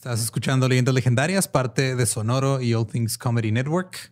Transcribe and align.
Estás 0.00 0.22
escuchando 0.22 0.66
Leyendas 0.66 0.94
Legendarias, 0.94 1.46
parte 1.46 1.94
de 1.94 2.06
Sonoro 2.06 2.62
y 2.62 2.72
All 2.72 2.86
Things 2.86 3.18
Comedy 3.18 3.52
Network. 3.52 4.10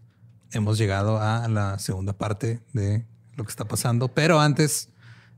Hemos 0.52 0.76
llegado 0.76 1.18
a 1.18 1.48
la 1.48 1.78
segunda 1.78 2.12
parte 2.12 2.60
de 2.74 3.06
lo 3.36 3.44
que 3.44 3.48
está 3.48 3.64
pasando, 3.64 4.08
pero 4.08 4.38
antes 4.38 4.90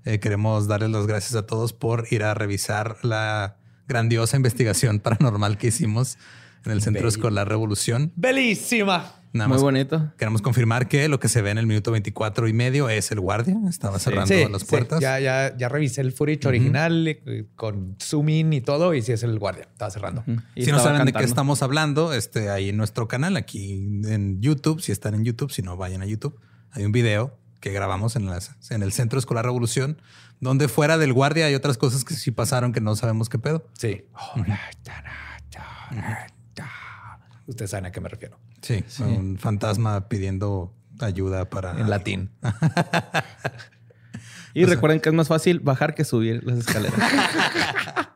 eh, 0.05 0.19
queremos 0.19 0.67
darles 0.67 0.91
las 0.91 1.07
gracias 1.07 1.37
a 1.37 1.47
todos 1.47 1.73
por 1.73 2.09
ir 2.11 2.25
a 2.25 2.35
revisar 2.35 2.97
la 3.05 3.59
grandiosa 3.87 4.37
investigación 4.37 4.99
paranormal 5.05 5.57
que 5.57 5.69
hicimos 5.69 6.19
en 6.65 6.73
el 6.73 6.83
Centro 6.83 7.07
Escolar 7.07 7.49
Revolución. 7.49 8.13
Bellísima. 8.17 9.20
Muy 9.33 9.59
bonito. 9.59 10.13
Queremos 10.17 10.43
confirmar 10.43 10.89
que 10.89 11.09
lo 11.09 11.21
que 11.21 11.29
se 11.29 11.41
ve 11.41 11.51
en 11.51 11.59
el 11.59 11.67
minuto 11.67 11.93
24 11.93 12.49
y 12.49 12.53
medio 12.53 12.89
es 12.89 13.13
el 13.13 13.21
guardia. 13.21 13.57
Estaba 13.69 13.99
cerrando 13.99 14.49
las 14.49 14.65
puertas. 14.65 15.01
Ya, 15.01 15.21
ya, 15.21 15.57
ya 15.57 15.69
revisé 15.69 16.01
el 16.01 16.13
footage 16.13 16.47
original 16.47 17.07
eh, 17.07 17.47
con 17.55 17.97
zoom 18.01 18.29
in 18.29 18.53
y 18.53 18.61
todo. 18.61 18.95
Y 18.95 19.03
sí 19.03 19.13
es 19.13 19.23
el 19.23 19.39
guardia. 19.39 19.69
Estaba 19.71 19.91
cerrando. 19.91 20.25
Si 20.57 20.71
no 20.73 20.81
saben 20.81 21.05
de 21.07 21.13
qué 21.13 21.25
estamos 21.25 21.63
hablando, 21.63 22.13
este, 22.13 22.51
ahí 22.51 22.71
en 22.71 22.77
nuestro 22.77 23.07
canal, 23.09 23.37
aquí 23.37 23.73
en 23.73 24.41
YouTube, 24.41 24.81
si 24.81 24.93
están 24.93 25.15
en 25.15 25.25
YouTube, 25.25 25.53
si 25.53 25.63
no 25.63 25.77
vayan 25.77 26.03
a 26.03 26.07
YouTube, 26.07 26.41
hay 26.73 26.85
un 26.85 26.93
video 26.93 27.39
que 27.61 27.73
grabamos 27.73 28.17
en, 28.17 28.27
las, 28.27 28.57
en 28.71 28.83
el 28.83 28.91
Centro 28.91 29.19
Escolar 29.19 29.45
Revolución, 29.45 30.01
donde 30.41 30.67
fuera 30.67 30.99
del 30.99 31.13
guardia 31.13 31.47
hay 31.47 31.55
otras 31.55 31.77
cosas 31.79 32.05
que 32.05 32.15
sí 32.15 32.31
pasaron 32.31 32.73
que 32.73 32.81
no 32.81 32.97
sabemos 32.97 33.29
qué 33.29 33.39
pedo. 33.39 33.67
Sí. 33.75 34.05
Ustedes 37.47 37.71
saben 37.71 37.87
a 37.87 37.93
qué 37.93 38.01
me 38.01 38.09
refiero. 38.09 38.39
Sí, 38.63 38.85
un 39.01 39.39
fantasma 39.39 40.09
pidiendo 40.09 40.73
ayuda 41.01 41.49
para... 41.49 41.79
En 41.79 41.89
latín. 41.89 42.31
y 44.55 44.65
recuerden 44.65 45.01
que 45.01 45.09
es 45.09 45.15
más 45.15 45.29
fácil 45.29 45.61
bajar 45.61 45.95
que 45.95 46.05
subir 46.05 46.43
las 46.45 46.59
escaleras. 46.59 46.95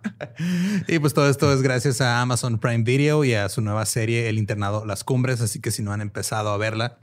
y 0.88 0.98
pues 0.98 1.14
todo 1.14 1.28
esto 1.28 1.52
es 1.52 1.62
gracias 1.62 2.00
a 2.00 2.20
Amazon 2.20 2.58
Prime 2.58 2.84
Video 2.84 3.24
y 3.24 3.34
a 3.34 3.48
su 3.48 3.60
nueva 3.60 3.86
serie 3.86 4.28
El 4.28 4.38
Internado 4.38 4.84
Las 4.84 5.04
Cumbres. 5.04 5.40
Así 5.40 5.60
que 5.60 5.70
si 5.70 5.82
no 5.82 5.92
han 5.92 6.00
empezado 6.00 6.50
a 6.50 6.56
verla, 6.56 6.98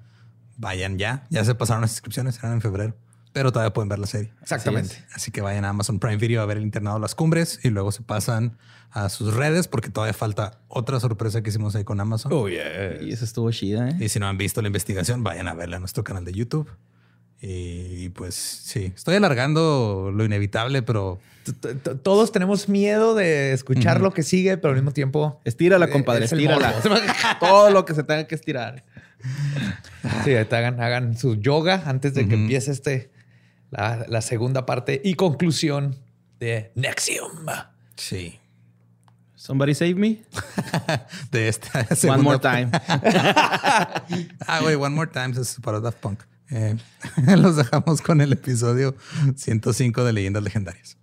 vayan 0.58 0.98
ya. 0.98 1.28
Ya 1.30 1.44
se 1.44 1.56
pasaron 1.56 1.82
las 1.82 1.92
inscripciones, 1.92 2.38
eran 2.40 2.54
en 2.54 2.62
febrero. 2.62 2.96
Pero 3.34 3.52
todavía 3.52 3.74
pueden 3.74 3.90
ver 3.90 4.00
la 4.00 4.08
serie. 4.08 4.32
Exactamente. 4.42 5.04
Así, 5.14 5.32
que 5.32 5.42
vayan 5.42 5.64
a 5.66 5.70
Amazon 5.70 6.00
Prime 6.00 6.18
Video 6.18 6.42
a 6.42 6.46
ver 6.46 6.58
el 6.58 6.64
internado 6.64 7.00
Las 7.00 7.16
Cumbres 7.16 7.60
y 7.64 7.70
luego 7.70 7.92
se 7.92 8.02
pasan 8.02 8.58
a 8.92 9.08
sus 9.08 9.34
redes 9.34 9.70
porque 9.70 9.90
todavía 9.90 10.14
falta 10.14 10.60
otra 10.68 11.00
sorpresa 11.00 11.42
que 11.42 11.50
hicimos 11.50 11.76
ahí 11.76 11.84
con 11.84 12.00
Amazon. 12.02 12.32
Oh, 12.34 12.50
yeah. 12.50 13.02
Y 13.02 13.12
eso 13.12 13.24
estuvo 13.24 13.50
chida. 13.52 13.90
¿eh? 13.90 13.96
Y 14.00 14.10
si 14.10 14.20
no 14.20 14.28
han 14.28 14.38
visto 14.38 14.62
la 14.62 14.68
investigación, 14.68 15.24
vayan 15.24 15.48
a 15.48 15.54
verla 15.54 15.78
en 15.78 15.82
nuestro 15.82 16.04
canal 16.04 16.26
de 16.26 16.34
YouTube. 16.34 16.70
Y 17.44 18.10
pues 18.10 18.36
sí, 18.36 18.92
estoy 18.96 19.16
alargando 19.16 20.12
lo 20.14 20.24
inevitable, 20.24 20.84
pero 20.84 21.20
todos 22.04 22.32
tenemos 22.32 22.70
miedo 22.70 23.16
de 23.16 23.54
escuchar 23.54 24.00
lo 24.00 24.14
que 24.14 24.22
sigue, 24.22 24.58
pero 24.58 24.70
al 24.70 24.76
mismo 24.76 24.92
tiempo. 24.92 25.42
Estírala, 25.44 25.90
compadre, 25.90 26.26
estírala. 26.26 26.76
Todo 27.40 27.72
lo 27.72 27.84
que 27.86 27.96
se 27.96 28.04
tenga 28.04 28.28
que 28.28 28.36
estirar. 28.36 28.84
Sí, 30.24 30.36
hagan, 30.36 30.80
hagan 30.80 31.18
su 31.18 31.36
yoga 31.36 31.82
antes 31.86 32.14
de 32.14 32.28
que 32.28 32.36
empiece 32.36 32.72
este 32.72 33.10
la, 33.72 34.22
segunda 34.22 34.66
parte 34.66 35.02
y 35.04 35.16
conclusión 35.16 35.96
de 36.40 36.72
Nexium. 36.76 37.48
Sí. 37.96 38.40
Somebody 39.36 39.74
save 39.74 39.96
me. 39.96 40.22
de 41.32 41.48
esta 41.48 41.84
segunda 41.96 42.20
One 42.20 42.24
more 42.24 42.40
time. 42.40 42.70
ah, 44.48 44.60
güey, 44.62 44.76
one 44.76 44.96
more 44.96 45.10
time 45.10 45.32
es 45.40 45.58
para 45.64 45.80
Daft 45.80 46.00
Punk. 46.00 46.22
Eh, 46.52 46.78
los 47.38 47.56
dejamos 47.56 48.02
con 48.02 48.22
el 48.22 48.34
episodio 48.34 48.96
105 49.36 50.04
de 50.04 50.14
Leyendas 50.14 50.44
Legendarias. 50.44 50.98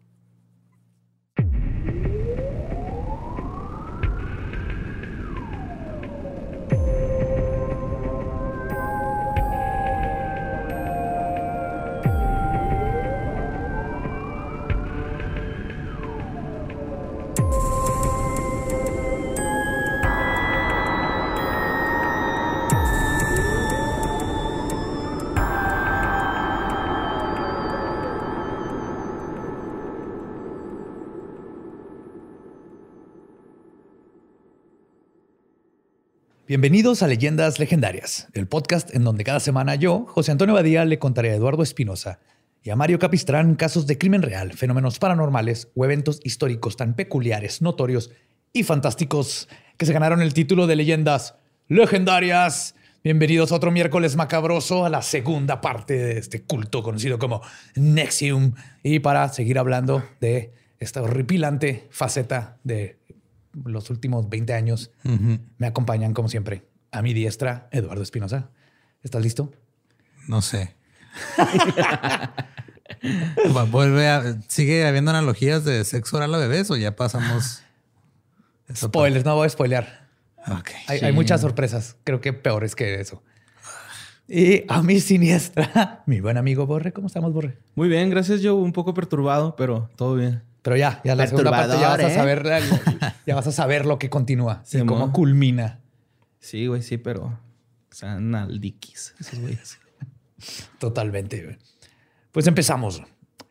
Bienvenidos 36.49 37.03
a 37.03 37.09
Leyendas 37.09 37.59
Legendarias, 37.59 38.29
el 38.33 38.47
podcast 38.47 38.95
en 38.95 39.05
donde 39.05 39.23
cada 39.23 39.39
semana 39.39 39.75
yo, 39.75 40.07
José 40.09 40.33
Antonio 40.33 40.55
Badía, 40.55 40.87
le 40.87 40.99
contaré 40.99 41.31
a 41.31 41.35
Eduardo 41.35 41.63
Espinosa 41.63 42.21
y 42.63 42.71
a 42.71 42.75
Mario 42.75 42.99
Capistrán 42.99 43.55
casos 43.55 43.87
de 43.87 43.99
crimen 43.99 44.23
real, 44.23 44.55
fenómenos 44.55 44.99
paranormales 44.99 45.69
o 45.77 45.85
eventos 45.85 46.21
históricos 46.25 46.79
tan 46.79 46.95
peculiares, 46.95 47.61
notorios 47.61 48.13
y 48.55 48.63
fantásticos 48.63 49.47
que 49.77 49.85
se 49.85 49.93
ganaron 49.93 50.23
el 50.23 50.33
título 50.33 50.67
de 50.67 50.77
Leyendas 50.77 51.35
Legendarias. 51.69 52.75
Bienvenidos 53.05 53.53
a 53.53 53.57
otro 53.57 53.71
miércoles 53.71 54.17
macabroso, 54.17 54.87
a 54.87 54.89
la 54.89 55.03
segunda 55.03 55.61
parte 55.61 55.99
de 55.99 56.19
este 56.19 56.45
culto 56.45 56.83
conocido 56.83 57.19
como 57.19 57.43
Nexium. 57.75 58.55
Y 58.83 59.01
para 59.01 59.29
seguir 59.29 59.59
hablando 59.59 60.03
de 60.23 60.55
esta 60.81 61.03
horripilante 61.03 61.89
faceta 61.91 62.57
de 62.65 62.98
los 63.65 63.91
últimos 63.91 64.29
20 64.29 64.53
años 64.55 64.91
me 65.59 65.67
acompañan, 65.67 66.15
como 66.15 66.29
siempre, 66.29 66.65
a 66.91 67.03
mi 67.03 67.15
diestra, 67.15 67.69
Eduardo 67.73 68.03
Espinosa. 68.03 68.51
¿Estás 69.03 69.23
listo? 69.23 69.53
No 70.27 70.43
sé. 70.43 70.75
Vuelve 73.71 74.09
a, 74.09 74.41
¿Sigue 74.49 74.87
habiendo 74.87 75.11
analogías 75.11 75.65
de 75.65 75.85
sexo 75.85 76.17
oral 76.17 76.35
a 76.35 76.39
bebés 76.39 76.71
o 76.71 76.77
ya 76.77 76.97
pasamos? 76.97 77.63
Spoilers, 78.75 79.25
no 79.25 79.37
voy 79.37 79.47
a 79.47 79.51
spoilear. 79.51 80.09
Hay, 80.87 81.13
muchas 81.13 81.41
sorpresas. 81.41 81.97
Creo 82.05 82.21
que 82.21 82.33
peores 82.33 82.75
que 82.75 83.01
eso. 83.01 83.23
Y 84.27 84.65
a 84.69 84.83
mi 84.83 85.01
siniestra, 85.01 86.03
mi 86.07 86.21
buen 86.21 86.37
amigo 86.37 86.67
Borre. 86.67 86.93
¿Cómo 86.93 87.07
estamos, 87.07 87.33
Borre? 87.33 87.59
Muy 87.75 87.89
bien, 87.89 88.11
gracias. 88.11 88.43
Yo 88.43 88.57
un 88.57 88.73
poco 88.73 88.93
perturbado, 88.95 89.57
pero 89.57 89.91
todo 89.97 90.17
bien. 90.17 90.43
Pero 90.69 90.77
ya, 90.77 91.01
ya 91.03 91.15
la 91.15 91.27
segunda 91.27 91.51
parte 91.51 91.81
ya 91.81 91.89
vas 91.89 92.01
a 92.01 92.13
¿eh? 92.13 92.15
saber, 92.15 92.43
ya 93.27 93.35
vas 93.35 93.47
a 93.47 93.53
saber 93.53 93.87
lo 93.87 93.99
que 93.99 94.11
continúa 94.11 94.63
y 94.71 94.85
cómo 94.85 95.15
culmina. 95.15 95.81
Sí, 96.41 96.67
güey, 96.67 96.83
sí, 96.83 96.99
pero 96.99 97.25
o 97.25 97.95
sea, 97.95 98.21
naldiquis 98.21 99.15
esos 99.19 99.39
güeyes. 99.39 99.79
Totalmente, 100.79 101.43
güey. 101.43 101.57
Pues 102.33 102.47
empezamos. 102.47 103.01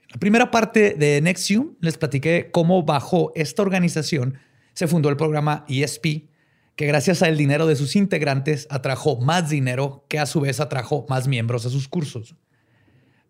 La 0.09 0.19
primera 0.19 0.51
parte 0.51 0.93
de 0.93 1.19
Nexium 1.21 1.73
les 1.81 1.97
platiqué 1.97 2.51
cómo 2.51 2.83
bajo 2.83 3.31
esta 3.33 3.63
organización 3.63 4.37
se 4.75 4.85
fundó 4.85 5.09
el 5.09 5.17
programa 5.17 5.65
ESP, 5.67 6.29
que 6.75 6.85
gracias 6.85 7.23
al 7.23 7.35
dinero 7.35 7.65
de 7.65 7.77
sus 7.77 7.95
integrantes 7.95 8.67
atrajo 8.69 9.19
más 9.21 9.49
dinero 9.49 10.05
que 10.07 10.19
a 10.19 10.27
su 10.27 10.41
vez 10.41 10.59
atrajo 10.59 11.07
más 11.09 11.27
miembros 11.27 11.65
a 11.65 11.71
sus 11.71 11.87
cursos. 11.87 12.35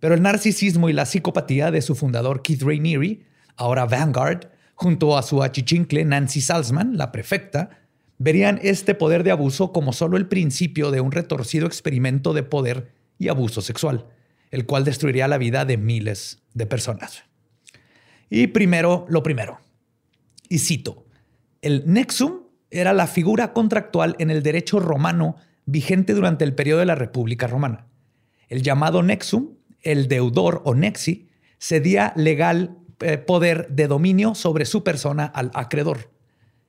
Pero 0.01 0.13
el 0.13 0.21
narcisismo 0.21 0.89
y 0.89 0.93
la 0.93 1.05
psicopatía 1.05 1.71
de 1.71 1.81
su 1.81 1.95
fundador 1.95 2.41
Keith 2.41 2.63
Rainieri 2.63 3.23
ahora 3.57 3.85
Vanguard, 3.85 4.47
junto 4.75 5.18
a 5.18 5.23
su 5.23 5.44
achichincle 5.44 6.06
Nancy 6.06 6.40
Salzman, 6.40 6.97
la 6.97 7.12
prefecta, 7.12 7.69
verían 8.18 8.59
este 8.63 8.95
poder 8.95 9.23
de 9.23 9.31
abuso 9.31 9.73
como 9.73 9.94
solo 9.94 10.18
el 10.18 10.28
principio 10.28 10.91
de 10.91 11.01
un 11.01 11.12
retorcido 11.12 11.67
experimento 11.67 12.34
de 12.34 12.44
poder 12.44 12.91
y 13.19 13.28
abuso 13.28 13.62
sexual, 13.62 14.06
el 14.51 14.66
cual 14.66 14.85
destruiría 14.85 15.28
la 15.28 15.38
vida 15.38 15.66
de 15.66 15.78
miles 15.78 16.44
de 16.53 16.66
personas. 16.66 17.23
Y 18.29 18.47
primero, 18.47 19.06
lo 19.09 19.23
primero. 19.23 19.59
Y 20.50 20.59
cito, 20.59 21.06
el 21.62 21.84
nexum 21.85 22.44
era 22.69 22.94
la 22.94 23.07
figura 23.07 23.53
contractual 23.53 24.16
en 24.20 24.29
el 24.29 24.43
derecho 24.43 24.79
romano 24.79 25.35
vigente 25.66 26.14
durante 26.14 26.43
el 26.46 26.53
periodo 26.53 26.79
de 26.79 26.85
la 26.85 26.96
República 26.96 27.47
Romana. 27.47 27.87
El 28.47 28.61
llamado 28.61 29.03
nexum, 29.03 29.55
el 29.81 30.08
deudor 30.08 30.61
o 30.66 30.73
nexi, 30.73 31.29
cedía 31.59 32.14
legal 32.16 32.78
poder 33.26 33.67
de 33.70 33.88
dominio 33.88 34.35
sobre 34.35 34.66
su 34.66 34.84
persona 34.84 35.26
al 35.26 35.52
acreedor. 35.53 36.11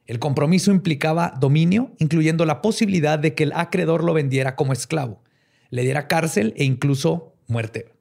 El 0.07 0.19
compromiso 0.19 0.71
implicaba 0.71 1.35
dominio, 1.39 1.93
incluyendo 1.99 2.47
la 2.47 2.63
posibilidad 2.63 3.19
de 3.19 3.35
que 3.35 3.45
el 3.45 3.53
acreedor 3.53 4.05
lo 4.05 4.15
vendiera 4.15 4.57
como 4.57 4.73
esclavo, 4.73 5.23
le 5.71 5.83
diera 5.83 6.09
cárcel 6.09 6.55
e 6.57 6.65
incluso 6.65 7.35
muerte. 7.47 7.93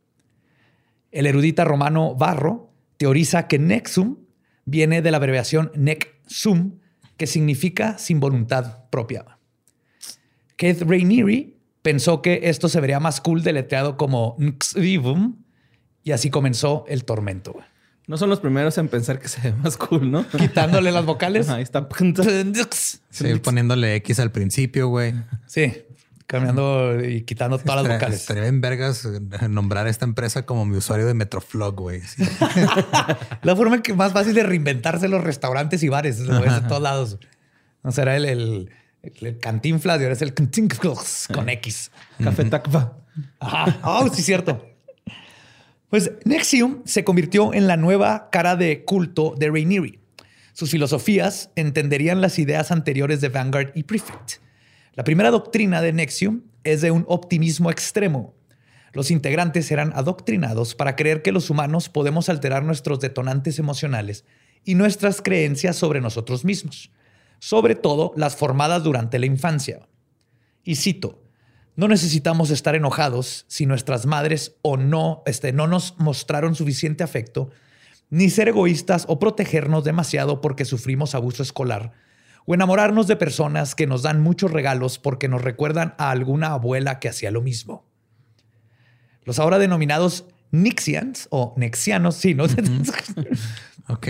El 1.12 1.26
erudita 1.26 1.66
romano 1.66 2.16
Barro 2.16 2.72
teoriza 2.98 3.48
que 3.48 3.60
nexum 3.60 4.18
viene 4.66 5.02
de 5.02 5.12
la 5.12 5.18
abreviación 5.18 5.72
nec 5.76 6.16
sum, 6.28 6.80
que 7.18 7.28
significa 7.28 7.98
sin 7.98 8.20
voluntad 8.20 8.90
propia. 8.90 9.38
Keith 10.56 10.82
Rainieri 10.82 11.58
pensó 11.82 12.22
que 12.22 12.42
esto 12.44 12.70
se 12.70 12.82
vería 12.82 13.00
más 13.00 13.22
cool 13.22 13.44
deletreado 13.44 13.98
como 13.98 14.36
nxvivum 14.40 15.44
y 16.04 16.12
así 16.12 16.30
comenzó 16.30 16.86
el 16.88 17.06
tormento. 17.06 17.56
No 18.08 18.16
son 18.18 18.30
los 18.30 18.40
primeros 18.40 18.78
en 18.78 18.88
pensar 18.88 19.20
que 19.20 19.28
se 19.28 19.42
ve 19.42 19.52
más 19.52 19.76
cool, 19.76 20.10
¿no? 20.10 20.26
Quitándole 20.38 20.92
las 20.94 21.06
vocales. 21.06 21.50
Ahí 21.50 21.62
está. 21.62 21.88
Sí, 23.10 23.36
poniéndole 23.44 23.96
X 23.96 24.20
al 24.20 24.32
principio, 24.32 24.88
güey. 24.88 25.14
Sí, 25.46 25.74
cambiando 26.26 27.04
y 27.04 27.24
quitando 27.24 27.58
todas 27.58 27.84
las 27.84 27.96
vocales. 27.96 28.22
Estaría 28.22 28.48
en 28.48 28.62
vergas 28.62 29.08
nombrar 29.50 29.88
a 29.88 29.90
esta 29.90 30.06
empresa 30.06 30.46
como 30.46 30.66
mi 30.66 30.78
usuario 30.78 31.06
de 31.06 31.14
Metroflog, 31.16 31.76
güey. 31.76 32.02
la 33.42 33.56
forma 33.56 33.82
que 33.82 33.94
más 33.94 34.14
fácil 34.14 34.34
de 34.34 34.44
reinventarse 34.44 35.08
los 35.10 35.24
restaurantes 35.24 35.84
y 35.84 35.90
bares 35.90 36.20
de 36.20 36.62
todos 36.68 36.82
lados. 36.82 37.18
No 37.84 37.92
será 37.92 38.16
el, 38.16 38.26
el, 38.26 38.70
el 39.02 39.40
cantinflas 39.40 40.00
y 40.00 40.04
ahora 40.04 40.14
es 40.14 40.22
el 40.22 40.34
cantinflas 40.34 41.28
con 41.34 41.50
X. 41.50 41.92
Café 42.24 42.46
Tacva. 42.46 42.98
Ajá. 43.40 43.80
Oh, 43.84 44.08
sí, 44.14 44.22
cierto. 44.22 44.77
Pues 45.90 46.12
Nexium 46.26 46.82
se 46.84 47.06
convirtió 47.06 47.54
en 47.54 47.66
la 47.66 47.78
nueva 47.78 48.30
cara 48.30 48.58
de 48.58 48.84
culto 48.84 49.36
de 49.38 49.50
Rainieri. 49.50 50.00
Sus 50.52 50.72
filosofías 50.72 51.50
entenderían 51.56 52.20
las 52.20 52.40
ideas 52.40 52.72
anteriores 52.72 53.22
de 53.22 53.30
Vanguard 53.30 53.72
y 53.74 53.84
Prefect. 53.84 54.42
La 54.96 55.06
primera 55.06 55.32
doctrina 55.32 55.82
de 55.82 55.94
Nexium 55.94 56.42
es 56.66 56.82
de 56.82 56.92
un 56.92 57.06
optimismo 57.08 57.72
extremo. 57.72 58.36
Los 58.92 59.12
integrantes 59.12 59.72
eran 59.72 59.94
adoctrinados 59.96 60.76
para 60.76 60.98
creer 60.98 61.22
que 61.22 61.32
los 61.32 61.50
humanos 61.50 61.88
podemos 61.88 62.28
alterar 62.28 62.64
nuestros 62.64 63.00
detonantes 63.00 63.58
emocionales 63.58 64.26
y 64.66 64.76
nuestras 64.76 65.22
creencias 65.22 65.78
sobre 65.78 66.02
nosotros 66.02 66.44
mismos, 66.44 66.92
sobre 67.40 67.76
todo 67.76 68.12
las 68.18 68.36
formadas 68.36 68.84
durante 68.84 69.20
la 69.20 69.26
infancia. 69.26 69.88
Y 70.66 70.76
cito, 70.76 71.22
no 71.78 71.88
necesitamos 71.88 72.50
estar 72.50 72.76
enojados 72.76 73.46
si 73.48 73.68
nuestras 73.68 74.08
madres 74.08 74.56
o 74.64 74.78
no, 74.78 75.22
este, 75.28 75.54
no 75.54 75.68
nos 75.68 75.96
mostraron 76.00 76.56
suficiente 76.56 77.04
afecto, 77.04 77.52
ni 78.10 78.32
ser 78.32 78.48
egoístas 78.48 79.06
o 79.08 79.20
protegernos 79.20 79.84
demasiado 79.84 80.42
porque 80.42 80.66
sufrimos 80.66 81.14
abuso 81.14 81.44
escolar, 81.44 81.94
o 82.48 82.56
enamorarnos 82.56 83.06
de 83.06 83.16
personas 83.16 83.76
que 83.76 83.86
nos 83.86 84.02
dan 84.02 84.22
muchos 84.22 84.52
regalos 84.52 84.98
porque 84.98 85.28
nos 85.28 85.44
recuerdan 85.44 85.94
a 86.00 86.10
alguna 86.10 86.54
abuela 86.54 86.98
que 86.98 87.10
hacía 87.10 87.30
lo 87.30 87.44
mismo. 87.44 87.86
Los 89.24 89.38
ahora 89.38 89.60
denominados 89.60 90.26
Nixians 90.52 91.28
o 91.30 91.54
Nexianos, 91.58 92.16
sí, 92.16 92.34
¿no? 92.34 92.46
ok. 93.88 94.08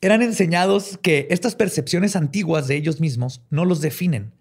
Eran 0.00 0.22
enseñados 0.22 0.98
que 1.02 1.26
estas 1.28 1.54
percepciones 1.54 2.16
antiguas 2.16 2.66
de 2.66 2.76
ellos 2.76 2.98
mismos 2.98 3.42
no 3.50 3.66
los 3.66 3.82
definen 3.82 4.37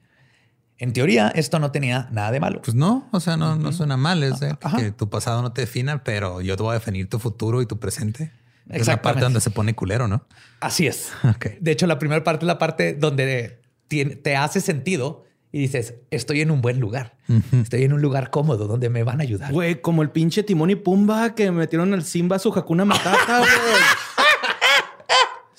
en 0.79 0.93
teoría, 0.93 1.29
esto 1.29 1.59
no 1.59 1.71
tenía 1.71 2.07
nada 2.11 2.31
de 2.31 2.39
malo. 2.39 2.61
Pues 2.61 2.75
no, 2.75 3.07
o 3.11 3.19
sea, 3.19 3.35
no, 3.35 3.55
no 3.55 3.71
suena 3.71 3.97
mal. 3.97 4.23
Es 4.23 4.39
que 4.77 4.91
tu 4.91 5.09
pasado 5.09 5.41
no 5.41 5.51
te 5.51 5.61
defina, 5.61 6.03
pero 6.03 6.41
yo 6.41 6.55
te 6.55 6.63
voy 6.63 6.71
a 6.71 6.73
definir 6.75 7.09
tu 7.09 7.19
futuro 7.19 7.61
y 7.61 7.65
tu 7.65 7.79
presente. 7.79 8.31
Es 8.69 8.87
la 8.87 9.01
parte 9.01 9.21
donde 9.21 9.41
se 9.41 9.49
pone 9.49 9.73
culero, 9.75 10.07
¿no? 10.07 10.25
Así 10.59 10.87
es. 10.87 11.11
De 11.61 11.71
hecho, 11.71 11.87
la 11.87 11.99
primera 11.99 12.23
parte 12.23 12.45
es 12.45 12.47
la 12.47 12.57
parte 12.57 12.93
donde 12.93 13.61
te 13.87 14.35
hace 14.35 14.61
sentido 14.61 15.25
y 15.51 15.59
dices, 15.59 15.95
estoy 16.11 16.41
en 16.41 16.51
un 16.51 16.61
buen 16.61 16.79
lugar. 16.79 17.15
Estoy 17.53 17.83
en 17.83 17.93
un 17.93 18.01
lugar 18.01 18.29
cómodo 18.29 18.67
donde 18.67 18.89
me 18.89 19.03
van 19.03 19.19
a 19.19 19.23
ayudar. 19.23 19.51
Güey, 19.51 19.81
como 19.81 20.01
el 20.01 20.11
pinche 20.11 20.43
Timón 20.43 20.69
y 20.69 20.75
Pumba 20.75 21.33
que 21.35 21.51
metieron 21.51 21.93
al 21.93 22.03
Simba 22.03 22.37
su 22.37 22.53
Hakuna 22.53 22.85
Matata, 22.85 23.39
güey. 23.39 23.49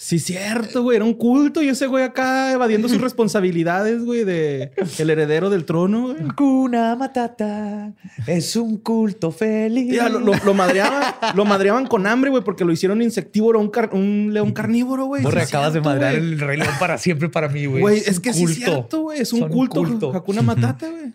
Sí, 0.08 0.18
cierto, 0.18 0.84
güey. 0.84 0.96
Era 0.96 1.04
un 1.04 1.12
culto 1.12 1.60
y 1.60 1.68
ese 1.68 1.86
güey 1.86 2.02
acá 2.02 2.50
evadiendo 2.54 2.88
sus 2.88 2.98
responsabilidades, 3.02 4.02
güey, 4.06 4.24
de 4.24 4.72
el 4.96 5.10
heredero 5.10 5.50
del 5.50 5.66
trono, 5.66 6.14
güey. 6.14 6.28
Cuna 6.34 6.96
Matata 6.96 7.92
es 8.26 8.56
un 8.56 8.78
culto 8.78 9.30
feliz. 9.30 9.94
Ya, 9.94 10.08
lo, 10.08 10.20
lo, 10.20 10.54
madreaban, 10.54 11.02
lo 11.34 11.44
madreaban 11.44 11.86
con 11.86 12.06
hambre, 12.06 12.30
güey, 12.30 12.42
porque 12.42 12.64
lo 12.64 12.72
hicieron 12.72 13.02
insectívoro, 13.02 13.60
un, 13.60 13.70
un 13.92 14.32
león 14.32 14.52
carnívoro, 14.52 15.04
güey. 15.04 15.22
No 15.22 15.28
acabas 15.28 15.74
de 15.74 15.82
madrear 15.82 16.14
el 16.14 16.40
rey 16.40 16.56
león 16.56 16.74
para 16.80 16.96
siempre 16.96 17.28
para 17.28 17.50
mí, 17.50 17.66
güey. 17.66 17.82
Güey, 17.82 17.98
es, 17.98 18.18
que 18.18 18.32
sí 18.32 18.44
es 18.44 18.54
cierto, 18.54 19.02
güey. 19.02 19.20
Es 19.20 19.34
un 19.34 19.46
culto. 19.50 19.84
Culto. 19.84 20.16
Hakuna 20.16 20.40
Matata, 20.40 20.88
güey. 20.88 21.12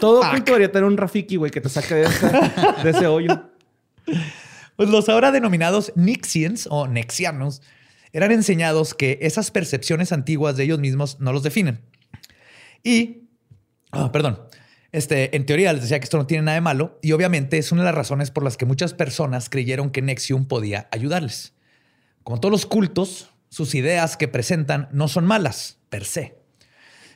Todo 0.00 0.20
culto 0.20 0.52
debería 0.52 0.70
tener 0.70 0.84
un 0.84 0.98
Rafiki, 0.98 1.36
güey, 1.36 1.50
que 1.50 1.62
te 1.62 1.70
saque 1.70 1.94
de, 1.94 2.08
de 2.82 2.90
ese 2.90 3.06
hoyo. 3.06 3.40
Pues 4.76 4.88
los 4.88 5.08
ahora 5.08 5.30
denominados 5.30 5.92
Nixians 5.94 6.66
o 6.70 6.86
Nexianos 6.88 7.62
eran 8.12 8.32
enseñados 8.32 8.94
que 8.94 9.18
esas 9.22 9.50
percepciones 9.50 10.12
antiguas 10.12 10.56
de 10.56 10.64
ellos 10.64 10.78
mismos 10.78 11.20
no 11.20 11.32
los 11.32 11.42
definen. 11.42 11.80
Y, 12.82 13.28
ah, 13.92 14.12
perdón, 14.12 14.40
este, 14.92 15.34
en 15.34 15.46
teoría 15.46 15.72
les 15.72 15.82
decía 15.82 15.98
que 15.98 16.04
esto 16.04 16.18
no 16.18 16.26
tiene 16.26 16.44
nada 16.44 16.54
de 16.54 16.60
malo 16.60 16.98
y 17.02 17.12
obviamente 17.12 17.58
es 17.58 17.72
una 17.72 17.82
de 17.82 17.86
las 17.86 17.94
razones 17.96 18.30
por 18.30 18.44
las 18.44 18.56
que 18.56 18.66
muchas 18.66 18.94
personas 18.94 19.50
creyeron 19.50 19.90
que 19.90 20.02
Nexium 20.02 20.46
podía 20.46 20.88
ayudarles. 20.92 21.54
Como 22.22 22.38
todos 22.38 22.52
los 22.52 22.66
cultos, 22.66 23.30
sus 23.48 23.74
ideas 23.74 24.16
que 24.16 24.28
presentan 24.28 24.88
no 24.92 25.08
son 25.08 25.24
malas 25.24 25.78
per 25.88 26.04
se. 26.04 26.38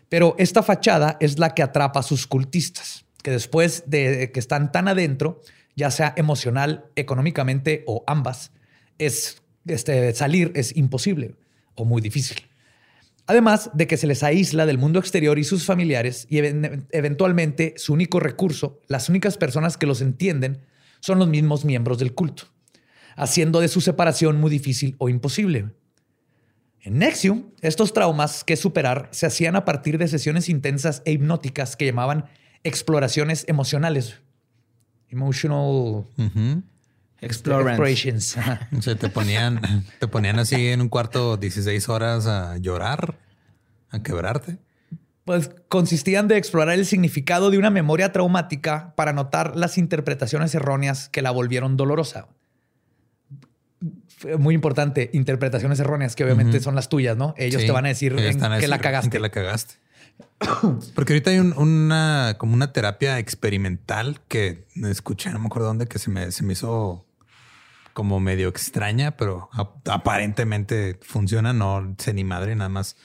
Pero 0.09 0.35
esta 0.39 0.63
fachada 0.63 1.17
es 1.21 1.39
la 1.39 1.55
que 1.55 1.63
atrapa 1.63 2.01
a 2.01 2.03
sus 2.03 2.27
cultistas, 2.27 3.05
que 3.23 3.31
después 3.31 3.85
de 3.87 4.33
que 4.33 4.41
están 4.41 4.73
tan 4.73 4.89
adentro, 4.89 5.41
ya 5.79 5.93
sea 5.93 6.13
emocional, 6.17 6.87
económicamente 6.97 7.85
o 7.87 8.03
ambas, 8.09 8.51
es 8.99 9.43
este, 9.65 10.13
salir 10.13 10.51
es 10.57 10.77
imposible 10.77 11.37
o 11.77 11.85
muy 11.85 12.03
difícil. 12.03 12.39
Además 13.29 13.71
de 13.75 13.87
que 13.87 13.97
se 13.97 14.09
les 14.09 14.25
aísla 14.25 14.67
del 14.67 14.77
mundo 14.77 14.99
exterior 14.99 15.39
y 15.39 15.45
sus 15.45 15.65
familiares 15.65 16.27
y 16.29 16.39
eventualmente 16.39 17.75
su 17.77 17.93
único 17.93 18.19
recurso, 18.19 18.81
las 18.89 19.09
únicas 19.09 19.39
personas 19.39 19.77
que 19.77 19.87
los 19.87 20.01
entienden, 20.01 20.63
son 20.99 21.21
los 21.21 21.29
mismos 21.29 21.65
miembros 21.65 21.99
del 21.99 22.13
culto, 22.13 22.45
haciendo 23.15 23.61
de 23.61 23.69
su 23.69 23.81
separación 23.81 24.41
muy 24.41 24.51
difícil 24.51 24.97
o 24.99 25.09
imposible. 25.09 25.71
En 26.81 26.99
Nexium, 26.99 27.53
estos 27.61 27.93
traumas 27.93 28.43
que 28.43 28.57
superar 28.57 29.11
se 29.13 29.27
hacían 29.27 29.55
a 29.55 29.65
partir 29.65 29.99
de 29.99 30.09
sesiones 30.09 30.49
intensas 30.49 31.03
e 31.05 31.13
hipnóticas 31.13 31.77
que 31.77 31.87
llamaban 31.87 32.25
exploraciones 32.65 33.45
emocionales 33.47 34.23
emotional 35.11 36.05
explorations. 37.21 38.37
O 38.77 38.83
sea, 38.83 38.95
te 38.97 39.09
ponían, 39.09 39.85
te 39.99 40.09
ponían 40.09 40.39
así 40.39 40.69
en 40.69 40.81
un 40.81 40.89
cuarto 40.89 41.37
16 41.37 41.89
horas 41.89 42.27
a 42.27 42.57
llorar, 42.59 43.15
a 43.91 44.03
quebrarte. 44.03 44.59
Pues 45.25 45.51
consistían 45.69 46.27
de 46.27 46.39
explorar 46.39 46.75
el 46.75 46.87
significado 46.87 47.51
de 47.51 47.59
una 47.59 47.71
memoria 47.71 48.13
traumática 48.13 48.95
para 48.97 49.13
notar 49.13 49.57
las 49.57 49.77
interpretaciones 49.77 50.55
erróneas 50.55 51.11
que 51.11 51.21
la 51.21 51.31
volvieron 51.31 51.77
dolorosa. 51.77 52.29
Muy 54.39 54.55
importante, 54.55 55.11
interpretaciones 55.13 55.79
erróneas 55.81 56.17
que 56.17 56.25
obviamente 56.25 56.61
son 56.61 56.75
las 56.75 56.89
tuyas, 56.89 57.17
¿no? 57.17 57.35
Ellos 57.37 57.65
te 57.65 57.71
van 57.71 57.85
a 57.85 57.89
decir 57.89 58.17
que 58.17 58.69
la 58.69 58.79
cagaste. 58.79 59.11
que 59.11 59.21
la 59.21 59.29
cagaste. 59.29 59.75
Porque 60.95 61.13
ahorita 61.13 61.31
hay 61.31 61.39
una 61.39 62.37
como 62.39 62.55
una 62.55 62.73
terapia 62.73 63.19
experimental 63.19 64.21
que 64.29 64.67
escuché, 64.75 65.31
no 65.31 65.39
me 65.39 65.47
acuerdo 65.47 65.69
dónde, 65.69 65.87
que 65.87 65.99
se 65.99 66.11
me, 66.11 66.31
se 66.31 66.45
me 66.45 66.53
hizo 66.53 67.07
como 67.93 68.21
medio 68.21 68.49
extraña, 68.49 69.17
pero 69.17 69.51
aparentemente 69.87 70.99
funciona, 71.03 71.53
no 71.53 71.97
sé 71.99 72.15
ni 72.15 72.23
madre, 72.23 72.55
nada 72.55 72.69
más 72.69 72.97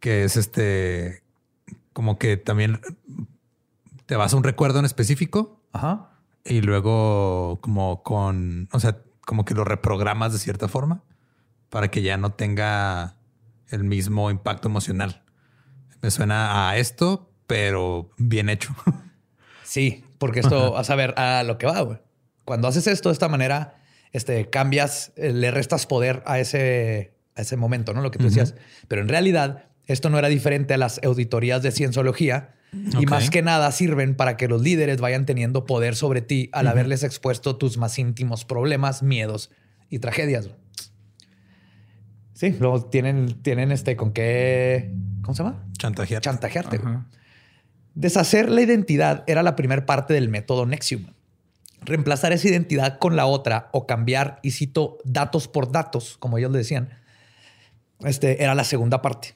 que 0.00 0.24
es 0.24 0.36
este 0.36 1.22
como 1.92 2.18
que 2.18 2.36
también 2.36 2.80
te 4.06 4.16
vas 4.16 4.32
a 4.32 4.36
un 4.36 4.44
recuerdo 4.44 4.78
en 4.78 4.84
específico 4.84 5.62
Ajá. 5.72 6.10
y 6.44 6.60
luego 6.62 7.60
como 7.60 8.02
con, 8.02 8.68
o 8.72 8.80
sea, 8.80 8.98
como 9.24 9.44
que 9.44 9.54
lo 9.54 9.64
reprogramas 9.64 10.32
de 10.32 10.38
cierta 10.38 10.68
forma 10.68 11.02
para 11.68 11.90
que 11.90 12.02
ya 12.02 12.16
no 12.16 12.32
tenga 12.32 13.16
el 13.68 13.84
mismo 13.84 14.30
impacto 14.30 14.68
emocional. 14.68 15.22
Me 16.02 16.10
suena 16.10 16.70
a 16.70 16.76
esto, 16.78 17.30
pero 17.46 18.10
bien 18.16 18.48
hecho. 18.48 18.74
Sí, 19.64 20.04
porque 20.18 20.40
esto, 20.40 20.76
a 20.78 20.84
saber, 20.84 21.14
a 21.18 21.42
lo 21.42 21.58
que 21.58 21.66
va, 21.66 21.80
güey. 21.82 21.98
Cuando 22.44 22.68
haces 22.68 22.86
esto 22.86 23.10
de 23.10 23.14
esta 23.14 23.28
manera, 23.28 23.76
este, 24.12 24.50
cambias, 24.50 25.12
eh, 25.16 25.32
le 25.32 25.50
restas 25.50 25.86
poder 25.86 26.22
a 26.26 26.38
ese, 26.38 27.14
a 27.36 27.42
ese 27.42 27.56
momento, 27.56 27.92
¿no? 27.92 28.02
Lo 28.02 28.10
que 28.10 28.18
tú 28.18 28.24
decías. 28.24 28.54
Pero 28.88 29.02
en 29.02 29.08
realidad, 29.08 29.66
esto 29.86 30.10
no 30.10 30.18
era 30.18 30.28
diferente 30.28 30.74
a 30.74 30.78
las 30.78 31.00
auditorías 31.04 31.62
de 31.62 31.70
cienciología 31.70 32.54
y 32.72 33.06
más 33.06 33.30
que 33.30 33.42
nada 33.42 33.72
sirven 33.72 34.14
para 34.14 34.36
que 34.36 34.46
los 34.46 34.62
líderes 34.62 35.00
vayan 35.00 35.26
teniendo 35.26 35.66
poder 35.66 35.96
sobre 35.96 36.22
ti 36.22 36.48
al 36.52 36.68
haberles 36.68 37.02
expuesto 37.02 37.56
tus 37.56 37.78
más 37.78 37.98
íntimos 37.98 38.44
problemas, 38.44 39.02
miedos 39.02 39.50
y 39.88 39.98
tragedias. 39.98 40.50
Sí, 42.40 42.56
luego 42.58 42.86
tienen, 42.86 43.42
tienen 43.42 43.70
este 43.70 43.96
con 43.98 44.14
qué 44.14 44.94
¿Cómo 45.20 45.34
se 45.34 45.42
llama? 45.42 45.62
Chantajearte. 45.76 46.24
Chantajearte. 46.24 46.80
Deshacer 47.94 48.48
la 48.48 48.62
identidad 48.62 49.24
era 49.26 49.42
la 49.42 49.56
primera 49.56 49.84
parte 49.84 50.14
del 50.14 50.30
método 50.30 50.64
Nexium. 50.64 51.04
Reemplazar 51.82 52.32
esa 52.32 52.48
identidad 52.48 52.98
con 52.98 53.14
la 53.14 53.26
otra 53.26 53.68
o 53.72 53.86
cambiar, 53.86 54.38
y 54.42 54.52
cito, 54.52 54.96
datos 55.04 55.48
por 55.48 55.70
datos, 55.70 56.16
como 56.16 56.38
ellos 56.38 56.50
le 56.50 56.56
decían, 56.56 56.88
este, 57.98 58.42
era 58.42 58.54
la 58.54 58.64
segunda 58.64 59.02
parte. 59.02 59.34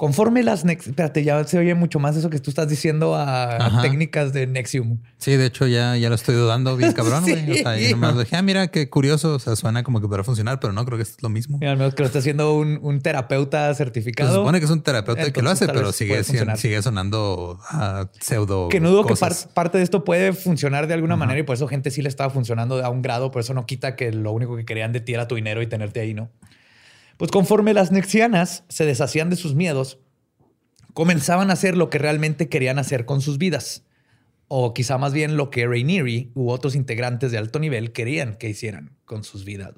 Conforme 0.00 0.42
las 0.42 0.64
Espérate, 0.64 1.22
ya 1.24 1.44
se 1.44 1.58
oye 1.58 1.74
mucho 1.74 1.98
más 1.98 2.16
eso 2.16 2.30
que 2.30 2.38
tú 2.38 2.50
estás 2.50 2.66
diciendo 2.70 3.14
a 3.14 3.82
técnicas 3.82 4.32
de 4.32 4.46
Nexium. 4.46 4.96
Sí, 5.18 5.36
de 5.36 5.44
hecho 5.44 5.66
ya, 5.66 5.94
ya 5.98 6.08
lo 6.08 6.14
estoy 6.14 6.36
dudando 6.36 6.74
bien 6.74 6.92
cabrón, 6.94 7.22
güey. 7.24 7.50
O 7.50 7.54
sea, 7.56 7.76
yo 7.76 7.90
nomás 7.90 8.18
dije, 8.18 8.34
ah, 8.34 8.40
mira 8.40 8.68
qué 8.68 8.88
curioso. 8.88 9.34
O 9.34 9.38
sea, 9.38 9.56
suena 9.56 9.82
como 9.82 10.00
que 10.00 10.08
podrá 10.08 10.24
funcionar, 10.24 10.58
pero 10.58 10.72
no 10.72 10.86
creo 10.86 10.96
que 10.96 11.02
es 11.02 11.22
lo 11.22 11.28
mismo. 11.28 11.58
al 11.60 11.76
menos 11.76 11.94
que 11.94 12.02
lo 12.02 12.06
está 12.06 12.20
haciendo 12.20 12.54
un, 12.54 13.00
terapeuta 13.02 13.74
certificado. 13.74 14.30
se 14.30 14.36
supone 14.36 14.58
que 14.58 14.64
es 14.64 14.70
un 14.70 14.80
terapeuta 14.80 15.30
que 15.30 15.42
lo 15.42 15.50
hace, 15.50 15.66
pero 15.66 15.92
sigue, 15.92 16.24
sigue 16.24 16.80
sonando 16.80 17.60
a 17.68 18.08
pseudo. 18.18 18.70
Que 18.70 18.80
no 18.80 18.88
dudo 18.88 19.04
que 19.04 19.14
parte 19.52 19.76
de 19.76 19.84
esto 19.84 20.02
puede 20.02 20.32
funcionar 20.32 20.86
de 20.86 20.94
alguna 20.94 21.16
manera 21.16 21.38
y 21.38 21.42
por 21.42 21.56
eso 21.56 21.68
gente 21.68 21.90
sí 21.90 22.00
le 22.00 22.08
estaba 22.08 22.30
funcionando 22.30 22.82
a 22.82 22.88
un 22.88 23.02
grado, 23.02 23.30
por 23.30 23.40
eso 23.40 23.52
no 23.52 23.66
quita 23.66 23.96
que 23.96 24.12
lo 24.12 24.32
único 24.32 24.56
que 24.56 24.64
querían 24.64 24.92
de 24.92 25.00
ti 25.00 25.12
era 25.12 25.28
tu 25.28 25.34
dinero 25.34 25.60
y 25.60 25.66
tenerte 25.66 26.00
ahí, 26.00 26.14
¿no? 26.14 26.30
Pues 27.20 27.30
conforme 27.30 27.74
las 27.74 27.92
nexianas 27.92 28.64
se 28.70 28.86
deshacían 28.86 29.28
de 29.28 29.36
sus 29.36 29.54
miedos, 29.54 29.98
comenzaban 30.94 31.50
a 31.50 31.52
hacer 31.52 31.76
lo 31.76 31.90
que 31.90 31.98
realmente 31.98 32.48
querían 32.48 32.78
hacer 32.78 33.04
con 33.04 33.20
sus 33.20 33.36
vidas. 33.36 33.84
O 34.48 34.72
quizá 34.72 34.96
más 34.96 35.12
bien 35.12 35.36
lo 35.36 35.50
que 35.50 35.66
Rainieri 35.66 36.32
u 36.34 36.48
otros 36.48 36.74
integrantes 36.74 37.30
de 37.30 37.36
alto 37.36 37.58
nivel 37.58 37.92
querían 37.92 38.36
que 38.36 38.48
hicieran 38.48 38.96
con 39.04 39.22
sus 39.22 39.44
vidas. 39.44 39.74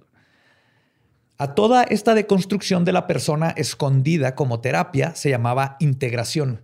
A 1.36 1.56
toda 1.56 1.82
esta 1.82 2.14
deconstrucción 2.14 2.84
de 2.84 2.92
la 2.92 3.08
persona 3.08 3.50
escondida 3.56 4.36
como 4.36 4.60
terapia 4.60 5.16
se 5.16 5.28
llamaba 5.28 5.76
integración. 5.80 6.62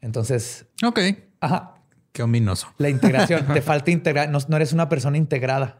Entonces. 0.00 0.64
Ok. 0.82 1.00
Ajá. 1.40 1.77
Qué 2.18 2.24
ominoso. 2.24 2.74
La 2.78 2.88
integración. 2.88 3.46
te 3.54 3.62
falta 3.62 3.92
integrar. 3.92 4.28
No, 4.28 4.56
eres 4.56 4.72
una 4.72 4.88
persona 4.88 5.16
integrada. 5.16 5.78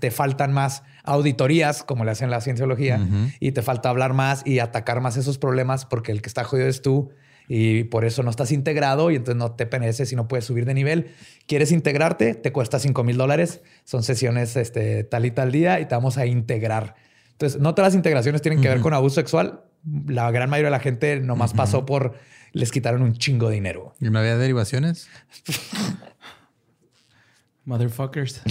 te 0.00 0.10
faltan 0.10 0.52
más 0.52 0.82
auditorías, 1.04 1.84
como 1.84 2.04
le 2.04 2.10
hacen 2.10 2.28
la 2.28 2.40
cienciología, 2.40 2.98
y 3.38 3.52
te 3.52 3.62
falta 3.62 3.88
hablar 3.88 4.12
más 4.12 4.44
y 4.44 4.58
atacar 4.58 5.00
más 5.00 5.16
esos 5.16 5.38
problemas 5.38 5.84
porque 5.84 6.10
el 6.10 6.22
que 6.22 6.28
está 6.28 6.42
jodido 6.42 6.66
es 6.66 6.82
tú 6.82 7.10
y 7.46 7.84
por 7.84 8.04
eso 8.04 8.24
no 8.24 8.30
estás 8.30 8.50
integrado 8.50 9.12
y 9.12 9.14
entonces 9.14 9.36
no 9.36 9.52
te 9.52 9.64
peneces 9.64 10.10
y 10.10 10.16
no 10.16 10.26
puedes 10.26 10.44
subir 10.44 10.64
de 10.64 10.74
nivel. 10.74 11.12
¿Quieres 11.46 11.70
integrarte? 11.70 12.34
Te 12.34 12.50
cuesta 12.50 12.80
5 12.80 13.04
mil 13.04 13.16
dólares. 13.16 13.62
Son 13.84 14.02
sesiones 14.02 14.56
este, 14.56 15.04
tal 15.04 15.24
y 15.24 15.30
tal 15.30 15.52
día 15.52 15.78
y 15.78 15.86
te 15.86 15.94
vamos 15.94 16.18
a 16.18 16.26
integrar. 16.26 16.96
Entonces, 17.30 17.60
no 17.60 17.76
todas 17.76 17.92
las 17.92 17.96
integraciones 17.96 18.42
tienen 18.42 18.60
que 18.60 18.68
ver 18.68 18.80
con 18.80 18.92
abuso 18.92 19.14
sexual. 19.14 19.60
La 20.08 20.32
gran 20.32 20.50
mayoría 20.50 20.66
de 20.66 20.78
la 20.78 20.80
gente 20.80 21.20
nomás 21.20 21.54
pasó 21.54 21.86
por 21.86 22.14
les 22.56 22.72
quitaron 22.72 23.02
un 23.02 23.12
chingo 23.12 23.50
de 23.50 23.56
dinero. 23.56 23.94
¿Y 24.00 24.08
no 24.08 24.18
había 24.18 24.38
derivaciones? 24.38 25.08
Motherfuckers. 27.64 28.40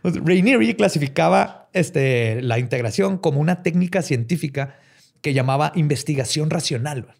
Pues, 0.00 0.16
Rainieri 0.16 0.74
clasificaba 0.74 1.68
este, 1.74 2.40
la 2.40 2.58
integración 2.58 3.18
como 3.18 3.38
una 3.38 3.62
técnica 3.62 4.00
científica 4.00 4.78
que 5.20 5.34
llamaba 5.34 5.72
investigación 5.74 6.48
racional. 6.48 7.14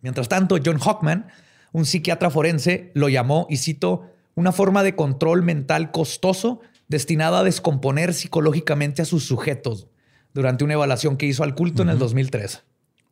Mientras 0.00 0.30
tanto, 0.30 0.56
John 0.64 0.78
Hockman, 0.78 1.26
un 1.72 1.84
psiquiatra 1.84 2.30
forense, 2.30 2.92
lo 2.94 3.10
llamó, 3.10 3.46
y 3.50 3.58
cito, 3.58 4.10
una 4.34 4.52
forma 4.52 4.82
de 4.82 4.96
control 4.96 5.42
mental 5.42 5.90
costoso 5.90 6.62
destinado 6.88 7.36
a 7.36 7.44
descomponer 7.44 8.14
psicológicamente 8.14 9.02
a 9.02 9.04
sus 9.04 9.24
sujetos 9.24 9.88
durante 10.32 10.64
una 10.64 10.74
evaluación 10.74 11.18
que 11.18 11.26
hizo 11.26 11.44
al 11.44 11.54
culto 11.54 11.82
en 11.82 11.90
el 11.90 11.98
2003. 11.98 12.64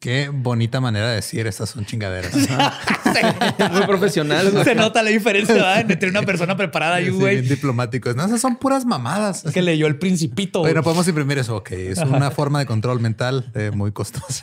Qué 0.02 0.30
bonita 0.34 0.80
manera 0.80 1.10
de 1.10 1.14
decir 1.14 1.46
estas 1.46 1.70
son 1.70 1.86
chingaderas. 1.86 2.34
Muy 3.72 3.86
profesional. 3.86 4.64
Se 4.64 4.74
nota 4.74 5.00
la 5.00 5.10
diferencia 5.10 5.78
entre 5.80 6.08
una 6.08 6.22
persona 6.22 6.56
preparada 6.56 7.00
y 7.00 7.08
un 7.08 7.20
güey. 7.20 7.40
diplomático. 7.42 8.12
No, 8.12 8.24
esas 8.24 8.40
son 8.40 8.56
puras 8.56 8.84
mamadas. 8.84 9.44
que 9.54 9.62
leyó 9.62 9.86
el 9.86 10.00
principito. 10.00 10.64
Pero 10.64 10.82
podemos 10.82 11.06
imprimir 11.06 11.38
eso. 11.38 11.54
Ok, 11.54 11.70
es 11.70 11.98
una 11.98 12.32
forma 12.32 12.58
de 12.58 12.66
control 12.66 12.98
mental 12.98 13.52
eh, 13.54 13.70
muy 13.72 13.92
costosa. 13.92 14.42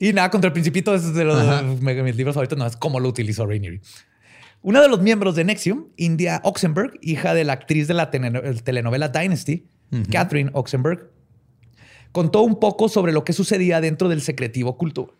y 0.00 0.12
nada, 0.12 0.28
contra 0.30 0.48
el 0.48 0.52
principito 0.52 0.92
es 0.92 1.14
de 1.14 1.24
los 1.24 1.80
mis 1.80 2.16
libros 2.16 2.34
favoritos. 2.34 2.58
No 2.58 2.66
es 2.66 2.76
cómo 2.76 2.98
lo 2.98 3.10
utilizó 3.10 3.46
Rainieri. 3.46 3.80
Una 4.60 4.80
de 4.80 4.88
los 4.88 5.00
miembros 5.00 5.36
de 5.36 5.44
Nexium, 5.44 5.84
India 5.96 6.40
Oxenberg, 6.42 6.98
hija 7.00 7.32
de 7.32 7.44
la 7.44 7.52
actriz 7.52 7.86
de 7.86 7.94
la 7.94 8.10
telenovela 8.10 9.06
Dynasty, 9.06 9.68
Catherine 10.10 10.50
Oxenberg, 10.52 11.13
contó 12.14 12.42
un 12.42 12.60
poco 12.60 12.88
sobre 12.88 13.12
lo 13.12 13.24
que 13.24 13.32
sucedía 13.32 13.80
dentro 13.80 14.08
del 14.08 14.22
secretivo 14.22 14.78
culto. 14.78 15.16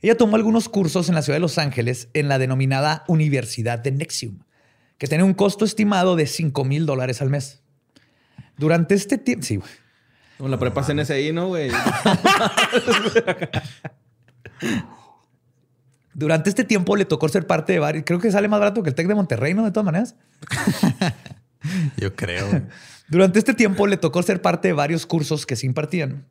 Ella 0.00 0.16
tomó 0.16 0.36
algunos 0.36 0.68
cursos 0.68 1.08
en 1.08 1.16
la 1.16 1.22
ciudad 1.22 1.38
de 1.38 1.40
Los 1.40 1.58
Ángeles 1.58 2.08
en 2.14 2.28
la 2.28 2.38
denominada 2.38 3.02
Universidad 3.08 3.80
de 3.80 3.90
Nexium, 3.90 4.38
que 4.96 5.08
tenía 5.08 5.24
un 5.24 5.34
costo 5.34 5.64
estimado 5.64 6.14
de 6.14 6.28
5 6.28 6.64
mil 6.64 6.86
dólares 6.86 7.20
al 7.20 7.30
mes. 7.30 7.64
Durante 8.56 8.94
este 8.94 9.18
tiempo, 9.18 9.44
sí, 9.44 9.56
güey. 9.56 9.68
Como 10.38 10.50
la 10.50 10.56
prepa 10.56 10.84
CNSI, 10.84 11.32
¿no, 11.32 11.48
güey? 11.48 11.68
Durante 16.14 16.48
este 16.48 16.62
tiempo 16.62 16.94
le 16.94 17.06
tocó 17.06 17.28
ser 17.28 17.44
parte 17.48 17.72
de 17.72 17.80
varios. 17.80 18.04
Creo 18.06 18.20
que 18.20 18.30
sale 18.30 18.46
más 18.46 18.60
barato 18.60 18.84
que 18.84 18.90
el 18.90 18.94
TEC 18.94 19.08
de 19.08 19.16
Monterrey, 19.16 19.52
¿no? 19.52 19.64
De 19.64 19.72
todas 19.72 19.86
maneras. 19.86 20.14
Yo 21.96 22.14
creo. 22.14 22.46
Durante 23.08 23.38
este 23.38 23.54
tiempo 23.54 23.86
le 23.86 23.96
tocó 23.96 24.22
ser 24.22 24.42
parte 24.42 24.68
de 24.68 24.74
varios 24.74 25.06
cursos 25.06 25.46
que 25.46 25.56
se 25.56 25.66
impartían. 25.66 26.26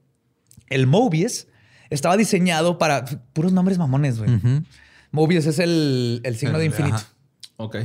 El 0.68 0.88
Mobius 0.88 1.48
estaba 1.90 2.18
diseñado 2.18 2.78
para 2.78 3.06
puros 3.34 3.54
nombres 3.54 3.78
mamones, 3.78 4.20
güey. 4.20 4.64
Mobius 5.12 5.46
es 5.46 5.60
el, 5.60 6.22
signo 6.38 6.60
de 6.60 6.66
infinito. 6.66 7.00
Ok. 7.58 7.78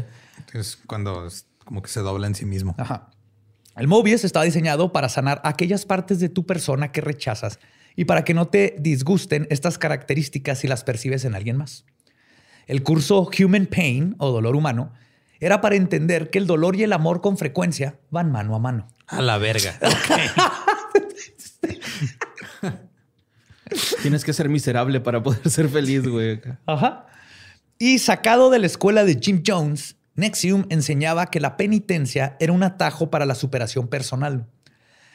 Es 0.55 0.79
cuando 0.87 1.29
como 1.65 1.83
que 1.83 1.89
se 1.89 2.01
dobla 2.01 2.27
en 2.27 2.35
sí 2.35 2.45
mismo. 2.45 2.75
Ajá. 2.79 3.11
El 3.77 3.87
Mobius 3.87 4.25
estaba 4.25 4.45
diseñado 4.45 4.93
para 4.93 5.09
sanar 5.09 5.41
aquellas 5.45 5.87
partes 5.87 6.19
de 6.19 6.29
tu 6.29 6.45
persona 6.45 6.91
que 6.91 7.01
rechazas 7.01 7.61
y 7.95 8.05
para 8.05 8.25
que 8.25 8.35
no 8.35 8.49
te 8.49 8.77
disgusten 8.81 9.47
estas 9.51 9.79
características 9.79 10.59
si 10.59 10.69
las 10.69 10.85
percibes 10.85 11.25
en 11.25 11.35
alguien 11.35 11.57
más. 11.57 11.85
El 12.67 12.83
curso 12.83 13.29
Human 13.39 13.67
Pain 13.67 14.17
o 14.19 14.31
Dolor 14.33 14.57
Humano 14.57 14.93
era 15.41 15.61
para 15.61 15.75
entender 15.75 16.31
que 16.31 16.39
el 16.39 16.47
dolor 16.47 16.77
y 16.77 16.85
el 16.85 16.93
amor 16.93 17.21
con 17.21 17.37
frecuencia 17.39 17.99
van 18.11 18.31
mano 18.31 18.55
a 18.55 18.59
mano. 18.59 18.87
A 19.07 19.23
la 19.23 19.39
verga. 19.39 19.79
Tienes 24.03 24.25
que 24.25 24.33
ser 24.33 24.49
miserable 24.49 25.01
para 25.01 25.23
poder 25.23 25.49
ser 25.49 25.69
feliz, 25.69 26.07
güey. 26.07 26.41
Ajá. 26.67 27.07
Y 27.79 27.99
sacado 27.99 28.51
de 28.51 28.59
la 28.59 28.67
escuela 28.67 29.05
de 29.05 29.19
Jim 29.21 29.43
Jones, 29.47 29.97
Nexium 30.15 30.67
enseñaba 30.69 31.27
que 31.27 31.41
la 31.41 31.57
penitencia 31.57 32.37
era 32.39 32.53
un 32.53 32.63
atajo 32.63 33.11
para 33.11 33.25
la 33.25 33.35
superación 33.35 33.89
personal. 33.89 34.47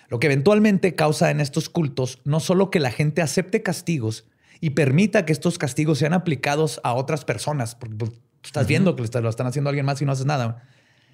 Lo 0.07 0.19
que 0.19 0.27
eventualmente 0.27 0.95
causa 0.95 1.31
en 1.31 1.41
estos 1.41 1.69
cultos 1.69 2.21
no 2.25 2.39
solo 2.39 2.71
que 2.71 2.79
la 2.79 2.91
gente 2.91 3.21
acepte 3.21 3.61
castigos 3.61 4.25
y 4.61 4.71
permita 4.71 5.25
que 5.25 5.33
estos 5.33 5.57
castigos 5.57 5.99
sean 5.99 6.13
aplicados 6.13 6.79
a 6.83 6.93
otras 6.93 7.25
personas, 7.25 7.75
porque 7.75 8.05
estás 8.47 8.67
viendo 8.67 8.95
que 8.95 9.03
lo 9.21 9.29
están 9.29 9.47
haciendo 9.47 9.69
a 9.69 9.71
alguien 9.71 9.85
más 9.85 10.01
y 10.01 10.05
no 10.05 10.11
haces 10.11 10.25
nada, 10.25 10.63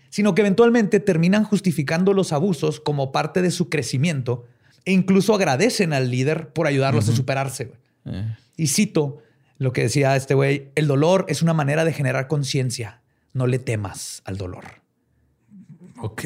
sino 0.09 0.35
que 0.35 0.41
eventualmente 0.41 0.99
terminan 0.99 1.43
justificando 1.43 2.13
los 2.13 2.33
abusos 2.33 2.79
como 2.79 3.11
parte 3.11 3.41
de 3.41 3.51
su 3.51 3.69
crecimiento 3.69 4.45
e 4.85 4.91
incluso 4.91 5.33
agradecen 5.33 5.93
al 5.93 6.09
líder 6.11 6.49
por 6.49 6.67
ayudarlos 6.67 7.07
a 7.09 7.15
superarse. 7.15 7.71
Eh. 8.05 8.35
Y 8.57 8.67
cito 8.67 9.21
lo 9.57 9.73
que 9.73 9.83
decía 9.83 10.15
este 10.15 10.33
güey, 10.33 10.71
el 10.75 10.87
dolor 10.87 11.25
es 11.27 11.41
una 11.41 11.53
manera 11.53 11.85
de 11.85 11.93
generar 11.93 12.27
conciencia, 12.27 13.01
no 13.33 13.45
le 13.45 13.59
temas 13.59 14.21
al 14.25 14.37
dolor. 14.37 14.81
Ok. 15.99 16.23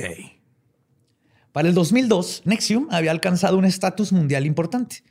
Para 1.52 1.68
el 1.68 1.74
2002, 1.74 2.44
Nexium 2.46 2.88
había 2.92 3.12
alcanzado 3.12 3.58
un 3.58 3.66
estatus 3.66 4.12
mundial 4.14 4.46
importante 4.46 5.04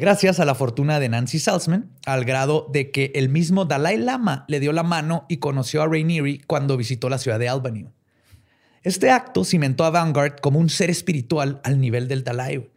gracias 0.00 0.40
a 0.40 0.46
la 0.46 0.54
fortuna 0.54 0.98
de 0.98 1.10
Nancy 1.10 1.38
Salzman, 1.38 1.90
al 2.06 2.24
grado 2.24 2.66
de 2.72 2.90
que 2.90 3.12
el 3.14 3.28
mismo 3.28 3.66
Dalai 3.66 3.98
Lama 3.98 4.46
le 4.48 4.58
dio 4.58 4.72
la 4.72 4.82
mano 4.82 5.26
y 5.28 5.36
conoció 5.36 5.82
a 5.82 5.86
Rainieri 5.86 6.38
cuando 6.46 6.78
visitó 6.78 7.10
la 7.10 7.18
ciudad 7.18 7.38
de 7.38 7.50
Albany. 7.50 7.86
Este 8.82 9.10
acto 9.10 9.44
cimentó 9.44 9.84
a 9.84 9.90
Vanguard 9.90 10.40
como 10.40 10.58
un 10.58 10.70
ser 10.70 10.88
espiritual 10.88 11.60
al 11.64 11.82
nivel 11.82 12.08
del 12.08 12.24
Dalai 12.24 12.70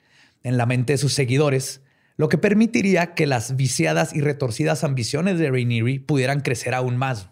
en 0.44 0.58
la 0.58 0.66
mente 0.66 0.94
de 0.94 0.98
sus 0.98 1.14
seguidores, 1.14 1.80
lo 2.18 2.28
que 2.28 2.38
permitiría 2.38 3.14
que 3.14 3.26
las 3.26 3.56
viciadas 3.56 4.14
y 4.14 4.20
retorcidas 4.20 4.84
ambiciones 4.84 5.40
de 5.40 5.50
Rainieri 5.50 6.00
pudieran 6.00 6.42
crecer 6.42 6.74
aún 6.74 6.98
más. 6.98 7.30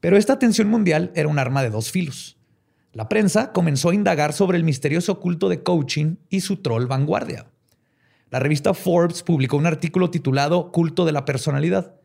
Pero 0.00 0.16
esta 0.16 0.32
atención 0.32 0.68
mundial 0.68 1.12
era 1.14 1.28
un 1.28 1.38
arma 1.38 1.62
de 1.62 1.70
dos 1.70 1.92
filos. 1.92 2.36
La 2.92 3.08
prensa 3.08 3.52
comenzó 3.52 3.90
a 3.90 3.94
indagar 3.94 4.32
sobre 4.32 4.58
el 4.58 4.64
misterioso 4.64 5.20
culto 5.20 5.48
de 5.48 5.62
coaching 5.62 6.16
y 6.28 6.40
su 6.40 6.56
troll 6.56 6.86
vanguardia. 6.86 7.51
La 8.32 8.38
revista 8.38 8.72
Forbes 8.72 9.22
publicó 9.22 9.58
un 9.58 9.66
artículo 9.66 10.08
titulado 10.08 10.72
Culto 10.72 11.04
de 11.04 11.12
la 11.12 11.26
Personalidad, 11.26 11.96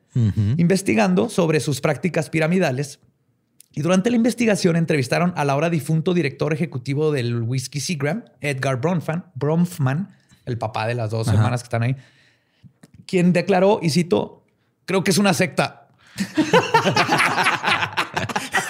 investigando 0.57 1.29
sobre 1.29 1.61
sus 1.61 1.79
prácticas 1.79 2.29
piramidales. 2.29 2.99
Y 3.71 3.81
durante 3.81 4.09
la 4.09 4.17
investigación 4.17 4.75
entrevistaron 4.75 5.31
al 5.37 5.49
ahora 5.49 5.69
difunto 5.69 6.13
director 6.13 6.51
ejecutivo 6.51 7.13
del 7.13 7.43
Whiskey 7.43 7.79
Seagram, 7.79 8.25
Edgar 8.41 8.81
Bronfman, 8.81 10.09
el 10.45 10.57
papá 10.57 10.85
de 10.85 10.95
las 10.95 11.11
dos 11.11 11.29
hermanas 11.29 11.61
que 11.61 11.67
están 11.67 11.83
ahí, 11.83 11.95
quien 13.05 13.31
declaró, 13.31 13.79
y 13.81 13.89
cito, 13.89 14.43
creo 14.83 15.05
que 15.05 15.11
es 15.11 15.17
una 15.17 15.33
secta. 15.33 15.87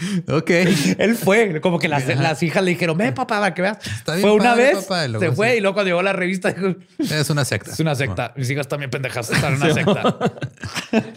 ok. 0.28 0.50
Él 0.98 1.16
fue, 1.16 1.60
como 1.60 1.78
que 1.78 1.88
las, 1.88 2.42
hijas 2.42 2.62
le 2.62 2.70
dijeron, 2.70 2.96
ve 2.96 3.12
papá, 3.12 3.40
para 3.40 3.54
que 3.54 3.62
veas. 3.62 3.78
fue 4.04 4.32
una 4.32 4.54
vez, 4.54 4.86
se 5.18 5.32
fue 5.32 5.56
y 5.56 5.60
luego 5.60 5.74
cuando 5.74 5.88
llegó 5.88 6.02
la 6.02 6.12
revista 6.12 6.52
dijo, 6.52 6.74
es 6.98 7.30
una 7.30 7.44
secta. 7.44 7.72
Es 7.72 7.80
una 7.80 7.94
secta. 7.94 8.32
Mis 8.36 8.50
hijas 8.50 8.68
también 8.68 8.90
pendejas 8.90 9.30
están 9.30 9.54
en 9.54 9.62
una 9.62 9.74
secta. 9.74 10.18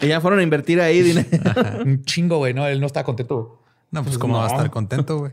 y 0.00 0.08
ya 0.08 0.20
fueron 0.20 0.40
a 0.40 0.42
invertir 0.42 0.80
ahí 0.80 1.02
dinero. 1.02 1.28
Un 1.84 2.04
chingo, 2.04 2.38
güey. 2.38 2.54
No, 2.54 2.66
él 2.66 2.80
no 2.80 2.86
está 2.86 3.04
contento. 3.04 3.62
No, 3.90 4.02
pues, 4.02 4.18
¿cómo 4.18 4.38
va 4.38 4.46
a 4.46 4.48
estar 4.48 4.70
contento, 4.70 5.18
güey? 5.18 5.32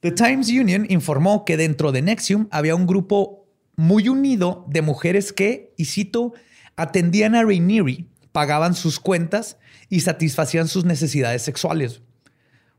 The 0.00 0.12
Times 0.12 0.48
Union 0.48 0.86
informó 0.88 1.44
que 1.44 1.56
dentro 1.56 1.92
de 1.92 2.02
Nexium 2.02 2.48
había 2.50 2.74
un 2.74 2.86
grupo 2.86 3.46
muy 3.76 4.08
unido 4.08 4.64
de 4.68 4.82
mujeres 4.82 5.32
que, 5.32 5.74
y 5.76 5.86
cito, 5.86 6.32
atendían 6.76 7.34
a 7.34 7.42
Rainieri, 7.42 8.08
pagaban 8.32 8.74
sus 8.74 9.00
cuentas 9.00 9.58
y 9.88 10.00
satisfacían 10.00 10.68
sus 10.68 10.84
necesidades 10.84 11.42
sexuales. 11.42 12.02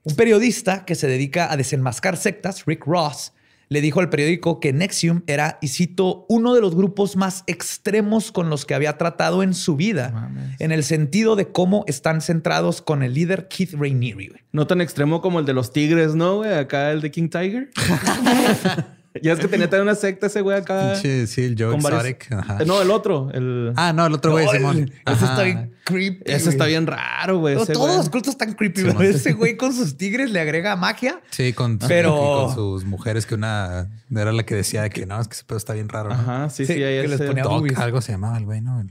Un 0.03 0.15
periodista 0.15 0.85
que 0.85 0.95
se 0.95 1.07
dedica 1.07 1.51
a 1.51 1.57
desenmascar 1.57 2.17
sectas, 2.17 2.65
Rick 2.65 2.85
Ross, 2.85 3.33
le 3.69 3.81
dijo 3.81 3.99
al 3.99 4.09
periódico 4.09 4.59
que 4.59 4.73
Nexium 4.73 5.21
era, 5.27 5.59
y 5.61 5.67
cito, 5.67 6.25
uno 6.27 6.55
de 6.55 6.61
los 6.61 6.75
grupos 6.75 7.15
más 7.15 7.43
extremos 7.45 8.31
con 8.31 8.49
los 8.49 8.65
que 8.65 8.73
había 8.73 8.97
tratado 8.97 9.43
en 9.43 9.53
su 9.53 9.75
vida, 9.75 10.31
en 10.57 10.71
el 10.71 10.83
sentido 10.83 11.35
de 11.35 11.51
cómo 11.51 11.83
están 11.87 12.21
centrados 12.21 12.81
con 12.81 13.03
el 13.03 13.13
líder 13.13 13.47
Keith 13.47 13.73
Rainieri. 13.73 14.31
No 14.51 14.65
tan 14.65 14.81
extremo 14.81 15.21
como 15.21 15.39
el 15.39 15.45
de 15.45 15.53
los 15.53 15.71
tigres, 15.71 16.15
¿no? 16.15 16.37
Güey? 16.37 16.53
Acá 16.53 16.91
el 16.91 17.01
de 17.01 17.11
King 17.11 17.29
Tiger. 17.29 17.69
Ya 19.21 19.33
es 19.33 19.39
que 19.39 19.47
tenía 19.47 19.69
también 19.69 19.83
una 19.83 19.95
secta 19.95 20.27
ese 20.27 20.41
güey 20.41 20.57
acá. 20.57 20.95
Sí, 20.95 21.27
sí, 21.27 21.43
el 21.43 21.55
Joe 21.57 21.75
Exotic. 21.75 22.31
Eh, 22.31 22.65
no, 22.65 22.81
el 22.81 22.91
otro. 22.91 23.29
El... 23.33 23.73
Ah, 23.75 23.93
no, 23.93 24.05
el 24.05 24.13
otro 24.13 24.31
güey, 24.31 24.47
Simón. 24.49 24.91
Ese 25.05 25.25
está 25.25 25.43
bien 25.43 25.73
creepy. 25.83 26.23
Ese 26.25 26.49
está 26.49 26.65
bien 26.65 26.85
raro, 26.85 27.39
güey. 27.39 27.55
todos 27.55 27.97
los 27.97 28.09
cultos 28.09 28.33
están 28.33 28.53
creepy, 28.53 28.83
güey. 28.83 29.09
Ese 29.09 29.33
güey 29.33 29.57
con 29.57 29.73
sus 29.73 29.97
tigres 29.97 30.31
le 30.31 30.39
agrega 30.39 30.75
magia. 30.75 31.21
Sí, 31.31 31.53
con, 31.53 31.79
pero... 31.79 32.15
con 32.15 32.55
sus 32.55 32.85
mujeres, 32.85 33.25
que 33.25 33.35
una 33.35 33.89
era 34.15 34.31
la 34.31 34.43
que 34.43 34.55
decía 34.55 34.87
que 34.89 35.05
no, 35.05 35.19
es 35.19 35.27
que 35.27 35.33
ese 35.33 35.43
pedo 35.43 35.57
está 35.57 35.73
bien 35.73 35.89
raro. 35.89 36.11
Ajá, 36.11 36.49
sí, 36.49 36.65
sí. 36.65 36.73
ahí 36.73 37.01
que 37.01 37.07
les 37.07 37.21
ponía 37.21 37.43
algo 37.77 38.01
se 38.01 38.11
llamaba 38.11 38.37
el 38.37 38.45
güey, 38.45 38.61
¿no? 38.61 38.83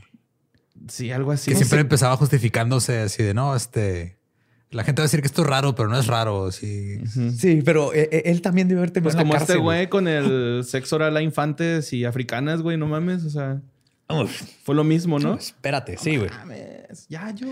Sí, 0.89 1.11
algo 1.11 1.33
así. 1.33 1.51
Que 1.51 1.57
siempre 1.57 1.81
empezaba 1.81 2.17
justificándose 2.17 2.99
así 3.01 3.23
de 3.23 3.35
no, 3.35 3.55
este 3.55 4.18
la 4.71 4.85
gente 4.85 5.01
va 5.01 5.05
a 5.05 5.07
decir 5.09 5.21
que 5.21 5.27
esto 5.27 5.43
es 5.43 5.49
raro, 5.49 5.75
pero 5.75 5.89
no 5.89 5.99
es 5.99 6.07
raro. 6.07 6.53
Sí, 6.53 6.99
sí 7.37 7.63
pero 7.65 7.95
eh, 7.95 8.09
eh, 8.13 8.23
él, 8.27 8.43
también 8.43 8.69
debe 8.69 8.81
haber 8.81 8.91
tenido 8.91 9.11
pues 9.11 9.17
como 9.17 9.35
este 9.35 9.57
güey 9.57 9.89
con 9.89 10.09
el 10.09 10.65
sexo 10.65 10.97
oral 10.97 11.17
a 11.17 11.23
infantes 11.23 11.93
y 11.93 12.05
africanas, 12.05 12.61
güey, 12.61 12.77
no 12.77 12.87
mames. 12.87 13.25
O 13.25 13.31
sea, 13.31 13.61
fue 14.63 14.75
lo 14.75 14.85
mismo, 14.85 15.19
¿no? 15.19 15.35
espérate, 15.35 15.97
sí, 15.97 16.17
güey. 16.17 16.31
ya 17.09 17.31
yo. 17.31 17.49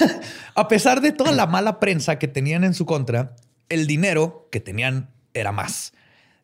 a 0.54 0.68
pesar 0.68 1.00
de 1.00 1.12
toda 1.12 1.32
la 1.32 1.46
mala 1.46 1.78
prensa 1.78 2.18
que 2.18 2.28
tenían 2.28 2.64
en 2.64 2.74
su 2.74 2.84
contra, 2.84 3.36
el 3.68 3.86
dinero 3.86 4.48
que 4.50 4.60
tenían 4.60 5.10
era 5.34 5.52
más. 5.52 5.92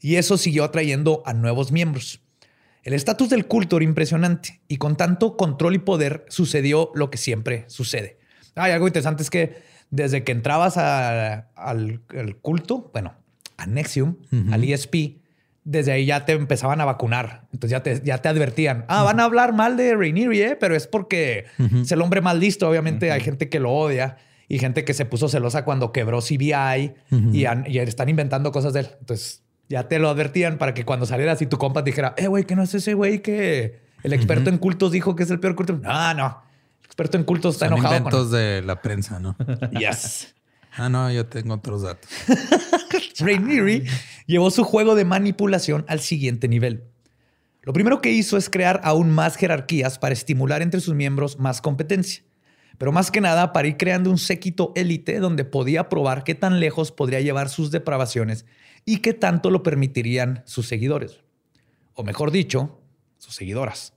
Y 0.00 0.16
eso 0.16 0.36
siguió 0.36 0.64
atrayendo 0.64 1.22
a 1.26 1.32
nuevos 1.32 1.72
miembros. 1.72 2.20
El 2.82 2.94
estatus 2.94 3.30
del 3.30 3.46
culto 3.46 3.76
era 3.76 3.84
impresionante 3.84 4.60
y 4.66 4.78
con 4.78 4.96
tanto 4.96 5.36
control 5.36 5.76
y 5.76 5.78
poder 5.78 6.26
sucedió 6.28 6.90
lo 6.94 7.10
que 7.10 7.18
siempre 7.18 7.64
sucede. 7.68 8.18
Hay 8.56 8.72
algo 8.72 8.88
interesante 8.88 9.22
es 9.22 9.30
que 9.30 9.71
desde 9.92 10.24
que 10.24 10.32
entrabas 10.32 10.78
al, 10.78 12.00
culto, 12.40 12.90
bueno, 12.92 13.14
a 13.58 13.66
Nexium, 13.66 14.16
al 14.50 14.64
ESP, 14.64 15.20
desde 15.64 15.92
ahí 15.92 16.06
ya 16.06 16.24
te 16.24 16.32
empezaban 16.32 16.80
a 16.80 16.86
vacunar. 16.86 17.42
Entonces 17.52 17.70
ya 17.70 17.82
te, 17.82 18.00
ya 18.02 18.18
te 18.18 18.28
advertían, 18.28 18.86
ah, 18.88 19.02
van 19.04 19.20
a 19.20 19.24
hablar 19.24 19.52
mal 19.52 19.76
de 19.76 19.94
Rainieri, 19.94 20.40
¿eh? 20.40 20.56
pero 20.58 20.74
es 20.74 20.86
porque 20.86 21.44
es 21.58 21.92
el 21.92 22.00
hombre 22.00 22.22
más 22.22 22.36
listo. 22.36 22.68
Obviamente 22.68 23.12
hay 23.12 23.20
gente 23.20 23.50
que 23.50 23.60
lo 23.60 23.70
odia 23.70 24.16
y 24.48 24.58
gente 24.58 24.84
que 24.84 24.94
se 24.94 25.04
puso 25.04 25.28
celosa 25.28 25.64
cuando 25.64 25.92
quebró 25.92 26.20
CBI 26.20 26.94
y, 27.10 27.44
y, 27.44 27.78
están 27.78 28.08
inventando 28.08 28.50
cosas 28.50 28.72
de 28.72 28.80
él. 28.80 28.88
Entonces 28.98 29.42
ya 29.68 29.88
te 29.88 29.98
lo 29.98 30.08
advertían 30.08 30.56
para 30.56 30.72
que 30.72 30.86
cuando 30.86 31.04
salieras 31.04 31.42
y 31.42 31.46
tu 31.46 31.58
compa 31.58 31.82
dijera, 31.82 32.14
eh, 32.16 32.28
güey, 32.28 32.44
que 32.44 32.56
no 32.56 32.62
es 32.62 32.72
ese 32.72 32.94
güey 32.94 33.20
que 33.20 33.82
el 34.02 34.14
experto 34.14 34.48
en 34.48 34.56
cultos 34.56 34.90
dijo 34.90 35.14
que 35.14 35.24
es 35.24 35.30
el 35.30 35.38
peor 35.38 35.54
culto. 35.54 35.74
No, 35.74 36.14
no 36.14 36.51
experto 36.92 37.16
en 37.16 37.24
cultos 37.24 37.54
está 37.54 37.68
Son 37.68 37.78
enojado. 37.78 37.96
inventos 37.96 38.30
de 38.30 38.60
la 38.62 38.82
prensa, 38.82 39.18
¿no? 39.18 39.34
Yes. 39.78 40.34
ah, 40.76 40.90
no, 40.90 41.10
yo 41.10 41.24
tengo 41.26 41.54
otros 41.54 41.82
datos. 41.82 42.10
Rainieri 43.18 43.84
llevó 44.26 44.50
su 44.50 44.62
juego 44.62 44.94
de 44.94 45.06
manipulación 45.06 45.86
al 45.88 46.00
siguiente 46.00 46.48
nivel. 46.48 46.84
Lo 47.62 47.72
primero 47.72 48.00
que 48.02 48.10
hizo 48.10 48.36
es 48.36 48.50
crear 48.50 48.80
aún 48.84 49.10
más 49.10 49.36
jerarquías 49.36 49.98
para 49.98 50.12
estimular 50.12 50.60
entre 50.60 50.80
sus 50.80 50.94
miembros 50.94 51.38
más 51.38 51.62
competencia, 51.62 52.24
pero 52.76 52.92
más 52.92 53.10
que 53.10 53.20
nada 53.22 53.52
para 53.52 53.68
ir 53.68 53.76
creando 53.78 54.10
un 54.10 54.18
séquito 54.18 54.72
élite 54.76 55.18
donde 55.18 55.44
podía 55.44 55.88
probar 55.88 56.24
qué 56.24 56.34
tan 56.34 56.60
lejos 56.60 56.92
podría 56.92 57.20
llevar 57.20 57.48
sus 57.48 57.70
depravaciones 57.70 58.44
y 58.84 58.98
qué 58.98 59.14
tanto 59.14 59.50
lo 59.50 59.62
permitirían 59.62 60.42
sus 60.44 60.66
seguidores. 60.68 61.20
O 61.94 62.02
mejor 62.02 62.32
dicho, 62.32 62.80
sus 63.18 63.34
seguidoras. 63.34 63.94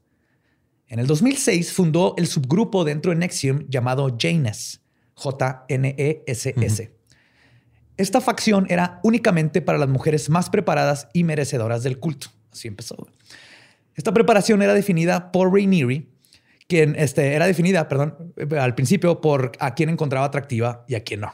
En 0.87 0.99
el 0.99 1.07
2006 1.07 1.73
fundó 1.73 2.13
el 2.17 2.27
subgrupo 2.27 2.83
dentro 2.83 3.11
de 3.11 3.17
Nexium 3.17 3.65
llamado 3.67 4.15
Janess, 4.19 4.81
J-N-E-S-S. 5.15 6.91
Esta 7.97 8.21
facción 8.21 8.67
era 8.69 8.99
únicamente 9.03 9.61
para 9.61 9.77
las 9.77 9.89
mujeres 9.89 10.29
más 10.29 10.49
preparadas 10.49 11.07
y 11.13 11.23
merecedoras 11.23 11.83
del 11.83 11.99
culto. 11.99 12.27
Así 12.51 12.67
empezó. 12.67 13.07
Esta 13.95 14.13
preparación 14.13 14.61
era 14.61 14.73
definida 14.73 15.31
por 15.31 15.53
Rainieri, 15.53 16.09
quien 16.67 16.95
este, 16.97 17.33
era 17.33 17.47
definida, 17.47 17.87
perdón, 17.87 18.33
al 18.59 18.75
principio 18.75 19.21
por 19.21 19.53
a 19.59 19.73
quién 19.73 19.89
encontraba 19.89 20.25
atractiva 20.25 20.83
y 20.87 20.95
a 20.95 21.03
quién 21.03 21.21
no. 21.21 21.33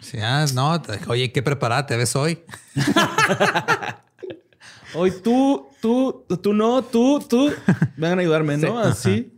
Sí, 0.00 0.18
ah, 0.20 0.46
no, 0.54 0.80
oye, 1.08 1.32
qué 1.32 1.42
preparada 1.42 1.86
te 1.86 1.96
ves 1.96 2.14
hoy. 2.16 2.42
Hoy 4.94 5.12
tú, 5.22 5.67
tú, 5.80 6.24
tú 6.42 6.52
no, 6.52 6.82
tú, 6.82 7.20
tú. 7.20 7.52
Vengan 7.96 8.18
a 8.18 8.22
ayudarme, 8.22 8.56
¿no? 8.56 8.78
Así. 8.78 9.32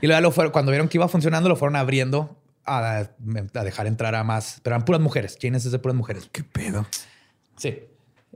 Y 0.00 0.06
luego 0.06 0.32
cuando 0.52 0.70
vieron 0.70 0.88
que 0.88 0.98
iba 0.98 1.08
funcionando, 1.08 1.48
lo 1.48 1.56
fueron 1.56 1.76
abriendo 1.76 2.40
a, 2.64 3.08
dejar 3.64 3.86
entrar 3.86 4.14
a 4.14 4.24
más. 4.24 4.60
Pero 4.62 4.76
eran 4.76 4.84
puras 4.84 5.00
mujeres. 5.00 5.38
Janes 5.40 5.64
es 5.64 5.72
de 5.72 5.78
puras 5.78 5.96
mujeres. 5.96 6.28
¿Qué 6.32 6.44
pedo? 6.44 6.86
Sí. 7.56 7.78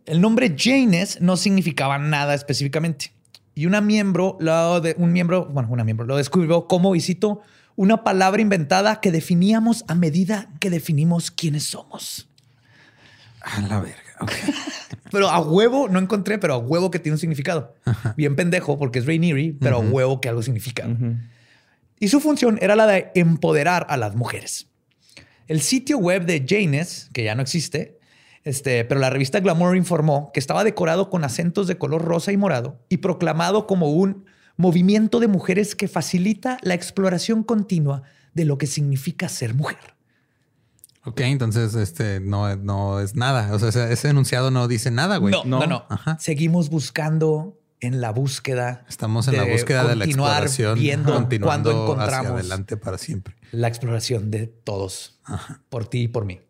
El 0.06 0.20
nombre 0.20 0.54
Janes 0.58 1.20
no 1.20 1.36
significaba 1.36 1.98
nada 1.98 2.34
específicamente. 2.34 3.12
Y 3.54 3.66
una 3.66 3.80
miembro, 3.80 4.38
de, 4.82 4.94
un 4.96 5.12
miembro, 5.12 5.46
bueno, 5.46 5.68
una 5.70 5.84
miembro, 5.84 6.06
lo 6.06 6.16
descubrió 6.16 6.66
como, 6.66 6.94
y 6.94 7.00
cito, 7.00 7.42
una 7.76 8.04
palabra 8.04 8.40
inventada 8.40 9.00
que 9.00 9.10
definíamos 9.10 9.84
a 9.88 9.94
medida 9.94 10.48
que 10.60 10.70
definimos 10.70 11.30
quiénes 11.30 11.64
somos. 11.64 12.28
A 13.42 13.60
la 13.62 13.80
verga. 13.80 14.09
pero 15.10 15.28
a 15.28 15.40
huevo 15.40 15.88
no 15.88 15.98
encontré, 15.98 16.38
pero 16.38 16.54
a 16.54 16.58
huevo 16.58 16.90
que 16.90 16.98
tiene 16.98 17.14
un 17.14 17.18
significado. 17.18 17.74
Bien 18.16 18.36
pendejo 18.36 18.78
porque 18.78 18.98
es 18.98 19.06
Rainieri, 19.06 19.52
pero 19.52 19.76
a 19.76 19.80
huevo 19.80 20.20
que 20.20 20.28
algo 20.28 20.42
significa. 20.42 20.88
Y 21.98 22.08
su 22.08 22.20
función 22.20 22.58
era 22.60 22.76
la 22.76 22.86
de 22.86 23.10
empoderar 23.14 23.86
a 23.90 23.96
las 23.96 24.14
mujeres. 24.14 24.68
El 25.48 25.60
sitio 25.60 25.98
web 25.98 26.26
de 26.26 26.44
Janes, 26.48 27.10
que 27.12 27.24
ya 27.24 27.34
no 27.34 27.42
existe, 27.42 27.98
este, 28.44 28.84
pero 28.84 29.00
la 29.00 29.10
revista 29.10 29.40
Glamour 29.40 29.76
informó 29.76 30.30
que 30.32 30.40
estaba 30.40 30.64
decorado 30.64 31.10
con 31.10 31.24
acentos 31.24 31.66
de 31.66 31.76
color 31.76 32.02
rosa 32.02 32.32
y 32.32 32.36
morado 32.36 32.80
y 32.88 32.98
proclamado 32.98 33.66
como 33.66 33.90
un 33.90 34.24
movimiento 34.56 35.20
de 35.20 35.28
mujeres 35.28 35.74
que 35.74 35.88
facilita 35.88 36.58
la 36.62 36.74
exploración 36.74 37.42
continua 37.42 38.02
de 38.34 38.44
lo 38.44 38.58
que 38.58 38.66
significa 38.66 39.28
ser 39.28 39.54
mujer. 39.54 39.99
Ok, 41.10 41.22
entonces 41.22 41.74
este 41.74 42.20
no, 42.20 42.54
no 42.54 43.00
es 43.00 43.16
nada. 43.16 43.52
O 43.52 43.58
sea, 43.58 43.90
ese, 43.90 44.08
enunciado 44.08 44.52
no 44.52 44.68
dice 44.68 44.92
nada, 44.92 45.16
güey. 45.16 45.32
No, 45.32 45.42
no, 45.44 45.66
no. 45.66 45.86
Seguimos 46.20 46.70
buscando 46.70 47.58
en 47.80 48.00
la 48.00 48.12
búsqueda. 48.12 48.84
Estamos 48.88 49.26
en 49.26 49.36
la 49.36 49.42
búsqueda 49.42 49.88
de 49.88 49.96
la 49.96 50.04
exploración. 50.04 50.78
Viendo 50.78 51.12
continuando 51.12 51.48
cuando 51.48 51.70
encontramos 51.72 52.26
hacia 52.26 52.30
adelante 52.30 52.76
para 52.76 52.96
siempre. 52.96 53.34
La 53.50 53.66
exploración 53.66 54.30
de 54.30 54.46
todos, 54.46 55.18
por 55.68 55.88
ti 55.88 56.02
y 56.02 56.08
por 56.08 56.26
mí. 56.26 56.42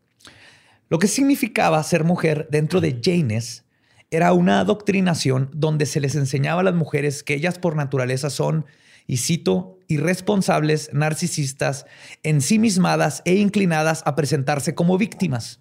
Lo 0.90 0.98
que 0.98 1.06
significaba 1.06 1.82
ser 1.82 2.04
mujer 2.04 2.46
dentro 2.50 2.82
de 2.82 3.00
Janes 3.02 3.64
era 4.10 4.34
una 4.34 4.60
adoctrinación 4.60 5.48
donde 5.54 5.86
se 5.86 6.00
les 6.00 6.16
enseñaba 6.16 6.60
a 6.60 6.64
las 6.64 6.74
mujeres 6.74 7.22
que 7.22 7.32
ellas 7.32 7.58
por 7.58 7.76
naturaleza 7.76 8.28
son 8.28 8.66
y 9.10 9.16
cito, 9.16 9.76
irresponsables, 9.88 10.90
narcisistas, 10.92 11.84
ensimismadas 12.22 13.22
e 13.24 13.34
inclinadas 13.34 14.04
a 14.06 14.14
presentarse 14.14 14.76
como 14.76 14.98
víctimas. 14.98 15.58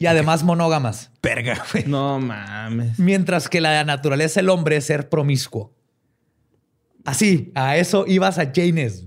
Y 0.00 0.06
además 0.06 0.42
monógamas. 0.42 1.12
Verga, 1.22 1.62
güey. 1.72 1.84
No 1.86 2.18
mames. 2.18 2.98
Mientras 2.98 3.48
que 3.48 3.60
la 3.60 3.84
naturaleza 3.84 4.40
del 4.40 4.48
hombre 4.48 4.74
es 4.74 4.86
ser 4.86 5.08
promiscuo. 5.08 5.72
Así, 7.04 7.52
a 7.54 7.76
eso 7.76 8.06
ibas 8.08 8.40
a 8.40 8.50
Janes. 8.52 9.04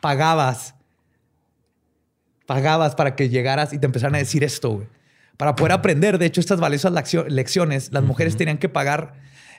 Pagabas. 0.00 0.76
Pagabas 2.46 2.94
para 2.94 3.16
que 3.16 3.28
llegaras 3.28 3.72
y 3.72 3.80
te 3.80 3.86
empezaran 3.86 4.14
a 4.14 4.18
decir 4.18 4.44
esto, 4.44 4.70
güey. 4.70 4.86
Para 5.36 5.56
poder 5.56 5.72
aprender, 5.72 6.16
de 6.18 6.26
hecho, 6.26 6.38
estas 6.40 6.60
valiosas 6.60 6.92
lecciones, 7.26 7.92
las 7.92 8.04
mujeres 8.04 8.36
tenían 8.36 8.58
que 8.58 8.68
pagar 8.68 9.14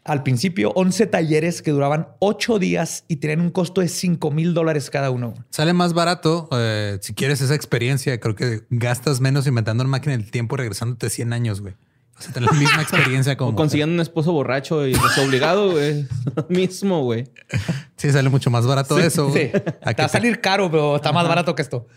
al 0.06 0.24
principio 0.24 0.72
11 0.76 1.08
talleres 1.08 1.62
que 1.62 1.72
duraban 1.72 2.10
8 2.20 2.60
días 2.60 3.06
y 3.08 3.18
tenían 3.18 3.42
un 3.42 3.50
costo 3.52 3.82
de 3.82 3.88
5 3.88 4.32
mil 4.32 4.54
dólares 4.54 4.90
cada 4.90 5.12
uno. 5.12 5.34
Sale 5.50 5.74
más 5.74 5.94
barato 5.94 6.50
eh, 6.52 6.98
si 7.02 7.14
quieres 7.14 7.42
esa 7.42 7.56
experiencia. 7.56 8.20
Creo 8.20 8.36
que 8.36 8.64
gastas 8.70 9.22
menos 9.22 9.48
inventando 9.48 9.84
una 9.84 9.92
máquina 9.92 10.18
del 10.18 10.30
tiempo 10.30 10.58
regresándote 10.58 11.10
100 11.10 11.34
años, 11.34 11.62
güey. 11.62 11.76
O 12.18 12.22
sea, 12.22 12.34
tener 12.34 12.52
la 12.52 12.60
misma 12.60 12.82
experiencia 12.82 13.38
como. 13.38 13.52
O 13.52 13.56
consiguiendo 13.56 13.94
un 13.96 14.02
esposo 14.02 14.34
borracho 14.34 14.86
y 14.86 14.94
desobligado, 14.94 15.72
güey. 15.72 16.06
mismo, 16.50 17.04
güey. 17.04 17.26
Sí, 17.96 18.12
sale 18.12 18.30
mucho 18.30 18.50
más 18.50 18.66
barato 18.66 19.00
eso. 19.00 19.32
Sí. 19.34 19.52
va 19.86 20.06
a 20.06 20.10
salir 20.10 20.42
caro, 20.42 20.70
pero 20.70 20.98
está 20.98 21.12
más 21.12 21.28
barato 21.28 21.56
que 21.56 21.62
esto. 21.62 21.88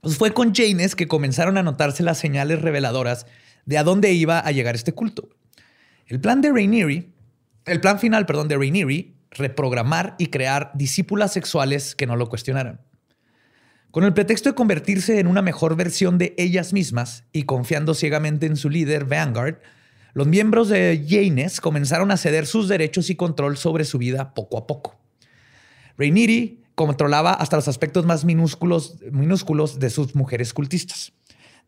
Pues 0.00 0.16
fue 0.16 0.32
con 0.32 0.54
Janes 0.54 0.96
que 0.96 1.06
comenzaron 1.06 1.56
a 1.56 1.62
notarse 1.62 2.02
las 2.02 2.18
señales 2.18 2.60
reveladoras 2.62 3.26
de 3.64 3.78
a 3.78 3.84
dónde 3.84 4.12
iba 4.12 4.38
a 4.38 4.50
llegar 4.50 4.74
este 4.74 4.92
culto. 4.92 5.28
El 6.10 6.20
plan 6.20 6.40
de 6.40 6.48
el 7.66 7.80
plan 7.80 8.00
final, 8.00 8.26
perdón, 8.26 8.48
de 8.48 8.56
Rainieri, 8.56 9.14
reprogramar 9.30 10.16
y 10.18 10.26
crear 10.26 10.72
discípulas 10.74 11.32
sexuales 11.32 11.94
que 11.94 12.08
no 12.08 12.16
lo 12.16 12.28
cuestionaran. 12.28 12.80
Con 13.92 14.02
el 14.02 14.12
pretexto 14.12 14.48
de 14.48 14.56
convertirse 14.56 15.20
en 15.20 15.28
una 15.28 15.40
mejor 15.40 15.76
versión 15.76 16.18
de 16.18 16.34
ellas 16.36 16.72
mismas 16.72 17.22
y 17.30 17.44
confiando 17.44 17.94
ciegamente 17.94 18.46
en 18.46 18.56
su 18.56 18.70
líder, 18.70 19.04
Vanguard, 19.04 19.58
los 20.12 20.26
miembros 20.26 20.68
de 20.68 21.06
Janes 21.08 21.60
comenzaron 21.60 22.10
a 22.10 22.16
ceder 22.16 22.48
sus 22.48 22.66
derechos 22.66 23.08
y 23.08 23.14
control 23.14 23.56
sobre 23.56 23.84
su 23.84 23.96
vida 23.96 24.34
poco 24.34 24.58
a 24.58 24.66
poco. 24.66 24.98
Rainieri 25.96 26.64
controlaba 26.74 27.34
hasta 27.34 27.54
los 27.54 27.68
aspectos 27.68 28.04
más 28.04 28.24
minúsculos, 28.24 28.96
minúsculos 29.12 29.78
de 29.78 29.90
sus 29.90 30.16
mujeres 30.16 30.54
cultistas, 30.54 31.12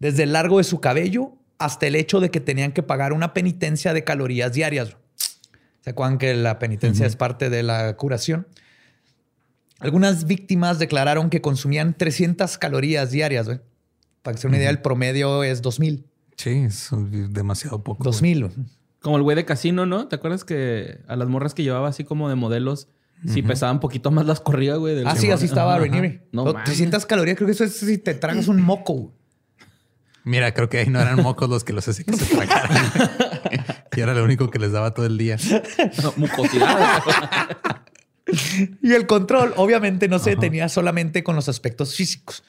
desde 0.00 0.24
el 0.24 0.32
largo 0.32 0.58
de 0.58 0.64
su 0.64 0.80
cabello 0.80 1.38
hasta 1.64 1.86
el 1.86 1.94
hecho 1.94 2.20
de 2.20 2.30
que 2.30 2.40
tenían 2.40 2.72
que 2.72 2.82
pagar 2.82 3.12
una 3.12 3.32
penitencia 3.34 3.92
de 3.92 4.04
calorías 4.04 4.52
diarias. 4.52 4.96
¿Se 5.80 5.90
acuerdan 5.90 6.18
que 6.18 6.34
la 6.34 6.58
penitencia 6.58 7.06
es 7.06 7.16
parte 7.16 7.50
de 7.50 7.62
la 7.62 7.96
curación? 7.96 8.46
Algunas 9.78 10.26
víctimas 10.26 10.78
declararon 10.78 11.28
que 11.28 11.40
consumían 11.40 11.94
300 11.94 12.56
calorías 12.58 13.10
diarias. 13.10 13.48
Para 14.22 14.34
que 14.34 14.40
se 14.40 14.46
una 14.46 14.58
idea, 14.58 14.70
el 14.70 14.80
promedio 14.80 15.42
es 15.42 15.60
2000. 15.62 16.06
Sí, 16.36 16.50
es 16.50 16.90
demasiado 17.30 17.82
poco. 17.82 18.04
2000. 18.04 18.50
Como 19.00 19.16
el 19.16 19.22
güey 19.22 19.36
de 19.36 19.44
casino, 19.44 19.84
¿no? 19.84 20.06
¿Te 20.06 20.16
acuerdas 20.16 20.44
que 20.44 21.00
a 21.08 21.16
las 21.16 21.28
morras 21.28 21.54
que 21.54 21.64
llevaba 21.64 21.88
así 21.88 22.04
como 22.04 22.28
de 22.28 22.36
modelos, 22.36 22.88
si 23.26 23.42
pesaban 23.42 23.76
un 23.76 23.80
poquito 23.80 24.10
más 24.12 24.26
las 24.26 24.40
corridas, 24.40 24.78
güey? 24.78 25.02
Ah, 25.04 25.16
sí, 25.16 25.30
así 25.30 25.46
estaba 25.46 25.78
Rainieri. 25.78 26.22
No, 26.30 26.44
300 26.52 27.04
calorías, 27.06 27.36
creo 27.36 27.46
que 27.46 27.52
eso 27.52 27.64
es 27.64 27.76
si 27.76 27.98
te 27.98 28.14
tragas 28.14 28.46
un 28.46 28.60
moco. 28.62 29.12
Mira, 30.24 30.54
creo 30.54 30.68
que 30.68 30.78
ahí 30.78 30.86
no 30.88 31.00
eran 31.00 31.22
mocos 31.22 31.48
los 31.48 31.64
que 31.64 31.72
los 31.72 31.86
hacían 31.88 32.06
que 32.06 32.16
se 32.16 32.34
tragaran. 32.34 32.92
y 33.96 34.00
era 34.00 34.14
lo 34.14 34.24
único 34.24 34.50
que 34.50 34.58
les 34.58 34.72
daba 34.72 34.94
todo 34.94 35.06
el 35.06 35.18
día. 35.18 35.36
mucosidad. 36.16 37.02
y 38.82 38.92
el 38.92 39.06
control, 39.06 39.52
obviamente, 39.56 40.08
no 40.08 40.18
se 40.18 40.30
detenía 40.30 40.68
solamente 40.68 41.24
con 41.24 41.34
los 41.34 41.48
aspectos 41.48 41.96
físicos. 41.96 42.44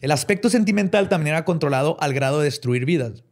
El 0.00 0.10
aspecto 0.10 0.50
sentimental 0.50 1.08
también 1.08 1.34
era 1.34 1.44
controlado 1.44 1.96
al 2.00 2.14
grado 2.14 2.40
de 2.40 2.46
destruir 2.46 2.84
vidas. 2.84 3.22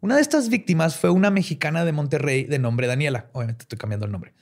Una 0.00 0.16
de 0.16 0.22
estas 0.22 0.48
víctimas 0.48 0.96
fue 0.96 1.10
una 1.10 1.30
mexicana 1.30 1.84
de 1.84 1.92
Monterrey 1.92 2.44
de 2.44 2.58
nombre 2.58 2.86
Daniela. 2.86 3.28
Obviamente 3.32 3.62
estoy 3.62 3.78
cambiando 3.78 4.06
el 4.06 4.12
nombre. 4.12 4.32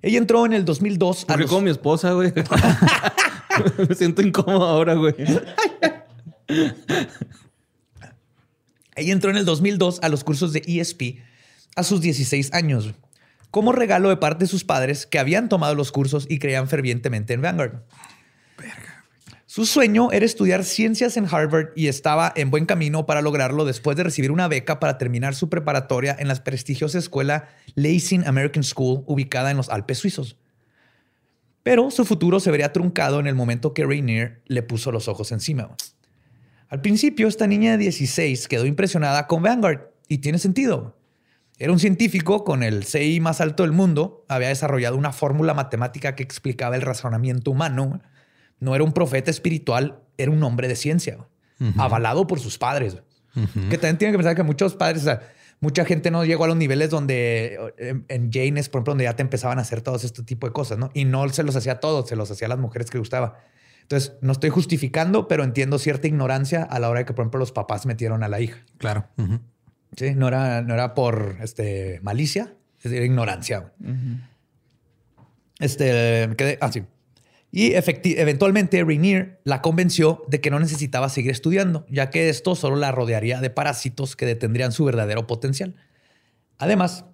Ella 0.00 0.18
entró 0.18 0.46
en 0.46 0.52
el 0.52 0.64
2002 0.64 1.26
a. 1.28 1.36
Los... 1.36 1.50
como 1.50 1.62
mi 1.62 1.70
esposa, 1.70 2.12
güey. 2.12 2.32
Me 3.88 3.94
siento 3.94 4.22
incómodo 4.22 4.64
ahora, 4.64 4.94
güey. 4.94 5.14
Ella 8.94 9.12
entró 9.12 9.30
en 9.30 9.36
el 9.36 9.44
2002 9.44 10.00
a 10.02 10.08
los 10.08 10.24
cursos 10.24 10.52
de 10.52 10.62
ESP 10.66 11.20
a 11.76 11.82
sus 11.82 12.00
16 12.00 12.52
años, 12.52 12.92
como 13.50 13.72
regalo 13.72 14.08
de 14.08 14.16
parte 14.16 14.44
de 14.44 14.48
sus 14.48 14.64
padres 14.64 15.06
que 15.06 15.18
habían 15.18 15.48
tomado 15.48 15.74
los 15.74 15.92
cursos 15.92 16.26
y 16.28 16.38
creían 16.38 16.68
fervientemente 16.68 17.32
en 17.32 17.42
Vanguard. 17.42 17.82
Su 19.46 19.66
sueño 19.66 20.10
era 20.12 20.24
estudiar 20.24 20.64
ciencias 20.64 21.18
en 21.18 21.26
Harvard 21.30 21.72
y 21.76 21.88
estaba 21.88 22.32
en 22.36 22.50
buen 22.50 22.64
camino 22.64 23.04
para 23.04 23.20
lograrlo 23.20 23.66
después 23.66 23.98
de 23.98 24.02
recibir 24.02 24.32
una 24.32 24.48
beca 24.48 24.80
para 24.80 24.96
terminar 24.96 25.34
su 25.34 25.50
preparatoria 25.50 26.16
en 26.18 26.28
la 26.28 26.42
prestigiosa 26.42 26.98
escuela 26.98 27.50
Lacing 27.74 28.26
American 28.26 28.62
School 28.62 29.04
ubicada 29.06 29.50
en 29.50 29.58
los 29.58 29.68
Alpes 29.68 29.98
suizos. 29.98 30.38
Pero 31.62 31.90
su 31.90 32.06
futuro 32.06 32.40
se 32.40 32.50
vería 32.50 32.72
truncado 32.72 33.20
en 33.20 33.26
el 33.26 33.34
momento 33.34 33.74
que 33.74 33.84
Rainier 33.84 34.40
le 34.46 34.62
puso 34.62 34.90
los 34.90 35.06
ojos 35.06 35.32
encima. 35.32 35.76
Al 36.72 36.80
principio, 36.80 37.28
esta 37.28 37.46
niña 37.46 37.72
de 37.72 37.76
16 37.76 38.48
quedó 38.48 38.64
impresionada 38.64 39.26
con 39.26 39.42
Vanguard 39.42 39.90
y 40.08 40.18
tiene 40.18 40.38
sentido. 40.38 40.96
Era 41.58 41.70
un 41.70 41.78
científico 41.78 42.44
con 42.44 42.62
el 42.62 42.84
CI 42.84 43.20
más 43.20 43.42
alto 43.42 43.62
del 43.62 43.72
mundo, 43.72 44.24
había 44.26 44.48
desarrollado 44.48 44.96
una 44.96 45.12
fórmula 45.12 45.52
matemática 45.52 46.14
que 46.14 46.22
explicaba 46.22 46.74
el 46.74 46.80
razonamiento 46.80 47.50
humano. 47.50 48.00
No 48.58 48.74
era 48.74 48.84
un 48.84 48.94
profeta 48.94 49.30
espiritual, 49.30 50.00
era 50.16 50.30
un 50.30 50.42
hombre 50.42 50.66
de 50.66 50.74
ciencia, 50.74 51.18
avalado 51.76 52.26
por 52.26 52.40
sus 52.40 52.56
padres. 52.56 52.96
Que 53.34 53.76
también 53.76 53.98
tienen 53.98 54.14
que 54.14 54.18
pensar 54.18 54.34
que 54.34 54.42
muchos 54.42 54.74
padres, 54.74 55.06
mucha 55.60 55.84
gente 55.84 56.10
no 56.10 56.24
llegó 56.24 56.44
a 56.44 56.46
los 56.46 56.56
niveles 56.56 56.88
donde 56.88 57.74
en, 58.08 58.32
Janes, 58.32 58.70
por 58.70 58.78
ejemplo, 58.78 58.92
donde 58.92 59.04
ya 59.04 59.14
te 59.14 59.20
empezaban 59.20 59.58
a 59.58 59.60
hacer 59.60 59.82
todos 59.82 60.04
este 60.04 60.22
tipo 60.22 60.46
de 60.46 60.54
cosas, 60.54 60.78
¿no? 60.78 60.90
Y 60.94 61.04
no 61.04 61.28
se 61.28 61.42
los 61.42 61.54
hacía 61.54 61.72
a 61.72 61.80
todos, 61.80 62.08
se 62.08 62.16
los 62.16 62.30
hacía 62.30 62.46
a 62.46 62.48
las 62.48 62.58
mujeres 62.58 62.90
que 62.90 62.96
gustaba. 62.96 63.40
Entonces, 63.92 64.16
no 64.22 64.32
estoy 64.32 64.48
justificando, 64.48 65.28
pero 65.28 65.44
entiendo 65.44 65.78
cierta 65.78 66.06
ignorancia 66.06 66.62
a 66.62 66.78
la 66.78 66.88
hora 66.88 67.00
de 67.00 67.04
que, 67.04 67.12
por 67.12 67.24
ejemplo, 67.24 67.38
los 67.38 67.52
papás 67.52 67.84
metieron 67.84 68.22
a 68.22 68.28
la 68.28 68.40
hija. 68.40 68.64
Claro. 68.78 69.06
Sí, 69.98 70.14
no 70.14 70.28
era, 70.28 70.62
no 70.62 70.72
era 70.72 70.94
por 70.94 71.36
este, 71.42 72.00
malicia, 72.02 72.54
era 72.82 73.04
ignorancia. 73.04 73.74
Este, 75.58 76.30
quedé 76.38 76.56
así. 76.62 76.80
Ah, 76.80 76.86
y 77.52 77.74
eventualmente 77.74 78.82
Rainier 78.82 79.42
la 79.44 79.60
convenció 79.60 80.24
de 80.26 80.40
que 80.40 80.50
no 80.50 80.58
necesitaba 80.58 81.10
seguir 81.10 81.30
estudiando, 81.30 81.84
ya 81.90 82.08
que 82.08 82.30
esto 82.30 82.54
solo 82.54 82.76
la 82.76 82.92
rodearía 82.92 83.42
de 83.42 83.50
parásitos 83.50 84.16
que 84.16 84.24
detendrían 84.24 84.72
su 84.72 84.86
verdadero 84.86 85.26
potencial. 85.26 85.76
Además, 86.56 87.04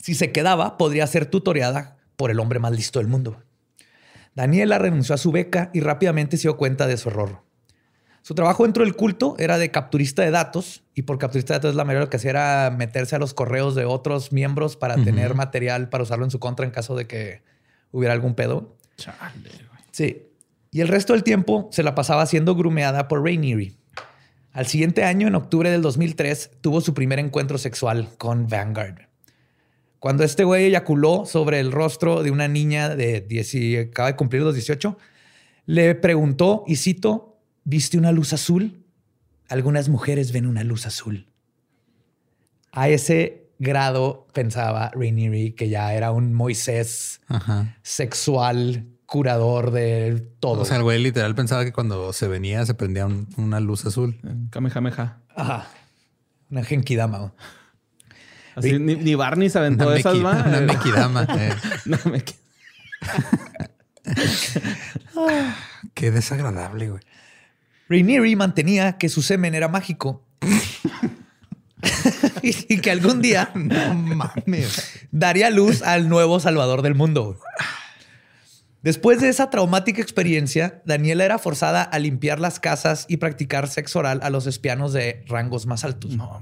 si 0.00 0.14
se 0.14 0.32
quedaba, 0.32 0.78
podría 0.78 1.06
ser 1.06 1.26
tutoreada 1.26 1.98
por 2.16 2.30
el 2.30 2.40
hombre 2.40 2.58
más 2.58 2.72
listo 2.72 3.00
del 3.00 3.08
mundo. 3.08 3.42
Daniela 4.34 4.78
renunció 4.78 5.14
a 5.14 5.18
su 5.18 5.32
beca 5.32 5.70
y 5.72 5.80
rápidamente 5.80 6.36
se 6.36 6.42
dio 6.42 6.56
cuenta 6.56 6.86
de 6.86 6.96
su 6.96 7.08
error. 7.08 7.42
Su 8.22 8.34
trabajo 8.34 8.64
dentro 8.64 8.84
del 8.84 8.94
culto 8.94 9.34
era 9.38 9.58
de 9.58 9.70
capturista 9.70 10.22
de 10.22 10.30
datos 10.30 10.82
y 10.94 11.02
por 11.02 11.18
capturista 11.18 11.54
de 11.54 11.58
datos 11.58 11.74
la 11.74 11.84
mayoría 11.84 12.04
lo 12.04 12.10
que 12.10 12.18
hacía 12.18 12.30
era 12.30 12.70
meterse 12.70 13.16
a 13.16 13.18
los 13.18 13.32
correos 13.32 13.74
de 13.74 13.86
otros 13.86 14.30
miembros 14.32 14.76
para 14.76 14.96
tener 14.96 15.34
material 15.34 15.88
para 15.88 16.04
usarlo 16.04 16.24
en 16.26 16.30
su 16.30 16.38
contra 16.38 16.66
en 16.66 16.70
caso 16.70 16.94
de 16.94 17.06
que 17.06 17.42
hubiera 17.92 18.12
algún 18.12 18.34
pedo. 18.34 18.76
sí. 19.90 20.26
Y 20.72 20.82
el 20.82 20.88
resto 20.88 21.14
del 21.14 21.24
tiempo 21.24 21.68
se 21.72 21.82
la 21.82 21.96
pasaba 21.96 22.26
siendo 22.26 22.54
grumeada 22.54 23.08
por 23.08 23.24
Rainieri. 23.24 23.76
Al 24.52 24.66
siguiente 24.66 25.02
año, 25.02 25.26
en 25.26 25.34
octubre 25.34 25.70
del 25.70 25.82
2003, 25.82 26.50
tuvo 26.60 26.80
su 26.80 26.94
primer 26.94 27.18
encuentro 27.18 27.58
sexual 27.58 28.08
con 28.18 28.46
Vanguard. 28.46 29.09
Cuando 30.00 30.24
este 30.24 30.44
güey 30.44 30.64
eyaculó 30.64 31.26
sobre 31.26 31.60
el 31.60 31.72
rostro 31.72 32.22
de 32.22 32.30
una 32.30 32.48
niña 32.48 32.88
de 32.88 33.20
10 33.20 33.88
acaba 33.90 34.08
de 34.08 34.16
cumplir 34.16 34.42
los 34.42 34.54
18, 34.54 34.96
le 35.66 35.94
preguntó, 35.94 36.64
y 36.66 36.76
cito, 36.76 37.38
¿viste 37.64 37.98
una 37.98 38.10
luz 38.10 38.32
azul? 38.32 38.82
Algunas 39.50 39.90
mujeres 39.90 40.32
ven 40.32 40.46
una 40.46 40.64
luz 40.64 40.86
azul. 40.86 41.26
A 42.72 42.88
ese 42.88 43.50
grado 43.58 44.26
pensaba 44.32 44.90
Rainieri 44.94 45.52
que 45.52 45.68
ya 45.68 45.92
era 45.92 46.12
un 46.12 46.32
Moisés 46.32 47.20
sexual, 47.82 48.86
curador 49.04 49.70
de 49.70 50.26
todo. 50.40 50.62
O 50.62 50.64
sea, 50.64 50.78
el 50.78 50.82
güey 50.82 51.02
literal 51.02 51.34
pensaba 51.34 51.62
que 51.62 51.74
cuando 51.74 52.14
se 52.14 52.26
venía 52.26 52.64
se 52.64 52.72
prendía 52.72 53.06
una 53.36 53.60
luz 53.60 53.84
azul. 53.84 54.18
Kamehameha. 54.48 55.18
Ajá. 55.36 55.68
Una 56.50 56.64
genkidama 56.64 57.34
ni, 58.62 59.14
Barney 59.14 59.50
se 59.50 59.58
aventó 59.58 59.92
esas, 59.94 60.14
Una 60.14 60.40
eh. 60.58 60.62
mequidama. 60.62 61.26
Qué 65.94 66.10
desagradable, 66.10 66.90
güey. 66.90 67.02
Rainieri 67.88 68.36
mantenía 68.36 68.98
que 68.98 69.08
su 69.08 69.22
semen 69.22 69.54
era 69.54 69.68
mágico. 69.68 70.26
y 72.42 72.80
que 72.80 72.90
algún 72.90 73.20
día 73.20 73.50
no 73.54 73.94
mames. 73.94 75.06
daría 75.10 75.50
luz 75.50 75.82
al 75.82 76.08
nuevo 76.08 76.40
salvador 76.40 76.82
del 76.82 76.94
mundo. 76.94 77.38
Después 78.82 79.20
de 79.20 79.28
esa 79.28 79.50
traumática 79.50 80.00
experiencia, 80.00 80.80
Daniela 80.86 81.24
era 81.24 81.38
forzada 81.38 81.82
a 81.82 81.98
limpiar 81.98 82.40
las 82.40 82.60
casas 82.60 83.04
y 83.08 83.18
practicar 83.18 83.68
sexo 83.68 83.98
oral 83.98 84.20
a 84.22 84.30
los 84.30 84.46
espianos 84.46 84.94
de 84.94 85.22
rangos 85.28 85.66
más 85.66 85.84
altos. 85.84 86.16
No, 86.16 86.40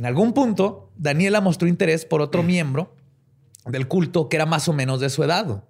en 0.00 0.06
algún 0.06 0.32
punto, 0.32 0.90
Daniela 0.96 1.42
mostró 1.42 1.68
interés 1.68 2.06
por 2.06 2.22
otro 2.22 2.42
miembro 2.42 2.96
del 3.66 3.86
culto 3.86 4.30
que 4.30 4.36
era 4.36 4.46
más 4.46 4.66
o 4.66 4.72
menos 4.72 4.98
de 4.98 5.10
su 5.10 5.22
edad. 5.22 5.62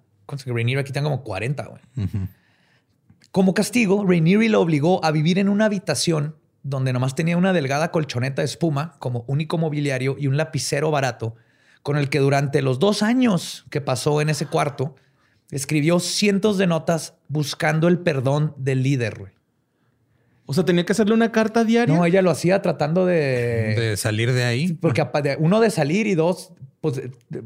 Rainieri 0.45 0.79
aquí 0.79 0.93
tiene 0.93 1.09
como 1.09 1.21
40. 1.21 1.81
Como 3.33 3.53
castigo, 3.53 4.05
Rainieri 4.07 4.47
lo 4.47 4.61
obligó 4.61 5.03
a 5.03 5.11
vivir 5.11 5.37
en 5.37 5.49
una 5.49 5.65
habitación 5.65 6.37
donde 6.63 6.93
nomás 6.93 7.13
tenía 7.13 7.35
una 7.35 7.51
delgada 7.51 7.91
colchoneta 7.91 8.41
de 8.41 8.45
espuma 8.45 8.95
como 8.99 9.25
único 9.27 9.57
mobiliario 9.57 10.15
y 10.17 10.27
un 10.27 10.37
lapicero 10.37 10.91
barato, 10.91 11.35
con 11.83 11.97
el 11.97 12.07
que 12.07 12.19
durante 12.19 12.61
los 12.61 12.79
dos 12.79 13.03
años 13.03 13.65
que 13.69 13.81
pasó 13.81 14.21
en 14.21 14.29
ese 14.29 14.45
cuarto, 14.45 14.95
escribió 15.49 15.99
cientos 15.99 16.57
de 16.57 16.67
notas 16.67 17.15
buscando 17.27 17.89
el 17.89 17.99
perdón 17.99 18.53
del 18.55 18.81
líder. 18.81 19.33
O 20.51 20.53
sea, 20.53 20.65
tenía 20.65 20.85
que 20.85 20.91
hacerle 20.91 21.13
una 21.13 21.31
carta 21.31 21.63
diaria. 21.63 21.95
No, 21.95 22.03
ella 22.03 22.21
lo 22.21 22.29
hacía 22.29 22.61
tratando 22.61 23.05
de... 23.05 23.73
De 23.73 23.95
salir 23.95 24.33
de 24.33 24.43
ahí. 24.43 24.73
Porque 24.73 25.07
uno 25.39 25.61
de 25.61 25.69
salir 25.69 26.07
y 26.07 26.13
dos, 26.13 26.51
pues 26.81 27.03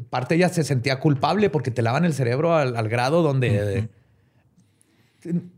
parte 0.09 0.33
ella 0.33 0.49
se 0.49 0.63
sentía 0.63 0.99
culpable 0.99 1.51
porque 1.51 1.69
te 1.69 1.83
lavan 1.83 2.03
el 2.03 2.15
cerebro 2.15 2.55
al, 2.55 2.89
grado 2.89 3.21
donde 3.21 3.89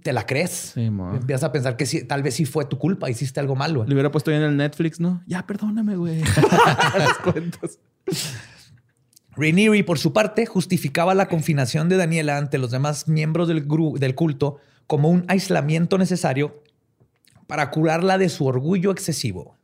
te 0.04 0.12
la 0.12 0.26
crees. 0.26 0.74
Sí, 0.74 0.88
Empiezas 0.88 1.46
a 1.46 1.54
pensar 1.54 1.78
que 1.78 1.86
sí, 1.86 2.04
tal 2.04 2.22
vez 2.22 2.34
sí 2.34 2.44
fue 2.44 2.66
tu 2.66 2.78
culpa, 2.78 3.10
hiciste 3.10 3.40
algo 3.40 3.56
malo. 3.56 3.86
Le 3.86 3.94
hubiera 3.94 4.12
puesto 4.12 4.30
bien 4.30 4.44
en 4.44 4.50
el 4.50 4.58
Netflix, 4.58 5.00
¿no? 5.00 5.24
Ya, 5.26 5.48
perdóname, 5.48 5.96
güey. 5.96 6.20
Las 6.98 7.18
cuentas. 7.24 7.80
Rainieri, 9.38 9.84
por 9.84 10.00
su 10.00 10.12
parte, 10.12 10.46
justificaba 10.46 11.16
la 11.16 11.30
confinación 11.30 11.88
de 11.88 11.96
Daniela 11.96 12.38
ante 12.38 12.58
los 12.58 12.72
demás 12.72 13.08
miembros 13.08 13.48
del, 13.48 13.66
del 14.00 14.16
culto 14.16 14.58
como 14.86 15.10
un 15.10 15.24
aislamiento 15.30 15.98
necesario 15.98 16.62
para 17.48 17.72
curarla 17.72 18.18
de 18.18 18.30
su 18.30 18.46
orgullo 18.46 18.92
excesivo. 18.92 19.58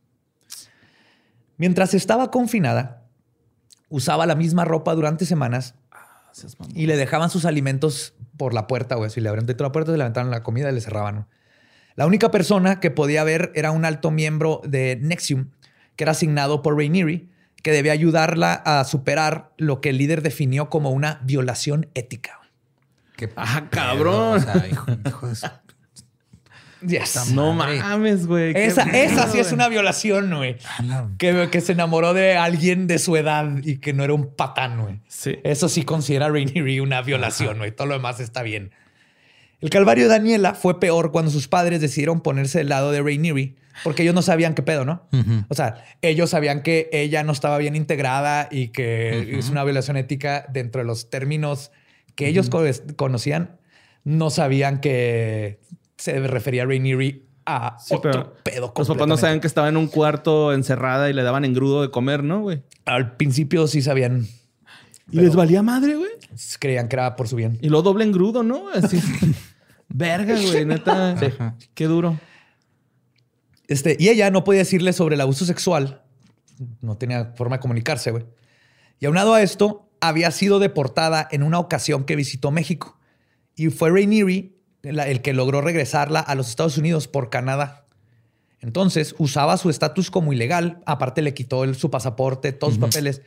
Mientras 1.56 1.94
estaba 1.94 2.30
confinada, 2.30 3.04
usaba 3.88 4.26
la 4.26 4.34
misma 4.34 4.64
ropa 4.64 4.94
durante 4.94 5.26
semanas 5.26 5.74
y 6.74 6.86
le 6.86 6.96
dejaban 6.96 7.30
sus 7.30 7.44
alimentos 7.44 8.14
por 8.36 8.54
la 8.54 8.66
puerta, 8.66 8.96
o 8.96 9.08
Si 9.08 9.20
le 9.20 9.28
abrían 9.28 9.46
la 9.46 9.72
puerta, 9.72 9.92
se 9.92 9.98
levantaban 9.98 10.30
la 10.30 10.42
comida 10.42 10.70
y 10.70 10.74
le 10.74 10.80
cerraban. 10.80 11.28
La 11.94 12.06
única 12.06 12.30
persona 12.32 12.80
que 12.80 12.90
podía 12.90 13.22
ver 13.22 13.52
era 13.54 13.70
un 13.70 13.84
alto 13.84 14.10
miembro 14.10 14.60
de 14.64 14.98
Nexium, 15.00 15.50
que 15.94 16.04
era 16.04 16.10
asignado 16.10 16.60
por 16.60 16.76
Rainieri, 16.76 17.30
que 17.62 17.70
debía 17.70 17.92
ayudarla 17.92 18.52
a 18.52 18.84
superar 18.84 19.52
lo 19.56 19.80
que 19.80 19.90
el 19.90 19.98
líder 19.98 20.22
definió 20.22 20.68
como 20.68 20.90
una 20.90 21.20
violación 21.22 21.88
ética. 21.94 22.40
¡Qué 23.16 23.30
ah, 23.36 23.68
cabrón! 23.70 24.44
No 27.32 27.52
mames, 27.52 28.26
güey. 28.26 28.52
Esa, 28.56 28.82
esa 28.82 29.28
sí 29.30 29.38
es 29.38 29.52
una 29.52 29.68
violación, 29.68 30.34
güey. 30.34 30.56
Que, 31.18 31.48
que, 31.50 31.60
se 31.60 31.72
enamoró 31.72 32.14
de 32.14 32.36
alguien 32.36 32.86
de 32.86 32.98
su 32.98 33.16
edad 33.16 33.50
y 33.62 33.78
que 33.78 33.92
no 33.92 34.04
era 34.04 34.14
un 34.14 34.34
patán, 34.34 34.80
güey. 34.80 35.00
Sí. 35.08 35.38
Eso 35.44 35.68
sí 35.68 35.84
considera 35.84 36.28
Rainieri 36.28 36.80
una 36.80 37.02
violación, 37.02 37.58
güey. 37.58 37.72
Todo 37.72 37.88
lo 37.88 37.94
demás 37.94 38.20
está 38.20 38.42
bien. 38.42 38.72
El 39.60 39.70
calvario 39.70 40.04
de 40.04 40.10
Daniela 40.10 40.54
fue 40.54 40.78
peor 40.78 41.10
cuando 41.10 41.30
sus 41.30 41.48
padres 41.48 41.80
decidieron 41.80 42.20
ponerse 42.20 42.58
del 42.58 42.68
lado 42.68 42.92
de 42.92 43.02
Rainieri 43.02 43.56
porque 43.82 44.02
ellos 44.02 44.14
no 44.14 44.22
sabían 44.22 44.54
qué 44.54 44.62
pedo, 44.62 44.84
¿no? 44.84 45.02
O 45.48 45.54
sea, 45.54 45.84
ellos 46.02 46.30
sabían 46.30 46.62
que 46.62 46.88
ella 46.92 47.24
no 47.24 47.32
estaba 47.32 47.58
bien 47.58 47.74
integrada 47.74 48.48
y 48.50 48.68
que 48.68 49.36
es 49.38 49.50
una 49.50 49.64
violación 49.64 49.96
ética 49.96 50.46
dentro 50.52 50.80
de 50.80 50.86
los 50.86 51.10
términos 51.10 51.72
que 52.14 52.28
ellos 52.28 52.50
conocían. 52.96 53.58
No 54.04 54.30
sabían 54.30 54.80
que 54.80 55.58
se 56.04 56.20
refería 56.26 56.64
a 56.64 56.66
Rainieri 56.66 57.24
a 57.46 57.78
otro 57.88 58.34
pedo. 58.42 58.74
Los 58.76 58.88
papás 58.88 59.08
no 59.08 59.16
sabían 59.16 59.40
que 59.40 59.46
estaba 59.46 59.70
en 59.70 59.78
un 59.78 59.86
cuarto 59.86 60.52
encerrada 60.52 61.08
y 61.08 61.14
le 61.14 61.22
daban 61.22 61.46
engrudo 61.46 61.80
de 61.80 61.90
comer, 61.90 62.22
¿no, 62.22 62.42
güey? 62.42 62.62
Al 62.84 63.16
principio 63.16 63.66
sí 63.66 63.80
sabían. 63.80 64.26
¿Y 65.10 65.20
les 65.20 65.34
valía 65.34 65.62
madre, 65.62 65.96
güey? 65.96 66.10
Creían 66.58 66.88
que 66.88 66.96
era 66.96 67.16
por 67.16 67.26
su 67.26 67.36
bien. 67.36 67.58
Y 67.62 67.70
lo 67.70 67.80
doble 67.80 68.04
engrudo, 68.04 68.42
¿no? 68.42 68.68
Así. 68.68 69.00
Verga, 69.88 70.34
güey, 70.38 70.66
neta. 70.66 71.16
Qué 71.74 71.86
duro. 71.86 72.20
Este, 73.66 73.96
y 73.98 74.10
ella 74.10 74.30
no 74.30 74.44
podía 74.44 74.58
decirle 74.58 74.92
sobre 74.92 75.14
el 75.14 75.22
abuso 75.22 75.46
sexual. 75.46 76.02
No 76.82 76.98
tenía 76.98 77.32
forma 77.34 77.56
de 77.56 77.60
comunicarse, 77.60 78.10
güey. 78.10 78.26
Y 79.00 79.06
aunado 79.06 79.32
a 79.32 79.40
esto, 79.40 79.88
había 80.02 80.30
sido 80.32 80.58
deportada 80.58 81.26
en 81.30 81.42
una 81.42 81.58
ocasión 81.58 82.04
que 82.04 82.14
visitó 82.14 82.50
México. 82.50 82.98
Y 83.56 83.70
fue 83.70 83.88
Rainieri 83.88 84.54
el 84.84 85.22
que 85.22 85.32
logró 85.32 85.60
regresarla 85.60 86.20
a 86.20 86.34
los 86.34 86.48
Estados 86.48 86.78
Unidos 86.78 87.08
por 87.08 87.30
Canadá. 87.30 87.84
Entonces 88.60 89.14
usaba 89.18 89.56
su 89.58 89.68
estatus 89.68 90.10
como 90.10 90.32
ilegal, 90.32 90.80
aparte 90.86 91.20
le 91.20 91.34
quitó 91.34 91.72
su 91.74 91.90
pasaporte, 91.90 92.52
todos 92.52 92.74
sus 92.74 92.80
papeles, 92.80 93.20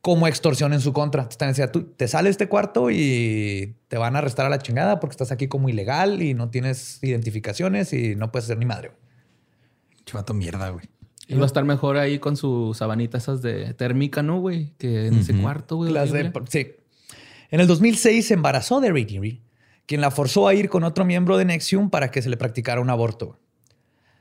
como 0.00 0.26
extorsión 0.26 0.72
en 0.72 0.80
su 0.80 0.92
contra. 0.92 1.28
Te 1.28 1.46
decía, 1.46 1.70
tú 1.70 1.84
te 1.84 2.08
sale 2.08 2.30
este 2.30 2.48
cuarto 2.48 2.90
y 2.90 3.76
te 3.86 3.96
van 3.96 4.16
a 4.16 4.18
arrestar 4.18 4.46
a 4.46 4.48
la 4.48 4.58
chingada 4.58 4.98
porque 4.98 5.12
estás 5.12 5.30
aquí 5.30 5.46
como 5.46 5.68
ilegal 5.68 6.20
y 6.20 6.34
no 6.34 6.50
tienes 6.50 6.98
identificaciones 7.02 7.92
y 7.92 8.16
no 8.16 8.32
puedes 8.32 8.46
ser 8.46 8.58
ni 8.58 8.66
madre. 8.66 8.90
Chivato 10.04 10.34
mierda, 10.34 10.70
güey. 10.70 10.86
Y 11.28 11.34
va 11.34 11.44
a 11.44 11.46
estar 11.46 11.64
mejor 11.64 11.96
ahí 11.96 12.18
con 12.18 12.36
su 12.36 12.74
sabanita 12.74 13.18
esas 13.18 13.40
de 13.40 13.74
térmica, 13.74 14.24
¿no, 14.24 14.40
güey? 14.40 14.72
Que 14.78 15.06
en 15.06 15.20
ese 15.20 15.34
cuarto, 15.34 15.76
güey. 15.76 15.94
sí. 16.48 16.72
En 17.50 17.60
el 17.60 17.68
2006 17.68 18.26
se 18.26 18.34
embarazó 18.34 18.80
de 18.80 18.90
Rainieri 18.90 19.40
quien 19.86 20.00
la 20.00 20.10
forzó 20.10 20.48
a 20.48 20.54
ir 20.54 20.68
con 20.68 20.84
otro 20.84 21.04
miembro 21.04 21.36
de 21.36 21.44
Nexium 21.44 21.90
para 21.90 22.10
que 22.10 22.22
se 22.22 22.30
le 22.30 22.36
practicara 22.36 22.80
un 22.80 22.90
aborto. 22.90 23.38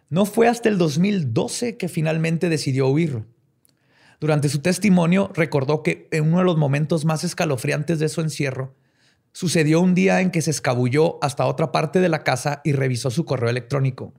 No 0.09 0.25
fue 0.25 0.47
hasta 0.47 0.69
el 0.69 0.77
2012 0.77 1.77
que 1.77 1.87
finalmente 1.87 2.49
decidió 2.49 2.87
huir. 2.87 3.25
Durante 4.19 4.49
su 4.49 4.59
testimonio 4.59 5.31
recordó 5.33 5.83
que 5.83 6.07
en 6.11 6.27
uno 6.27 6.39
de 6.39 6.43
los 6.43 6.57
momentos 6.57 7.05
más 7.05 7.23
escalofriantes 7.23 7.99
de 7.99 8.09
su 8.09 8.21
encierro, 8.21 8.75
sucedió 9.31 9.81
un 9.81 9.95
día 9.95 10.21
en 10.21 10.31
que 10.31 10.41
se 10.41 10.51
escabulló 10.51 11.17
hasta 11.23 11.45
otra 11.45 11.71
parte 11.71 11.99
de 12.01 12.09
la 12.09 12.23
casa 12.23 12.61
y 12.63 12.73
revisó 12.73 13.09
su 13.09 13.25
correo 13.25 13.49
electrónico. 13.49 14.13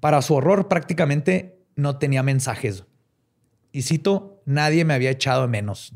Para 0.00 0.22
su 0.22 0.34
horror 0.34 0.68
prácticamente 0.68 1.58
no 1.74 1.98
tenía 1.98 2.22
mensajes. 2.22 2.84
Y 3.72 3.82
cito, 3.82 4.40
nadie 4.46 4.84
me 4.84 4.94
había 4.94 5.10
echado 5.10 5.42
de 5.42 5.48
menos. 5.48 5.92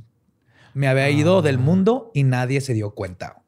Me 0.75 0.89
había 0.89 1.11
ido 1.11 1.43
del 1.43 1.57
ah. 1.57 1.61
mundo 1.61 2.11
y 2.15 2.25
nadie 2.25 2.61
se 2.61 2.75
dio 2.75 2.91
cuenta. 2.95 3.40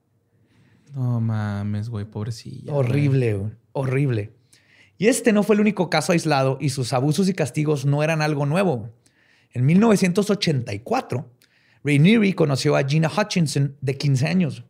No 0.94 1.20
mames, 1.20 1.88
güey, 1.88 2.04
pobrecilla. 2.04 2.72
Horrible, 2.72 3.50
horrible. 3.72 4.32
Y 4.98 5.08
este 5.08 5.32
no 5.32 5.42
fue 5.42 5.56
el 5.56 5.60
único 5.60 5.90
caso 5.90 6.12
aislado 6.12 6.58
y 6.60 6.68
sus 6.68 6.92
abusos 6.92 7.28
y 7.28 7.34
castigos 7.34 7.86
no 7.86 8.02
eran 8.02 8.22
algo 8.22 8.46
nuevo. 8.46 8.90
En 9.52 9.66
1984, 9.66 11.28
Rainieri 11.82 12.34
conoció 12.34 12.76
a 12.76 12.84
Gina 12.84 13.10
Hutchinson 13.10 13.76
de 13.80 13.96
15 13.96 14.26
años. 14.26 14.64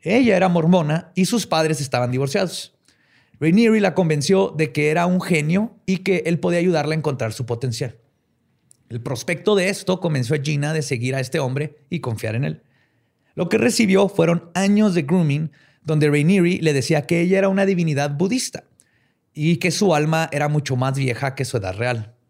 Ella 0.00 0.36
era 0.36 0.48
mormona 0.48 1.12
y 1.14 1.26
sus 1.26 1.46
padres 1.46 1.80
estaban 1.80 2.10
divorciados. 2.10 2.74
Rainieri 3.40 3.80
la 3.80 3.94
convenció 3.94 4.52
de 4.56 4.72
que 4.72 4.90
era 4.90 5.06
un 5.06 5.20
genio 5.20 5.76
y 5.86 5.98
que 5.98 6.24
él 6.26 6.38
podía 6.38 6.58
ayudarla 6.58 6.94
a 6.94 6.98
encontrar 6.98 7.32
su 7.32 7.46
potencial. 7.46 7.98
El 8.88 9.00
prospecto 9.00 9.54
de 9.54 9.68
esto 9.68 10.00
convenció 10.00 10.36
a 10.36 10.40
Gina 10.40 10.74
de 10.74 10.82
seguir 10.82 11.14
a 11.14 11.20
este 11.20 11.40
hombre 11.40 11.78
y 11.88 12.00
confiar 12.00 12.34
en 12.34 12.44
él. 12.44 12.62
Lo 13.34 13.48
que 13.48 13.58
recibió 13.58 14.08
fueron 14.08 14.50
años 14.54 14.94
de 14.94 15.02
grooming 15.02 15.50
donde 15.84 16.08
Rainieri 16.08 16.60
le 16.60 16.72
decía 16.72 17.06
que 17.06 17.20
ella 17.20 17.38
era 17.38 17.48
una 17.48 17.66
divinidad 17.66 18.12
budista 18.12 18.64
y 19.34 19.56
que 19.56 19.70
su 19.70 19.94
alma 19.94 20.28
era 20.32 20.48
mucho 20.48 20.76
más 20.76 20.96
vieja 20.96 21.34
que 21.34 21.44
su 21.44 21.56
edad 21.56 21.76
real. 21.76 22.14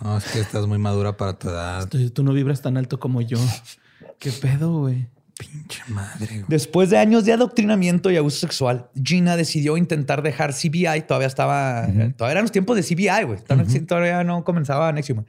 No, 0.00 0.16
es 0.16 0.26
que 0.26 0.38
estás 0.38 0.64
muy 0.68 0.78
madura 0.78 1.16
para 1.16 1.36
tu 1.36 1.48
edad. 1.48 1.88
Tú, 1.88 2.22
no 2.22 2.32
vibras 2.32 2.62
tan 2.62 2.76
alto 2.76 3.00
como 3.00 3.20
yo. 3.20 3.36
¿Qué 4.20 4.30
pedo, 4.30 4.78
güey? 4.78 5.08
Pinche 5.36 5.82
madre. 5.88 6.44
Después 6.46 6.90
de 6.90 6.98
años 6.98 7.24
de 7.24 7.32
adoctrinamiento 7.32 8.08
y 8.12 8.16
abuso 8.16 8.38
sexual, 8.38 8.90
Gina 8.94 9.36
decidió 9.36 9.76
intentar 9.76 10.22
dejar 10.22 10.54
CBI. 10.54 11.02
Todavía 11.04 11.26
estaba, 11.26 11.88
todavía 12.16 12.30
eran 12.30 12.44
los 12.44 12.52
tiempos 12.52 12.76
de 12.76 12.84
CBI, 12.84 13.24
güey. 13.24 13.40
Todavía 13.86 14.22
no 14.22 14.44
comenzaba 14.44 14.92
Nexium. 14.92 15.24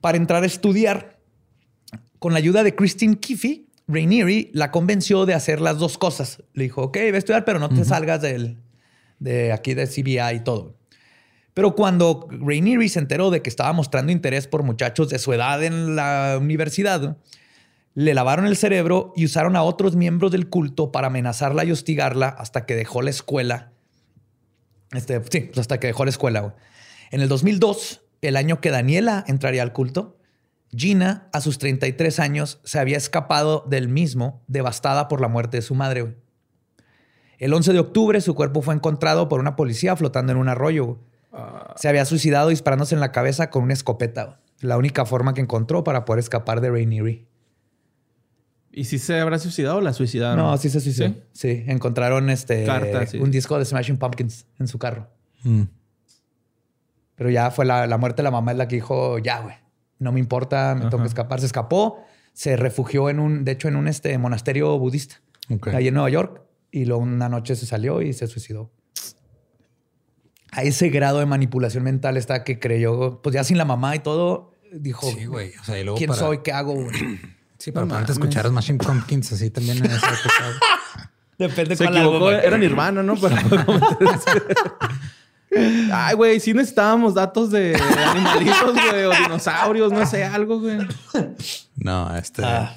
Para 0.00 0.16
entrar 0.16 0.42
a 0.42 0.46
estudiar 0.46 1.15
con 2.18 2.32
la 2.32 2.38
ayuda 2.38 2.62
de 2.62 2.74
Christine 2.74 3.18
Kiffy, 3.18 3.66
Rainieri 3.88 4.50
la 4.52 4.70
convenció 4.70 5.26
de 5.26 5.34
hacer 5.34 5.60
las 5.60 5.78
dos 5.78 5.98
cosas. 5.98 6.42
Le 6.54 6.64
dijo, 6.64 6.82
ok, 6.82 6.96
voy 6.96 7.14
a 7.14 7.18
estudiar, 7.18 7.44
pero 7.44 7.58
no 7.58 7.68
te 7.68 7.84
salgas 7.84 8.20
del, 8.22 8.56
de 9.18 9.52
aquí 9.52 9.74
de 9.74 9.86
CBI 9.86 10.36
y 10.36 10.40
todo. 10.40 10.74
Pero 11.54 11.74
cuando 11.74 12.28
Rainieri 12.30 12.88
se 12.88 12.98
enteró 12.98 13.30
de 13.30 13.42
que 13.42 13.48
estaba 13.48 13.72
mostrando 13.72 14.12
interés 14.12 14.46
por 14.46 14.62
muchachos 14.62 15.08
de 15.08 15.18
su 15.18 15.32
edad 15.32 15.62
en 15.62 15.96
la 15.96 16.36
universidad, 16.40 17.16
le 17.94 18.12
lavaron 18.12 18.46
el 18.46 18.56
cerebro 18.56 19.14
y 19.16 19.24
usaron 19.24 19.56
a 19.56 19.62
otros 19.62 19.96
miembros 19.96 20.30
del 20.30 20.50
culto 20.50 20.92
para 20.92 21.06
amenazarla 21.06 21.64
y 21.64 21.72
hostigarla 21.72 22.28
hasta 22.28 22.66
que 22.66 22.74
dejó 22.74 23.00
la 23.00 23.08
escuela. 23.08 23.72
Este, 24.92 25.22
sí, 25.30 25.50
hasta 25.56 25.80
que 25.80 25.86
dejó 25.86 26.04
la 26.04 26.10
escuela. 26.10 26.56
En 27.10 27.22
el 27.22 27.28
2002, 27.28 28.02
el 28.20 28.36
año 28.36 28.60
que 28.60 28.70
Daniela 28.70 29.24
entraría 29.26 29.62
al 29.62 29.72
culto, 29.72 30.15
Gina, 30.76 31.28
a 31.32 31.40
sus 31.40 31.58
33 31.58 32.20
años, 32.20 32.60
se 32.64 32.78
había 32.78 32.96
escapado 32.96 33.64
del 33.68 33.88
mismo, 33.88 34.42
devastada 34.46 35.08
por 35.08 35.20
la 35.20 35.28
muerte 35.28 35.56
de 35.56 35.62
su 35.62 35.74
madre. 35.74 36.16
El 37.38 37.54
11 37.54 37.72
de 37.72 37.78
octubre, 37.78 38.20
su 38.20 38.34
cuerpo 38.34 38.62
fue 38.62 38.74
encontrado 38.74 39.28
por 39.28 39.40
una 39.40 39.56
policía 39.56 39.96
flotando 39.96 40.32
en 40.32 40.38
un 40.38 40.48
arroyo. 40.48 40.98
Ah. 41.32 41.74
Se 41.76 41.88
había 41.88 42.04
suicidado 42.04 42.48
disparándose 42.48 42.94
en 42.94 43.00
la 43.00 43.12
cabeza 43.12 43.50
con 43.50 43.62
una 43.62 43.74
escopeta. 43.74 44.40
La 44.60 44.78
única 44.78 45.04
forma 45.04 45.34
que 45.34 45.40
encontró 45.40 45.84
para 45.84 46.04
poder 46.04 46.20
escapar 46.20 46.60
de 46.60 46.70
Rainieri. 46.70 47.26
¿Y 48.72 48.84
si 48.84 48.98
se 48.98 49.18
habrá 49.18 49.38
suicidado 49.38 49.78
o 49.78 49.80
la 49.80 49.94
suicidaron? 49.94 50.36
No, 50.36 50.56
sí 50.58 50.68
se 50.68 50.80
suicidó. 50.80 51.14
Sí, 51.32 51.64
encontraron 51.66 52.28
este, 52.28 52.66
un 53.18 53.30
disco 53.30 53.58
de 53.58 53.64
Smashing 53.64 53.96
Pumpkins 53.96 54.46
en 54.58 54.68
su 54.68 54.78
carro. 54.78 55.08
Mm. 55.44 55.62
Pero 57.16 57.30
ya 57.30 57.50
fue 57.50 57.64
la, 57.64 57.96
muerte 57.96 58.18
de 58.18 58.24
la 58.24 58.30
mamá 58.30 58.52
es 58.52 58.58
la 58.58 58.68
que 58.68 58.76
dijo, 58.76 59.18
ya, 59.18 59.40
güey, 59.40 59.56
no 59.98 60.12
me 60.12 60.20
importa, 60.20 60.74
me 60.74 60.88
tengo 60.90 61.02
que 61.02 61.08
escapar. 61.08 61.40
Se 61.40 61.46
escapó, 61.46 62.04
se 62.32 62.56
refugió 62.56 63.08
en 63.10 63.20
un, 63.20 63.44
de 63.44 63.52
hecho, 63.52 63.68
en 63.68 63.76
un 63.76 63.88
este, 63.88 64.16
monasterio 64.18 64.78
budista, 64.78 65.20
ahí 65.72 65.88
en 65.88 65.94
Nueva 65.94 66.10
York. 66.10 66.42
Y 66.70 66.84
luego 66.84 67.02
una 67.02 67.28
noche 67.28 67.56
se 67.56 67.66
salió 67.66 68.02
y 68.02 68.12
se 68.12 68.26
suicidó. 68.26 68.70
A 70.52 70.62
ese 70.62 70.88
grado 70.88 71.18
de 71.18 71.26
manipulación 71.26 71.84
mental 71.84 72.16
está 72.16 72.44
que 72.44 72.58
creyó, 72.58 73.20
pues 73.22 73.34
ya 73.34 73.44
sin 73.44 73.58
la 73.58 73.64
mamá 73.64 73.94
y 73.96 74.00
todo, 74.00 74.52
dijo, 74.72 75.10
sí, 75.10 75.26
güey. 75.26 75.52
O 75.60 75.64
sea, 75.64 75.78
y 75.78 75.84
luego 75.84 75.98
¿quién 75.98 76.12
soy? 76.12 76.38
¿Qué 76.38 76.52
hago? 76.52 76.74
Sí, 77.58 77.72
pero 77.72 77.86
no, 77.86 77.98
escuchar 77.98 78.50
Machine 78.50 78.78
Pumpkins 78.78 79.32
así 79.32 79.50
también 79.50 79.78
en 79.78 79.86
esa 79.86 80.08
época. 80.08 81.08
Depende 81.38 81.76
de 81.76 81.84
cuál 81.84 81.96
equivocó, 81.96 82.30
Era 82.30 82.58
Nirvana, 82.58 83.02
¿no? 83.02 83.14
Pero, 83.16 83.36
Ay, 85.92 86.14
güey, 86.14 86.40
sí 86.40 86.52
necesitábamos 86.52 87.14
datos 87.14 87.50
de 87.50 87.76
animalitos, 87.76 88.72
güey, 88.74 89.04
o 89.04 89.10
dinosaurios, 89.10 89.92
no 89.92 90.04
sé, 90.06 90.24
algo, 90.24 90.60
güey. 90.60 90.78
No, 91.76 92.14
este. 92.16 92.42
Ah. 92.44 92.76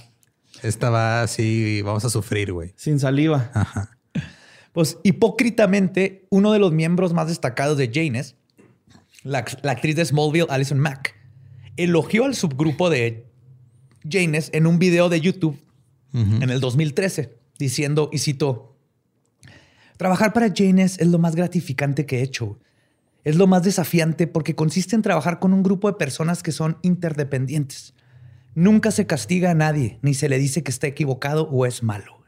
Esta 0.61 0.89
va 0.89 1.21
así, 1.21 1.81
vamos 1.81 2.03
a 2.05 2.09
sufrir, 2.09 2.51
güey. 2.51 2.73
Sin 2.75 2.99
saliva. 2.99 3.49
Ajá. 3.53 3.97
Pues 4.73 4.97
hipócritamente, 5.03 6.27
uno 6.29 6.51
de 6.51 6.59
los 6.59 6.71
miembros 6.71 7.13
más 7.13 7.27
destacados 7.27 7.77
de 7.77 7.91
Janes, 7.93 8.35
la, 9.23 9.39
actriz 9.39 9.95
de 9.95 10.05
Smallville, 10.05 10.47
Alison 10.49 10.79
Mack, 10.79 11.15
elogió 11.77 12.25
al 12.25 12.35
subgrupo 12.35 12.89
de 12.89 13.25
Janes 14.09 14.49
en 14.53 14.67
un 14.67 14.79
video 14.79 15.09
de 15.09 15.21
YouTube 15.21 15.59
en 16.13 16.49
el 16.49 16.59
2013, 16.59 17.37
diciendo, 17.57 18.09
y 18.11 18.17
cito, 18.17 18.68
trabajar 19.99 20.31
para 20.31 20.53
Janes 20.55 20.97
es 20.97 21.07
lo 21.07 21.19
más 21.19 21.35
gratificante 21.35 22.05
que 22.05 22.19
he 22.19 22.21
hecho. 22.21 22.57
Es 23.25 23.35
lo 23.35 23.47
más 23.47 23.63
desafiante 23.63 24.27
porque 24.27 24.55
consiste 24.55 24.95
en 24.95 25.01
trabajar 25.01 25.39
con 25.39 25.51
un 25.53 25.61
grupo 25.61 25.91
de 25.91 25.97
personas 25.97 26.41
que 26.41 26.53
son 26.53 26.77
interdependientes. 26.83 27.93
Nunca 28.55 28.91
se 28.91 29.05
castiga 29.05 29.51
a 29.51 29.55
nadie, 29.55 29.99
ni 30.01 30.13
se 30.13 30.29
le 30.29 30.39
dice 30.39 30.63
que 30.63 30.71
está 30.71 30.87
equivocado 30.87 31.49
o 31.49 31.65
es 31.65 31.83
malo. 31.83 32.23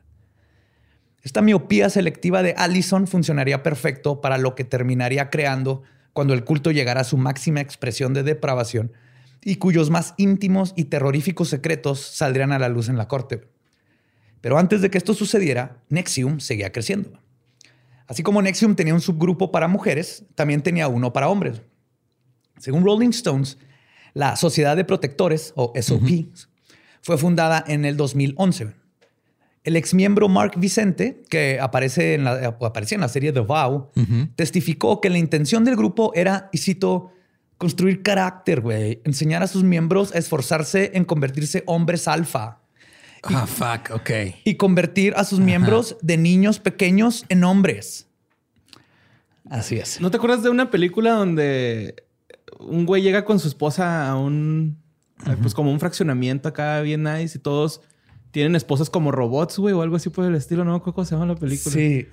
Esta 1.23 1.41
miopía 1.41 1.89
selectiva 1.89 2.43
de 2.43 2.55
Allison 2.57 3.07
funcionaría 3.07 3.63
perfecto 3.63 4.19
para 4.19 4.37
lo 4.37 4.53
que 4.53 4.65
terminaría 4.65 5.29
creando 5.29 5.81
cuando 6.11 6.33
el 6.33 6.43
culto 6.43 6.71
llegara 6.71 7.01
a 7.01 7.05
su 7.05 7.15
máxima 7.15 7.61
expresión 7.61 8.13
de 8.13 8.23
depravación 8.23 8.91
y 9.41 9.55
cuyos 9.55 9.89
más 9.89 10.13
íntimos 10.17 10.73
y 10.75 10.85
terroríficos 10.85 11.47
secretos 11.47 12.01
saldrían 12.01 12.51
a 12.51 12.59
la 12.59 12.67
luz 12.67 12.89
en 12.89 12.97
la 12.97 13.07
corte. 13.07 13.47
Pero 14.41 14.57
antes 14.57 14.81
de 14.81 14.89
que 14.89 14.97
esto 14.97 15.13
sucediera, 15.13 15.77
Nexium 15.87 16.41
seguía 16.41 16.73
creciendo. 16.73 17.21
Así 18.11 18.23
como 18.23 18.41
Nexium 18.41 18.75
tenía 18.75 18.93
un 18.93 18.99
subgrupo 18.99 19.53
para 19.53 19.69
mujeres, 19.69 20.25
también 20.35 20.61
tenía 20.61 20.89
uno 20.89 21.13
para 21.13 21.29
hombres. 21.29 21.61
Según 22.59 22.83
Rolling 22.83 23.11
Stones, 23.11 23.57
la 24.13 24.35
Sociedad 24.35 24.75
de 24.75 24.83
Protectores, 24.83 25.53
o 25.55 25.71
SOP, 25.81 26.09
fue 27.01 27.17
fundada 27.17 27.63
en 27.65 27.85
el 27.85 27.95
2011. 27.95 28.73
El 29.63 29.77
exmiembro 29.77 30.27
Mark 30.27 30.55
Vicente, 30.57 31.23
que 31.29 31.57
aparece 31.61 32.15
en 32.15 32.25
la, 32.25 32.57
aparecía 32.59 32.97
en 32.97 33.01
la 33.01 33.07
serie 33.07 33.31
The 33.31 33.39
Vow, 33.39 33.91
testificó 34.35 34.99
que 34.99 35.09
la 35.09 35.17
intención 35.17 35.63
del 35.63 35.77
grupo 35.77 36.11
era, 36.13 36.49
y 36.51 36.57
cito, 36.57 37.13
construir 37.57 38.03
carácter, 38.03 38.59
güey, 38.59 39.01
enseñar 39.05 39.41
a 39.41 39.47
sus 39.47 39.63
miembros 39.63 40.13
a 40.13 40.17
esforzarse 40.17 40.91
en 40.95 41.05
convertirse 41.05 41.63
hombres 41.65 42.09
alfa. 42.09 42.60
Ah, 43.23 43.45
fuck, 43.45 43.91
ok. 43.93 44.09
Y 44.43 44.55
convertir 44.55 45.13
a 45.15 45.23
sus 45.23 45.39
miembros 45.39 45.97
de 46.01 46.17
niños 46.17 46.59
pequeños 46.59 47.25
en 47.29 47.43
hombres. 47.43 48.07
Así 49.49 49.77
es. 49.77 49.99
¿No 50.01 50.09
te 50.09 50.17
acuerdas 50.17 50.43
de 50.43 50.49
una 50.49 50.71
película 50.71 51.11
donde 51.11 52.03
un 52.59 52.85
güey 52.85 53.01
llega 53.01 53.25
con 53.25 53.39
su 53.39 53.47
esposa 53.47 54.09
a 54.09 54.15
un, 54.15 54.77
pues 55.41 55.53
como 55.53 55.71
un 55.71 55.79
fraccionamiento 55.79 56.49
acá 56.49 56.81
bien 56.81 57.03
nice 57.03 57.37
y 57.37 57.41
todos 57.41 57.81
tienen 58.31 58.55
esposas 58.55 58.89
como 58.89 59.11
robots, 59.11 59.57
güey, 59.57 59.73
o 59.73 59.81
algo 59.81 59.97
así 59.97 60.09
por 60.09 60.25
el 60.25 60.35
estilo. 60.35 60.63
No 60.63 60.81
cómo 60.81 61.05
se 61.05 61.15
llama 61.15 61.25
la 61.27 61.35
película. 61.35 61.73
Sí. 61.73 62.07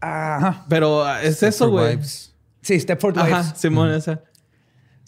Ajá. 0.00 0.64
Pero 0.68 1.08
es 1.18 1.42
eso, 1.42 1.70
güey. 1.70 1.98
Sí, 2.62 2.80
Stepford 2.80 3.16
Wives. 3.16 3.32
Ajá, 3.32 3.54
Simón, 3.54 3.90
esa. 3.90 4.22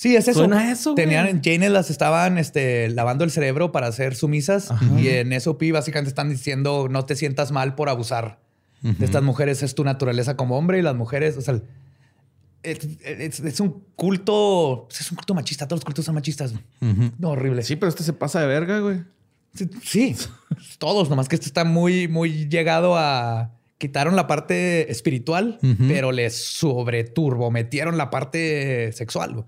Sí, 0.00 0.16
es 0.16 0.28
eso. 0.28 0.38
Suena 0.38 0.72
eso, 0.72 0.94
Tenían, 0.94 1.42
Jane 1.44 1.68
las 1.68 1.90
estaban 1.90 2.38
este, 2.38 2.88
lavando 2.88 3.22
el 3.22 3.30
cerebro 3.30 3.70
para 3.70 3.88
hacer 3.88 4.14
sumisas 4.14 4.70
y 4.98 5.08
en 5.08 5.38
SOP 5.38 5.62
básicamente 5.74 6.08
están 6.08 6.30
diciendo 6.30 6.88
no 6.88 7.04
te 7.04 7.16
sientas 7.16 7.52
mal 7.52 7.74
por 7.74 7.90
abusar 7.90 8.38
de 8.80 9.04
estas 9.04 9.22
mujeres. 9.22 9.62
Es 9.62 9.74
tu 9.74 9.84
naturaleza 9.84 10.38
como 10.38 10.56
hombre 10.56 10.78
y 10.78 10.82
las 10.82 10.96
mujeres, 10.96 11.36
o 11.36 11.42
sea, 11.42 11.60
es, 12.62 13.60
un 13.60 13.84
culto, 13.94 14.88
es 14.90 15.10
un 15.10 15.16
culto 15.16 15.34
machista. 15.34 15.68
Todos 15.68 15.80
los 15.80 15.84
cultos 15.84 16.06
son 16.06 16.14
machistas. 16.14 16.54
no, 17.18 17.28
horrible. 17.28 17.62
Sí, 17.62 17.76
pero 17.76 17.90
este 17.90 18.02
se 18.02 18.14
pasa 18.14 18.40
de 18.40 18.46
verga, 18.46 18.78
güey. 18.78 19.02
Sí, 19.82 20.16
todos, 20.78 21.10
nomás 21.10 21.28
que 21.28 21.34
este 21.34 21.48
está 21.48 21.66
muy, 21.66 22.08
muy 22.08 22.48
llegado 22.48 22.96
a. 22.96 23.50
Quitaron 23.76 24.16
la 24.16 24.26
parte 24.26 24.90
espiritual, 24.90 25.58
pero 25.88 26.10
les 26.10 26.42
sobreturbo, 26.42 27.50
metieron 27.50 27.98
la 27.98 28.08
parte 28.08 28.92
sexual. 28.94 29.44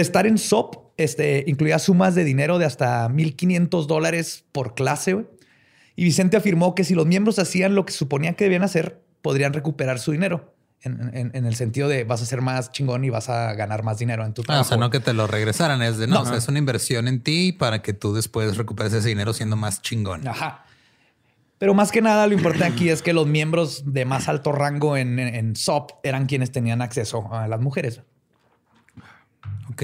Estar 0.00 0.26
en 0.26 0.38
SOP 0.38 0.76
este, 0.96 1.44
incluía 1.46 1.78
sumas 1.78 2.14
de 2.14 2.24
dinero 2.24 2.58
de 2.58 2.66
hasta 2.66 3.08
1.500 3.08 3.86
dólares 3.86 4.44
por 4.52 4.74
clase. 4.74 5.26
Y 5.96 6.04
Vicente 6.04 6.36
afirmó 6.36 6.74
que 6.74 6.84
si 6.84 6.94
los 6.94 7.06
miembros 7.06 7.38
hacían 7.38 7.74
lo 7.74 7.84
que 7.84 7.92
suponían 7.92 8.34
que 8.34 8.44
debían 8.44 8.62
hacer, 8.62 9.02
podrían 9.22 9.52
recuperar 9.52 9.98
su 9.98 10.12
dinero. 10.12 10.54
En, 10.82 11.34
el 11.34 11.56
sentido 11.56 11.88
de 11.88 12.04
vas 12.04 12.22
a 12.22 12.26
ser 12.26 12.40
más 12.40 12.70
chingón 12.70 13.04
y 13.04 13.10
vas 13.10 13.28
a 13.28 13.52
ganar 13.54 13.82
más 13.82 13.98
dinero 13.98 14.24
en 14.24 14.32
tu 14.32 14.42
trabajo. 14.42 14.62
Ah, 14.62 14.66
o 14.66 14.68
sea, 14.68 14.76
no 14.76 14.90
que 14.90 15.00
te 15.00 15.12
lo 15.12 15.26
regresaran, 15.26 15.82
es 15.82 15.98
de 15.98 16.06
no, 16.06 16.32
es 16.32 16.46
una 16.46 16.58
inversión 16.60 17.08
en 17.08 17.20
ti 17.20 17.50
para 17.50 17.82
que 17.82 17.92
tú 17.92 18.14
después 18.14 18.56
recuperes 18.56 18.92
ese 18.92 19.08
dinero 19.08 19.32
siendo 19.32 19.56
más 19.56 19.82
chingón. 19.82 20.28
Ajá. 20.28 20.64
Pero 21.58 21.74
más 21.74 21.90
que 21.90 22.00
nada, 22.00 22.28
lo 22.28 22.34
importante 22.34 22.72
aquí 22.72 22.90
es 22.90 23.02
que 23.02 23.12
los 23.12 23.26
miembros 23.26 23.92
de 23.92 24.04
más 24.04 24.28
alto 24.28 24.52
rango 24.52 24.96
en, 24.96 25.18
en 25.18 25.56
SOP 25.56 25.90
eran 26.04 26.26
quienes 26.26 26.52
tenían 26.52 26.80
acceso 26.80 27.34
a 27.34 27.48
las 27.48 27.60
mujeres. 27.60 28.02
Ok. 29.70 29.82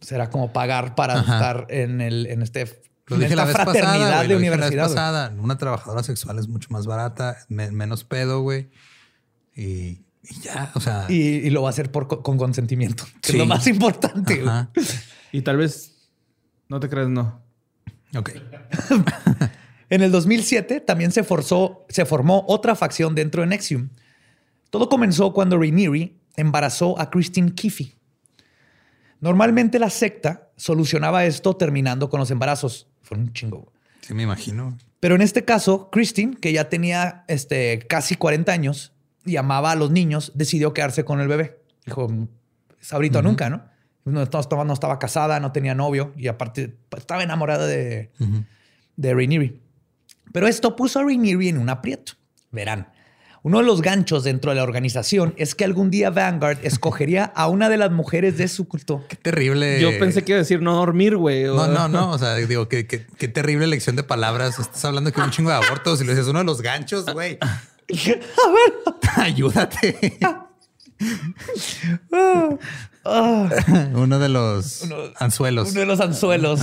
Será 0.00 0.30
como 0.30 0.52
pagar 0.52 0.94
para 0.94 1.20
estar 1.20 1.66
en, 1.68 2.00
el, 2.00 2.26
en 2.26 2.42
este 2.42 2.62
esta 2.62 3.46
fraternidad 3.46 4.26
de 4.26 4.36
universidad. 4.36 4.88
Pasada, 4.88 5.34
una 5.38 5.58
trabajadora 5.58 6.02
sexual 6.02 6.38
es 6.38 6.48
mucho 6.48 6.68
más 6.70 6.86
barata, 6.86 7.38
menos 7.48 8.04
pedo, 8.04 8.42
güey. 8.42 8.70
Y 9.54 10.04
y 10.22 10.40
ya, 10.40 10.70
o 10.74 10.80
sea. 10.80 11.06
Y, 11.08 11.50
lo 11.50 11.62
va 11.62 11.68
a 11.68 11.70
hacer 11.70 11.90
por, 11.90 12.06
con 12.22 12.36
consentimiento, 12.36 13.04
que 13.20 13.32
es 13.32 13.38
lo 13.38 13.46
más 13.46 13.66
importante. 13.66 14.42
Y 15.32 15.42
tal 15.42 15.56
vez 15.56 16.08
no 16.68 16.80
te 16.80 16.88
crees, 16.88 17.08
no. 17.08 17.42
Ok. 18.16 18.30
en 19.90 20.02
el 20.02 20.10
2007 20.10 20.80
también 20.80 21.12
se, 21.12 21.22
forzó, 21.22 21.86
se 21.88 22.04
formó 22.04 22.44
otra 22.48 22.74
facción 22.74 23.14
dentro 23.14 23.42
de 23.42 23.48
Nexium. 23.48 23.90
Todo 24.70 24.88
comenzó 24.88 25.32
cuando 25.32 25.58
Rhaenyra 25.58 26.10
embarazó 26.36 26.98
a 26.98 27.10
Christine 27.10 27.52
Kiffy. 27.54 27.94
Normalmente 29.20 29.78
la 29.78 29.90
secta 29.90 30.50
solucionaba 30.56 31.24
esto 31.24 31.56
terminando 31.56 32.08
con 32.08 32.20
los 32.20 32.30
embarazos. 32.30 32.88
Fue 33.02 33.18
un 33.18 33.32
chingo. 33.32 33.72
Sí, 34.00 34.14
me 34.14 34.22
imagino. 34.22 34.76
Pero 34.98 35.14
en 35.14 35.22
este 35.22 35.44
caso, 35.44 35.90
Christine, 35.90 36.36
que 36.36 36.52
ya 36.52 36.68
tenía 36.68 37.24
este, 37.28 37.80
casi 37.88 38.16
40 38.16 38.52
años, 38.52 38.92
y 39.24 39.36
amaba 39.36 39.72
a 39.72 39.76
los 39.76 39.90
niños, 39.90 40.32
decidió 40.34 40.72
quedarse 40.72 41.04
con 41.04 41.20
el 41.20 41.28
bebé. 41.28 41.60
Dijo, 41.84 42.08
es 42.80 42.92
ahorita 42.92 43.20
o 43.20 43.22
nunca, 43.22 43.50
¿no? 43.50 43.64
No 44.04 44.22
estaba, 44.22 44.64
no 44.64 44.72
estaba, 44.72 44.98
casada, 44.98 45.40
no 45.40 45.52
tenía 45.52 45.74
novio 45.74 46.12
y 46.16 46.28
aparte 46.28 46.74
pues, 46.88 47.02
estaba 47.02 47.22
enamorada 47.22 47.66
de, 47.66 48.10
de 48.96 49.60
Pero 50.32 50.48
esto 50.48 50.74
puso 50.74 50.98
a 50.98 51.04
Rhaenyra 51.04 51.44
en 51.44 51.58
un 51.58 51.68
aprieto. 51.68 52.14
Verán, 52.50 52.88
uno 53.42 53.58
de 53.58 53.64
los 53.64 53.80
ganchos 53.80 54.24
dentro 54.24 54.50
de 54.50 54.56
la 54.56 54.62
organización 54.62 55.34
es 55.36 55.54
que 55.54 55.64
algún 55.64 55.90
día 55.90 56.10
Vanguard 56.10 56.58
escogería 56.62 57.24
a 57.24 57.48
una 57.48 57.68
de 57.68 57.76
las 57.76 57.90
mujeres 57.90 58.36
de 58.36 58.48
su 58.48 58.68
culto. 58.68 59.04
Qué 59.08 59.16
terrible. 59.16 59.80
Yo 59.80 59.98
pensé 59.98 60.22
que 60.22 60.32
iba 60.32 60.36
a 60.36 60.42
decir 60.42 60.60
no 60.60 60.74
dormir, 60.74 61.16
güey. 61.16 61.44
No, 61.44 61.66
no, 61.66 61.88
no. 61.88 62.10
O 62.10 62.18
sea, 62.18 62.34
digo, 62.34 62.68
qué, 62.68 62.86
qué, 62.86 63.28
terrible 63.28 63.64
elección 63.64 63.96
de 63.96 64.02
palabras. 64.02 64.58
Estás 64.58 64.84
hablando 64.84 65.12
que 65.12 65.20
un 65.20 65.30
chingo 65.30 65.50
de 65.50 65.56
abortos 65.56 66.00
y 66.02 66.04
le 66.04 66.12
dices 66.12 66.26
uno 66.26 66.40
de 66.40 66.44
los 66.44 66.60
ganchos, 66.60 67.06
güey. 67.12 67.38
A 67.40 67.60
ver. 67.90 68.94
Ayúdate. 69.16 70.18
uno 73.94 74.18
de 74.18 74.28
los 74.28 74.86
anzuelos. 75.18 75.70
Uno 75.70 75.80
de 75.80 75.86
los 75.86 76.00
anzuelos. 76.00 76.60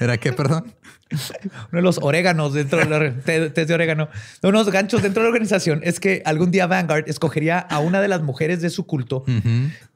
¿Era 0.00 0.16
qué, 0.18 0.32
perdón? 0.32 0.72
Uno 1.10 1.70
de 1.72 1.82
los 1.82 1.98
oréganos 2.02 2.54
dentro 2.54 2.78
de 2.78 2.86
la 2.86 2.98
de 2.98 3.74
orégano. 3.74 4.08
Unos 4.42 4.70
ganchos 4.70 5.02
dentro 5.02 5.22
de 5.22 5.28
la 5.28 5.32
organización 5.32 5.80
es 5.84 6.00
que 6.00 6.22
algún 6.24 6.50
día 6.50 6.66
Vanguard 6.66 7.08
escogería 7.08 7.58
a 7.58 7.78
una 7.78 8.00
de 8.00 8.08
las 8.08 8.22
mujeres 8.22 8.60
de 8.62 8.70
su 8.70 8.86
culto 8.86 9.24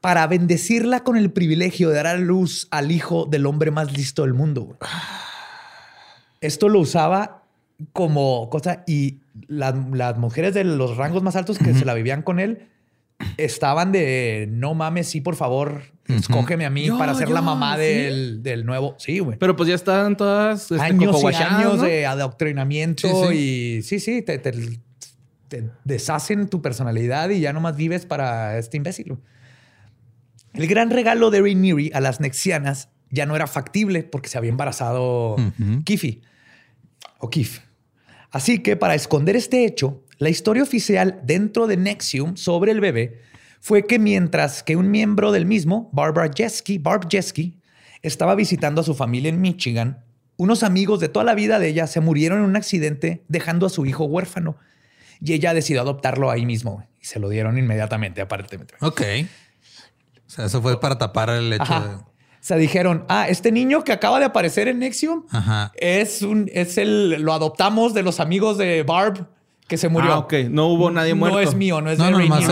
para 0.01 0.27
bendecirla 0.27 1.03
con 1.03 1.17
el 1.17 1.31
privilegio 1.31 1.89
de 1.89 1.95
dar 1.95 2.07
a 2.07 2.17
luz 2.17 2.67
al 2.71 2.91
hijo 2.91 3.25
del 3.25 3.45
hombre 3.45 3.71
más 3.71 3.91
listo 3.91 4.23
del 4.23 4.33
mundo. 4.33 4.77
Esto 6.41 6.69
lo 6.69 6.79
usaba 6.79 7.43
como 7.93 8.49
cosa 8.49 8.83
y 8.87 9.19
las, 9.47 9.75
mujeres 10.17 10.53
de 10.53 10.63
los 10.63 10.97
rangos 10.97 11.23
más 11.23 11.35
altos 11.35 11.57
que 11.57 11.73
se 11.73 11.85
la 11.85 11.93
vivían 11.93 12.21
con 12.21 12.39
él 12.39 12.67
estaban 13.37 13.91
de 13.91 14.47
no 14.49 14.73
mames, 14.73 15.07
sí, 15.07 15.21
por 15.21 15.35
favor, 15.35 15.83
escógeme 16.09 16.65
a 16.65 16.69
mí 16.69 16.89
para 16.89 17.13
ser 17.13 17.29
la 17.29 17.41
mamá 17.41 17.77
del, 17.77 18.65
nuevo. 18.65 18.95
Sí, 18.97 19.19
güey. 19.19 19.37
Pero 19.37 19.55
pues 19.55 19.69
ya 19.69 19.75
estaban 19.75 20.17
todas 20.17 20.71
este, 20.71 20.81
años 20.81 21.21
y 21.23 21.35
años 21.35 21.81
de 21.81 22.05
adoctrinamiento 22.05 23.31
y 23.31 23.81
sí, 23.83 23.99
sí, 23.99 24.21
te, 24.21 24.41
deshacen 25.83 26.47
tu 26.47 26.61
personalidad 26.61 27.29
y 27.29 27.39
ya 27.39 27.53
nomás 27.53 27.75
vives 27.75 28.05
para 28.05 28.57
este 28.57 28.77
imbécil. 28.77 29.17
El 30.53 30.67
gran 30.67 30.89
regalo 30.89 31.29
de 31.29 31.41
Rhaenyra 31.41 31.97
a 31.97 32.01
las 32.01 32.19
Nexianas 32.19 32.89
ya 33.11 33.25
no 33.25 33.35
era 33.35 33.47
factible 33.47 34.03
porque 34.03 34.29
se 34.29 34.37
había 34.37 34.49
embarazado 34.49 35.35
Kifi 35.83 36.21
o 37.19 37.29
Kif. 37.29 37.59
Así 38.31 38.59
que 38.59 38.75
para 38.75 38.95
esconder 38.95 39.35
este 39.35 39.65
hecho, 39.65 40.03
la 40.17 40.29
historia 40.29 40.63
oficial 40.63 41.21
dentro 41.23 41.65
de 41.67 41.77
Nexium 41.77 42.35
sobre 42.35 42.71
el 42.71 42.81
bebé 42.81 43.21
fue 43.59 43.85
que 43.85 43.99
mientras 43.99 44.63
que 44.63 44.75
un 44.75 44.89
miembro 44.89 45.31
del 45.31 45.45
mismo, 45.45 45.89
Barbara 45.91 46.31
Jeske, 46.33 46.79
Barb 46.79 47.07
Jeske, 47.09 47.53
estaba 48.01 48.35
visitando 48.35 48.81
a 48.81 48.83
su 48.83 48.95
familia 48.95 49.29
en 49.29 49.41
Michigan, 49.41 50.03
unos 50.37 50.63
amigos 50.63 51.01
de 51.01 51.09
toda 51.09 51.25
la 51.25 51.35
vida 51.35 51.59
de 51.59 51.67
ella 51.67 51.85
se 51.85 51.99
murieron 51.99 52.39
en 52.39 52.45
un 52.45 52.55
accidente 52.55 53.25
dejando 53.27 53.65
a 53.65 53.69
su 53.69 53.85
hijo 53.85 54.05
huérfano 54.05 54.55
y 55.21 55.33
ella 55.33 55.53
decidió 55.53 55.81
adoptarlo 55.81 56.31
ahí 56.31 56.45
mismo 56.45 56.87
y 57.01 57.05
se 57.05 57.19
lo 57.19 57.27
dieron 57.27 57.57
inmediatamente, 57.57 58.21
aparentemente. 58.21 58.75
Ok. 58.79 59.01
O 60.25 60.29
sea, 60.29 60.45
eso 60.45 60.61
fue 60.61 60.79
para 60.79 60.97
tapar 60.97 61.29
el 61.29 61.51
hecho 61.51 61.79
de... 61.79 61.95
O 61.95 62.41
sea, 62.41 62.55
dijeron, 62.55 63.03
ah, 63.09 63.27
este 63.27 63.51
niño 63.51 63.83
que 63.83 63.91
acaba 63.91 64.17
de 64.19 64.25
aparecer 64.25 64.69
en 64.69 64.79
Nexium 64.79 65.25
es 65.75 66.21
un, 66.21 66.49
es 66.53 66.77
el, 66.77 67.21
lo 67.21 67.33
adoptamos 67.33 67.93
de 67.93 68.01
los 68.01 68.21
amigos 68.21 68.57
de 68.57 68.83
Barb 68.83 69.27
que 69.69 69.77
se 69.77 69.87
murió. 69.87 70.11
Ah, 70.11 70.17
ok. 70.17 70.33
No 70.49 70.67
hubo 70.67 70.91
nadie 70.91 71.13
muerto. 71.13 71.37
No 71.37 71.41
es 71.41 71.55
mío, 71.55 71.79
no 71.79 71.89
es 71.89 71.97
de 71.97 72.11
Rainier. 72.11 72.49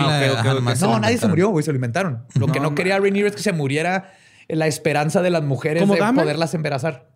no, 0.79 0.99
nadie 0.99 1.17
se 1.17 1.27
murió, 1.27 1.49
güey. 1.49 1.63
Se 1.65 1.71
lo 1.71 1.75
inventaron. 1.75 2.23
Lo 2.35 2.47
que 2.47 2.61
no, 2.61 2.73
quería 2.73 2.97
Rainier 2.99 3.25
es 3.25 3.35
que 3.35 3.41
se 3.41 3.51
muriera 3.51 4.13
la 4.47 4.67
esperanza 4.67 5.21
de 5.21 5.29
las 5.29 5.43
mujeres 5.43 5.85
de 5.85 5.97
poderlas 5.97 6.53
embarazar. 6.53 7.09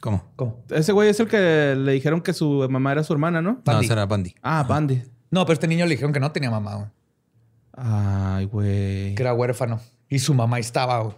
¿Cómo? 0.00 0.24
¿Cómo? 0.36 0.62
Ese 0.70 0.92
güey 0.92 1.08
es 1.08 1.18
el 1.18 1.26
que 1.26 1.74
le 1.76 1.92
dijeron 1.92 2.20
que 2.20 2.32
su 2.32 2.66
mamá 2.70 2.92
era 2.92 3.02
su 3.02 3.12
hermana, 3.12 3.42
¿no? 3.42 3.60
No, 3.66 3.80
ese 3.80 3.92
era 3.92 4.06
Bandy. 4.06 4.34
Ah, 4.42 4.64
Bandy. 4.66 5.02
No, 5.30 5.44
pero 5.44 5.54
este 5.54 5.66
niño 5.66 5.84
le 5.84 5.90
dijeron 5.90 6.12
que 6.12 6.20
no 6.20 6.30
tenía 6.30 6.50
mamá, 6.50 6.76
güey. 6.76 6.86
Ay, 7.72 8.44
güey. 8.46 9.14
Que 9.16 9.22
era 9.22 9.34
huérfano. 9.34 9.80
Y 10.08 10.20
su 10.20 10.32
mamá 10.32 10.60
estaba, 10.60 11.00
güey. 11.00 11.16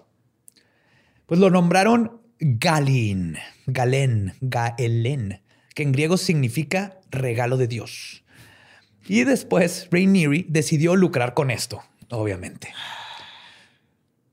Pues 1.27 1.39
lo 1.39 1.51
nombraron 1.51 2.23
Galin, 2.41 3.37
Galen, 3.67 4.33
Gaelen, 4.41 5.43
que 5.75 5.83
en 5.83 5.93
griego 5.93 6.17
significa 6.17 6.99
regalo 7.11 7.57
de 7.57 7.69
Dios. 7.69 8.25
Y 9.07 9.25
después 9.25 9.89
Rainieri 9.91 10.47
decidió 10.49 10.95
lucrar 10.97 11.35
con 11.35 11.51
esto, 11.51 11.83
obviamente. 12.11 12.73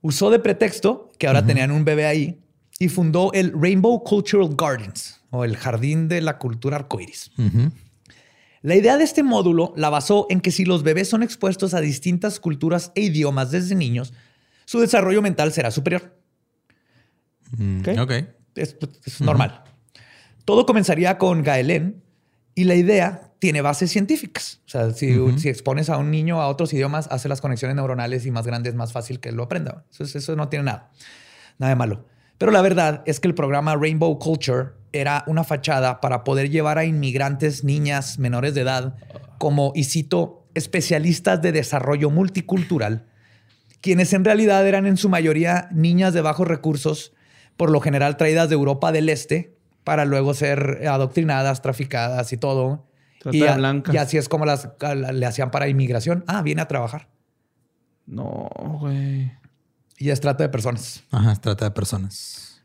Usó 0.01 0.29
de 0.29 0.39
pretexto 0.39 1.11
que 1.17 1.27
ahora 1.27 1.45
tenían 1.45 1.71
un 1.71 1.83
bebé 1.83 2.05
ahí 2.05 2.39
y 2.79 2.89
fundó 2.89 3.31
el 3.33 3.53
Rainbow 3.59 4.03
Cultural 4.03 4.55
Gardens 4.55 5.19
o 5.31 5.43
el 5.43 5.57
Jardín 5.57 6.07
de 6.07 6.21
la 6.21 6.38
Cultura 6.38 6.77
Arcoiris. 6.77 7.31
La 8.61 8.75
idea 8.75 8.97
de 8.97 9.03
este 9.03 9.23
módulo 9.23 9.73
la 9.75 9.89
basó 9.89 10.27
en 10.29 10.41
que 10.41 10.51
si 10.51 10.65
los 10.65 10.83
bebés 10.83 11.09
son 11.09 11.23
expuestos 11.23 11.73
a 11.73 11.81
distintas 11.81 12.39
culturas 12.39 12.91
e 12.95 13.01
idiomas 13.01 13.51
desde 13.51 13.75
niños, 13.75 14.13
su 14.65 14.79
desarrollo 14.79 15.21
mental 15.21 15.51
será 15.53 15.71
superior. 15.71 16.19
Mm, 17.57 17.99
ok. 17.99 18.11
Es, 18.55 18.75
normal. 19.19 19.63
Todo 20.47 20.65
comenzaría 20.65 21.17
con 21.17 21.43
Gaelén 21.43 22.01
y 22.55 22.63
la 22.63 22.75
idea 22.75 23.33
tiene 23.39 23.59
bases 23.59 23.91
científicas. 23.91 24.61
O 24.65 24.69
sea, 24.69 24.91
si, 24.91 25.09
expones 25.49 25.89
a 25.89 25.97
un 25.97 26.09
niño 26.09 26.41
a 26.41 26.47
otros 26.47 26.71
idiomas, 26.71 27.09
hace 27.11 27.27
las 27.27 27.41
conexiones 27.41 27.75
neuronales 27.75 28.25
y 28.25 28.31
más 28.31 28.47
grandes, 28.47 28.73
más 28.73 28.93
fácil 28.93 29.19
que 29.19 29.33
lo 29.33 29.43
aprenda. 29.43 29.83
Eso, 29.91 30.05
eso 30.05 30.35
no 30.37 30.47
tiene 30.47 30.63
nada, 30.63 30.89
nada 31.57 31.71
de 31.71 31.75
malo. 31.75 32.05
Pero 32.37 32.53
la 32.53 32.61
verdad 32.61 33.03
es 33.05 33.19
que 33.19 33.27
el 33.27 33.35
programa 33.35 33.75
Rainbow 33.75 34.17
Culture 34.19 34.69
era 34.93 35.25
una 35.27 35.43
fachada 35.43 35.99
para 35.99 36.23
poder 36.23 36.49
llevar 36.49 36.77
a 36.77 36.85
inmigrantes, 36.85 37.65
niñas 37.65 38.17
menores 38.17 38.53
de 38.53 38.61
edad, 38.61 38.95
como, 39.39 39.73
y 39.75 39.83
cito, 39.83 40.47
especialistas 40.55 41.41
de 41.41 41.51
desarrollo 41.51 42.09
multicultural, 42.09 43.05
quienes 43.81 44.13
en 44.13 44.23
realidad 44.23 44.65
eran 44.65 44.85
en 44.85 44.95
su 44.95 45.09
mayoría 45.09 45.67
niñas 45.73 46.13
de 46.13 46.21
bajos 46.21 46.47
recursos 46.47 47.11
por 47.57 47.69
lo 47.69 47.81
general 47.81 48.15
traídas 48.15 48.47
de 48.47 48.55
Europa 48.55 48.93
del 48.93 49.09
Este 49.09 49.57
para 49.88 50.03
luego 50.03 50.33
ser 50.33 50.85
adoctrinadas, 50.85 51.61
traficadas 51.61 52.33
y 52.33 52.38
todo. 52.38 52.85
y, 53.31 53.45
y, 53.45 53.97
así 53.97 54.17
es 54.17 54.27
como 54.27 54.45
las, 54.45 54.67
le 55.13 55.25
hacían 55.25 55.49
para 55.49 55.69
inmigración. 55.69 56.25
Ah, 56.27 56.41
viene 56.41 56.61
a 56.61 56.67
trabajar. 56.67 57.07
No, 58.05 58.49
güey. 58.81 59.31
Y 59.97 60.09
es 60.09 60.19
trata 60.19 60.43
de 60.43 60.49
personas. 60.49 61.05
Ajá, 61.09 61.31
es 61.31 61.39
trata 61.39 61.63
de 61.63 61.71
personas. 61.71 62.61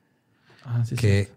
Ah, 0.65 0.85
sí, 0.85 0.97
Qué 0.97 1.31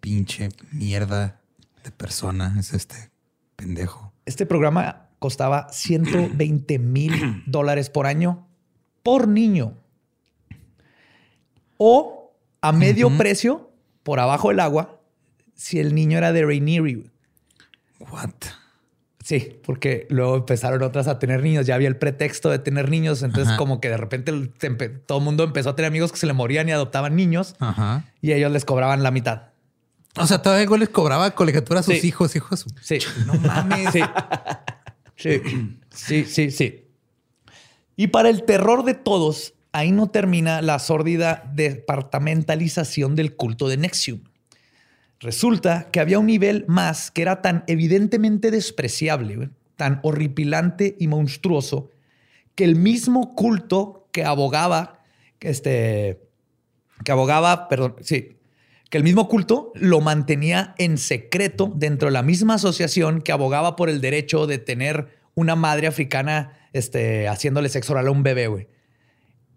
pinche 0.00 0.48
mierda 0.72 1.38
de 1.84 1.90
persona 1.90 2.56
es 2.58 2.72
este 2.72 3.10
pendejo. 3.56 4.14
Este 4.24 4.46
programa 4.46 5.10
costaba 5.18 5.68
120 5.70 6.78
mil 6.78 7.42
dólares 7.46 7.90
por 7.90 8.06
año 8.06 8.48
por 9.02 9.28
niño. 9.28 9.74
O 11.76 12.32
a 12.62 12.72
medio 12.72 13.14
precio 13.18 13.70
por 14.02 14.18
abajo 14.18 14.48
del 14.48 14.60
agua 14.60 14.99
si 15.60 15.78
el 15.78 15.94
niño 15.94 16.16
era 16.16 16.32
de 16.32 16.42
Rainieri. 16.42 17.10
What? 17.98 18.30
Sí, 19.22 19.60
porque 19.62 20.06
luego 20.08 20.36
empezaron 20.36 20.82
otras 20.82 21.06
a 21.06 21.18
tener 21.18 21.42
niños. 21.42 21.66
Ya 21.66 21.74
había 21.74 21.88
el 21.88 21.98
pretexto 21.98 22.48
de 22.48 22.58
tener 22.58 22.88
niños. 22.88 23.22
Entonces, 23.22 23.54
como 23.58 23.78
que 23.78 23.90
de 23.90 23.98
repente 23.98 24.32
todo 25.04 25.18
el 25.18 25.24
mundo 25.24 25.44
empezó 25.44 25.68
a 25.68 25.76
tener 25.76 25.90
amigos 25.90 26.12
que 26.12 26.18
se 26.18 26.26
le 26.26 26.32
morían 26.32 26.66
y 26.70 26.72
adoptaban 26.72 27.14
niños. 27.14 27.56
Y 28.22 28.32
ellos 28.32 28.50
les 28.50 28.64
cobraban 28.64 29.02
la 29.02 29.10
mitad. 29.10 29.48
O 30.16 30.26
sea, 30.26 30.40
todavía 30.40 30.78
les 30.78 30.88
cobraba 30.88 31.30
colegiatura 31.32 31.80
a 31.80 31.82
sus 31.82 32.02
hijos, 32.04 32.34
hijos. 32.34 32.64
Sí. 32.80 32.98
No 33.26 33.34
mames. 33.34 33.92
Sí. 33.92 34.00
sí. 35.16 35.42
Sí, 35.90 36.24
sí, 36.24 36.50
sí. 36.50 36.88
Y 37.96 38.06
para 38.06 38.30
el 38.30 38.44
terror 38.44 38.82
de 38.84 38.94
todos, 38.94 39.52
ahí 39.72 39.92
no 39.92 40.08
termina 40.08 40.62
la 40.62 40.78
sórdida 40.78 41.50
departamentalización 41.52 43.14
del 43.14 43.36
culto 43.36 43.68
de 43.68 43.76
Nexium. 43.76 44.20
Resulta 45.20 45.88
que 45.92 46.00
había 46.00 46.18
un 46.18 46.26
nivel 46.26 46.64
más 46.66 47.10
que 47.10 47.22
era 47.22 47.42
tan 47.42 47.62
evidentemente 47.66 48.50
despreciable, 48.50 49.50
tan 49.76 50.00
horripilante 50.02 50.96
y 50.98 51.08
monstruoso, 51.08 51.90
que 52.54 52.64
el 52.64 52.74
mismo 52.74 53.34
culto 53.34 54.08
que 54.12 54.24
abogaba, 54.24 55.04
este, 55.40 56.20
que 57.04 57.12
abogaba, 57.12 57.68
perdón, 57.68 57.96
sí, 58.00 58.36
que 58.88 58.98
el 58.98 59.04
mismo 59.04 59.28
culto 59.28 59.72
lo 59.74 60.00
mantenía 60.00 60.74
en 60.78 60.98
secreto 60.98 61.72
dentro 61.74 62.08
de 62.08 62.12
la 62.12 62.22
misma 62.22 62.54
asociación 62.54 63.20
que 63.20 63.30
abogaba 63.30 63.76
por 63.76 63.88
el 63.88 64.00
derecho 64.00 64.46
de 64.46 64.58
tener 64.58 65.20
una 65.34 65.54
madre 65.54 65.86
africana 65.86 66.58
este, 66.72 67.28
haciéndole 67.28 67.68
sexo 67.68 67.92
oral 67.92 68.08
a 68.08 68.10
un 68.10 68.22
bebé, 68.22 68.68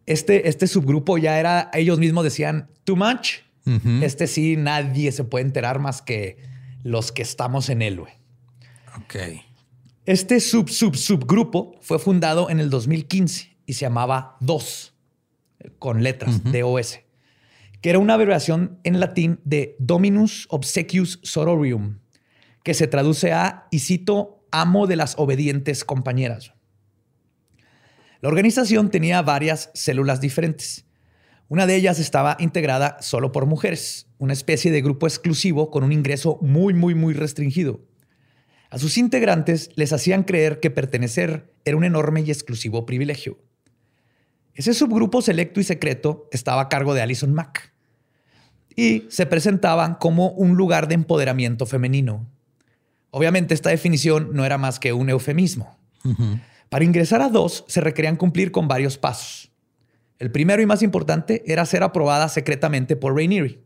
este, 0.06 0.50
este 0.50 0.68
subgrupo 0.68 1.18
ya 1.18 1.40
era, 1.40 1.72
ellos 1.74 2.00
mismos 2.00 2.26
decían, 2.26 2.70
too 2.84 2.96
much. 2.96 3.40
Este 3.66 4.28
sí, 4.28 4.58
nadie 4.58 5.12
se 5.12 5.24
puede 5.24 5.46
enterar 5.46 5.80
más 5.80 6.02
que 6.02 6.38
los 6.84 7.12
que 7.12 7.22
estamos 7.22 7.70
en 7.70 7.82
él, 7.82 8.02
güey. 8.02 8.14
Ok. 8.98 9.16
Este 10.06 10.40
sub, 10.42 10.70
sub, 10.70 10.98
subgrupo 10.98 11.76
fue 11.82 11.98
fundado 11.98 12.50
en 12.50 12.60
el 12.60 12.70
2015 12.70 13.56
y 13.66 13.74
se 13.74 13.82
llamaba 13.82 14.36
DOS, 14.42 14.94
con 15.80 16.04
letras, 16.04 16.44
DOS, 16.44 17.00
que 17.80 17.90
era 17.90 18.00
una 18.00 18.16
abreviación 18.16 18.80
en 18.84 19.00
latín 19.00 19.40
de 19.46 19.78
Dominus 19.80 20.48
Obsequius 20.50 21.20
Sororium, 21.24 22.00
que 22.64 22.74
se 22.74 22.88
traduce 22.88 23.32
a, 23.32 23.68
y 23.72 23.80
cito, 23.80 24.46
amo 24.52 24.88
de 24.88 24.98
las 24.98 25.16
obedientes 25.18 25.86
compañeras. 25.86 26.54
La 28.20 28.30
organización 28.30 28.90
tenía 28.90 29.22
varias 29.22 29.70
células 29.74 30.22
diferentes. 30.22 30.86
Una 31.50 31.66
de 31.66 31.76
ellas 31.76 32.00
estaba 32.00 32.38
integrada 32.40 32.98
solo 33.02 33.32
por 33.32 33.46
mujeres, 33.46 34.08
una 34.18 34.34
especie 34.34 34.72
de 34.72 34.82
grupo 34.82 35.08
exclusivo 35.08 35.70
con 35.70 35.84
un 35.84 35.92
ingreso 35.92 36.38
muy, 36.42 36.74
muy, 36.74 36.96
muy 36.96 37.14
restringido. 37.14 37.82
A 38.70 38.80
sus 38.80 38.98
integrantes 38.98 39.70
les 39.76 39.94
hacían 39.94 40.24
creer 40.24 40.60
que 40.60 40.72
pertenecer 40.72 41.54
era 41.64 41.78
un 41.78 41.84
enorme 41.84 42.22
y 42.22 42.32
exclusivo 42.32 42.86
privilegio. 42.86 43.38
Ese 44.56 44.74
subgrupo 44.74 45.22
selecto 45.22 45.60
y 45.60 45.64
secreto 45.64 46.28
estaba 46.32 46.64
a 46.64 46.70
cargo 46.70 46.94
de 46.94 47.02
Alison 47.02 47.34
Mack 47.34 47.72
y 48.76 49.06
se 49.10 49.26
presentaban 49.26 49.96
como 49.96 50.30
un 50.30 50.56
lugar 50.56 50.88
de 50.88 50.96
empoderamiento 50.96 51.66
femenino. 51.66 52.28
Obviamente 53.12 53.54
esta 53.54 53.70
definición 53.70 54.32
no 54.34 54.46
era 54.46 54.58
más 54.58 54.80
que 54.80 54.94
un 54.94 55.10
eufemismo. 55.10 55.78
Para 56.70 56.84
ingresar 56.84 57.22
a 57.22 57.30
dos 57.30 57.66
se 57.68 57.82
requerían 57.82 58.16
cumplir 58.16 58.52
con 58.52 58.68
varios 58.68 58.98
pasos. 58.98 59.52
El 60.24 60.32
primero 60.32 60.62
y 60.62 60.66
más 60.66 60.82
importante 60.82 61.44
era 61.46 61.66
ser 61.66 61.84
aprobada 61.84 62.30
secretamente 62.30 62.96
por 62.96 63.14
Rainieri. 63.14 63.62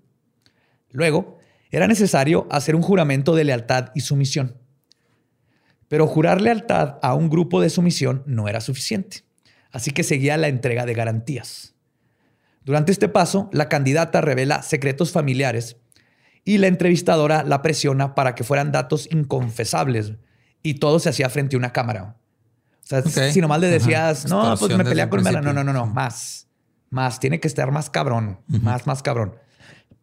Luego, 0.89 1.37
era 1.69 1.85
necesario 1.85 2.47
hacer 2.49 2.75
un 2.75 2.81
juramento 2.81 3.35
de 3.35 3.43
lealtad 3.43 3.91
y 3.93 3.99
sumisión. 3.99 4.57
Pero 5.87 6.07
jurar 6.07 6.41
lealtad 6.41 6.97
a 7.03 7.13
un 7.13 7.29
grupo 7.29 7.61
de 7.61 7.69
sumisión 7.69 8.23
no 8.25 8.47
era 8.47 8.59
suficiente, 8.59 9.23
así 9.71 9.91
que 9.91 10.01
seguía 10.01 10.35
la 10.35 10.47
entrega 10.47 10.87
de 10.87 10.95
garantías. 10.95 11.75
Durante 12.65 12.91
este 12.91 13.07
paso, 13.07 13.51
la 13.53 13.69
candidata 13.69 14.21
revela 14.21 14.63
secretos 14.63 15.11
familiares 15.11 15.77
y 16.43 16.57
la 16.57 16.65
entrevistadora 16.65 17.43
la 17.43 17.61
presiona 17.61 18.15
para 18.15 18.33
que 18.33 18.43
fueran 18.43 18.71
datos 18.71 19.07
inconfesables 19.11 20.13
y 20.63 20.73
todo 20.79 20.97
se 20.97 21.09
hacía 21.09 21.29
frente 21.29 21.55
a 21.55 21.59
una 21.59 21.71
cámara. 21.71 22.17
O 22.83 22.87
sea, 22.87 23.03
si 23.03 23.41
nomás 23.41 23.59
le 23.59 23.67
decías, 23.67 24.27
no, 24.27 24.57
pues 24.57 24.75
me 24.75 24.83
pelea 24.83 25.07
con 25.07 25.21
Mela. 25.21 25.39
No, 25.39 25.53
no, 25.53 25.63
no, 25.63 25.71
no, 25.71 25.85
más, 25.85 26.46
más. 26.89 27.19
Tiene 27.19 27.39
que 27.39 27.47
estar 27.47 27.71
más 27.71 27.89
cabrón, 27.89 28.39
más, 28.47 28.87
más 28.87 29.03
cabrón. 29.03 29.35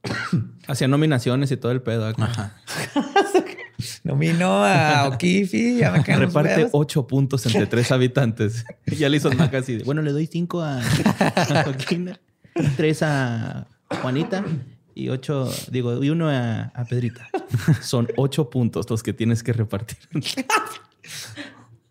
Hacía 0.67 0.89
nominaciones 0.89 1.51
y 1.51 1.57
todo 1.57 1.73
el 1.73 1.83
pedo. 1.83 2.13
Ajá. 2.17 2.57
Nomino 4.05 4.65
a. 4.65 5.19
Ya 5.19 5.91
me 5.91 6.03
Reparte 6.03 6.69
ocho 6.73 7.07
puntos 7.07 7.45
entre 7.47 7.67
tres 7.67 7.91
habitantes. 7.93 8.65
ya 8.87 9.09
le 9.09 9.17
hizo 9.17 9.31
más 9.33 9.49
casi. 9.49 9.79
Bueno, 9.79 10.03
le 10.03 10.13
doy 10.13 10.27
cinco 10.27 10.61
a, 10.63 10.81
a 10.81 11.65
tres 12.77 13.03
a 13.03 13.67
Juanita 14.01 14.45
y 14.95 15.09
ocho, 15.09 15.51
digo, 15.71 16.03
y 16.03 16.11
uno 16.11 16.29
a, 16.29 16.73
a 16.75 16.85
Pedrita. 16.85 17.29
Son 17.81 18.09
ocho 18.17 18.49
puntos 18.49 18.89
los 18.89 19.03
que 19.03 19.13
tienes 19.13 19.43
que 19.43 19.53
repartir. 19.53 19.99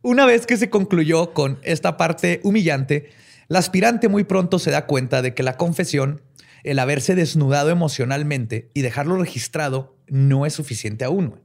Una 0.01 0.25
vez 0.25 0.45
que 0.45 0.57
se 0.57 0.69
concluyó 0.69 1.33
con 1.33 1.59
esta 1.63 1.97
parte 1.97 2.39
humillante, 2.43 3.11
la 3.47 3.59
aspirante 3.59 4.07
muy 4.09 4.23
pronto 4.23 4.59
se 4.59 4.71
da 4.71 4.85
cuenta 4.85 5.21
de 5.21 5.33
que 5.33 5.43
la 5.43 5.57
confesión, 5.57 6.21
el 6.63 6.79
haberse 6.79 7.15
desnudado 7.15 7.69
emocionalmente 7.69 8.69
y 8.73 8.81
dejarlo 8.81 9.17
registrado, 9.17 9.97
no 10.07 10.45
es 10.45 10.53
suficiente 10.53 11.05
aún. 11.05 11.41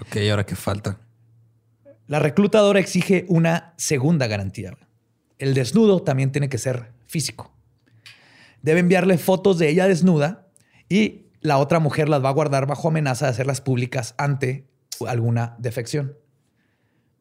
Ok, 0.00 0.16
ahora 0.30 0.46
qué 0.46 0.56
falta? 0.56 1.00
La 2.06 2.18
reclutadora 2.18 2.80
exige 2.80 3.24
una 3.28 3.74
segunda 3.76 4.26
garantía. 4.26 4.76
El 5.38 5.54
desnudo 5.54 6.02
también 6.02 6.32
tiene 6.32 6.48
que 6.48 6.58
ser 6.58 6.92
físico. 7.06 7.52
Debe 8.62 8.80
enviarle 8.80 9.16
fotos 9.16 9.58
de 9.58 9.68
ella 9.68 9.88
desnuda 9.88 10.48
y 10.88 11.26
la 11.40 11.58
otra 11.58 11.78
mujer 11.78 12.08
las 12.08 12.22
va 12.22 12.28
a 12.28 12.32
guardar 12.32 12.66
bajo 12.66 12.88
amenaza 12.88 13.26
de 13.26 13.32
hacerlas 13.32 13.60
públicas 13.60 14.14
ante 14.18 14.66
alguna 15.06 15.56
defección. 15.58 16.16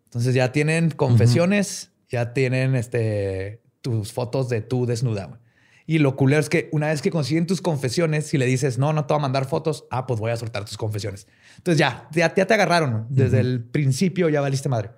Entonces 0.05 0.33
ya 0.33 0.51
tienen 0.51 0.91
confesiones, 0.91 1.91
ya 2.09 2.33
tienen 2.33 2.75
este, 2.75 3.61
tus 3.91 4.13
fotos 4.13 4.49
de 4.49 4.61
tú 4.61 4.85
desnuda. 4.85 5.39
Y 5.85 5.97
lo 5.97 6.15
culero 6.15 6.39
es 6.39 6.49
que 6.49 6.69
una 6.71 6.87
vez 6.89 7.01
que 7.01 7.09
consiguen 7.09 7.47
tus 7.47 7.61
confesiones, 7.61 8.27
si 8.27 8.37
le 8.37 8.45
dices, 8.45 8.77
no, 8.77 8.93
no 8.93 9.05
te 9.05 9.13
voy 9.13 9.19
a 9.19 9.21
mandar 9.23 9.45
fotos, 9.45 9.85
ah, 9.89 10.05
pues 10.05 10.19
voy 10.19 10.29
a 10.29 10.37
soltar 10.37 10.63
tus 10.63 10.77
confesiones. 10.77 11.25
Entonces 11.57 11.79
ya, 11.79 12.07
ya, 12.11 12.31
te 12.31 12.53
agarraron. 12.53 13.07
Desde 13.09 13.39
el 13.39 13.63
principio 13.63 14.29
ya 14.29 14.39
valiste 14.39 14.69
madre. 14.69 14.91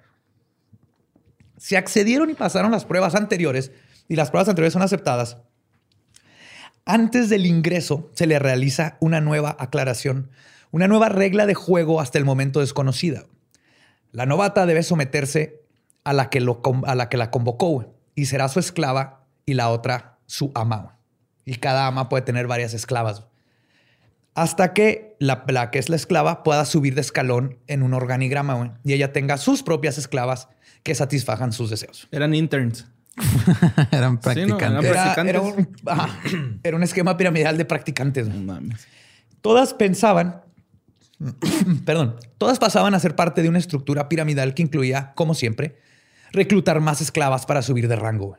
Si 1.58 1.78
accedieron 1.78 2.30
y 2.30 2.34
pasaron 2.34 2.72
las 2.72 2.84
pruebas 2.84 3.16
anteriores 3.16 3.72
y 4.10 4.18
las 4.18 4.32
pruebas 4.32 4.50
anteriores 4.50 4.74
son 4.74 4.82
aceptadas, 4.82 5.38
antes 6.84 7.30
del 7.30 7.46
ingreso 7.46 8.12
se 8.14 8.28
le 8.28 8.38
realiza 8.38 8.98
una 9.00 9.22
nueva 9.22 9.56
aclaración, 9.60 10.30
una 10.72 10.90
nueva 10.90 11.08
regla 11.08 11.46
de 11.46 11.54
juego 11.54 12.02
hasta 12.02 12.18
el 12.18 12.26
momento 12.26 12.60
desconocida. 12.60 13.28
La 14.12 14.26
novata 14.26 14.66
debe 14.66 14.84
someterse 14.84 15.62
a 16.04 16.12
la 16.12 16.30
que, 16.30 16.42
lo, 16.42 16.62
a 16.86 16.96
la, 16.96 17.08
que 17.08 17.16
la 17.16 17.32
convocó 17.32 17.96
y 18.16 18.26
será 18.26 18.48
su 18.48 18.60
esclava 18.60 19.26
y 19.46 19.54
la 19.54 19.70
otra 19.70 20.20
su 20.26 20.52
ama. 20.56 20.98
Y 21.46 21.56
cada 21.56 21.88
ama 21.88 22.10
puede 22.10 22.24
tener 22.24 22.48
varias 22.48 22.74
esclavas. 22.74 23.26
Hasta 24.34 24.74
que 24.74 25.16
la, 25.20 25.44
que 25.72 25.80
es 25.80 25.90
la 25.90 25.96
esclava 25.98 26.44
pueda 26.44 26.64
subir 26.66 26.96
de 26.96 27.02
escalón 27.02 27.58
en 27.68 27.84
un 27.84 27.94
organigrama 27.94 28.80
y 28.84 28.94
ella 28.94 29.12
tenga 29.12 29.38
sus 29.38 29.62
propias 29.62 29.98
esclaves 29.98 30.48
que 30.84 30.96
satisfagan 30.96 31.52
sus 31.52 31.70
deseos. 31.70 32.08
Eran 32.12 32.34
interns. 32.34 32.88
eran 33.92 34.20
practicantes. 34.20 34.90
era, 36.64 36.78
un, 36.78 36.84
esquema 36.84 37.18
piramidal 37.18 37.58
de 37.58 37.66
practicantes. 37.66 38.28
Todas 39.42 39.74
pensaban, 39.74 40.42
perdón, 41.86 42.16
todas 42.38 42.58
pasaban 42.58 42.94
a 42.96 43.00
ser 43.00 43.16
parte 43.16 43.42
de 43.42 43.50
una 43.50 43.60
estructura 43.60 44.08
piramidal 44.08 44.54
que 44.54 44.64
incluía, 44.64 45.12
como 45.16 45.36
siempre, 45.36 45.78
reclutar 46.34 46.80
más 46.80 47.02
esclavas 47.02 47.46
para 47.46 47.62
subir 47.62 47.88
de 47.88 47.96
rango. 47.96 48.38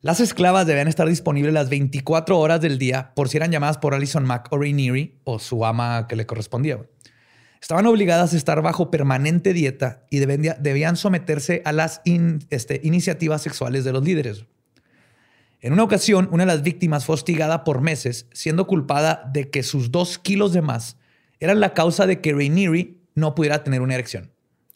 Las 0.00 0.20
esclavas 0.20 0.66
debían 0.66 0.88
estar 0.88 1.08
disponibles 1.08 1.54
las 1.54 1.70
24 1.70 2.38
horas 2.38 2.60
del 2.60 2.78
día 2.78 3.12
por 3.14 3.30
si 3.30 3.38
eran 3.38 3.50
llamadas 3.50 3.78
por 3.78 3.94
Alison 3.94 4.24
Mack 4.24 4.48
o 4.52 4.58
Rainieri 4.58 5.18
o 5.24 5.38
su 5.38 5.64
ama 5.64 6.06
que 6.08 6.16
le 6.16 6.26
correspondía. 6.26 6.78
Estaban 7.58 7.86
obligadas 7.86 8.34
a 8.34 8.36
estar 8.36 8.60
bajo 8.60 8.90
permanente 8.90 9.54
dieta 9.54 10.04
y 10.10 10.18
debían, 10.18 10.96
someterse 10.96 11.62
a 11.64 11.72
las 11.72 12.02
este, 12.50 12.82
iniciativas 12.84 13.40
sexuales 13.40 13.84
de 13.84 13.92
los 13.92 14.04
líderes. 14.04 14.44
En 15.62 15.72
una 15.72 15.84
ocasión, 15.84 16.28
una 16.30 16.42
de 16.42 16.52
las 16.52 16.62
víctimas 16.62 17.06
fue 17.06 17.14
hostigada 17.14 17.64
por 17.64 17.80
meses, 17.80 18.26
siendo 18.34 18.66
culpada 18.66 19.30
de 19.32 19.48
que 19.48 19.62
sus 19.62 19.90
dos 19.90 20.18
kilos 20.18 20.52
de 20.52 20.60
más 20.60 20.98
eran 21.40 21.60
la 21.60 21.72
causa 21.72 22.06
de 22.06 22.20
que 22.20 22.34
Rainieri 22.34 23.00
no 23.14 23.34
pudiera 23.34 23.64
tener 23.64 23.80
una 23.80 23.94
erección. 23.94 24.30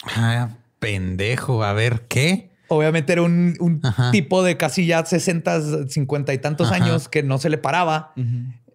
Ah, 0.04 0.48
pendejo. 0.78 1.64
A 1.64 1.72
ver, 1.72 2.06
¿qué? 2.08 2.50
Obviamente 2.68 3.12
era 3.12 3.22
un, 3.22 3.80
tipo 4.12 4.42
de 4.42 4.56
casi 4.56 4.86
ya 4.86 5.04
60, 5.04 5.88
50 5.88 6.34
y 6.34 6.38
tantos 6.38 6.70
años 6.70 7.08
que 7.08 7.22
no 7.22 7.38
se 7.38 7.48
le 7.48 7.56
paraba 7.56 8.12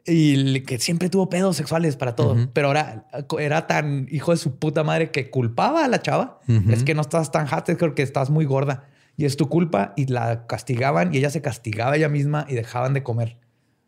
y 0.05 0.61
que 0.61 0.79
siempre 0.79 1.09
tuvo 1.09 1.29
pedos 1.29 1.55
sexuales 1.55 1.95
para 1.95 2.15
todo, 2.15 2.49
pero 2.53 2.67
ahora 2.67 3.05
era 3.39 3.67
tan 3.67 4.07
hijo 4.09 4.31
de 4.31 4.37
su 4.37 4.57
puta 4.57 4.83
madre 4.83 5.11
que 5.11 5.29
culpaba 5.29 5.85
a 5.85 5.87
la 5.87 6.01
chava. 6.01 6.39
Es 6.69 6.83
que 6.83 6.95
no 6.95 7.01
estás 7.01 7.31
tan 7.31 7.45
hot, 7.47 7.65
creo 7.77 7.93
que 7.93 8.01
estás 8.01 8.31
muy 8.31 8.45
gorda 8.45 8.87
y 9.15 9.25
es 9.25 9.37
tu 9.37 9.47
culpa 9.47 9.93
y 9.95 10.07
la 10.07 10.47
castigaban 10.47 11.13
y 11.13 11.17
ella 11.17 11.29
se 11.29 11.41
castigaba 11.41 11.95
ella 11.95 12.09
misma 12.09 12.45
y 12.49 12.55
dejaban 12.55 12.93
de 12.93 13.03
comer. 13.03 13.37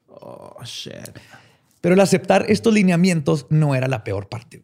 Oh, 0.07 0.63
shit. 0.63 1.19
Pero 1.81 1.95
el 1.95 1.99
aceptar 1.99 2.45
estos 2.47 2.73
lineamientos 2.73 3.47
no 3.49 3.75
era 3.75 3.87
la 3.87 4.03
peor 4.03 4.29
parte. 4.29 4.63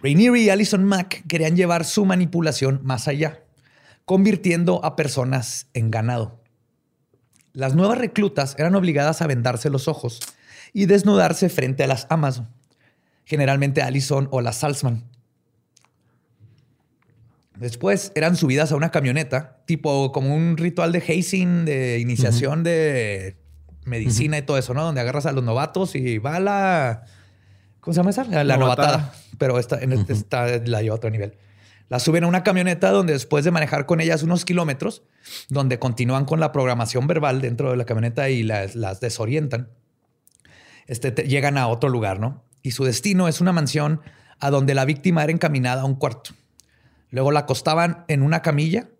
Rainier 0.00 0.36
y 0.36 0.48
Allison 0.48 0.84
Mack 0.84 1.26
querían 1.26 1.56
llevar 1.56 1.84
su 1.84 2.04
manipulación 2.04 2.80
más 2.84 3.08
allá, 3.08 3.42
convirtiendo 4.04 4.84
a 4.84 4.94
personas 4.94 5.66
en 5.74 5.90
ganado. 5.90 6.40
Las 7.52 7.74
nuevas 7.74 7.98
reclutas 7.98 8.54
eran 8.58 8.76
obligadas 8.76 9.22
a 9.22 9.26
vendarse 9.26 9.70
los 9.70 9.88
ojos 9.88 10.20
y 10.72 10.86
desnudarse 10.86 11.48
frente 11.48 11.82
a 11.82 11.88
las 11.88 12.06
amas, 12.10 12.42
generalmente 13.24 13.82
Allison 13.82 14.28
o 14.30 14.40
la 14.40 14.52
Salzman. 14.52 15.04
Después 17.56 18.12
eran 18.14 18.36
subidas 18.36 18.70
a 18.70 18.76
una 18.76 18.92
camioneta, 18.92 19.62
tipo 19.66 20.12
como 20.12 20.32
un 20.32 20.56
ritual 20.56 20.92
de 20.92 21.00
hazing, 21.00 21.64
de 21.64 21.98
iniciación 21.98 22.62
de 22.62 23.36
medicina 23.84 24.38
y 24.38 24.42
todo 24.42 24.58
eso, 24.58 24.74
¿no? 24.74 24.84
Donde 24.84 25.00
agarras 25.00 25.26
a 25.26 25.32
los 25.32 25.42
novatos 25.42 25.96
y 25.96 26.18
va 26.18 26.38
la... 26.38 27.04
¿Cómo 27.88 27.94
se 27.94 28.00
llama 28.00 28.10
esa? 28.10 28.44
La, 28.44 28.58
novatada. 28.58 29.14
Pero 29.38 29.58
esta, 29.58 29.80
en 29.80 29.94
esta 29.94 30.46
la 30.66 30.82
lleva 30.82 30.92
a 30.92 30.96
otro 30.96 31.08
nivel. 31.08 31.38
La 31.88 31.98
suben 31.98 32.24
a 32.24 32.26
una 32.26 32.42
camioneta 32.42 32.90
donde 32.90 33.14
después 33.14 33.46
de 33.46 33.50
manejar 33.50 33.86
con 33.86 34.02
ellas 34.02 34.22
unos 34.22 34.44
kilómetros, 34.44 35.04
donde 35.48 35.78
continúan 35.78 36.26
con 36.26 36.38
la 36.38 36.52
programación 36.52 37.06
verbal 37.06 37.40
dentro 37.40 37.70
de 37.70 37.78
la 37.78 37.86
camioneta 37.86 38.28
y 38.28 38.42
las, 38.42 38.74
las 38.74 39.00
desorientan, 39.00 39.70
este, 40.86 41.12
llegan 41.12 41.56
a 41.56 41.66
otro 41.66 41.88
lugar, 41.88 42.20
¿no? 42.20 42.44
Y 42.62 42.72
su 42.72 42.84
destino 42.84 43.26
es 43.26 43.40
una 43.40 43.54
mansión 43.54 44.02
a 44.38 44.50
donde 44.50 44.74
la 44.74 44.84
víctima 44.84 45.24
era 45.24 45.32
encaminada 45.32 45.80
a 45.80 45.84
un 45.86 45.94
cuarto. 45.94 46.32
Luego 47.08 47.32
la 47.32 47.40
acostaban 47.40 48.04
en 48.08 48.20
una 48.20 48.42
camilla. 48.42 48.90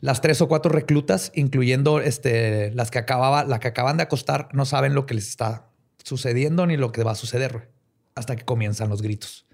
Las 0.00 0.20
tres 0.20 0.42
o 0.42 0.48
cuatro 0.48 0.70
reclutas, 0.70 1.32
incluyendo 1.34 2.00
este, 2.00 2.70
las 2.72 2.90
que 2.90 2.98
acababa, 2.98 3.44
la 3.44 3.60
que 3.60 3.68
acaban 3.68 3.96
de 3.96 4.02
acostar, 4.02 4.50
no 4.52 4.66
saben 4.66 4.94
lo 4.94 5.06
que 5.06 5.14
les 5.14 5.26
está 5.26 5.70
sucediendo 6.04 6.66
ni 6.66 6.76
lo 6.76 6.92
que 6.92 7.02
va 7.02 7.12
a 7.12 7.14
suceder 7.14 7.74
hasta 8.16 8.34
que 8.34 8.44
comienzan 8.44 8.88
los 8.88 9.02
gritos. 9.02 9.46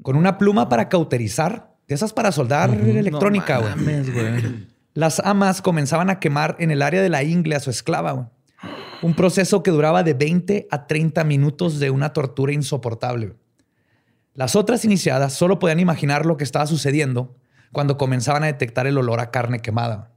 Con 0.00 0.16
una 0.16 0.38
pluma 0.38 0.68
para 0.68 0.88
cauterizar, 0.88 1.74
de 1.86 1.94
esas 1.94 2.12
para 2.12 2.32
soldar 2.32 2.70
electrónica, 2.70 3.58
güey. 3.58 4.66
Las 4.94 5.20
amas 5.20 5.60
comenzaban 5.60 6.08
a 6.08 6.20
quemar 6.20 6.56
en 6.58 6.70
el 6.70 6.80
área 6.80 7.02
de 7.02 7.08
la 7.08 7.22
ingle 7.22 7.56
a 7.56 7.60
su 7.60 7.70
esclava, 7.70 8.12
güey. 8.12 8.26
Un 9.02 9.14
proceso 9.14 9.62
que 9.64 9.72
duraba 9.72 10.04
de 10.04 10.14
20 10.14 10.68
a 10.70 10.86
30 10.86 11.24
minutos 11.24 11.80
de 11.80 11.90
una 11.90 12.12
tortura 12.12 12.52
insoportable. 12.52 13.34
Las 14.34 14.54
otras 14.54 14.84
iniciadas 14.84 15.32
solo 15.32 15.58
podían 15.58 15.80
imaginar 15.80 16.24
lo 16.24 16.36
que 16.36 16.44
estaba 16.44 16.66
sucediendo 16.66 17.36
cuando 17.72 17.98
comenzaban 17.98 18.44
a 18.44 18.46
detectar 18.46 18.86
el 18.86 18.96
olor 18.96 19.18
a 19.18 19.32
carne 19.32 19.60
quemada. 19.60 20.12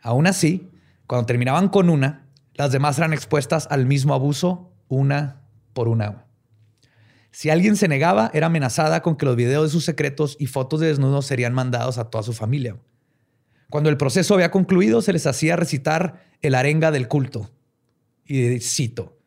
Aún 0.00 0.26
así, 0.26 0.70
cuando 1.06 1.26
terminaban 1.26 1.68
con 1.68 1.90
una, 1.90 2.26
las 2.54 2.72
demás 2.72 2.96
eran 2.96 3.12
expuestas 3.12 3.68
al 3.70 3.84
mismo 3.84 4.14
abuso 4.14 4.72
una 4.88 5.43
por 5.74 5.88
una. 5.88 6.24
Si 7.30 7.50
alguien 7.50 7.76
se 7.76 7.88
negaba, 7.88 8.30
era 8.32 8.46
amenazada 8.46 9.02
con 9.02 9.16
que 9.16 9.26
los 9.26 9.36
videos 9.36 9.64
de 9.64 9.70
sus 9.70 9.84
secretos 9.84 10.36
y 10.38 10.46
fotos 10.46 10.80
de 10.80 10.86
desnudos 10.86 11.26
serían 11.26 11.52
mandados 11.52 11.98
a 11.98 12.08
toda 12.08 12.22
su 12.22 12.32
familia. 12.32 12.76
Cuando 13.70 13.90
el 13.90 13.96
proceso 13.96 14.34
había 14.34 14.52
concluido, 14.52 15.02
se 15.02 15.12
les 15.12 15.26
hacía 15.26 15.56
recitar 15.56 16.22
el 16.40 16.54
arenga 16.54 16.92
del 16.92 17.08
culto, 17.08 17.50
y 18.24 18.60
cito, 18.60 19.18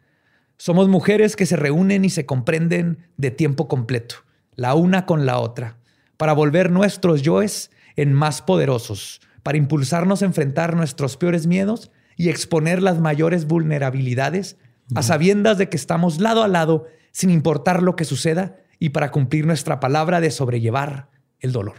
somos 0.58 0.88
mujeres 0.88 1.36
que 1.36 1.46
se 1.46 1.56
reúnen 1.56 2.06
y 2.06 2.10
se 2.10 2.26
comprenden 2.26 3.10
de 3.18 3.30
tiempo 3.30 3.68
completo, 3.68 4.16
la 4.56 4.74
una 4.74 5.06
con 5.06 5.26
la 5.26 5.40
otra, 5.40 5.78
para 6.16 6.34
volver 6.34 6.72
nuestros 6.72 7.22
yoes 7.22 7.72
en 7.96 8.14
más 8.14 8.42
poderosos, 8.42 9.22
para 9.44 9.58
impulsarnos 9.58 10.22
a 10.22 10.26
enfrentar 10.26 10.76
nuestros 10.76 11.18
peores 11.18 11.46
miedos 11.46 11.92
y 12.16 12.30
exponer 12.30 12.82
las 12.82 13.00
mayores 13.00 13.46
vulnerabilidades 13.46 14.58
a 14.96 15.04
sabiendas 15.04 15.58
de 15.58 15.70
que 15.70 15.78
estamos 15.78 16.20
lado 16.20 16.44
a 16.44 16.48
lado 16.48 16.86
sin 17.12 17.30
importar 17.30 17.84
lo 17.84 17.96
que 17.96 18.06
suceda 18.06 18.58
y 18.80 18.90
para 18.90 19.12
cumplir 19.12 19.46
nuestra 19.46 19.80
palabra 19.80 20.22
de 20.22 20.32
sobrellevar 20.32 21.10
el 21.40 21.52
dolor. 21.52 21.76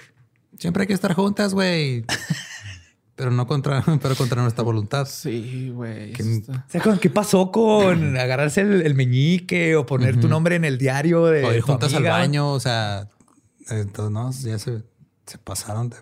Siempre 0.58 0.82
hay 0.82 0.86
que 0.88 0.94
estar 0.94 1.14
juntas, 1.14 1.54
güey. 1.54 2.04
pero 3.18 3.30
no 3.30 3.46
contra, 3.46 3.84
pero 4.02 4.14
contra 4.14 4.42
nuestra 4.42 4.64
voluntad. 4.64 5.06
Sí, 5.06 5.70
güey. 5.74 6.12
¿Qué, 6.12 6.42
¿Qué 7.00 7.10
pasó 7.10 7.50
con 7.50 8.16
agarrarse 8.18 8.60
el, 8.60 8.94
meñique 8.94 9.76
o 9.76 9.84
poner 9.86 10.18
tu 10.20 10.28
nombre 10.28 10.56
en 10.56 10.64
el 10.64 10.78
diario 10.78 11.26
de 11.26 11.44
o 11.44 11.52
ir 11.52 11.60
juntas 11.60 11.92
al 11.94 12.04
baño? 12.04 12.52
O 12.52 12.60
sea, 12.60 13.08
entonces, 13.68 14.12
no, 14.12 14.30
ya 14.50 14.58
se, 14.58 14.82
se 15.26 15.38
pasaron 15.38 15.90
de... 15.90 15.96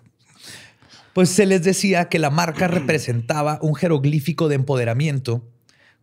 Pues 1.13 1.29
se 1.29 1.47
les 1.47 1.63
decía 1.63 2.09
que 2.09 2.19
la 2.19 2.29
marca 2.29 2.67
representaba 2.67 3.57
un 3.63 3.73
jeroglífico 3.73 4.47
de 4.47 4.55
empoderamiento, 4.55 5.43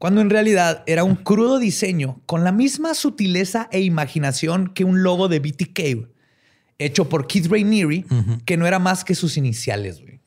cuando 0.04 0.20
en 0.20 0.28
realidad 0.28 0.82
era 0.84 1.02
un 1.02 1.14
crudo 1.16 1.58
diseño 1.58 2.20
con 2.26 2.44
la 2.44 2.52
misma 2.52 2.92
sutileza 2.92 3.70
e 3.72 3.80
imaginación 3.80 4.66
que 4.74 4.84
un 4.84 5.02
logo 5.02 5.28
de 5.28 5.40
BTK, 5.40 6.10
hecho 6.78 7.08
por 7.08 7.26
Keith 7.26 7.46
Rainieri, 7.46 8.04
que 8.44 8.58
no 8.58 8.66
era 8.66 8.78
más 8.78 9.02
que 9.02 9.14
sus 9.14 9.38
iniciales. 9.38 10.02
Güey. 10.02 10.20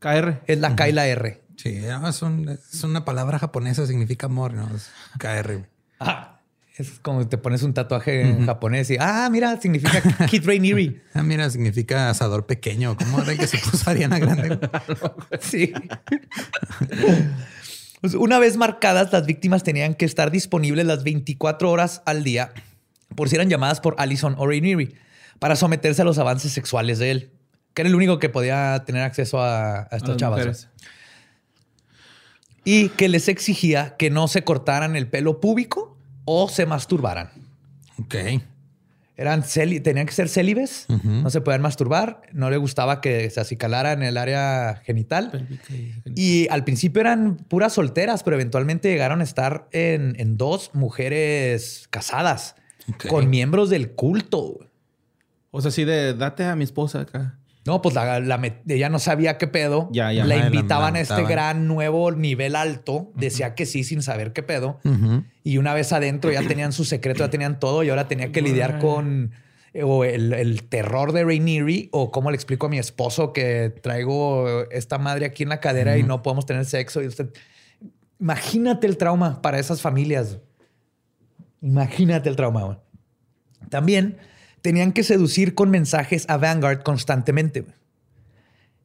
KR. 0.00 0.42
Es 0.48 0.58
la 0.58 0.74
K 0.74 0.88
y 0.88 0.92
la 0.92 1.06
R. 1.06 1.40
Sí, 1.54 1.80
es, 1.84 2.82
una 2.82 3.04
palabra 3.04 3.38
japonesa, 3.38 3.86
significa 3.86 4.26
amor, 4.26 4.52
¿no? 4.52 4.68
Es 4.74 4.90
KR. 5.16 5.64
Ah, 6.00 6.40
es 6.76 6.98
como 6.98 7.24
te 7.28 7.38
pones 7.38 7.62
un 7.62 7.72
tatuaje 7.72 8.22
en 8.22 8.46
japonés 8.46 8.90
y, 8.90 8.96
ah, 8.98 9.28
mira, 9.30 9.60
significa 9.60 10.02
Kid 10.26 10.44
Rainieri. 10.44 11.00
ah, 11.14 11.22
mira, 11.22 11.48
significa 11.50 12.10
asador 12.10 12.46
pequeño. 12.46 12.96
¿Cómo 12.96 13.22
era 13.22 13.36
que 13.36 13.46
se 13.46 13.58
puso 13.58 13.88
Ariana 13.88 14.18
Grande? 14.18 14.58
sí. 15.40 15.72
Una 18.18 18.38
vez 18.38 18.56
marcadas, 18.56 19.12
las 19.12 19.24
víctimas 19.24 19.62
tenían 19.62 19.94
que 19.94 20.04
estar 20.04 20.30
disponibles 20.30 20.84
las 20.86 21.04
24 21.04 21.70
horas 21.70 22.02
al 22.04 22.22
día 22.24 22.52
por 23.14 23.28
si 23.28 23.36
eran 23.36 23.48
llamadas 23.48 23.80
por 23.80 23.94
Allison 23.98 24.34
o 24.38 24.46
Rainieri 24.46 24.94
para 25.38 25.56
someterse 25.56 26.02
a 26.02 26.04
los 26.04 26.18
avances 26.18 26.52
sexuales 26.52 26.98
de 26.98 27.10
él 27.10 27.30
que 27.74 27.82
era 27.82 27.88
el 27.88 27.94
único 27.96 28.18
que 28.18 28.28
podía 28.28 28.84
tener 28.86 29.02
acceso 29.02 29.42
a, 29.42 29.88
estas 29.90 30.16
chavas. 30.16 30.68
Y 32.64 32.88
que 32.90 33.08
les 33.08 33.28
exigía 33.28 33.96
que 33.96 34.10
no 34.10 34.28
se 34.28 34.42
cortaran 34.44 34.96
el 34.96 35.08
pelo 35.08 35.40
púbico 35.40 35.98
o 36.24 36.48
se 36.48 36.64
masturbaran. 36.64 37.30
Ok. 38.00 38.14
Eran 39.16 39.44
tenían 39.44 40.06
que 40.06 40.12
ser 40.12 40.28
célibes, 40.28 40.86
no 40.88 41.30
se 41.30 41.40
podían 41.40 41.62
masturbar, 41.62 42.22
no 42.32 42.50
le 42.50 42.56
gustaba 42.56 43.00
que 43.00 43.30
se 43.30 43.40
acicalara 43.40 43.92
en 43.92 44.02
el 44.02 44.16
área 44.16 44.82
genital. 44.84 45.46
Y 46.16 46.48
al 46.48 46.64
principio 46.64 47.00
eran 47.00 47.36
puras 47.36 47.74
solteras, 47.74 48.24
pero 48.24 48.34
eventualmente 48.34 48.90
llegaron 48.90 49.20
a 49.20 49.24
estar 49.24 49.68
en, 49.70 50.36
dos 50.36 50.72
mujeres 50.74 51.86
casadas 51.90 52.56
con 53.08 53.30
miembros 53.30 53.70
del 53.70 53.92
culto. 53.92 54.58
O 55.52 55.60
sea, 55.60 55.68
así 55.68 55.84
de 55.84 56.14
date 56.14 56.44
a 56.44 56.56
mi 56.56 56.64
esposa 56.64 57.02
acá. 57.02 57.38
No, 57.66 57.80
pues 57.80 57.94
la, 57.94 58.18
ella 58.68 58.88
no 58.90 58.98
sabía 58.98 59.38
qué 59.38 59.46
pedo. 59.46 59.88
Ya, 59.90 60.12
ya. 60.12 60.26
La 60.26 60.36
invitaban 60.36 60.96
a 60.96 61.00
este 61.00 61.24
gran 61.24 61.66
nuevo 61.66 62.12
nivel 62.12 62.56
alto. 62.56 63.10
Decía 63.14 63.54
que 63.54 63.64
sí 63.64 63.84
sin 63.84 64.02
saber 64.02 64.32
qué 64.32 64.42
pedo. 64.42 64.80
Y 65.42 65.56
una 65.56 65.72
vez 65.72 65.92
adentro 65.92 66.30
ya 66.30 66.46
tenían 66.46 66.72
su 66.72 66.84
secreto, 66.84 67.20
ya 67.20 67.30
tenían 67.30 67.58
todo 67.58 67.82
y 67.82 67.88
ahora 67.88 68.06
tenía 68.06 68.32
que 68.32 68.42
lidiar 68.42 68.78
con 68.78 69.32
o 69.82 70.04
el, 70.04 70.62
terror 70.68 71.12
de 71.12 71.24
Rainieri 71.24 71.88
o 71.90 72.10
cómo 72.10 72.30
le 72.30 72.36
explico 72.36 72.66
a 72.66 72.68
mi 72.68 72.78
esposo 72.78 73.32
que 73.32 73.74
traigo 73.82 74.70
esta 74.70 74.98
madre 74.98 75.26
aquí 75.26 75.42
en 75.42 75.48
la 75.48 75.58
cadera 75.58 75.98
y 75.98 76.02
no 76.02 76.22
podemos 76.22 76.46
tener 76.46 76.64
sexo. 76.64 77.02
Y 77.02 77.06
usted, 77.06 77.30
imagínate 78.20 78.86
el 78.86 78.96
trauma 78.96 79.42
para 79.42 79.58
esas 79.58 79.80
familias. 79.80 80.38
Imagínate 81.60 82.28
el 82.28 82.36
trauma. 82.36 82.78
También 83.70 84.18
tenían 84.64 84.92
que 84.92 85.04
seducir 85.04 85.54
con 85.54 85.68
mensajes 85.68 86.24
a 86.26 86.38
Vanguard 86.38 86.84
constantemente. 86.84 87.66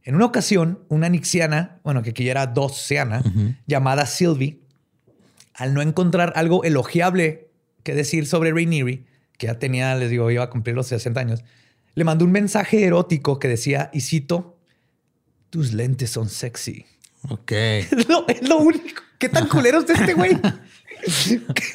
En 0.03 0.13
una 0.13 0.25
ocasión, 0.25 0.83
una 0.89 1.07
nixiana, 1.07 1.79
bueno, 1.85 2.03
que 2.03 2.09
aquí 2.09 2.27
era 2.27 2.47
dosiana, 2.47 3.23
llamada 3.65 4.05
Sylvie, 4.05 4.59
al 5.53 5.73
no 5.73 5.81
encontrar 5.81 6.33
algo 6.35 6.65
elogiable 6.65 7.47
que 7.83 7.95
decir 7.95 8.27
sobre 8.27 8.51
Rainieri, 8.51 9.05
que 9.37 9.47
ya 9.47 9.57
tenía, 9.57 9.95
les 9.95 10.09
digo, 10.09 10.29
iba 10.29 10.43
a 10.43 10.49
cumplir 10.49 10.75
los 10.75 10.87
60 10.87 11.17
años, 11.17 11.45
le 11.95 12.03
mandó 12.03 12.25
un 12.25 12.33
mensaje 12.33 12.83
erótico 12.83 13.39
que 13.39 13.47
decía, 13.47 13.89
y 13.93 14.01
cito, 14.01 14.57
tus 15.49 15.71
lentes 15.71 16.09
son 16.09 16.27
sexy. 16.27 16.85
Ok. 17.29 17.51
Es 18.27 18.49
lo, 18.49 18.57
único. 18.57 19.01
¿Qué 19.17 19.29
tan 19.29 19.47
culero 19.47 19.79
es 19.79 19.89
este 19.89 20.13
güey? 20.13 20.37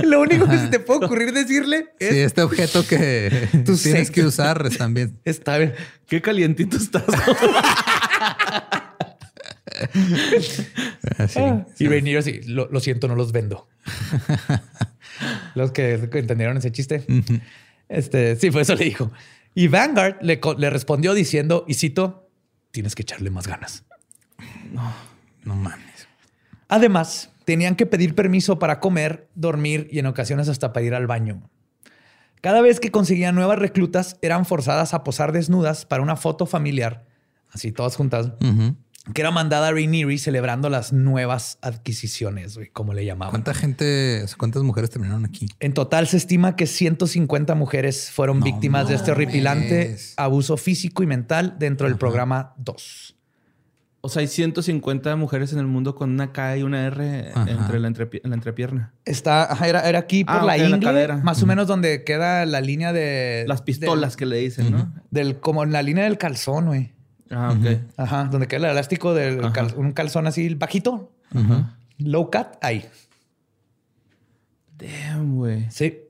Lo 0.05 0.21
único 0.21 0.49
que 0.49 0.59
se 0.59 0.69
te 0.69 0.79
puede 0.79 1.07
ocurrir 1.07 1.33
decirle 1.33 1.89
es. 1.99 2.11
Sí, 2.11 2.19
este 2.21 2.43
objeto 2.43 2.87
que 2.87 3.49
tú 3.65 3.77
tienes 3.77 4.11
que 4.11 4.23
usar 4.23 4.69
también. 4.71 5.19
Está 5.25 5.59
bien. 5.59 5.75
Qué 6.07 6.21
calientito 6.21 6.77
estás. 6.77 7.05
Ah, 11.37 11.67
y 11.79 11.89
venir 11.89 12.17
así, 12.19 12.41
lo, 12.47 12.81
siento, 12.81 13.09
no 13.09 13.17
los 13.17 13.33
vendo. 13.33 13.69
los 15.55 15.73
que 15.73 15.95
entendieron 16.13 16.57
ese 16.57 16.71
chiste. 16.71 17.05
Este, 17.89 18.37
sí, 18.37 18.51
fue 18.51 18.63
eso 18.63 18.75
le 18.75 18.85
dijo. 18.85 19.13
Y 19.55 19.69
Vanguard 19.69 20.17
le, 20.23 20.41
le 20.59 20.71
respondió 20.71 21.15
diciendo, 21.15 21.65
y 21.69 21.75
cito, 21.75 22.29
tienes 22.71 22.95
que 22.95 23.03
echarle 23.03 23.31
más 23.31 23.47
ganas. 23.47 23.85
No, 24.73 24.93
no 25.45 25.55
mames. 25.57 26.09
Además, 26.69 27.31
tenían 27.45 27.77
que 27.77 27.87
pedir 27.87 28.15
permiso 28.15 28.59
para 28.59 28.81
comer, 28.81 29.29
dormir 29.35 29.89
y 29.91 29.99
en 29.99 30.07
ocasiones 30.07 30.49
hasta 30.49 30.73
para 30.73 30.87
ir 30.87 30.95
al 30.95 31.07
baño. 31.07 31.49
Cada 32.41 32.61
vez 32.61 32.79
que 32.79 32.91
conseguían 32.91 33.35
nuevas 33.35 33.59
reclutas, 33.59 34.19
eran 34.21 34.45
forzadas 34.45 34.93
a 34.93 35.03
posar 35.03 35.33
desnudas 35.33 35.87
para 35.87 36.03
una 36.03 36.17
foto 36.17 36.45
familiar, 36.45 37.07
así 37.51 37.73
todas 37.73 37.97
juntas, 37.97 38.33
que 39.13 39.21
era 39.21 39.31
mandada 39.31 39.69
a 39.69 39.73
Rainieri 39.73 40.19
celebrando 40.19 40.69
las 40.69 40.93
nuevas 40.93 41.59
adquisiciones, 41.63 42.59
como 42.73 42.93
le 42.93 43.05
llamaban. 43.05 43.33
¿Cuánta 43.33 43.55
gente, 43.55 44.25
cuántas 44.37 44.63
mujeres 44.63 44.91
terminaron 44.91 45.25
aquí? 45.25 45.47
En 45.61 45.73
total 45.73 46.07
se 46.07 46.19
estima 46.19 46.57
que 46.57 46.67
150 46.67 47.55
mujeres 47.55 48.11
fueron 48.11 48.41
víctimas 48.41 48.89
de 48.89 48.95
este 48.97 49.13
horripilante 49.13 49.97
abuso 50.17 50.57
físico 50.57 51.03
y 51.03 51.07
mental 51.07 51.57
dentro 51.59 51.87
del 51.87 51.97
programa 51.97 52.55
2. 52.59 53.14
O 54.05 54.11
sea, 54.11 54.21
hay 54.21 54.27
150 54.27 55.17
mujeres 55.17 55.55
en 55.55 55.61
el 55.61 55.67
mundo 55.67 55.95
con 55.95 56.11
una 56.11 56.31
K 56.31 56.59
y 56.59 56.63
una 56.63 56.85
R 56.89 57.33
entre 57.47 57.81
la, 57.81 57.89
entrepierna. 57.89 58.93
Está, 59.07 59.49
era, 59.67 59.99
aquí 59.99 60.25
por 60.25 60.35
ah, 60.35 60.45
la 60.45 60.59
ingle, 60.59 61.09
más 61.23 61.43
o 61.43 61.47
menos 61.47 61.67
donde 61.67 62.05
queda 62.05 62.45
la 62.45 62.61
línea 62.61 62.93
de... 62.93 63.47
Las 63.49 63.63
pistolas 63.63 64.19
que 64.19 64.27
le 64.27 64.37
dicen, 64.37 64.73
¿no? 64.73 64.93
Del, 65.11 65.41
como 65.41 65.65
en 65.65 65.73
la 65.73 65.83
línea 65.83 66.05
del 66.05 66.19
calzón, 66.19 66.67
güey. 66.67 66.93
Ah, 67.31 67.57
ok. 67.59 67.79
Ajá, 67.97 68.25
donde 68.25 68.47
queda 68.47 68.67
el 68.67 68.73
elástico 68.73 69.15
de 69.15 69.41
un 69.75 69.93
calzón 69.93 70.27
así 70.27 70.55
bajito. 70.55 71.11
Low 71.97 72.31
cut, 72.31 72.59
ahí. 72.61 72.87
Damn, 74.77 75.37
güey. 75.37 75.67
Sí. 75.71 76.01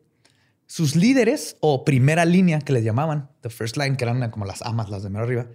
Sus 0.67 0.97
líderes 0.97 1.59
o 1.61 1.85
primera 1.85 2.25
línea 2.25 2.59
que 2.59 2.73
les 2.73 2.83
llamaban, 2.83 3.29
the 3.43 3.51
first 3.51 3.77
line, 3.77 3.97
que 3.97 4.03
eran 4.03 4.33
como 4.33 4.47
las 4.47 4.63
amas, 4.63 4.91
las 4.91 5.05
de 5.05 5.11
mero 5.11 5.27
arriba 5.27 5.47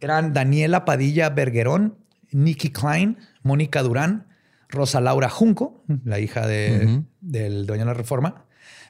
eran 0.00 0.32
Daniela 0.32 0.84
Padilla 0.84 1.30
Bergerón, 1.30 1.98
Nikki 2.30 2.70
Klein, 2.70 3.18
Mónica 3.42 3.82
Durán, 3.82 4.26
Rosa 4.68 5.00
Laura 5.00 5.28
Junco, 5.28 5.82
la 6.04 6.20
hija 6.20 6.46
de, 6.46 7.02
del 7.20 7.66
dueño 7.66 7.84
de 7.84 7.86
la 7.86 7.94
reforma, 7.94 8.44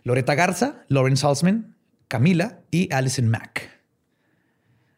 Loreta 0.04 0.34
Garza, 0.34 0.84
Lauren 0.88 1.16
Salzman, 1.16 1.76
Camila 2.08 2.60
y 2.70 2.92
Alison 2.92 3.28
Mack. 3.28 3.70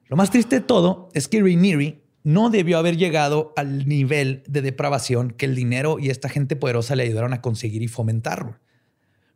Lo 0.06 0.16
más 0.16 0.30
triste 0.30 0.56
de 0.56 0.66
todo 0.66 1.11
es 1.12 1.28
que 1.28 1.40
Rainieri 1.40 2.02
no 2.22 2.50
debió 2.50 2.78
haber 2.78 2.96
llegado 2.96 3.52
al 3.56 3.86
nivel 3.86 4.42
de 4.46 4.62
depravación 4.62 5.30
que 5.30 5.46
el 5.46 5.54
dinero 5.54 5.98
y 5.98 6.11
esta 6.11 6.28
gente 6.28 6.56
poderosa 6.56 6.96
le 6.96 7.04
ayudaron 7.04 7.32
a 7.32 7.40
conseguir 7.40 7.82
y 7.82 7.88
fomentar. 7.88 8.61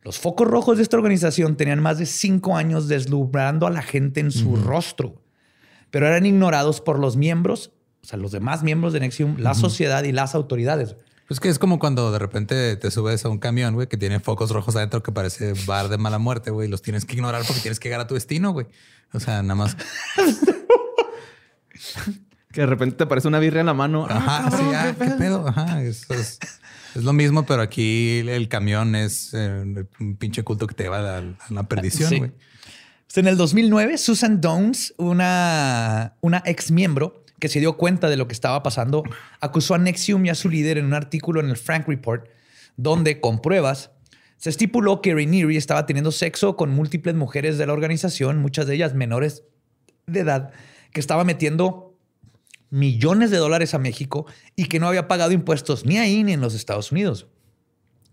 Los 0.01 0.19
focos 0.19 0.47
rojos 0.47 0.77
de 0.77 0.83
esta 0.83 0.97
organización 0.97 1.57
tenían 1.57 1.81
más 1.81 1.97
de 1.97 2.05
cinco 2.05 2.55
años 2.55 2.87
deslumbrando 2.87 3.65
a 3.65 3.71
la 3.71 3.81
gente 3.81 4.19
en 4.19 4.31
su 4.31 4.55
rostro 4.55 5.24
pero 5.95 6.07
eran 6.07 6.25
ignorados 6.25 6.81
por 6.81 6.99
los 6.99 7.15
miembros, 7.15 7.71
o 8.03 8.05
sea, 8.05 8.19
los 8.19 8.33
demás 8.33 8.63
miembros 8.63 8.91
de 8.91 8.99
Nexium, 8.99 9.37
la 9.37 9.53
sociedad 9.53 10.03
y 10.03 10.11
las 10.11 10.35
autoridades. 10.35 10.97
Pues 11.25 11.39
que 11.39 11.47
es 11.47 11.57
como 11.57 11.79
cuando 11.79 12.11
de 12.11 12.19
repente 12.19 12.75
te 12.75 12.91
subes 12.91 13.23
a 13.23 13.29
un 13.29 13.37
camión, 13.37 13.75
güey, 13.75 13.87
que 13.87 13.95
tiene 13.95 14.19
focos 14.19 14.51
rojos 14.51 14.75
adentro 14.75 15.01
que 15.01 15.13
parece 15.13 15.53
bar 15.65 15.87
de 15.87 15.97
mala 15.97 16.19
muerte, 16.19 16.51
güey, 16.51 16.67
y 16.67 16.69
los 16.69 16.81
tienes 16.81 17.05
que 17.05 17.13
ignorar 17.13 17.43
porque 17.47 17.61
tienes 17.61 17.79
que 17.79 17.87
llegar 17.87 18.01
a 18.01 18.07
tu 18.07 18.15
destino, 18.15 18.51
güey. 18.51 18.67
O 19.13 19.21
sea, 19.21 19.41
nada 19.41 19.55
más. 19.55 19.77
que 22.51 22.59
de 22.59 22.67
repente 22.67 22.97
te 22.97 23.05
aparece 23.05 23.29
una 23.29 23.39
birria 23.39 23.61
en 23.61 23.67
la 23.67 23.73
mano. 23.73 24.05
Ajá, 24.09 24.51
sí, 24.51 24.63
ah, 24.75 24.93
¿qué, 24.99 25.11
pedo? 25.11 25.47
Ajá, 25.47 25.81
es, 25.81 26.09
lo 26.95 27.13
mismo, 27.13 27.45
pero 27.45 27.61
aquí 27.61 28.17
el 28.27 28.49
camión 28.49 28.95
es 28.95 29.29
eh, 29.33 29.85
un 30.01 30.17
pinche 30.17 30.43
culto 30.43 30.67
que 30.67 30.75
te 30.75 30.89
va 30.89 31.19
a 31.19 31.23
la, 31.51 31.63
perdición, 31.63 32.17
güey. 32.17 32.33
En 33.17 33.27
el 33.27 33.37
2009, 33.37 33.97
Susan 33.97 34.41
Downs, 34.41 34.93
una, 34.97 36.17
una 36.19 36.43
ex 36.45 36.69
miembro 36.69 37.23
que 37.39 37.47
se 37.47 37.61
dio 37.61 37.77
cuenta 37.77 38.09
de 38.09 38.17
lo 38.17 38.27
que 38.27 38.33
estaba 38.33 38.61
pasando, 38.61 39.03
acusó 39.39 39.73
a 39.73 39.77
Nexium 39.77 40.25
y 40.25 40.29
a 40.29 40.35
su 40.35 40.49
líder 40.49 40.77
en 40.77 40.85
un 40.85 40.93
artículo 40.93 41.39
en 41.39 41.49
el 41.49 41.55
Frank 41.55 41.87
Report, 41.87 42.27
donde, 42.75 43.21
con 43.21 43.41
pruebas, 43.41 43.91
se 44.35 44.49
estipuló 44.49 45.01
que 45.01 45.13
Rainieri 45.13 45.55
estaba 45.55 45.85
teniendo 45.85 46.11
sexo 46.11 46.57
con 46.57 46.71
múltiples 46.71 47.15
mujeres 47.15 47.57
de 47.57 47.65
la 47.65 47.71
organización, 47.71 48.39
muchas 48.39 48.67
de 48.67 48.75
ellas 48.75 48.93
menores 48.93 49.43
de 50.07 50.19
edad, 50.19 50.51
que 50.91 50.99
estaba 50.99 51.23
metiendo 51.23 51.97
millones 52.69 53.31
de 53.31 53.37
dólares 53.37 53.73
a 53.73 53.79
México 53.79 54.25
y 54.57 54.65
que 54.65 54.81
no 54.81 54.89
había 54.89 55.07
pagado 55.07 55.31
impuestos 55.31 55.85
ni 55.85 55.97
ahí 55.99 56.21
ni 56.25 56.33
en 56.33 56.41
los 56.41 56.53
Estados 56.53 56.91
Unidos. 56.91 57.27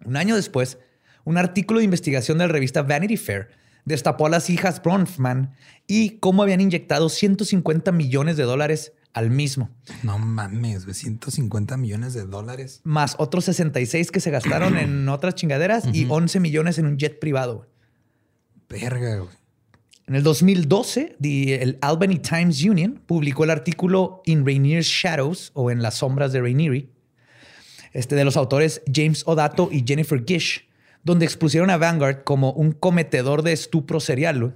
Un 0.04 0.16
año 0.16 0.36
después, 0.36 0.78
un 1.24 1.38
artículo 1.38 1.80
de 1.80 1.86
investigación 1.86 2.38
de 2.38 2.46
la 2.46 2.52
revista 2.52 2.82
Vanity 2.82 3.16
Fair 3.16 3.61
destapó 3.84 4.26
a 4.26 4.30
las 4.30 4.50
hijas 4.50 4.82
Bronfman 4.82 5.54
y 5.86 6.18
cómo 6.18 6.42
habían 6.42 6.60
inyectado 6.60 7.08
150 7.08 7.92
millones 7.92 8.36
de 8.36 8.44
dólares 8.44 8.92
al 9.12 9.30
mismo. 9.30 9.70
No 10.02 10.18
mames, 10.18 10.84
150 10.84 11.76
millones 11.76 12.14
de 12.14 12.24
dólares. 12.24 12.80
Más 12.84 13.16
otros 13.18 13.44
66 13.44 14.10
que 14.10 14.20
se 14.20 14.30
gastaron 14.30 14.76
en 14.78 15.08
otras 15.08 15.34
chingaderas 15.34 15.84
y 15.92 16.06
11 16.08 16.40
millones 16.40 16.78
en 16.78 16.86
un 16.86 16.96
jet 16.96 17.18
privado. 17.18 17.68
Verga, 18.68 19.16
güey. 19.16 19.42
En 20.06 20.16
el 20.16 20.24
2012, 20.24 21.16
el 21.22 21.78
Albany 21.80 22.18
Times 22.18 22.62
Union 22.64 23.00
publicó 23.06 23.44
el 23.44 23.50
artículo 23.50 24.20
In 24.24 24.44
Rainier's 24.44 24.86
Shadows 24.86 25.52
o 25.54 25.70
En 25.70 25.80
las 25.80 25.94
sombras 25.94 26.32
de 26.32 26.40
Rainieri, 26.40 26.90
este, 27.92 28.16
de 28.16 28.24
los 28.24 28.36
autores 28.36 28.82
James 28.92 29.22
Odato 29.26 29.68
y 29.70 29.84
Jennifer 29.86 30.24
Gish, 30.26 30.68
donde 31.02 31.24
expusieron 31.24 31.70
a 31.70 31.76
Vanguard 31.76 32.24
como 32.24 32.52
un 32.52 32.72
cometedor 32.72 33.42
de 33.42 33.52
estupro 33.52 34.00
serial. 34.00 34.54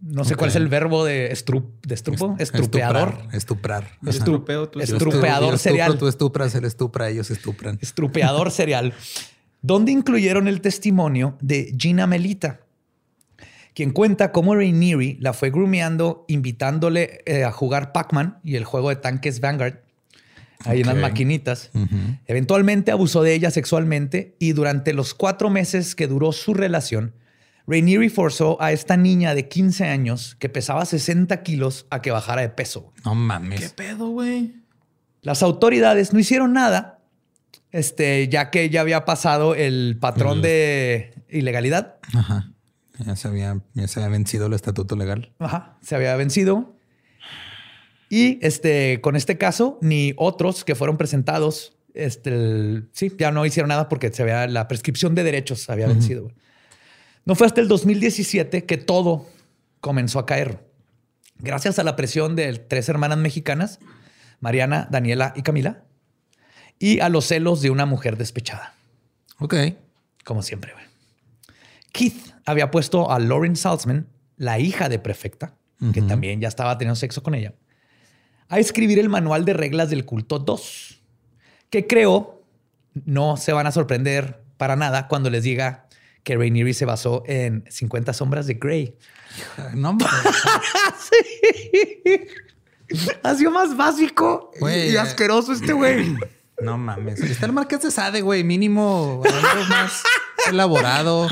No 0.00 0.24
sé 0.24 0.34
cuál 0.34 0.50
es 0.50 0.56
el 0.56 0.68
verbo 0.68 1.04
de, 1.04 1.26
estrup, 1.26 1.84
de 1.84 1.94
estrupo. 1.94 2.36
Estrupeador. 2.38 3.18
Estuprar. 3.32 3.98
estrupeador 4.06 5.58
serial. 5.58 5.98
Tú 5.98 6.08
estupras, 6.08 6.54
él 6.54 6.64
estupra, 6.64 7.10
ellos 7.10 7.30
estupran. 7.30 7.78
Estrupeador 7.82 8.50
serial. 8.52 8.94
Donde 9.60 9.92
incluyeron 9.92 10.48
el 10.48 10.62
testimonio 10.62 11.36
de 11.42 11.74
Gina 11.78 12.06
Melita, 12.06 12.60
quien 13.74 13.90
cuenta 13.90 14.32
cómo 14.32 14.54
Rainieri 14.54 15.18
la 15.20 15.34
fue 15.34 15.50
grumeando, 15.50 16.24
invitándole 16.28 17.20
eh, 17.26 17.44
a 17.44 17.52
jugar 17.52 17.92
Pac-Man 17.92 18.38
y 18.42 18.56
el 18.56 18.64
juego 18.64 18.88
de 18.88 18.96
tanques 18.96 19.40
Vanguard, 19.40 19.82
ahí 20.64 20.80
en 20.80 20.86
las 20.86 20.96
maquinitas. 20.96 21.70
Eventualmente 22.26 22.90
abusó 22.90 23.22
de 23.22 23.34
ella 23.34 23.50
sexualmente 23.50 24.36
y 24.38 24.52
durante 24.52 24.92
los 24.92 25.14
cuatro 25.14 25.50
meses 25.50 25.94
que 25.94 26.06
duró 26.06 26.32
su 26.32 26.54
relación, 26.54 27.14
Rainieri 27.66 28.08
forzó 28.08 28.60
a 28.60 28.72
esta 28.72 28.96
niña 28.96 29.34
de 29.34 29.48
15 29.48 29.84
años 29.86 30.36
que 30.38 30.48
pesaba 30.48 30.84
60 30.84 31.42
kilos 31.42 31.86
a 31.90 32.02
que 32.02 32.10
bajara 32.10 32.42
de 32.42 32.48
peso. 32.48 32.92
No 33.04 33.14
mames. 33.14 33.60
¿Qué 33.60 33.68
pedo, 33.68 34.08
güey? 34.08 34.54
Las 35.22 35.42
autoridades 35.42 36.12
no 36.12 36.18
hicieron 36.18 36.52
nada, 36.52 37.00
este, 37.70 38.28
ya 38.28 38.50
que 38.50 38.70
ya 38.70 38.80
había 38.80 39.04
pasado 39.04 39.54
el 39.54 39.98
patrón 40.00 40.42
de 40.42 41.14
ilegalidad. 41.28 41.96
Ajá. 42.14 42.50
Ya 42.98 43.16
se, 43.16 43.28
había, 43.28 43.60
ya 43.74 43.88
se 43.88 44.00
había 44.00 44.10
vencido 44.10 44.46
el 44.46 44.54
estatuto 44.54 44.96
legal. 44.96 45.32
Ajá, 45.38 45.78
se 45.80 45.94
había 45.94 46.14
vencido. 46.16 46.76
Y 48.12 48.44
este, 48.44 49.00
con 49.00 49.14
este 49.14 49.38
caso, 49.38 49.78
ni 49.80 50.14
otros 50.16 50.64
que 50.64 50.74
fueron 50.74 50.98
presentados, 50.98 51.72
este, 51.94 52.82
sí, 52.92 53.12
ya 53.16 53.30
no 53.30 53.46
hicieron 53.46 53.68
nada 53.68 53.88
porque 53.88 54.12
se 54.12 54.22
había, 54.22 54.48
la 54.48 54.66
prescripción 54.66 55.14
de 55.14 55.22
derechos 55.22 55.70
había 55.70 55.86
vencido. 55.86 56.32
No 57.24 57.36
fue 57.36 57.46
hasta 57.46 57.60
el 57.60 57.68
2017 57.68 58.66
que 58.66 58.76
todo 58.78 59.28
comenzó 59.80 60.18
a 60.18 60.26
caer. 60.26 60.58
Gracias 61.38 61.78
a 61.78 61.84
la 61.84 61.94
presión 61.94 62.34
de 62.34 62.52
tres 62.54 62.88
hermanas 62.88 63.16
mexicanas, 63.16 63.78
Mariana, 64.40 64.88
Daniela 64.90 65.32
y 65.36 65.42
Camila, 65.42 65.84
y 66.80 66.98
a 66.98 67.08
los 67.08 67.26
celos 67.26 67.62
de 67.62 67.70
una 67.70 67.86
mujer 67.86 68.16
despechada. 68.16 68.74
Ok. 69.38 69.54
Como 70.24 70.42
siempre. 70.42 70.72
Keith 71.92 72.34
había 72.44 72.72
puesto 72.72 73.12
a 73.12 73.20
Lauren 73.20 73.54
Salzman, 73.54 74.08
la 74.36 74.58
hija 74.58 74.88
de 74.88 74.98
prefecta, 74.98 75.54
que 75.92 76.02
también 76.02 76.40
ya 76.40 76.48
estaba 76.48 76.76
teniendo 76.76 76.96
sexo 76.96 77.22
con 77.22 77.34
ella, 77.34 77.54
a 78.50 78.58
escribir 78.58 78.98
el 78.98 79.08
manual 79.08 79.44
de 79.44 79.54
reglas 79.54 79.88
del 79.88 80.04
culto 80.04 80.38
2, 80.38 81.00
que 81.70 81.86
creo 81.86 82.44
no 83.06 83.36
se 83.36 83.52
van 83.52 83.66
a 83.66 83.72
sorprender 83.72 84.42
para 84.56 84.76
nada 84.76 85.08
cuando 85.08 85.30
les 85.30 85.44
diga 85.44 85.86
que 86.24 86.36
Rainieri 86.36 86.74
se 86.74 86.84
basó 86.84 87.22
en 87.26 87.64
50 87.70 88.12
sombras 88.12 88.46
de 88.46 88.54
Grey. 88.54 88.96
No 89.74 89.96
sí. 90.98 92.26
Ha 93.22 93.34
sido 93.36 93.52
más 93.52 93.76
básico 93.76 94.50
y 94.60 94.96
asqueroso 94.96 95.52
este 95.52 95.72
güey. 95.72 96.16
No 96.60 96.76
mames. 96.76 97.18
Está 97.20 97.46
el 97.46 97.52
Marqués 97.52 97.80
de 97.80 97.90
Sade, 97.90 98.20
güey. 98.20 98.44
Mínimo 98.44 99.22
algo 99.24 99.64
más 99.70 100.02
elaborado. 100.46 101.26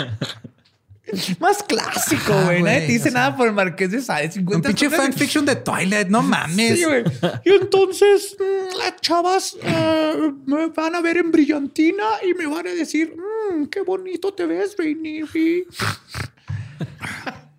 Más 1.41 1.63
clásico, 1.63 2.33
ah, 2.33 2.45
güey. 2.45 2.63
Nadie 2.63 2.81
te 2.81 2.93
dice 2.93 3.11
nada 3.11 3.37
por 3.37 3.49
el 3.49 3.55
Marqués 3.55 3.91
de 3.91 4.01
Sade. 4.01 4.31
50 4.31 4.57
un 4.57 4.63
pinche 4.75 4.91
fanfiction 4.91 5.45
de 5.45 5.57
Twilight. 5.57 6.09
No 6.09 6.23
mames. 6.23 6.79
Sí, 6.79 6.85
güey. 6.85 7.05
Y 7.45 7.51
entonces 7.51 8.37
mm, 8.39 8.79
las 8.79 8.97
chavas 9.01 9.57
eh, 9.63 10.33
me 10.47 10.69
van 10.69 10.95
a 10.95 11.01
ver 11.01 11.17
en 11.19 11.31
brillantina 11.31 12.05
y 12.29 12.35
me 12.35 12.47
van 12.47 12.67
a 12.67 12.71
decir, 12.71 13.15
mmm, 13.17 13.67
qué 13.67 13.83
bonito 13.83 14.33
te 14.35 14.47
ves, 14.47 14.77
Rainieri. 14.79 15.65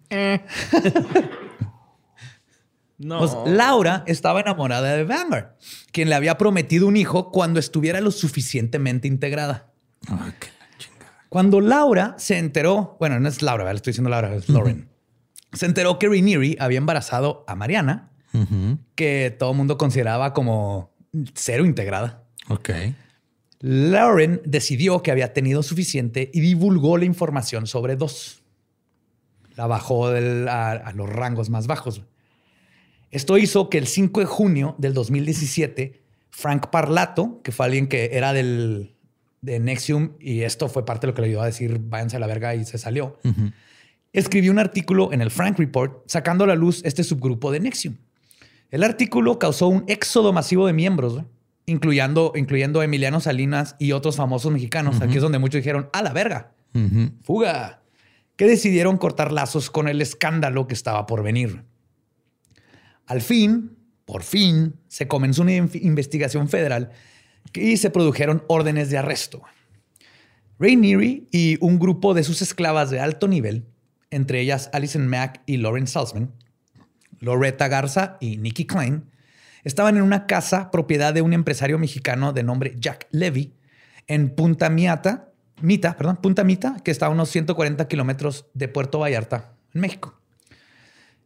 no. 2.98 3.20
Pues, 3.20 3.32
Laura 3.46 4.04
estaba 4.08 4.42
enamorada 4.42 4.96
de 4.96 5.04
Vanguard, 5.04 5.56
quien 5.92 6.10
le 6.10 6.16
había 6.16 6.38
prometido 6.38 6.88
un 6.88 6.98
hijo 6.98 7.32
cuando 7.32 7.60
estuviera 7.60 8.02
lo 8.02 8.12
suficientemente 8.12 9.08
integrada. 9.08 9.72
Ok. 10.12 10.59
Cuando 11.30 11.62
Laura 11.62 12.16
se 12.18 12.38
enteró, 12.38 12.98
bueno, 13.00 13.20
no 13.20 13.30
es 13.30 13.42
Laura, 13.44 13.66
le 13.72 13.78
estoy 13.78 13.92
diciendo 13.92 14.10
Laura, 14.10 14.34
es 14.36 14.50
Lauren. 14.50 14.90
Se 15.54 15.68
enteró 15.68 16.00
que 16.00 16.08
Rainieri 16.08 16.58
había 16.60 16.80
embarazado 16.80 17.44
a 17.48 17.56
Mariana, 17.56 18.12
que 18.96 19.36
todo 19.38 19.52
el 19.52 19.58
mundo 19.58 19.78
consideraba 19.78 20.34
como 20.34 20.92
cero 21.36 21.66
integrada. 21.66 22.24
Ok. 22.50 22.70
Lauren 23.60 24.42
decidió 24.46 25.04
que 25.04 25.12
había 25.12 25.34
tenido 25.34 25.64
suficiente 25.64 26.32
y 26.34 26.40
divulgó 26.40 26.98
la 26.98 27.06
información 27.06 27.68
sobre 27.68 27.96
dos. 27.96 28.42
La 29.56 29.68
bajó 29.68 30.08
a, 30.08 30.94
los 30.96 31.10
rangos 31.10 31.50
más 31.50 31.68
bajos. 31.68 32.02
Esto 33.12 33.38
hizo 33.38 33.70
que 33.70 33.78
el 33.78 33.88
5 33.88 34.22
de 34.22 34.26
junio 34.26 34.76
del 34.78 34.94
2017, 34.94 36.02
Frank 36.30 36.68
Parlato, 36.68 37.42
que 37.44 37.52
fue 37.52 37.66
alguien 37.66 37.88
que 37.88 38.12
era 38.14 38.34
del, 38.34 38.96
de 39.42 39.60
Nexium, 39.60 40.14
y 40.20 40.42
esto 40.42 40.68
fue 40.68 40.86
parte 40.86 41.08
de 41.08 41.12
lo 41.12 41.16
que 41.16 41.22
le 41.22 41.28
ayudó 41.30 41.42
a 41.42 41.46
decir 41.46 41.80
váyanse 41.82 42.18
a 42.18 42.20
la 42.20 42.28
verga 42.28 42.56
y 42.56 42.66
se 42.66 42.78
salió, 42.78 43.18
escribió 44.12 44.52
un 44.52 44.60
artículo 44.60 45.14
en 45.14 45.22
el 45.22 45.32
Frank 45.32 45.58
Report 45.58 46.04
sacando 46.08 46.44
a 46.44 46.48
la 46.48 46.56
luz 46.56 46.82
este 46.84 47.04
subgrupo 47.04 47.52
de 47.52 47.60
Nexium. 47.60 47.96
El 48.72 48.84
artículo 48.84 49.40
causó 49.40 49.68
un 49.68 49.84
éxodo 49.88 50.34
masivo 50.34 50.68
de 50.68 50.74
miembros, 50.74 51.24
incluyendo, 51.66 52.34
incluyendo 52.36 52.84
Emiliano 52.84 53.20
Salinas 53.20 53.76
y 53.80 53.94
otros 53.94 54.16
famosos 54.16 54.52
mexicanos. 54.52 55.02
Aquí 55.02 55.16
es 55.16 55.22
donde 55.22 55.40
muchos 55.40 55.60
dijeron, 55.60 55.90
a 55.94 56.02
la 56.02 56.14
verga, 56.14 56.54
fuga, 57.24 57.82
que 58.36 58.46
decidieron 58.46 58.98
cortar 58.98 59.32
lazos 59.32 59.70
con 59.70 59.88
el 59.88 60.02
escándalo 60.02 60.68
que 60.68 60.74
estaba 60.74 61.06
por 61.06 61.24
venir. 61.24 61.64
Al 63.06 63.22
fin, 63.22 63.76
por 64.06 64.24
fin, 64.24 64.76
se 64.88 65.08
comenzó 65.08 65.42
una 65.42 65.54
investigación 65.54 66.48
federal 66.48 66.92
y 67.54 67.78
se 67.78 67.90
produjeron 67.90 68.44
órdenes 68.48 68.90
de 68.90 68.98
arresto. 68.98 69.42
Rainieri 70.60 71.28
y 71.32 71.58
un 71.62 71.80
grupo 71.80 72.14
de 72.14 72.24
sus 72.24 72.42
esclavas 72.42 72.90
de 72.90 73.00
alto 73.00 73.28
nivel, 73.28 73.66
entre 74.12 74.42
ellas 74.42 74.70
Alison 74.74 75.08
Mack 75.08 75.42
y 75.46 75.58
Lauren 75.58 75.88
Salzman, 75.88 76.34
Loretta 77.20 77.68
Garza 77.68 78.18
y 78.20 78.38
Nikki 78.38 78.66
Klein, 78.66 79.06
estaban 79.64 79.98
en 79.98 80.04
una 80.04 80.26
casa 80.26 80.72
propiedad 80.72 81.14
de 81.14 81.22
un 81.22 81.34
empresario 81.34 81.80
mexicano 81.80 82.34
de 82.34 82.44
nombre 82.44 82.76
Jack 82.78 83.08
Levy 83.12 83.54
en 84.08 84.30
Punta 84.36 84.70
Mita, 84.70 85.32
perdón, 85.98 86.18
Punta 86.18 86.44
Mita, 86.44 86.78
que 86.84 86.92
está 86.92 87.06
a 87.06 87.10
unos 87.10 87.30
140 87.30 87.88
kilómetros 87.88 88.48
de 88.54 88.68
Puerto 88.68 89.00
Vallarta, 89.00 89.54
en 89.74 89.82
México. 89.82 90.20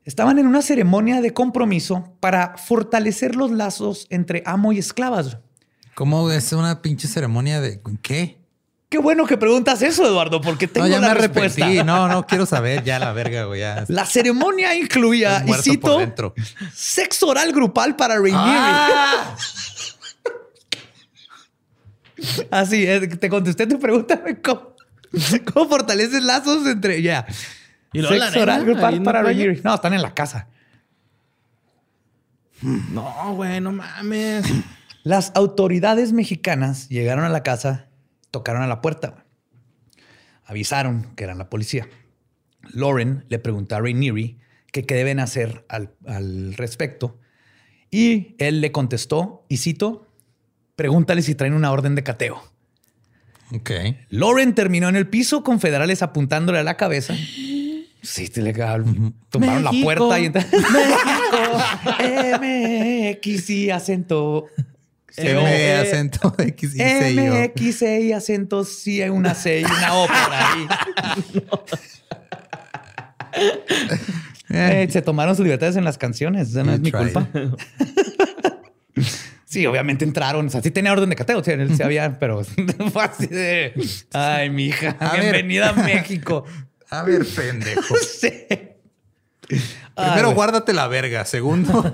Estaban 0.06 0.38
en 0.38 0.48
una 0.48 0.62
ceremonia 0.62 1.22
de 1.22 1.34
compromiso 1.34 2.16
para 2.20 2.58
fortalecer 2.58 3.36
los 3.36 3.52
lazos 3.52 4.06
entre 4.10 4.44
amo 4.46 4.74
y 4.74 4.80
esclavas. 4.80 5.38
¿Cómo 5.96 6.32
es 6.32 6.52
una 6.54 6.82
pinche 6.82 7.08
ceremonia 7.08 7.62
de 7.62 7.82
qué? 8.02 8.38
Qué 8.90 8.98
bueno 9.00 9.26
que 9.26 9.38
preguntas 9.38 9.82
eso, 9.82 10.06
Eduardo, 10.06 10.40
porque 10.40 10.68
tengo 10.68 10.86
no, 10.88 10.94
ya 10.94 11.00
la 11.00 11.10
me 11.10 11.14
respuesta. 11.16 11.68
No, 11.84 12.08
no 12.08 12.28
quiero 12.28 12.46
saber 12.46 12.84
ya 12.84 13.00
la 13.00 13.12
verga, 13.12 13.46
güey. 13.46 13.62
La 13.88 14.06
ceremonia 14.06 14.76
incluía, 14.76 15.44
y 15.48 15.54
cito, 15.54 16.00
sexo 16.74 17.28
oral 17.28 17.52
grupal 17.52 17.96
para 17.96 18.16
Rainieri. 18.16 18.38
Ah. 18.40 19.36
Así, 22.52 22.86
te 23.20 23.30
contesté 23.30 23.66
tu 23.66 23.80
pregunta. 23.80 24.22
¿Cómo, 24.44 24.76
cómo 25.52 25.70
fortaleces 25.70 26.24
lazos 26.24 26.66
entre 26.68 27.02
ya? 27.02 27.26
¿Y 27.94 28.02
Sexo 28.02 28.42
oral 28.42 28.66
grupal 28.66 29.02
para 29.04 29.22
Ray 29.22 29.62
No, 29.64 29.76
están 29.76 29.94
en 29.94 30.02
la 30.02 30.14
casa. 30.14 30.48
No, 32.62 33.34
güey, 33.36 33.60
no 33.60 33.72
mames. 33.72 34.46
Las 35.04 35.32
autoridades 35.36 36.14
mexicanas 36.14 36.88
llegaron 36.90 37.26
a 37.26 37.30
la 37.30 37.44
casa, 37.44 37.90
tocaron 38.32 38.62
a 38.62 38.68
la 38.68 38.82
puerta. 38.82 39.26
Avisaron 40.46 41.14
que 41.16 41.26
eran 41.26 41.38
la 41.38 41.50
policía. 41.50 41.88
Lauren 42.72 43.26
le 43.28 43.40
preguntó 43.40 43.76
a 43.76 43.82
Rainieri 43.82 44.40
que 44.72 44.86
qué 44.86 44.96
deben 44.96 45.20
hacer 45.20 45.66
al, 45.68 45.94
al 46.08 46.54
respecto. 46.56 47.20
Y 47.92 48.36
él 48.40 48.62
le 48.62 48.72
contestó, 48.72 49.46
y 49.50 49.58
cito, 49.58 50.08
pregúntale 50.76 51.22
si 51.22 51.36
traen 51.36 51.54
una 51.54 51.72
orden 51.72 51.96
de 51.96 52.04
cateo. 52.04 52.42
Ok. 53.54 53.72
Lauren 54.10 54.56
terminó 54.56 54.90
en 54.90 54.96
el 54.96 55.08
piso 55.08 55.44
con 55.44 55.60
federales 55.60 56.02
apuntándole 56.02 56.60
a 56.60 56.64
la 56.64 56.78
cabeza. 56.78 57.14
Sí, 58.02 58.28
te 58.30 58.42
le 58.42 58.54
tumbaron 59.30 59.64
la 59.64 59.72
puerta 59.82 60.20
y 60.20 60.26
entonces. 60.26 60.52
México, 60.72 61.58
MX 63.22 63.50
y 63.50 63.70
acento. 63.70 64.48
M 65.18 65.74
acento 65.76 66.34
X 66.38 66.76
y 66.76 66.82
M 66.82 67.44
X 67.46 67.82
e 67.84 68.02
y 68.02 68.12
acento 68.14 68.64
sí 68.64 69.02
hay 69.02 69.10
una 69.10 69.36
C 69.36 69.62
y 69.62 69.64
una 69.64 69.96
O 69.96 70.08
por 70.08 70.16
ahí. 70.16 70.68
Eh, 74.50 74.88
se 74.90 75.02
tomaron 75.02 75.36
sus 75.36 75.44
libertades 75.44 75.76
en 75.76 75.84
las 75.84 75.98
canciones. 75.98 76.50
Esa 76.50 76.64
no 76.64 76.74
es 76.74 76.80
mi 76.80 76.92
culpa. 76.92 77.28
Sí, 79.46 79.68
obviamente 79.68 80.04
entraron. 80.04 80.48
O 80.48 80.50
sea, 80.50 80.64
sí 80.64 80.72
tenía 80.72 80.92
orden 80.92 81.12
de 81.12 81.16
cateo. 81.16 81.44
Sí, 81.44 81.52
él 81.52 81.78
se 81.78 81.84
había, 81.84 82.18
pero 82.18 82.44
fue 82.92 83.04
así 83.04 83.28
de. 83.28 83.74
Ay, 84.12 84.50
mi 84.50 84.66
hija, 84.66 84.98
bienvenida 85.14 85.70
a 85.70 85.74
México. 85.74 86.44
A 86.90 87.04
ver, 87.04 87.24
pendejo. 87.24 87.96
sí. 87.98 88.48
Primero, 89.96 90.34
guárdate 90.34 90.74
la 90.74 90.88
verga. 90.88 91.26
Segundo. 91.26 91.94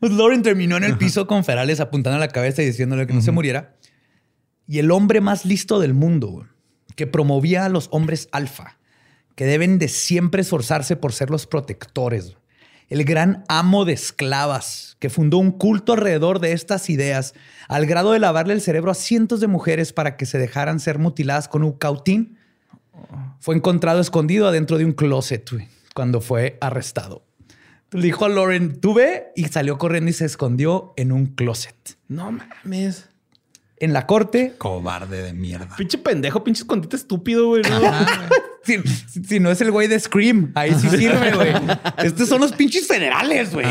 pues 0.00 0.12
Lauren 0.12 0.42
terminó 0.42 0.76
en 0.76 0.84
el 0.84 0.96
piso 0.98 1.26
con 1.26 1.44
ferales 1.44 1.80
apuntando 1.80 2.16
a 2.16 2.20
la 2.20 2.28
cabeza 2.28 2.62
y 2.62 2.66
diciéndole 2.66 3.06
que 3.06 3.12
no 3.12 3.22
se 3.22 3.32
muriera. 3.32 3.74
Y 4.66 4.78
el 4.78 4.90
hombre 4.90 5.20
más 5.20 5.44
listo 5.44 5.80
del 5.80 5.94
mundo, 5.94 6.46
que 6.96 7.06
promovía 7.06 7.64
a 7.64 7.68
los 7.68 7.88
hombres 7.90 8.28
alfa, 8.30 8.78
que 9.34 9.46
deben 9.46 9.78
de 9.78 9.88
siempre 9.88 10.42
esforzarse 10.42 10.96
por 10.96 11.12
ser 11.12 11.30
los 11.30 11.46
protectores 11.46 12.36
el 12.90 13.04
gran 13.04 13.44
amo 13.48 13.84
de 13.84 13.92
esclavas, 13.92 14.96
que 14.98 15.10
fundó 15.10 15.38
un 15.38 15.52
culto 15.52 15.92
alrededor 15.92 16.40
de 16.40 16.52
estas 16.52 16.90
ideas, 16.90 17.34
al 17.68 17.86
grado 17.86 18.12
de 18.12 18.18
lavarle 18.18 18.52
el 18.52 18.60
cerebro 18.60 18.90
a 18.90 18.94
cientos 18.94 19.38
de 19.38 19.46
mujeres 19.46 19.92
para 19.92 20.16
que 20.16 20.26
se 20.26 20.38
dejaran 20.38 20.80
ser 20.80 20.98
mutiladas 20.98 21.46
con 21.46 21.62
un 21.62 21.72
cautín, 21.72 22.36
fue 23.40 23.56
encontrado 23.56 24.00
escondido 24.00 24.48
adentro 24.48 24.78
de 24.78 24.84
un 24.84 24.92
closet 24.92 25.50
cuando 25.94 26.20
fue 26.20 26.58
arrestado. 26.60 27.24
Le 27.90 28.02
dijo 28.02 28.24
a 28.24 28.28
Lauren, 28.28 28.80
tú 28.80 28.94
ve, 28.94 29.32
y 29.34 29.46
salió 29.46 29.76
corriendo 29.76 30.10
y 30.10 30.14
se 30.14 30.24
escondió 30.24 30.92
en 30.96 31.10
un 31.10 31.26
closet. 31.26 31.98
No 32.06 32.30
mames 32.30 33.08
en 33.80 33.92
la 33.92 34.06
corte. 34.06 34.54
Cobarde 34.58 35.22
de 35.22 35.32
mierda. 35.32 35.74
Pinche 35.76 35.98
pendejo, 35.98 36.44
pinche 36.44 36.62
escondite 36.62 36.96
estúpido, 36.96 37.48
güey. 37.48 37.62
Si, 38.62 39.40
no 39.40 39.50
es 39.50 39.60
el 39.60 39.70
güey 39.70 39.88
de 39.88 39.98
Scream, 39.98 40.52
ahí 40.54 40.74
sí 40.74 40.88
sirve, 40.88 41.32
güey. 41.32 41.52
Estos 42.04 42.28
son 42.28 42.40
los 42.40 42.52
pinches 42.52 42.86
federales, 42.86 43.52
güey. 43.52 43.66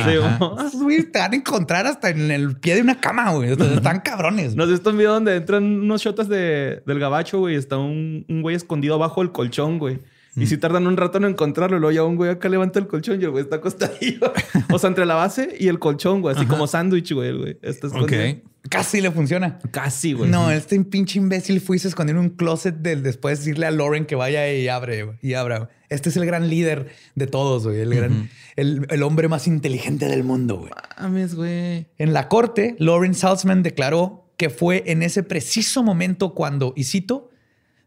te 1.12 1.20
van 1.20 1.34
a 1.34 1.36
encontrar 1.36 1.88
hasta 1.88 2.10
en 2.10 2.32
el 2.32 2.58
pie 2.58 2.76
de 2.76 2.82
una 2.82 3.00
cama, 3.00 3.32
güey. 3.32 3.52
Están 3.52 4.00
cabrones. 4.04 4.56
¿No 4.56 4.64
has 4.64 4.70
visto 4.70 4.90
un 4.90 4.98
video 4.98 5.14
donde 5.14 5.36
entran 5.36 5.64
unos 5.64 6.02
shotas 6.02 6.28
de, 6.28 6.82
del 6.86 7.00
gabacho, 7.00 7.40
güey? 7.40 7.56
Está 7.56 7.78
un, 7.78 8.26
un 8.28 8.42
güey 8.42 8.56
escondido 8.56 8.96
abajo 8.96 9.22
del 9.22 9.32
colchón, 9.32 9.80
güey. 9.80 10.00
Y 10.36 10.48
si 10.48 10.58
tardan 10.58 10.88
un 10.88 10.96
rato 10.96 11.18
en 11.18 11.26
encontrarlo, 11.26 11.80
luego 11.80 11.92
ya 11.92 12.04
un 12.04 12.16
güey 12.16 12.32
acá 12.32 12.50
levanta 12.50 12.80
el 12.80 12.88
colchón 12.88 13.20
y 13.20 13.26
el 13.26 13.32
güey 13.32 13.44
está 13.44 13.58
acostadillo. 13.58 14.32
o 14.72 14.80
sea, 14.80 14.88
entre 14.88 15.06
la 15.06 15.16
base 15.16 15.56
y 15.60 15.68
el 15.68 15.80
colchón, 15.80 16.22
güey. 16.22 16.36
Así 16.36 16.46
como 16.46 16.68
sándwich, 16.68 17.12
güey, 17.12 17.30
el 17.30 17.38
güey. 17.38 17.58
Está 17.62 17.88
escondido. 17.88 18.42
Casi 18.70 18.99
le 18.99 19.10
funciona. 19.12 19.57
Casi, 19.72 20.14
güey. 20.14 20.30
No, 20.30 20.51
este 20.51 20.80
pinche 20.84 21.18
imbécil 21.18 21.62
fue 21.62 21.78
y 21.78 21.80
se 21.80 21.88
escondió 21.88 22.16
en 22.16 22.20
un 22.20 22.30
closet 22.30 22.76
del 22.76 23.03
después 23.03 23.39
decirle 23.39 23.66
a 23.66 23.72
Lauren 23.72 24.05
que 24.05 24.16
vaya 24.16 24.51
y 24.51 24.68
abre 24.68 25.18
y 25.22 25.34
abra. 25.34 25.70
Este 25.88 26.10
es 26.10 26.18
el 26.18 26.26
gran 26.26 26.49
líder 26.49 26.89
de 27.16 27.28
todos, 27.28 27.66
güey. 27.66 27.80
El, 27.80 27.95
gran, 27.95 28.30
el, 28.57 29.03
hombre 29.03 29.28
más 29.28 29.47
inteligente 29.47 30.07
del 30.07 30.24
mundo, 30.24 30.57
güey. 30.57 30.72
Mames, 30.99 31.36
güey. 31.36 31.88
En 31.97 32.14
la 32.14 32.28
corte, 32.28 32.76
Lauren 32.80 33.16
Salzman 33.16 33.64
declaró 33.64 34.30
que 34.36 34.49
fue 34.49 34.84
en 34.88 35.03
ese 35.03 35.24
preciso 35.24 35.82
momento 35.82 36.34
cuando, 36.34 36.74
y 36.76 36.84
cito, 36.84 37.30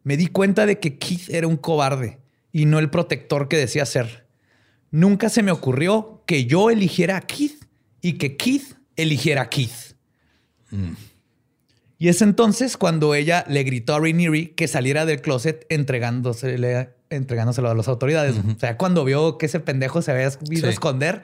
me 0.05 0.17
di 0.17 0.27
cuenta 0.27 0.67
de 0.67 0.81
que 0.81 0.99
Keith 0.99 1.29
era 1.29 1.47
un 1.47 1.57
cobarde 1.57 2.19
y 2.51 2.65
no 2.65 2.79
el 2.79 2.91
protector 2.91 3.49
que 3.49 3.57
decía 3.57 3.87
ser. 3.87 4.27
Nunca 4.91 5.29
se 5.29 5.43
me 5.43 5.53
ocurrió 5.53 6.23
que 6.27 6.47
yo 6.47 6.71
eligiera 6.71 7.17
a 7.17 7.23
Keith 7.23 7.65
y 8.01 8.15
que 8.15 8.37
Keith 8.37 8.75
eligiera 8.97 9.43
a 9.43 9.49
Keith. 9.49 9.92
Mm. 10.73 10.95
Y 11.99 12.09
es 12.09 12.21
entonces 12.21 12.77
cuando 12.77 13.15
ella 13.15 13.45
le 13.49 13.63
gritó 13.63 13.95
a 13.95 14.01
Rainieri 14.01 14.49
que 14.49 14.67
saliera 14.67 15.07
del 15.07 15.21
closet 15.21 15.67
entregándosele, 15.69 16.91
entregándoselo 17.11 17.71
a 17.71 17.77
las 17.77 17.87
autoridades. 17.87 18.35
O 18.39 18.59
sea, 18.59 18.77
cuando 18.77 19.05
vio 19.05 19.39
que 19.39 19.47
ese 19.47 19.61
pendejo 19.61 20.03
se 20.03 20.11
había 20.11 20.29
ido 20.51 20.67
a 20.67 20.71
esconder, 20.71 21.23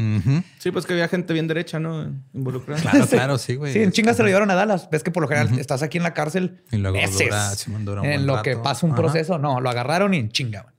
Sí, 0.58 0.70
pues 0.70 0.86
que 0.86 0.94
había 0.94 1.06
gente 1.06 1.34
bien 1.34 1.46
derecha, 1.46 1.78
¿no? 1.78 2.14
Involucrada. 2.32 2.80
Claro, 2.80 3.06
claro, 3.10 3.36
sí, 3.36 3.56
güey. 3.56 3.74
Sí, 3.74 3.82
en 3.82 3.92
chingas 3.92 4.16
se 4.16 4.22
lo 4.22 4.28
llevaron 4.28 4.50
a 4.50 4.54
Dallas. 4.54 4.88
Ves 4.88 5.02
que 5.02 5.10
por 5.10 5.22
lo 5.22 5.28
general 5.28 5.58
estás 5.58 5.82
aquí 5.82 5.98
en 5.98 6.04
la 6.04 6.14
cárcel 6.14 6.62
y 6.72 6.78
luego 6.78 6.96
en 6.96 8.26
lo 8.26 8.40
que 8.40 8.56
pasa 8.56 8.86
un 8.86 8.94
proceso. 8.94 9.36
No, 9.36 9.60
lo 9.60 9.68
agarraron 9.68 10.14
y 10.14 10.18
en 10.18 10.30
chinga. 10.30 10.72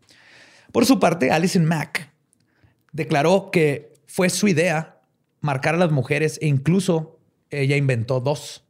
Por 0.72 0.88
su 0.88 1.00
parte, 1.00 1.30
Alison 1.30 1.64
Mack 1.64 2.10
declaró 2.92 3.52
que 3.52 3.94
fue 4.08 4.32
su 4.32 4.48
idea 4.48 4.98
marcar 5.42 5.76
a 5.76 5.78
las 5.78 5.92
mujeres 5.92 6.40
e 6.42 6.48
incluso 6.48 7.20
ella 7.52 7.78
inventó 7.78 8.20
dos. 8.20 8.64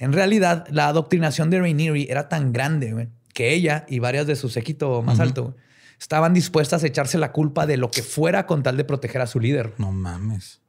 En 0.00 0.14
realidad, 0.14 0.66
la 0.70 0.88
adoctrinación 0.88 1.50
de 1.50 1.60
Rainieri 1.60 2.06
era 2.08 2.30
tan 2.30 2.52
grande 2.52 3.10
que 3.34 3.52
ella 3.52 3.84
y 3.86 3.98
varias 3.98 4.26
de 4.26 4.34
su 4.34 4.48
séquito 4.48 5.02
más 5.02 5.20
alto 5.20 5.54
estaban 6.00 6.32
dispuestas 6.32 6.82
a 6.82 6.86
echarse 6.86 7.18
la 7.18 7.32
culpa 7.32 7.66
de 7.66 7.76
lo 7.76 7.90
que 7.90 8.02
fuera 8.02 8.46
con 8.46 8.62
tal 8.62 8.78
de 8.78 8.84
proteger 8.84 9.20
a 9.20 9.26
su 9.26 9.38
líder. 9.40 9.74
No 9.76 9.92
mames. 9.92 10.62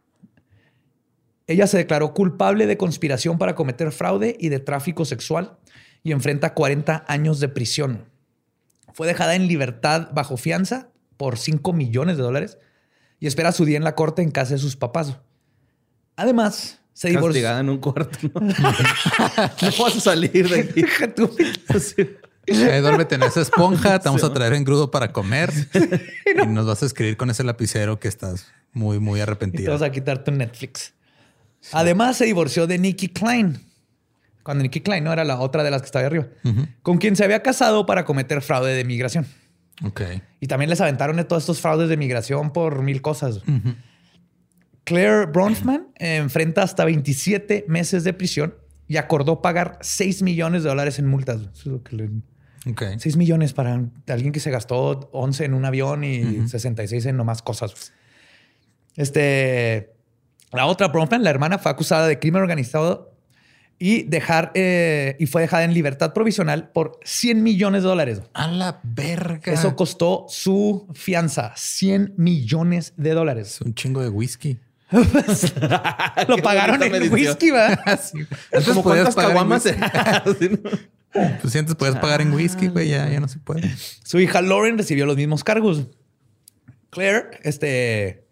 Ella 1.48 1.66
se 1.66 1.78
declaró 1.78 2.14
culpable 2.14 2.68
de 2.68 2.76
conspiración 2.76 3.38
para 3.38 3.56
cometer 3.56 3.94
fraude 3.94 4.36
y 4.38 4.50
de 4.50 4.60
tráfico 4.60 5.06
sexual 5.06 5.58
y 6.04 6.12
enfrenta 6.12 6.54
40 6.54 7.06
años 7.08 7.40
de 7.40 7.48
prisión. 7.48 8.10
Fue 8.94 9.08
dejada 9.08 9.36
en 9.36 9.48
libertad 9.48 10.10
bajo 10.14 10.36
fianza 10.36 10.90
por 11.16 11.38
5 11.38 11.72
millones 11.72 12.18
de 12.18 12.24
dólares 12.24 12.58
y 13.18 13.28
espera 13.28 13.54
su 13.54 13.64
día 13.64 13.78
en 13.78 13.86
la 13.86 13.96
corte 13.96 14.22
en 14.22 14.32
casa 14.32 14.56
de 14.56 14.60
sus 14.60 14.76
papás. 14.76 15.20
Además, 16.18 16.81
se 16.94 17.10
divorció. 17.10 17.58
en 17.58 17.70
un 17.70 17.78
cuarto. 17.78 18.18
No, 18.34 18.42
no 19.62 19.84
vas 19.84 19.96
a 19.98 20.00
salir 20.00 20.50
de 20.50 20.60
aquí. 20.60 20.84
Eh, 22.48 22.80
duérmete 22.82 23.16
en 23.16 23.24
esa 23.24 23.42
esponja, 23.42 24.00
te 24.00 24.10
vamos 24.10 24.24
a 24.24 24.34
traer 24.34 24.54
engrudo 24.54 24.90
para 24.92 25.12
comer 25.14 25.52
y 26.44 26.48
nos 26.48 26.66
vas 26.66 26.82
a 26.82 26.86
escribir 26.88 27.16
con 27.16 27.30
ese 27.30 27.44
lapicero 27.44 28.00
que 28.00 28.08
estás 28.08 28.48
muy, 28.74 29.00
muy 29.00 29.22
arrepentido. 29.22 29.64
Y 29.64 29.66
te 29.66 29.72
vas 29.72 29.82
a 29.82 29.92
quitar 29.92 30.24
tu 30.24 30.32
Netflix. 30.32 30.94
Además, 31.72 32.18
se 32.18 32.26
divorció 32.26 32.66
de 32.66 32.80
Nikki 32.80 33.10
Klein, 33.10 33.60
Cuando 34.44 34.64
Nikki 34.64 34.82
Klein 34.82 35.04
no 35.04 35.14
era 35.14 35.24
la 35.24 35.40
otra 35.40 35.64
de 35.64 35.70
las 35.70 35.82
que 35.82 35.86
estaba 35.86 36.06
arriba, 36.06 36.28
con 36.82 36.98
quien 36.98 37.16
se 37.16 37.24
había 37.24 37.44
casado 37.44 37.86
para 37.86 38.06
cometer 38.06 38.42
fraude 38.42 38.74
de 38.74 38.84
migración. 38.84 39.28
Ok. 39.84 40.02
Y 40.40 40.48
también 40.48 40.70
les 40.70 40.82
aventaron 40.82 41.18
de 41.18 41.24
todos 41.24 41.44
estos 41.44 41.62
fraudes 41.62 41.90
de 41.90 41.98
migración 41.98 42.52
por 42.52 42.82
mil 42.82 43.02
cosas. 43.04 43.42
Claire 44.84 45.26
Bronfman 45.28 45.88
enfrenta 45.96 46.64
hasta 46.64 46.86
27 46.86 47.66
meses 47.68 48.04
de 48.04 48.14
prisión 48.14 48.56
y 48.88 48.98
acordó 48.98 49.42
pagar 49.42 49.78
6 49.82 50.22
millones 50.24 50.64
de 50.64 50.70
dólares 50.70 51.00
en 51.00 51.08
multas. 51.08 51.42
Eso 51.42 51.52
es 51.54 51.66
lo 51.68 51.84
que 51.84 51.96
le 51.96 52.10
6 52.98 53.18
millones 53.18 53.54
para 53.54 53.90
alguien 54.08 54.32
que 54.32 54.40
se 54.40 54.52
gastó 54.52 55.10
11 55.12 55.46
en 55.46 55.54
un 55.54 55.66
avión 55.66 56.04
y 56.04 56.48
66 56.48 57.06
en 57.08 57.18
nomás 57.18 57.42
cosas. 57.42 57.94
Este, 58.96 59.94
la 60.52 60.66
otra, 60.66 60.90
Bronfman, 60.90 61.24
la 61.24 61.30
hermana, 61.30 61.58
fue 61.58 61.72
acusada 61.72 62.08
de 62.08 62.20
crimen 62.20 62.42
organizado 62.42 63.16
y, 63.80 64.04
dejar, 64.04 64.52
eh, 64.54 65.16
y 65.20 65.26
fue 65.26 65.42
dejada 65.42 65.64
en 65.64 65.74
libertad 65.74 66.14
provisional 66.14 66.70
por 66.70 67.00
100 67.04 67.42
millones 67.42 67.82
de 67.82 67.90
dólares. 67.90 68.22
A 68.34 68.48
la 68.48 68.80
verga. 68.84 69.52
Eso 69.52 69.76
costó 69.76 70.26
su 70.30 70.88
fianza, 70.94 71.54
100 71.56 72.14
millones 72.18 72.94
de 72.98 73.12
dólares. 73.12 73.56
Es 73.56 73.62
un 73.62 73.74
chingo 73.74 74.02
de 74.02 74.10
whisky. 74.10 74.60
Lo 74.92 76.38
pagaron 76.38 76.84
en 76.84 77.12
whisky, 77.12 77.52
¿va? 77.52 77.80
¿Cómo 78.66 78.84
cuántas 78.84 79.16
caguamas? 79.16 79.64
Pues 81.42 81.52
si 81.52 81.60
antes 81.60 81.76
podías 81.76 81.98
pagar 81.98 82.22
en 82.22 82.34
whisky, 82.34 82.68
güey, 82.68 82.90
ya, 82.90 83.10
ya 83.10 83.20
no 83.20 83.28
se 83.28 83.40
puede. 83.40 83.70
Su 84.04 84.20
hija 84.20 84.42
Lauren 84.42 84.78
recibió 84.78 85.06
los 85.06 85.18
mismos 85.18 85.44
cargos. 85.44 85.88
Claire, 86.90 87.40
este. 87.44 88.28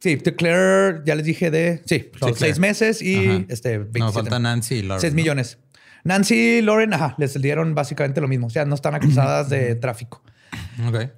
Sí, 0.00 0.16
Claire, 0.18 1.02
ya 1.04 1.14
les 1.14 1.24
dije 1.24 1.50
de. 1.50 1.82
Sí, 1.86 2.10
seis 2.36 2.58
meses 2.58 3.00
y 3.00 3.46
este. 3.48 3.78
27. 3.78 3.98
No, 3.98 4.12
falta 4.12 4.38
Nancy 4.38 4.76
y 4.76 4.82
Lauren. 4.82 5.00
Seis 5.00 5.14
millones. 5.14 5.58
Nancy 6.04 6.34
y 6.34 6.62
Lauren, 6.62 6.92
ajá, 6.92 7.14
les 7.18 7.40
dieron 7.40 7.74
básicamente 7.74 8.20
lo 8.20 8.28
mismo. 8.28 8.48
O 8.48 8.50
sea, 8.50 8.64
no 8.64 8.74
están 8.74 8.94
acusadas 8.94 9.48
de 9.48 9.74
tráfico. 9.80 10.22
Ok. 10.86 11.10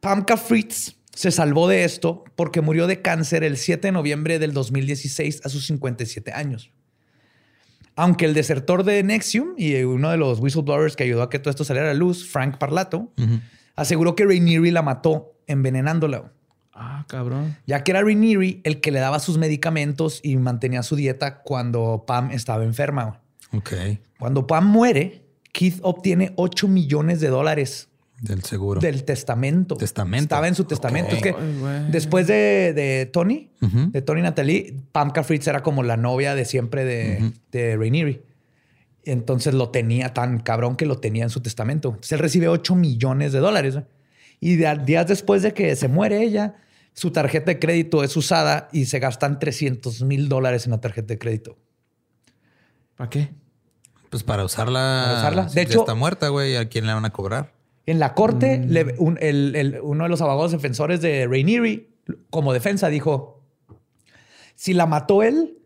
Pamka 0.00 0.36
Fritz 0.36 0.97
se 1.18 1.32
salvó 1.32 1.66
de 1.66 1.82
esto 1.82 2.22
porque 2.36 2.60
murió 2.60 2.86
de 2.86 3.02
cáncer 3.02 3.42
el 3.42 3.56
7 3.56 3.88
de 3.88 3.92
noviembre 3.92 4.38
del 4.38 4.52
2016 4.52 5.40
a 5.44 5.48
sus 5.48 5.66
57 5.66 6.30
años. 6.32 6.70
Aunque 7.96 8.24
el 8.24 8.34
desertor 8.34 8.84
de 8.84 9.02
Nexium 9.02 9.54
y 9.56 9.74
uno 9.82 10.12
de 10.12 10.16
los 10.16 10.38
whistleblowers 10.38 10.94
que 10.94 11.02
ayudó 11.02 11.22
a 11.22 11.28
que 11.28 11.40
todo 11.40 11.50
esto 11.50 11.64
saliera 11.64 11.90
a 11.90 11.92
la 11.92 11.98
luz, 11.98 12.24
Frank 12.24 12.58
Parlato, 12.58 13.12
aseguró 13.74 14.14
que 14.14 14.26
Rainieri 14.26 14.70
la 14.70 14.82
mató 14.82 15.32
envenenándola. 15.48 16.30
Ah, 16.72 17.04
cabrón. 17.08 17.56
Ya 17.66 17.82
que 17.82 17.90
era 17.90 18.02
Rainieri 18.02 18.60
el 18.62 18.80
que 18.80 18.92
le 18.92 19.00
daba 19.00 19.18
sus 19.18 19.38
medicamentos 19.38 20.20
y 20.22 20.36
mantenía 20.36 20.84
su 20.84 20.94
dieta 20.94 21.42
cuando 21.42 22.04
Pam 22.06 22.30
estaba 22.30 22.62
enferma. 22.62 23.22
Ok. 23.52 23.72
Cuando 24.20 24.46
Pam 24.46 24.68
muere, 24.68 25.24
Keith 25.50 25.80
obtiene 25.82 26.32
8 26.36 26.68
millones 26.68 27.18
de 27.18 27.26
dólares 27.26 27.87
del 28.20 28.42
seguro. 28.42 28.80
Del 28.80 29.04
testamento. 29.04 29.76
Testamento. 29.76 30.24
Estaba 30.24 30.48
en 30.48 30.54
su 30.54 30.64
testamento. 30.64 31.14
Es 31.14 31.22
que 31.22 31.34
después 31.90 32.26
de, 32.26 33.08
Tony, 33.12 33.50
de 33.60 34.02
Tony 34.02 34.22
Natalie, 34.22 34.74
Pamka 34.92 35.22
Fritz 35.22 35.46
era 35.46 35.62
como 35.62 35.82
la 35.82 35.96
novia 35.96 36.34
de 36.34 36.44
siempre 36.44 36.84
de, 36.84 37.32
de 37.52 37.76
Rainieri. 37.76 38.22
Entonces 39.04 39.54
lo 39.54 39.70
tenía 39.70 40.12
tan 40.12 40.40
cabrón 40.40 40.76
que 40.76 40.84
lo 40.84 40.98
tenía 40.98 41.24
en 41.24 41.30
su 41.30 41.40
testamento. 41.40 41.90
Entonces 41.90 42.12
él 42.12 42.18
recibe 42.18 42.48
8 42.48 42.74
millones 42.74 43.32
de 43.32 43.38
dólares. 43.38 43.78
Y 44.40 44.56
días 44.56 45.06
después 45.06 45.42
de 45.42 45.54
que 45.54 45.74
se 45.76 45.88
muere 45.88 46.22
ella, 46.22 46.56
su 46.92 47.12
tarjeta 47.12 47.46
de 47.52 47.58
crédito 47.58 48.02
es 48.02 48.16
usada 48.16 48.68
y 48.72 48.86
se 48.86 48.98
gastan 48.98 49.38
300 49.38 50.02
mil 50.02 50.28
dólares 50.28 50.66
en 50.66 50.72
la 50.72 50.80
tarjeta 50.80 51.08
de 51.08 51.18
crédito. 51.18 51.56
¿Para 52.96 53.10
qué? 53.10 53.30
Pues 54.10 54.24
para 54.24 54.44
usarla. 54.44 55.02
Para 55.04 55.18
usarla. 55.18 55.44
De 55.44 55.62
hecho, 55.62 55.80
está 55.80 55.94
muerta, 55.94 56.28
güey. 56.28 56.56
¿A 56.56 56.68
quién 56.68 56.86
le 56.86 56.92
van 56.92 57.04
a 57.04 57.10
cobrar? 57.10 57.57
En 57.88 57.98
la 57.98 58.12
corte, 58.12 58.58
mm. 58.58 58.98
uno 59.00 60.04
de 60.04 60.08
los 60.10 60.20
abogados 60.20 60.52
defensores 60.52 61.00
de 61.00 61.26
Rainieri, 61.26 61.88
como 62.28 62.52
defensa, 62.52 62.90
dijo: 62.90 63.42
si 64.54 64.74
la 64.74 64.84
mató 64.84 65.22
él, 65.22 65.56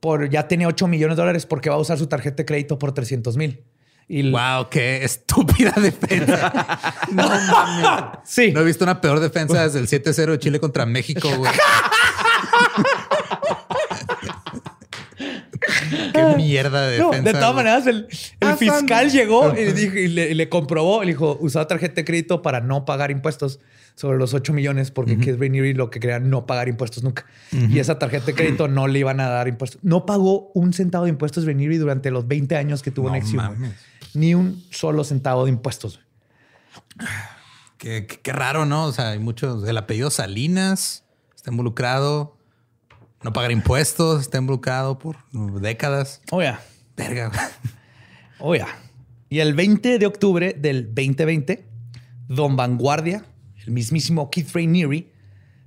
por 0.00 0.30
ya 0.30 0.48
tiene 0.48 0.66
8 0.66 0.88
millones 0.88 1.18
de 1.18 1.20
dólares, 1.20 1.44
¿por 1.44 1.60
qué 1.60 1.68
va 1.68 1.76
a 1.76 1.78
usar 1.78 1.98
su 1.98 2.06
tarjeta 2.06 2.36
de 2.36 2.46
crédito 2.46 2.78
por 2.78 2.92
300 2.92 3.36
mil? 3.36 3.64
Y 4.08 4.30
wow, 4.30 4.70
qué 4.70 5.04
estúpida 5.04 5.74
defensa. 5.76 6.50
no 7.12 7.28
mames. 7.28 8.20
Sí. 8.24 8.50
No 8.50 8.60
he 8.60 8.64
visto 8.64 8.84
una 8.84 9.02
peor 9.02 9.20
defensa 9.20 9.68
desde 9.68 9.78
el 9.78 9.88
7-0 9.88 10.30
de 10.30 10.38
Chile 10.38 10.60
contra 10.60 10.86
México, 10.86 11.28
güey. 11.36 11.52
Qué 16.12 16.34
mierda 16.36 16.86
de 16.86 16.98
defensa. 16.98 17.22
de 17.22 17.32
todas 17.32 17.54
maneras, 17.54 17.86
el, 17.86 18.06
ah, 18.40 18.56
fiscal 18.56 19.10
llegó 19.10 19.54
y, 19.56 20.08
le, 20.08 20.48
comprobó, 20.48 21.02
le 21.02 21.08
dijo, 21.08 21.36
usaba 21.40 21.66
tarjeta 21.66 21.96
de 21.96 22.04
crédito 22.04 22.42
para 22.42 22.60
no 22.60 22.84
pagar 22.84 23.10
impuestos 23.10 23.60
sobre 23.94 24.16
los 24.18 24.32
8 24.32 24.52
millones, 24.52 24.90
porque 24.90 25.14
uh 25.14 25.18
-huh. 25.18 25.74
lo 25.74 25.90
que 25.90 25.98
quería 25.98 26.20
no 26.20 26.46
pagar 26.46 26.68
impuestos 26.68 27.02
nunca. 27.02 27.26
Y 27.50 27.78
esa 27.80 27.98
tarjeta 27.98 28.26
de 28.26 28.34
crédito 28.34 28.68
no 28.68 28.86
le 28.86 29.00
iban 29.00 29.18
a 29.20 29.28
dar 29.28 29.48
impuestos. 29.48 29.80
No 29.82 30.06
pagó 30.06 30.52
un 30.54 30.72
centavo 30.72 31.04
de 31.04 31.10
impuestos 31.10 31.44
Rainieri 31.44 31.78
durante 31.78 32.10
los 32.10 32.28
20 32.28 32.56
años 32.56 32.82
que 32.82 32.90
tuvo 32.90 33.10
no 33.10 33.56
Ni 34.14 34.34
un 34.34 34.62
solo 34.70 35.02
centavo 35.02 35.44
de 35.44 35.50
impuestos. 35.50 36.00
Qué, 37.76 38.06
qué, 38.06 38.32
raro, 38.32 38.66
¿no? 38.66 38.86
O 38.86 38.92
sea, 38.92 39.10
hay 39.10 39.18
muchos. 39.18 39.66
El 39.66 39.76
apellido 39.76 40.10
Salinas 40.10 41.04
está 41.34 41.50
involucrado 41.50 42.37
no 43.22 43.32
pagar 43.32 43.50
impuestos, 43.50 44.22
está 44.22 44.38
involucrado 44.38 44.98
por 44.98 45.16
décadas. 45.60 46.22
Oh, 46.30 46.42
ya. 46.42 46.60
Verga. 46.96 47.32
Oh, 48.38 48.54
ya. 48.54 48.68
Y 49.28 49.40
el 49.40 49.54
20 49.54 49.98
de 49.98 50.06
octubre 50.06 50.54
del 50.58 50.86
2020, 50.94 51.66
Don 52.28 52.56
Vanguardia, 52.56 53.24
el 53.66 53.72
mismísimo 53.72 54.30
Keith 54.30 54.50
Rainieri, 54.54 55.12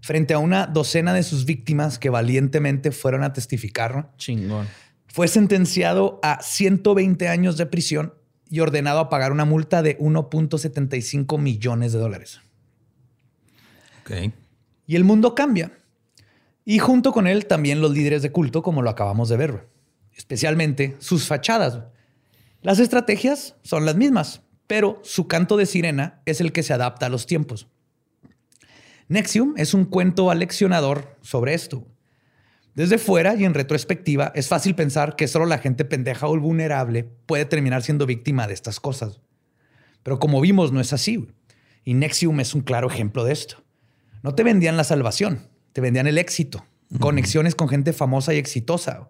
frente 0.01 0.33
a 0.33 0.39
una 0.39 0.67
docena 0.67 1.13
de 1.13 1.23
sus 1.23 1.45
víctimas 1.45 1.99
que 1.99 2.09
valientemente 2.09 2.91
fueron 2.91 3.23
a 3.23 3.33
testificar, 3.33 4.11
chingón, 4.17 4.67
fue 5.07 5.27
sentenciado 5.27 6.19
a 6.23 6.41
120 6.41 7.27
años 7.27 7.57
de 7.57 7.65
prisión 7.65 8.13
y 8.49 8.61
ordenado 8.61 8.99
a 8.99 9.09
pagar 9.09 9.31
una 9.31 9.45
multa 9.45 9.81
de 9.81 9.97
1.75 9.99 11.37
millones 11.37 11.91
de 11.93 11.99
dólares. 11.99 12.39
Ok. 14.01 14.33
Y 14.87 14.95
el 14.95 15.03
mundo 15.03 15.35
cambia 15.35 15.71
y 16.65 16.79
junto 16.79 17.11
con 17.11 17.27
él 17.27 17.47
también 17.47 17.81
los 17.81 17.91
líderes 17.91 18.21
de 18.21 18.31
culto, 18.31 18.61
como 18.61 18.81
lo 18.81 18.89
acabamos 18.89 19.29
de 19.29 19.37
ver, 19.37 19.69
especialmente 20.15 20.95
sus 20.99 21.27
fachadas. 21.27 21.79
Las 22.61 22.79
estrategias 22.79 23.55
son 23.63 23.85
las 23.85 23.95
mismas, 23.95 24.41
pero 24.67 24.99
su 25.03 25.27
canto 25.27 25.57
de 25.57 25.65
sirena 25.65 26.21
es 26.25 26.39
el 26.39 26.51
que 26.51 26.63
se 26.63 26.73
adapta 26.73 27.07
a 27.07 27.09
los 27.09 27.25
tiempos. 27.25 27.67
Nexium 29.07 29.55
es 29.57 29.73
un 29.73 29.85
cuento 29.85 30.31
aleccionador 30.31 31.17
sobre 31.21 31.53
esto. 31.53 31.85
Desde 32.75 32.97
fuera 32.97 33.35
y 33.35 33.43
en 33.43 33.53
retrospectiva, 33.53 34.31
es 34.35 34.47
fácil 34.47 34.75
pensar 34.75 35.17
que 35.17 35.27
solo 35.27 35.45
la 35.45 35.57
gente 35.57 35.83
pendeja 35.83 36.27
o 36.27 36.39
vulnerable 36.39 37.03
puede 37.25 37.43
terminar 37.43 37.81
siendo 37.81 38.05
víctima 38.05 38.47
de 38.47 38.53
estas 38.53 38.79
cosas. 38.79 39.19
Pero 40.03 40.19
como 40.19 40.39
vimos, 40.39 40.71
no 40.71 40.79
es 40.79 40.93
así. 40.93 41.27
Y 41.83 41.95
Nexium 41.95 42.39
es 42.39 42.55
un 42.55 42.61
claro 42.61 42.87
ejemplo 42.87 43.25
de 43.25 43.33
esto. 43.33 43.61
No 44.23 44.35
te 44.35 44.43
vendían 44.43 44.77
la 44.77 44.85
salvación, 44.85 45.49
te 45.73 45.81
vendían 45.81 46.07
el 46.07 46.17
éxito, 46.17 46.65
conexiones 46.99 47.55
con 47.55 47.69
gente 47.69 47.93
famosa 47.93 48.33
y 48.33 48.37
exitosa, 48.37 49.09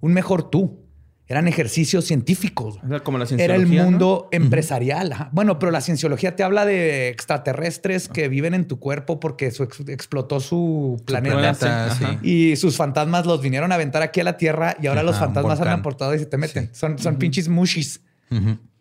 un 0.00 0.12
mejor 0.12 0.50
tú. 0.50 0.84
Eran 1.30 1.46
ejercicios 1.46 2.06
científicos. 2.06 2.78
Era 2.86 3.00
como 3.00 3.18
la 3.18 3.26
Era 3.36 3.54
el 3.54 3.66
mundo 3.66 4.30
empresarial. 4.32 5.28
Bueno, 5.32 5.58
pero 5.58 5.70
la 5.70 5.82
cienciología 5.82 6.34
te 6.36 6.42
habla 6.42 6.64
de 6.64 7.08
extraterrestres 7.08 8.08
que 8.08 8.28
viven 8.28 8.54
en 8.54 8.66
tu 8.66 8.80
cuerpo 8.80 9.20
porque 9.20 9.52
explotó 9.88 10.40
su 10.40 11.02
planeta. 11.04 12.18
Y 12.22 12.56
sus 12.56 12.78
fantasmas 12.78 13.26
los 13.26 13.42
vinieron 13.42 13.72
a 13.72 13.74
aventar 13.74 14.00
aquí 14.00 14.20
a 14.20 14.24
la 14.24 14.38
Tierra 14.38 14.74
y 14.80 14.86
ahora 14.86 15.02
los 15.02 15.18
fantasmas 15.18 15.60
han 15.60 15.68
aportado 15.68 16.14
y 16.14 16.18
se 16.18 16.24
te 16.24 16.38
meten. 16.38 16.70
Son, 16.72 16.98
son 16.98 17.16
pinches 17.16 17.50
mushis. 17.50 18.00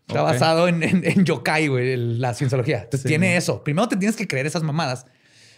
Está 0.07 0.21
basado 0.21 0.69
en, 0.69 0.83
en, 0.83 1.25
yokai, 1.25 1.67
güey, 1.67 1.97
la 1.97 2.33
cienciología. 2.33 2.83
Entonces 2.83 3.05
tiene 3.05 3.35
eso. 3.35 3.61
Primero 3.61 3.89
te 3.89 3.97
tienes 3.97 4.15
que 4.15 4.25
creer 4.25 4.45
esas 4.45 4.63
mamadas 4.63 5.05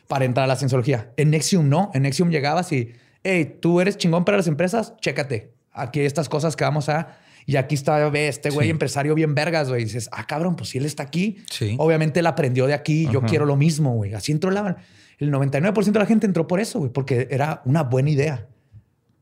para 0.09 0.25
entrar 0.25 0.45
a 0.45 0.47
la 0.47 0.55
cienciología. 0.55 1.11
En 1.17 1.29
Nexium 1.29 1.69
no. 1.69 1.91
En 1.93 2.01
Nexium 2.01 2.31
llegabas 2.31 2.71
y, 2.71 2.93
hey, 3.23 3.57
tú 3.61 3.79
eres 3.79 3.95
chingón 3.95 4.25
para 4.25 4.37
las 4.37 4.47
empresas, 4.47 4.95
chécate. 5.01 5.53
Aquí 5.71 5.99
hay 5.99 6.07
estas 6.07 6.27
cosas 6.27 6.55
que 6.55 6.63
vamos 6.63 6.89
a... 6.89 7.19
Y 7.45 7.57
aquí 7.57 7.75
está, 7.75 8.09
ve, 8.09 8.27
este 8.27 8.49
güey 8.49 8.71
empresario 8.71 9.13
bien 9.13 9.35
vergas, 9.35 9.69
güey. 9.69 9.83
Y 9.83 9.85
dices, 9.85 10.09
ah, 10.11 10.25
cabrón, 10.25 10.55
pues 10.55 10.71
si 10.71 10.79
él 10.79 10.85
está 10.85 11.03
aquí, 11.03 11.37
sí. 11.51 11.75
obviamente 11.77 12.21
él 12.21 12.25
aprendió 12.25 12.65
de 12.65 12.73
aquí, 12.73 13.07
yo 13.11 13.21
quiero 13.21 13.45
lo 13.45 13.55
mismo, 13.55 13.93
güey. 13.93 14.15
Así 14.15 14.31
entró 14.31 14.49
la... 14.49 14.77
El 15.19 15.31
99% 15.31 15.91
de 15.91 15.99
la 15.99 16.05
gente 16.07 16.25
entró 16.25 16.47
por 16.47 16.59
eso, 16.59 16.79
güey, 16.79 16.91
porque 16.91 17.27
era 17.29 17.61
una 17.65 17.83
buena 17.83 18.09
idea. 18.09 18.47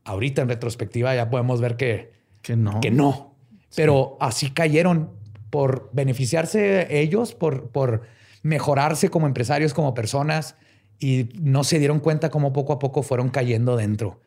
Ahorita 0.04 0.40
en 0.40 0.48
retrospectiva 0.48 1.14
ya 1.14 1.28
podemos 1.28 1.60
ver 1.60 1.76
que... 1.76 2.12
Que 2.40 2.56
no. 2.56 2.80
Que 2.80 2.90
no. 2.90 3.34
Pero 3.76 4.16
así 4.20 4.50
cayeron 4.50 5.10
por 5.50 5.90
beneficiarse 5.92 6.98
ellos, 6.98 7.34
por, 7.34 7.68
por 7.68 8.02
mejorarse 8.42 9.10
como 9.10 9.26
empresarios, 9.26 9.74
como 9.74 9.92
personas 9.92 10.56
y 10.98 11.28
no 11.40 11.64
se 11.64 11.78
dieron 11.78 12.00
cuenta 12.00 12.30
cómo 12.30 12.52
poco 12.52 12.72
a 12.72 12.78
poco 12.78 13.02
fueron 13.02 13.28
cayendo 13.30 13.76
dentro. 13.76 14.20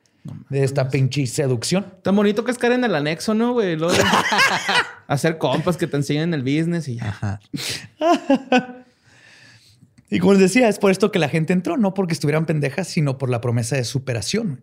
de 0.49 0.63
esta 0.63 0.89
pinche 0.89 1.25
seducción. 1.25 1.85
Tan 2.03 2.15
bonito 2.15 2.43
que 2.43 2.51
es 2.51 2.57
caer 2.57 2.73
en 2.73 2.83
el 2.83 2.93
anexo, 2.93 3.33
¿no, 3.33 3.53
güey? 3.53 3.75
Luego 3.75 3.95
hacer 5.07 5.37
compas 5.39 5.77
que 5.77 5.87
te 5.87 5.97
enseñen 5.97 6.33
el 6.33 6.43
business 6.43 6.87
y 6.87 6.95
ya. 6.97 7.09
Ajá. 7.09 7.39
Y 10.13 10.19
como 10.19 10.33
les 10.33 10.41
decía, 10.41 10.67
es 10.67 10.77
por 10.77 10.91
esto 10.91 11.09
que 11.09 11.19
la 11.19 11.29
gente 11.29 11.53
entró, 11.53 11.77
no 11.77 11.93
porque 11.93 12.11
estuvieran 12.11 12.45
pendejas, 12.45 12.89
sino 12.89 13.17
por 13.17 13.29
la 13.29 13.39
promesa 13.39 13.77
de 13.77 13.85
superación. 13.85 14.61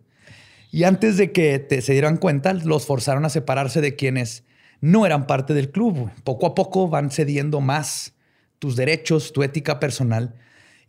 Y 0.71 0.83
antes 0.83 1.17
de 1.17 1.31
que 1.31 1.57
te, 1.57 1.81
se 1.81 1.93
dieran 1.93 2.17
cuenta, 2.17 2.53
los 2.53 2.85
forzaron 2.85 3.25
a 3.25 3.29
separarse 3.29 3.81
de 3.81 3.95
quienes 3.95 4.43
no 4.79 5.07
eran 5.07 5.25
parte 5.25 5.55
del 5.55 5.71
club. 5.71 6.11
Poco 6.23 6.45
a 6.45 6.53
poco 6.53 6.87
van 6.87 7.09
cediendo 7.09 7.61
más 7.61 8.13
tus 8.59 8.75
derechos, 8.75 9.33
tu 9.33 9.41
ética 9.41 9.79
personal 9.79 10.35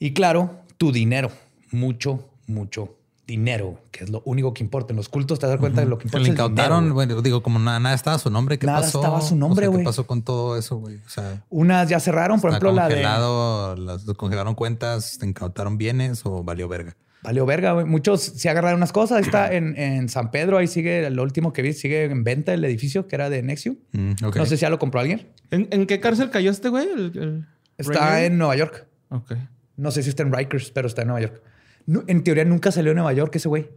y 0.00 0.14
claro, 0.14 0.64
tu 0.81 0.93
dinero. 0.93 1.31
Mucho, 1.72 2.26
mucho 2.47 2.97
dinero, 3.26 3.78
que 3.93 4.03
es 4.05 4.11
lo 4.11 4.22
único 4.24 4.55
que 4.55 4.64
importa. 4.64 4.93
En 4.93 4.97
los 4.97 5.11
cultos 5.11 5.39
te 5.39 5.47
das 5.47 5.59
cuenta 5.59 5.83
de 5.83 5.87
lo 5.87 5.99
que 5.99 6.09
importa. 6.09 6.24
le 6.24 6.33
incautaron, 6.33 6.78
dinero, 6.81 6.95
bueno, 6.95 7.20
digo, 7.22 7.43
como 7.43 7.59
nada, 7.59 7.78
nada 7.78 7.95
estaba 7.95 8.18
su 8.18 8.31
nombre, 8.31 8.59
¿qué 8.59 8.66
Nada 8.66 8.81
pasó? 8.81 8.99
estaba 9.01 9.20
su 9.20 9.37
nombre, 9.37 9.66
O 9.66 9.68
sea, 9.68 9.70
güey. 9.72 9.83
¿Qué 9.83 9.85
pasó 9.89 10.07
con 10.07 10.22
todo 10.22 10.57
eso, 10.57 10.76
güey? 10.78 10.97
O 10.97 11.09
sea, 11.09 11.45
Unas 11.51 11.87
ya 11.89 12.01
cerraron, 12.01 12.41
por 12.41 12.51
ejemplo, 12.51 12.72
la 12.72 12.89
de... 12.89 13.03
las 13.03 14.05
congelaron 14.16 14.55
cuentas, 14.55 15.18
te 15.18 15.26
incautaron 15.26 15.76
bienes 15.78 16.22
o 16.24 16.43
valió 16.43 16.66
verga. 16.66 16.97
Valió 17.22 17.45
verga, 17.45 17.72
güey. 17.72 17.85
Muchos 17.85 18.22
se 18.22 18.49
agarraron 18.49 18.78
unas 18.78 18.93
cosas. 18.93 19.18
Ahí 19.18 19.24
está 19.24 19.53
en, 19.55 19.76
en 19.78 20.09
San 20.09 20.31
Pedro, 20.31 20.57
ahí 20.57 20.66
sigue, 20.66 21.09
lo 21.11 21.22
último 21.22 21.53
que 21.53 21.61
vi, 21.61 21.74
sigue 21.74 22.05
en 22.05 22.24
venta 22.24 22.55
el 22.55 22.64
edificio 22.64 23.07
que 23.07 23.14
era 23.16 23.28
de 23.31 23.43
Nexium. 23.43 23.76
Mm, 23.93 24.12
ok. 24.24 24.37
No 24.37 24.47
sé 24.47 24.57
si 24.57 24.62
ya 24.62 24.70
lo 24.70 24.78
compró 24.78 24.99
alguien. 25.01 25.28
¿En, 25.51 25.68
en 25.70 25.87
qué 25.87 26.01
cárcel 26.01 26.31
cayó 26.31 26.51
este 26.51 26.70
güey? 26.70 26.89
El- 26.89 27.12
el- 27.16 27.47
Está 27.76 27.93
Rainier? 28.11 28.33
en 28.33 28.39
Nueva 28.39 28.57
York. 28.57 28.87
Ok. 29.11 29.35
No 29.81 29.91
sé 29.91 30.03
si 30.03 30.11
está 30.11 30.22
en 30.22 30.33
Rikers, 30.33 30.70
pero 30.70 30.87
está 30.87 31.03
en 31.03 31.09
Nueva 31.09 31.22
York. 31.22 31.43
No, 31.87 32.03
en 32.07 32.22
teoría 32.22 32.45
nunca 32.45 32.70
salió 32.70 32.91
de 32.91 32.97
Nueva 32.97 33.14
York 33.14 33.35
ese 33.35 33.49
güey. 33.49 33.70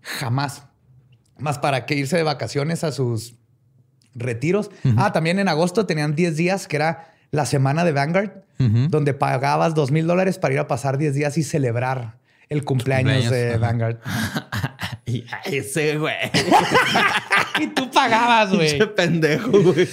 Jamás. 0.00 0.66
Más 1.38 1.58
para 1.58 1.84
que 1.84 1.94
irse 1.94 2.16
de 2.16 2.22
vacaciones 2.22 2.82
a 2.82 2.92
sus 2.92 3.36
retiros. 4.14 4.70
Ah, 4.96 5.12
también 5.12 5.38
en 5.38 5.48
agosto 5.48 5.84
tenían 5.84 6.14
10 6.14 6.36
días, 6.36 6.66
que 6.66 6.76
era 6.76 7.12
la 7.30 7.44
semana 7.44 7.84
de 7.84 7.92
Vanguard, 7.92 8.30
donde 8.88 9.12
pagabas 9.12 9.74
2 9.74 9.90
mil 9.90 10.06
dólares 10.06 10.38
para 10.38 10.54
ir 10.54 10.60
a 10.60 10.66
pasar 10.66 10.96
10 10.96 11.14
días 11.14 11.36
y 11.36 11.42
celebrar 11.42 12.16
el 12.48 12.64
cumpleaños, 12.64 13.24
Cumpleaños, 13.24 13.52
de. 13.52 13.58
Vanguard. 13.58 13.98
Y 15.06 15.26
a 15.30 15.40
ese 15.44 15.98
güey. 15.98 16.14
y 17.60 17.66
tú 17.68 17.90
pagabas, 17.90 18.48
Pinche 18.48 18.86
pendejo, 18.86 19.50
güey. 19.50 19.86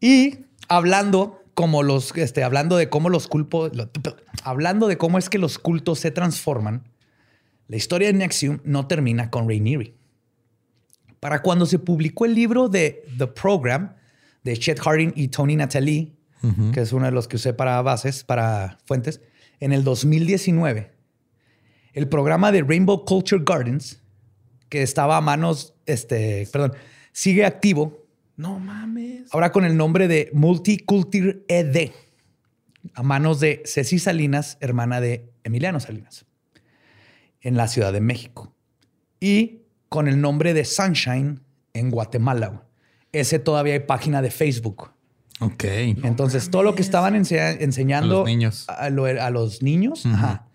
Y 0.00 0.38
hablando 0.68 1.35
como 1.56 1.82
los, 1.82 2.14
este, 2.18 2.44
hablando 2.44 2.76
de 2.76 2.90
cómo 2.90 3.08
los 3.08 3.28
culpos, 3.28 3.74
lo- 3.74 3.88
hablando 4.44 4.88
de 4.88 4.98
cómo 4.98 5.16
es 5.16 5.30
que 5.30 5.38
los 5.38 5.58
cultos 5.58 5.98
se 6.00 6.10
transforman, 6.10 6.84
la 7.66 7.76
historia 7.76 8.08
de 8.08 8.12
Nexium 8.12 8.58
no 8.62 8.86
termina 8.86 9.30
con 9.30 9.48
Rainieri. 9.48 9.94
Para 11.18 11.40
cuando 11.40 11.64
se 11.64 11.78
publicó 11.78 12.26
el 12.26 12.34
libro 12.34 12.68
de 12.68 13.04
The 13.16 13.28
Program 13.28 13.94
de 14.44 14.54
Chet 14.58 14.78
Harding 14.80 15.12
y 15.16 15.28
Tony 15.28 15.56
Natalie, 15.56 16.12
que 16.72 16.82
es 16.82 16.92
uno 16.92 17.06
de 17.06 17.10
los 17.12 17.26
que 17.26 17.36
usé 17.36 17.54
para 17.54 17.80
bases, 17.80 18.22
para 18.22 18.76
fuentes, 18.84 19.22
en 19.58 19.72
el 19.72 19.82
2019, 19.82 20.92
el 21.94 22.06
programa 22.08 22.52
de 22.52 22.62
Rainbow 22.62 23.04
Culture 23.06 23.42
Gardens, 23.44 24.02
que 24.68 24.82
estaba 24.82 25.16
a 25.16 25.20
manos, 25.22 25.72
este, 25.86 26.46
perdón, 26.52 26.74
sigue 27.12 27.46
activo 27.46 28.05
No 28.36 28.58
mames. 28.58 29.32
Ahora 29.32 29.50
con 29.52 29.64
el 29.64 29.76
nombre 29.76 30.08
de 30.08 30.30
Multiculture 30.32 31.42
ED, 31.48 31.90
a 32.94 33.02
manos 33.02 33.40
de 33.40 33.62
Ceci 33.64 33.98
Salinas, 33.98 34.58
hermana 34.60 35.00
de 35.00 35.30
Emiliano 35.44 35.80
Salinas, 35.80 36.26
en 37.40 37.56
la 37.56 37.68
Ciudad 37.68 37.92
de 37.92 38.00
México. 38.00 38.54
Y 39.20 39.62
con 39.88 40.08
el 40.08 40.20
nombre 40.20 40.52
de 40.54 40.64
Sunshine 40.64 41.40
en 41.72 41.90
Guatemala. 41.90 42.64
Ese 43.12 43.38
todavía 43.38 43.72
hay 43.74 43.80
página 43.80 44.20
de 44.20 44.30
Facebook. 44.30 44.90
Ok. 45.40 45.64
Entonces, 45.64 46.50
todo 46.50 46.62
lo 46.62 46.74
que 46.74 46.82
estaban 46.82 47.14
ense- 47.14 47.58
enseñando 47.60 48.16
A 48.16 48.18
los 48.20 48.26
niños. 48.26 48.66
a, 48.68 48.90
lo- 48.90 49.04
a 49.06 49.30
los 49.30 49.62
niños, 49.62 50.04
ajá, 50.06 50.45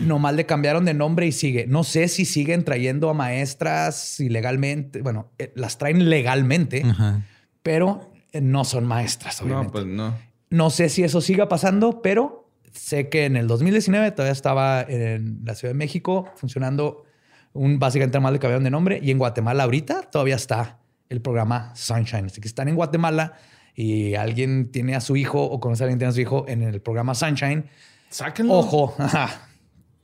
nomás 0.00 0.34
le 0.34 0.46
cambiaron 0.46 0.84
de 0.84 0.94
nombre 0.94 1.26
y 1.26 1.32
sigue. 1.32 1.66
No 1.66 1.84
sé 1.84 2.08
si 2.08 2.24
siguen 2.24 2.64
trayendo 2.64 3.08
a 3.10 3.14
maestras 3.14 4.20
ilegalmente. 4.20 5.02
Bueno, 5.02 5.30
eh, 5.38 5.52
las 5.54 5.78
traen 5.78 6.08
legalmente, 6.08 6.82
Ajá. 6.84 7.22
pero 7.62 8.12
eh, 8.32 8.40
no 8.40 8.64
son 8.64 8.86
maestras, 8.86 9.40
obviamente. 9.42 9.66
No, 9.66 9.72
pues 9.72 9.86
no. 9.86 10.14
No 10.50 10.70
sé 10.70 10.88
si 10.88 11.02
eso 11.02 11.20
siga 11.20 11.48
pasando, 11.48 12.02
pero 12.02 12.50
sé 12.72 13.08
que 13.08 13.24
en 13.24 13.36
el 13.36 13.46
2019 13.46 14.10
todavía 14.12 14.32
estaba 14.32 14.82
en 14.82 15.40
la 15.44 15.54
Ciudad 15.54 15.72
de 15.72 15.78
México 15.78 16.30
funcionando 16.36 17.04
un 17.52 17.78
básicamente 17.78 18.20
mal 18.20 18.34
le 18.34 18.38
cambiaron 18.38 18.64
de 18.64 18.70
nombre 18.70 19.00
y 19.02 19.10
en 19.10 19.18
Guatemala 19.18 19.64
ahorita 19.64 20.02
todavía 20.02 20.36
está 20.36 20.78
el 21.08 21.20
programa 21.20 21.72
Sunshine. 21.74 22.26
Así 22.26 22.40
que 22.40 22.48
están 22.48 22.68
en 22.68 22.76
Guatemala 22.76 23.34
y 23.74 24.14
alguien 24.14 24.70
tiene 24.70 24.94
a 24.94 25.00
su 25.00 25.16
hijo 25.16 25.42
o 25.42 25.58
conoce 25.58 25.82
a 25.82 25.86
alguien 25.86 25.98
que 25.98 26.00
tiene 26.00 26.10
a 26.10 26.14
su 26.14 26.20
hijo 26.20 26.44
en 26.48 26.62
el 26.62 26.80
programa 26.80 27.14
Sunshine. 27.14 27.64
Sáquenlo. 28.10 28.54
Ojo, 28.54 28.94
ajá. 28.98 29.45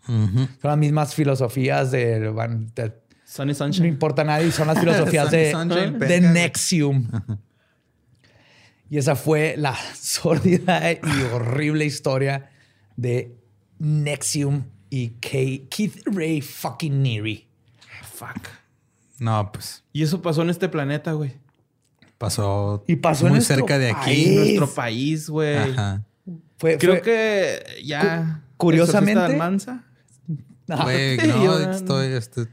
Son 0.07 0.49
las 0.63 0.79
mismas 0.79 1.15
filosofías 1.15 1.91
de, 1.91 2.29
van- 2.31 2.73
de- 2.75 2.93
Sunny 3.25 3.53
no 3.53 3.55
Sunshine. 3.59 3.87
importa 3.89 4.23
a 4.23 4.25
nadie, 4.27 4.51
son 4.53 4.67
las 4.67 4.79
filosofías 4.79 5.31
de, 5.31 5.53
Sunshine, 5.53 5.99
de 5.99 6.07
venga. 6.07 6.33
Nexium. 6.33 7.09
Y 8.91 8.99
esa 8.99 9.17
fue 9.17 9.55
la 9.57 9.75
sórdida 9.99 10.93
y 10.93 10.99
horrible 11.33 11.85
historia 11.87 12.51
de 12.97 13.35
Nexium 13.79 14.65
y 14.91 15.11
Ke- 15.21 15.67
Keith 15.71 16.03
Ray 16.07 16.41
fucking 16.43 17.03
Neary. 17.03 17.47
Fuck. 18.03 18.49
No, 19.19 19.51
pues 19.53 19.83
Y 19.93 20.03
eso 20.03 20.21
pasó 20.21 20.43
en 20.43 20.51
este 20.51 20.69
planeta, 20.69 21.13
güey. 21.13 21.37
pasó, 22.19 22.85
Y 22.87 22.97
pasó 22.97 23.27
muy 23.29 23.41
cerca 23.41 23.79
de 23.79 23.91
aquí. 23.93 24.05
país. 24.05 24.37
nuestro 24.37 24.75
país, 24.75 25.31
güey. 25.31 25.57
Ajá. 25.57 26.03
Fue, 26.59 26.77
Creo 26.77 26.95
fue- 26.97 27.03
que 27.03 27.83
ya. 27.85 28.43
Cu- 28.57 28.67
curiosamente-. 28.67 29.39
Güey, 30.67 31.17
no, 31.29 31.59
estoy, 31.59 32.07
estoy, 32.13 32.47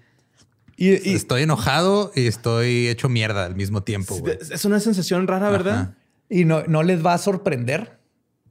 Y- 0.77 1.09
y- 1.11 1.15
estoy 1.15 1.43
enojado 1.43 2.11
y 2.15 2.27
estoy 2.27 2.87
hecho 2.87 3.09
mierda 3.09 3.45
al 3.45 3.55
mismo 3.55 3.83
tiempo, 3.83 4.15
güey. 4.17 4.37
Es 4.51 4.65
una 4.65 4.79
sensación 4.79 5.27
rara, 5.27 5.49
¿verdad? 5.49 5.73
Ajá. 5.79 5.95
Y 6.29 6.45
no, 6.45 6.63
no 6.67 6.83
les 6.83 7.03
va 7.05 7.13
a 7.13 7.17
sorprender, 7.17 7.99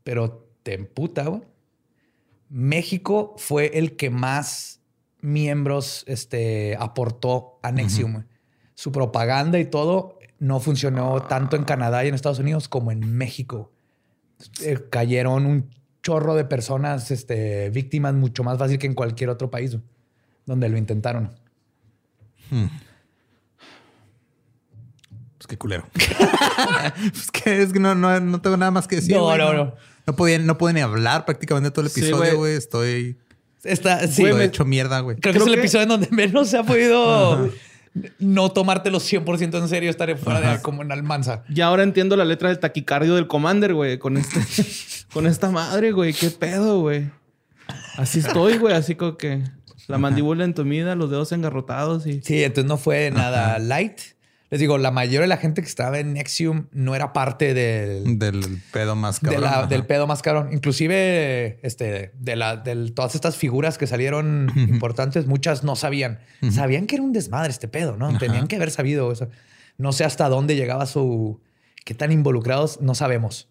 pero 0.04 0.48
te 0.62 0.74
emputa, 0.74 1.24
güey. 1.24 1.42
México 2.48 3.34
fue 3.38 3.78
el 3.78 3.96
que 3.96 4.11
más 4.11 4.80
miembros 5.20 6.04
este, 6.06 6.76
aportó 6.78 7.59
a 7.62 7.72
Nexium. 7.72 8.12
güey. 8.12 8.24
Su 8.74 8.92
propaganda 8.92 9.59
y 9.59 9.64
todo 9.66 10.18
no 10.38 10.61
funcionó 10.61 11.22
tanto 11.22 11.56
en 11.56 11.64
Canadá 11.64 12.04
y 12.04 12.09
en 12.09 12.14
Estados 12.14 12.38
Unidos 12.38 12.68
como 12.68 12.90
en 12.92 13.00
México. 13.16 13.72
Eh, 14.62 14.78
cayeron 14.90 15.46
un 15.46 15.70
chorro 16.09 16.34
de 16.34 16.46
personas 16.46 17.11
este, 17.11 17.68
víctimas 17.68 18.14
mucho 18.14 18.42
más 18.42 18.56
fácil 18.56 18.78
que 18.78 18.86
en 18.86 18.94
cualquier 18.94 19.28
otro 19.28 19.50
país 19.50 19.76
donde 20.46 20.70
lo 20.70 20.78
intentaron. 20.78 21.30
Pues 25.36 25.46
qué 25.46 25.59
culero. 25.59 25.86
pues 27.12 27.30
que 27.30 27.62
es 27.62 27.72
que 27.74 27.78
no, 27.78 27.94
no, 27.94 28.18
no 28.20 28.40
tengo 28.40 28.56
nada 28.56 28.70
más 28.70 28.88
que 28.88 28.96
decir. 28.96 29.14
No, 29.14 29.24
güey, 29.24 29.36
no, 29.38 29.52
no. 29.52 29.74
No 30.06 30.16
podía, 30.16 30.38
no 30.38 30.56
pude 30.56 30.72
ni 30.72 30.80
hablar 30.80 31.26
prácticamente 31.26 31.70
todo 31.70 31.84
el 31.84 31.90
Sí, 31.90 32.00
episodio, 32.00 32.16
güey. 32.16 32.36
güey. 32.36 32.54
Estoy, 32.54 33.18
Está, 33.62 34.06
sí, 34.09 34.24
hecho 34.24 34.64
mierda, 34.64 35.00
güey. 35.00 35.18
Creo, 35.18 35.34
que 35.34 35.40
es 35.40 35.46
el 35.46 35.52
que- 35.52 35.59
episodio 35.61 35.82
en 35.82 35.88
donde 35.90 36.09
menos 36.11 36.48
se 36.48 36.56
ha 36.56 36.62
podido 36.62 37.50
no 38.18 38.50
tomártelo 38.50 38.99
100% 38.99 39.58
en 39.58 39.68
serio, 39.68 39.91
estar 39.91 40.16
fuera 40.16 40.41
de 40.41 40.62
como 40.62 40.83
en 40.83 40.92
Almanza. 40.92 41.45
Ya 41.49 41.66
ahora 41.66 41.83
entiendo 41.83 42.16
la 42.16 42.25
letra 42.25 42.49
del 42.49 42.58
taquicardio 42.58 43.14
del 43.14 43.26
Commander, 43.26 43.75
güey, 43.75 43.99
con 43.99 44.16
este, 44.16 44.41
con 45.12 45.26
esta 45.26 45.50
madre, 45.50 45.92
güey. 45.92 46.12
Qué 46.12 46.30
pedo, 46.30 46.80
güey. 46.80 47.11
Así 47.96 48.20
estoy, 48.20 48.58
güey. 48.58 48.75
Así 48.75 48.95
como 48.95 49.16
que 49.16 49.42
la 49.87 49.99
mandíbula 49.99 50.45
entumida, 50.45 50.95
los 50.95 51.11
dedos 51.11 51.33
engarrotados 51.33 52.07
y. 52.07 52.22
Sí, 52.22 52.45
entonces 52.45 52.68
no 52.68 52.76
fue 52.76 53.11
nada 53.11 53.58
light. 53.58 54.00
Les 54.50 54.58
digo, 54.61 54.79
la 54.79 54.91
mayoría 54.91 55.20
de 55.20 55.26
la 55.26 55.37
gente 55.37 55.61
que 55.61 55.68
estaba 55.68 55.99
en 55.99 56.14
Nexium 56.14 56.68
no 56.72 56.95
era 56.96 57.12
parte 57.12 57.53
del, 57.53 58.18
Del 58.18 58.62
pedo 58.72 58.96
más 58.96 59.20
de 59.20 59.29
cabrón. 59.29 59.42
la- 59.45 59.66
del 59.66 59.84
pedo 59.84 60.07
más 60.07 60.22
caro. 60.22 60.49
Inclusive, 60.50 61.58
este, 61.62 62.12
de, 62.18 62.37
la, 62.37 62.57
de 62.57 62.91
todas 62.92 63.14
estas 63.14 63.37
figuras 63.37 63.76
que 63.76 63.87
salieron 63.87 64.50
importantes, 64.57 65.26
muchas 65.26 65.64
no 65.64 65.76
sabían. 65.76 66.20
Sabían 66.50 66.87
que 66.87 66.95
era 66.96 67.04
un 67.04 67.12
desmadre 67.12 67.50
este 67.50 67.68
pedo, 67.68 67.96
¿no? 67.96 68.16
Tenían 68.18 68.46
que 68.49 68.57
haber 68.57 68.70
sabido 68.70 69.12
eso. 69.12 69.29
No 69.76 69.92
sé 69.92 70.04
hasta 70.04 70.29
dónde 70.30 70.57
llegaba 70.57 70.87
su... 70.87 71.41
qué 71.84 71.92
tan 71.95 72.11
involucrados, 72.11 72.80
no 72.80 72.95
sabemos. 72.95 73.49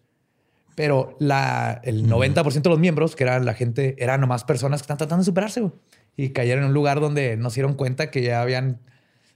Pero 0.74 1.16
la, 1.20 1.80
el 1.84 2.06
90% 2.08 2.62
de 2.62 2.70
los 2.70 2.78
miembros, 2.78 3.16
que 3.16 3.24
eran 3.24 3.44
la 3.44 3.54
gente, 3.54 3.94
eran 3.98 4.20
nomás 4.20 4.44
personas 4.44 4.80
que 4.80 4.84
están 4.84 4.96
tratando 4.96 5.22
de 5.22 5.26
superarse 5.26 5.60
güey. 5.60 5.72
y 6.16 6.30
cayeron 6.30 6.64
en 6.64 6.68
un 6.68 6.74
lugar 6.74 7.00
donde 7.00 7.36
no 7.36 7.50
se 7.50 7.56
dieron 7.56 7.74
cuenta 7.74 8.10
que 8.10 8.22
ya 8.22 8.40
habían... 8.42 8.80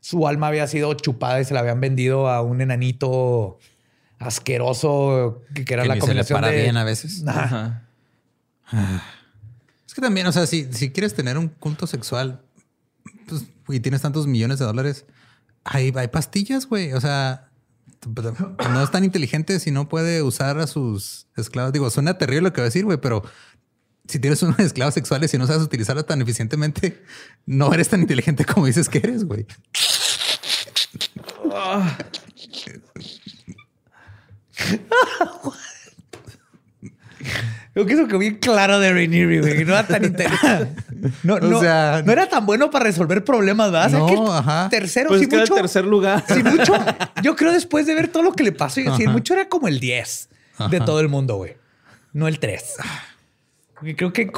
Su 0.02 0.28
alma 0.28 0.48
había 0.48 0.66
sido 0.66 0.92
chupada 0.94 1.40
y 1.40 1.44
se 1.44 1.54
la 1.54 1.60
habían 1.60 1.80
vendido 1.80 2.28
a 2.28 2.42
un 2.42 2.60
enanito 2.60 3.58
asqueroso 4.18 5.42
que, 5.54 5.64
que 5.64 5.74
era 5.74 5.84
Que 5.84 5.88
la 5.88 5.94
ni 5.94 6.00
se 6.00 6.06
le 6.08 6.08
combinación 6.08 6.40
para 6.40 6.52
de... 6.52 6.62
bien 6.62 6.76
a 6.76 6.84
veces. 6.84 7.24
Ajá. 7.26 7.84
Ajá. 8.66 9.02
Es 9.86 9.94
que 9.94 10.00
también, 10.00 10.26
o 10.26 10.32
sea, 10.32 10.46
si, 10.46 10.72
si 10.72 10.90
quieres 10.90 11.14
tener 11.14 11.38
un 11.38 11.48
culto 11.48 11.86
sexual 11.86 12.42
pues, 13.28 13.44
y 13.68 13.80
tienes 13.80 14.02
tantos 14.02 14.26
millones 14.26 14.58
de 14.58 14.64
dólares, 14.64 15.04
hay, 15.64 15.92
hay 15.94 16.08
pastillas, 16.08 16.66
güey. 16.66 16.92
O 16.94 17.00
sea, 17.00 17.48
no 18.70 18.82
es 18.82 18.90
tan 18.90 19.04
inteligente 19.04 19.60
si 19.60 19.70
no 19.70 19.88
puede 19.88 20.22
usar 20.22 20.58
a 20.58 20.66
sus 20.66 21.28
esclavos. 21.36 21.72
Digo, 21.72 21.90
suena 21.90 22.18
terrible 22.18 22.48
lo 22.48 22.52
que 22.52 22.60
va 22.60 22.64
a 22.64 22.70
decir, 22.70 22.84
güey, 22.84 22.98
pero 22.98 23.22
si 24.08 24.18
tienes 24.18 24.42
unos 24.42 24.58
esclavos 24.60 24.94
sexuales 24.94 25.32
y 25.34 25.38
no 25.38 25.46
sabes 25.46 25.62
utilizarla 25.62 26.02
tan 26.02 26.20
eficientemente, 26.22 27.02
no 27.46 27.72
eres 27.72 27.88
tan 27.88 28.00
inteligente 28.00 28.44
como 28.44 28.66
dices 28.66 28.88
que 28.88 28.98
eres, 28.98 29.24
güey. 29.24 29.46
Creo 37.72 37.86
que 37.86 37.94
eso 37.94 38.06
quedó 38.06 38.18
bien 38.18 38.36
claro 38.36 38.78
de 38.80 38.92
Rainieri, 38.92 39.40
güey. 39.40 39.64
No 39.64 39.72
era 39.72 39.86
tan 39.86 40.04
inteligente. 40.04 40.82
No, 41.24 41.40
no, 41.40 41.58
sea, 41.58 42.00
no 42.06 42.12
era 42.12 42.28
tan 42.28 42.46
bueno 42.46 42.70
para 42.70 42.84
resolver 42.84 43.24
problemas, 43.24 43.72
¿verdad? 43.72 43.90
No, 43.90 44.32
ajá. 44.32 44.68
Tercero, 44.70 45.08
pues 45.08 45.22
mucho. 45.22 45.42
el 45.42 45.50
tercer 45.50 45.84
lugar. 45.84 46.22
Si 46.28 46.44
mucho, 46.44 46.74
yo 47.24 47.34
creo 47.34 47.50
después 47.50 47.86
de 47.86 47.96
ver 47.96 48.06
todo 48.06 48.22
lo 48.22 48.34
que 48.34 48.44
le 48.44 48.52
pasó 48.52 48.78
y 48.78 48.84
decir, 48.84 49.08
mucho 49.08 49.34
era 49.34 49.48
como 49.48 49.66
el 49.66 49.80
10 49.80 50.28
de 50.70 50.78
todo 50.78 51.00
el 51.00 51.08
mundo, 51.08 51.34
güey. 51.38 51.56
No 52.12 52.28
el 52.28 52.38
3. 52.38 52.76
Porque 53.74 53.96
creo 53.96 54.12
que 54.12 54.30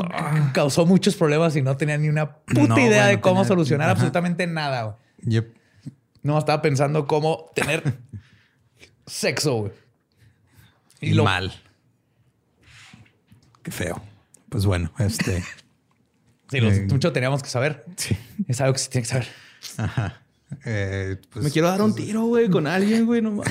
causó 0.55 0.87
muchos 0.87 1.17
problemas 1.17 1.55
y 1.55 1.61
no 1.61 1.77
tenía 1.77 1.99
ni 1.99 2.09
una 2.09 2.35
puta 2.37 2.81
idea 2.81 3.09
de 3.09 3.21
cómo 3.21 3.45
solucionar 3.45 3.91
absolutamente 3.91 4.47
nada. 4.47 4.97
Güey. 5.27 5.43
No, 6.25 6.39
estaba 6.39 6.63
pensando 6.63 7.07
cómo 7.07 7.51
tener 7.55 7.99
sexo, 9.07 9.55
güey. 9.57 9.73
Y, 11.01 11.13
lo... 11.13 11.23
mal. 11.23 11.53
Qué 13.63 13.71
feo. 13.71 14.03
Pues 14.49 14.65
bueno, 14.65 14.91
este. 14.99 15.41
sí, 16.51 16.57
eh, 16.57 16.87
mucho 16.91 17.13
teníamos 17.13 17.43
que 17.43 17.51
saber. 17.51 17.85
Sí. 17.97 18.17
Es 18.49 18.61
algo 18.63 18.73
que 18.73 18.79
se 18.79 18.89
tiene 18.89 19.03
que 19.03 19.09
saber. 19.09 19.29
Ajá. 19.77 20.23
Eh, 20.65 21.19
pues, 21.31 21.45
Me 21.45 21.51
quiero 21.51 21.69
dar 21.69 21.83
un 21.83 21.93
pues, 21.93 22.07
tiro, 22.07 22.23
güey, 22.25 22.49
con 22.49 22.67
alguien, 22.67 23.05
güey. 23.05 23.21
No 23.21 23.43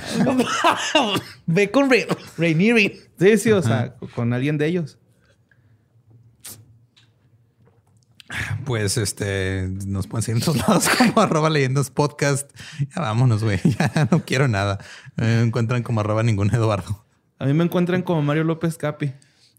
Ve 1.46 1.70
con 1.70 1.92
Rainieri. 2.38 3.02
Sí, 3.20 3.38
sí, 3.38 3.52
o 3.52 3.62
sea, 3.62 3.96
con 4.16 4.34
alguien 4.34 4.58
de 4.58 4.66
ellos. 4.66 4.98
Pues 8.66 8.98
este, 8.98 9.70
nos 9.86 10.08
pueden 10.08 10.24
seguir 10.24 10.42
en 10.42 10.46
todos 10.46 10.58
lados 10.68 10.90
como 10.90 11.22
arroba 11.22 11.50
leyendas 11.50 11.90
podcast. 11.90 12.50
Ya 12.96 13.02
vámonos, 13.02 13.44
güey. 13.44 13.60
Ya 13.64 14.08
no 14.12 14.24
quiero 14.26 14.48
nada. 14.48 14.80
Me 15.16 15.42
encuentran 15.42 15.84
como 15.84 16.00
arroba 16.00 16.24
ningún 16.24 16.54
Eduardo. 16.54 17.06
A 17.40 17.46
mí 17.46 17.54
me 17.54 17.64
encuentran 17.64 18.02
como 18.02 18.22
Mario 18.22 18.44
López 18.44 18.78
Capi. 18.78 19.14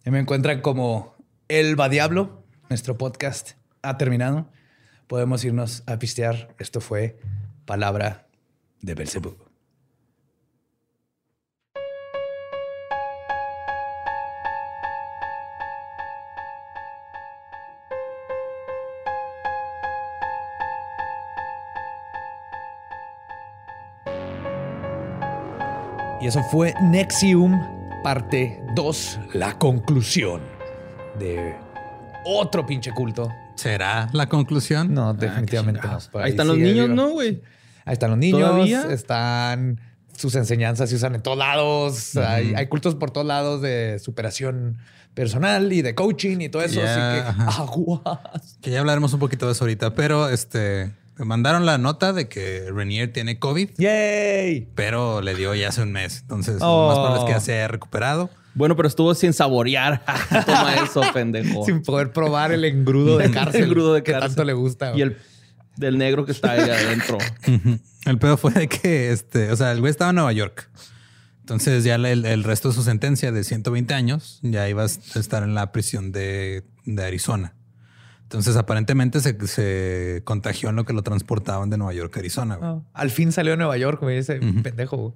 Y 0.05 0.11
me 0.11 0.19
encuentran 0.19 0.61
como 0.61 1.15
Elba 1.49 1.89
Diablo. 1.89 2.45
Nuestro 2.69 2.97
podcast 2.97 3.53
ha 3.83 3.99
terminado. 3.99 4.51
Podemos 5.07 5.45
irnos 5.45 5.83
a 5.87 5.99
pistear. 5.99 6.55
Esto 6.59 6.81
fue 6.81 7.19
Palabra 7.67 8.27
de 8.81 8.95
Belzebub. 8.95 9.44
Y 26.25 26.29
eso 26.29 26.43
fue 26.43 26.73
Nexium, 26.81 27.61
parte 28.03 28.59
2, 28.75 29.19
la 29.35 29.59
conclusión 29.59 30.41
de 31.19 31.55
otro 32.25 32.65
pinche 32.65 32.93
culto. 32.93 33.31
¿Será 33.57 34.09
la 34.15 34.27
conclusión? 34.27 34.95
No, 34.95 35.11
ah, 35.11 35.13
definitivamente 35.13 35.83
no. 35.87 35.99
Ahí, 36.19 36.31
están 36.31 36.49
los 36.49 36.57
niños, 36.57 36.89
¿no, 36.89 37.11
güey? 37.11 37.43
Ahí 37.85 37.93
están 37.93 38.09
los 38.09 38.19
niños. 38.19 38.41
¿Todavía? 38.41 38.87
Están 38.91 39.79
sus 40.17 40.35
enseñanzas 40.37 40.89
se 40.89 40.97
usan 40.97 41.15
en 41.15 41.21
todos 41.21 41.37
lados. 41.37 42.17
hay, 42.17 42.69
cultos 42.69 42.95
por 42.95 43.11
todos 43.11 43.27
lados 43.27 43.61
de 43.61 43.99
superación 43.99 44.79
personal 45.13 45.75
y 45.75 45.83
de 45.83 45.95
coaching 45.95 46.39
y 46.41 46.49
todo 46.49 46.63
eso. 46.63 46.81
así 46.83 47.01
que 47.01 47.61
aguas. 47.61 48.59
Que 48.63 48.71
ya 48.71 48.81
hablaremos 48.81 49.13
un 49.13 49.21
poquito 49.21 49.45
de 49.45 49.53
eso 49.53 49.65
ahorita, 49.65 49.93
pero 49.93 50.31
este 50.31 50.91
me 51.17 51.25
mandaron 51.25 51.65
la 51.65 51.79
nota 51.79 52.13
de 52.13 52.29
que 52.29 52.71
Renier 52.73 53.13
tiene 53.13 53.39
COVID. 53.39 53.71
¡Yay! 53.79 54.69
Pero 54.75 55.21
le 55.21 55.35
dio 55.35 55.55
ya 55.55 55.69
hace 55.69 55.83
un 55.83 55.93
mes. 55.93 56.21
Entonces, 56.23 56.61
lo 56.61 56.89
más 56.89 56.99
probable 56.99 57.19
es 57.21 57.25
que 57.27 57.33
ya 57.33 57.41
se 57.41 57.53
haya 57.55 57.69
recuperado. 57.69 58.31
Bueno, 58.55 58.77
pero 58.77 58.89
estuvo 58.89 59.15
sin 59.15 59.33
saborear. 59.33 60.05
Toma 60.47 60.75
eso, 60.77 61.03
pendejo. 61.13 61.65
Sin 61.65 61.83
poder 61.83 62.13
probar 62.13 62.53
el 62.53 62.65
engrudo 62.65 63.19
de 63.19 63.31
cárcel. 63.31 63.63
el 63.63 63.69
engrudo 63.69 63.95
de 63.95 64.03
que 64.03 64.13
tanto 64.13 64.45
le 64.45 64.53
gusta. 64.53 64.97
Y 64.97 65.03
el 65.03 65.17
del 65.77 65.99
negro 65.99 66.25
que 66.25 66.33
está 66.33 66.53
ahí 66.53 66.71
adentro. 66.71 67.19
el 68.07 68.19
pedo 68.19 68.37
fue 68.37 68.53
de 68.53 68.69
que, 68.69 69.13
este, 69.13 69.51
o 69.51 69.57
sea, 69.57 69.73
el 69.73 69.81
güey 69.81 69.91
estaba 69.91 70.11
en 70.11 70.17
Nueva 70.17 70.33
York. 70.33 70.71
Entonces 71.41 71.85
ya 71.85 71.97
el, 71.97 72.45
resto 72.45 72.69
de 72.69 72.75
su 72.75 72.83
sentencia 72.83 73.31
de 73.31 73.45
120 73.45 73.93
años 73.93 74.39
ya 74.43 74.69
iba 74.69 74.83
a 74.83 74.87
estar 74.87 75.43
en 75.43 75.55
la 75.55 75.73
prisión 75.73 76.11
de, 76.11 76.65
de 76.87 77.05
Arizona. 77.05 77.55
Entonces, 78.35 78.57
aparentemente 78.57 79.21
se, 79.21 80.23
contagió 80.25 80.71
en 80.71 80.77
lo 80.77 80.85
que 80.85 80.93
lo 80.93 81.05
transportaban 81.05 81.71
de 81.71 81.79
Nueva 81.79 81.95
York 81.95 82.17
a 82.17 82.19
Arizona. 82.19 82.59
Ah, 82.61 82.81
al 82.93 83.11
fin 83.11 83.31
salió 83.31 83.53
de 83.53 83.59
Nueva 83.59 83.77
York, 83.77 84.01
güey, 84.01 84.19
ese 84.19 84.41
pendejo. 84.41 85.15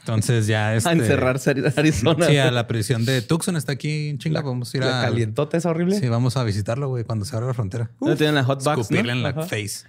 Entonces 0.00 0.46
ya 0.46 0.74
es. 0.74 0.86
a 0.86 0.92
este, 0.92 1.04
encerrarse 1.04 1.50
a 1.50 1.78
Arizona. 1.78 2.26
Sí, 2.26 2.38
a 2.38 2.50
la 2.50 2.66
prisión 2.66 3.04
de 3.04 3.20
Tucson 3.20 3.56
está 3.56 3.72
aquí 3.72 4.08
en 4.08 4.18
chinga. 4.18 4.40
vamos 4.40 4.72
a 4.72 4.76
ir 4.78 4.82
a. 4.84 5.02
calientote 5.02 5.58
es 5.58 5.66
horrible. 5.66 6.00
Sí, 6.00 6.08
vamos 6.08 6.38
a 6.38 6.44
visitarlo, 6.44 6.88
güey, 6.88 7.04
cuando 7.04 7.26
se 7.26 7.36
abra 7.36 7.48
la 7.48 7.54
frontera. 7.54 7.90
No 8.00 8.16
tienen 8.16 8.34
la 8.34 8.44
hot 8.44 8.64
box. 8.64 8.90
en 8.90 9.22
la 9.22 9.34
face. 9.34 9.86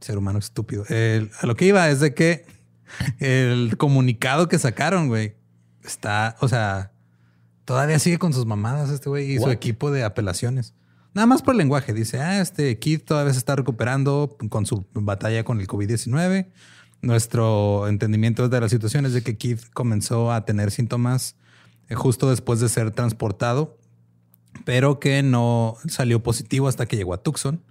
Ser 0.00 0.18
humano 0.18 0.40
estúpido. 0.40 0.84
a 0.84 1.46
lo 1.46 1.54
que 1.54 1.64
iba 1.64 1.88
es 1.90 2.00
de 2.00 2.12
que 2.12 2.44
el 3.20 3.76
comunicado 3.76 4.48
que 4.48 4.58
sacaron, 4.58 5.06
güey, 5.06 5.36
está, 5.84 6.34
o 6.40 6.48
sea, 6.48 6.90
todavía 7.64 8.00
sigue 8.00 8.18
con 8.18 8.32
sus 8.32 8.46
mamadas 8.46 8.90
este 8.90 9.08
güey 9.08 9.30
y 9.30 9.38
su 9.38 9.50
equipo 9.50 9.92
de 9.92 10.02
apelaciones. 10.02 10.74
Nada 11.18 11.26
más 11.26 11.42
por 11.42 11.54
el 11.54 11.58
lenguaje. 11.58 11.92
Dice, 11.92 12.20
ah, 12.20 12.40
este 12.40 12.78
Keith 12.78 13.04
todavía 13.04 13.32
se 13.32 13.40
está 13.40 13.56
recuperando 13.56 14.36
con 14.50 14.66
su 14.66 14.86
batalla 14.92 15.42
con 15.42 15.60
el 15.60 15.66
COVID-19. 15.66 16.46
Nuestro 17.02 17.88
entendimiento 17.88 18.48
de 18.48 18.60
la 18.60 18.68
situación 18.68 19.04
es 19.04 19.14
de 19.14 19.24
que 19.24 19.36
Keith 19.36 19.62
comenzó 19.74 20.30
a 20.30 20.44
tener 20.44 20.70
síntomas 20.70 21.34
eh, 21.88 21.96
justo 21.96 22.30
después 22.30 22.60
de 22.60 22.68
ser 22.68 22.92
transportado, 22.92 23.76
pero 24.64 25.00
que 25.00 25.24
no 25.24 25.74
salió 25.88 26.22
positivo 26.22 26.68
hasta 26.68 26.86
que 26.86 26.96
llegó 26.96 27.14
a 27.14 27.20
Tucson. 27.24 27.64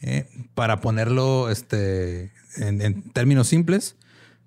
Eh, 0.00 0.28
para 0.54 0.80
ponerlo 0.80 1.50
este, 1.50 2.32
en, 2.56 3.12
términos 3.12 3.46
simples, 3.46 3.94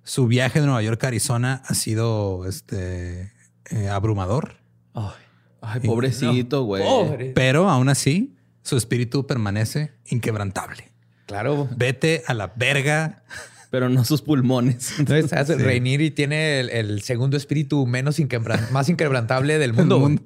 su 0.03 0.27
viaje 0.27 0.59
de 0.59 0.65
Nueva 0.65 0.81
York 0.81 1.01
a 1.05 1.07
Arizona 1.07 1.63
ha 1.65 1.73
sido 1.73 2.45
este, 2.47 3.31
eh, 3.69 3.87
abrumador. 3.87 4.57
Ay, 5.65 5.81
pobrecito, 5.81 6.63
güey. 6.63 7.33
Pero 7.33 7.69
aún 7.69 7.89
así, 7.89 8.35
su 8.61 8.77
espíritu 8.77 9.27
permanece 9.27 9.93
inquebrantable. 10.07 10.91
Claro. 11.25 11.67
Vete 11.75 12.23
a 12.27 12.33
la 12.33 12.53
verga. 12.55 13.23
Pero 13.71 13.89
no 13.89 14.05
sus 14.05 14.21
pulmones. 14.21 14.93
Entonces, 14.99 15.61
Reiniri 15.61 16.11
tiene 16.11 16.61
el, 16.61 17.01
segundo 17.01 17.35
espíritu 17.35 17.85
menos 17.85 18.17
más 18.71 18.89
inquebrantable 18.89 19.57
del 19.57 19.73
mundo. 19.73 20.21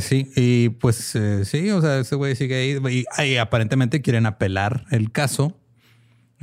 sí, 0.00 0.30
y 0.36 0.68
pues 0.70 1.14
eh, 1.14 1.44
sí, 1.44 1.70
o 1.70 1.80
sea, 1.80 2.00
ese 2.00 2.16
güey 2.16 2.36
sigue 2.36 2.56
ahí 2.56 3.04
y, 3.18 3.36
aparentemente 3.36 4.02
quieren 4.02 4.26
apelar 4.26 4.84
el 4.90 5.10
caso 5.12 5.58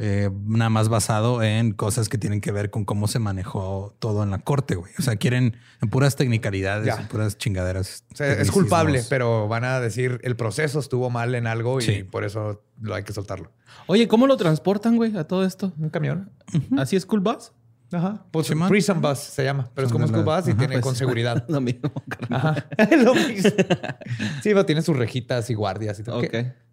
eh, 0.02 0.30
nada 0.46 0.70
más 0.70 0.88
basado 0.88 1.44
en 1.44 1.74
cosas 1.74 2.08
que 2.08 2.18
tienen 2.18 2.40
que 2.40 2.54
ver 2.54 2.70
con 2.70 2.86
cómo 2.86 3.10
se 3.10 3.20
manejó 3.20 3.94
todo 4.00 4.24
en 4.24 4.32
la 4.32 4.40
corte, 4.40 4.76
güey. 4.76 4.94
O 4.98 5.02
sea, 5.02 5.18
quieren 5.18 5.58
en 5.82 5.90
puras 5.90 6.16
technicalidades, 6.16 6.98
en 6.98 7.08
puras 7.10 7.38
chingaderas. 7.38 8.06
es 8.18 8.50
culpable, 8.50 9.04
pero 9.10 9.50
van 9.50 9.66
a 9.66 9.82
decir 9.82 10.22
el 10.24 10.38
proceso 10.38 10.80
estuvo 10.80 11.10
mal 11.10 11.36
en 11.36 11.48
algo 11.48 11.82
y 11.82 12.04
por 12.04 12.24
eso 12.24 12.64
lo 12.80 12.96
hay 12.96 13.04
que 13.04 13.12
soltarlo. 13.12 13.52
Oye, 13.88 14.08
¿cómo 14.08 14.26
lo 14.26 14.38
transportan, 14.38 14.96
güey, 14.96 15.18
a 15.18 15.26
todo 15.26 15.44
esto? 15.44 15.74
Un 15.78 15.90
camión. 15.90 16.32
¿Así 16.78 16.96
es 16.96 17.04
School 17.04 17.20
Bus? 17.20 17.52
Ajá. 17.92 18.26
Pues 18.32 18.50
prison 18.70 19.02
bus 19.02 19.18
se 19.18 19.44
llama, 19.44 19.70
pero 19.74 19.88
es 19.88 19.92
como 19.92 20.08
school 20.08 20.24
bus 20.24 20.48
y 20.48 20.54
tiene 20.54 20.76
pues, 20.76 20.84
con 20.84 20.96
seguridad. 20.96 21.44
Lo 21.50 21.60
mismo. 21.60 21.92
Ajá. 22.30 22.68
lo 23.04 23.16
mismo. 23.16 23.50
Sí, 24.44 24.50
pero 24.50 24.66
tiene 24.66 24.82
sus 24.82 24.96
rejitas 24.96 25.50
y 25.50 25.56
guardias 25.56 26.00
y 26.00 26.04
todo. 26.04 26.22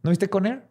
¿No 0.02 0.10
viste 0.10 0.28
con 0.28 0.46
Air? 0.46 0.68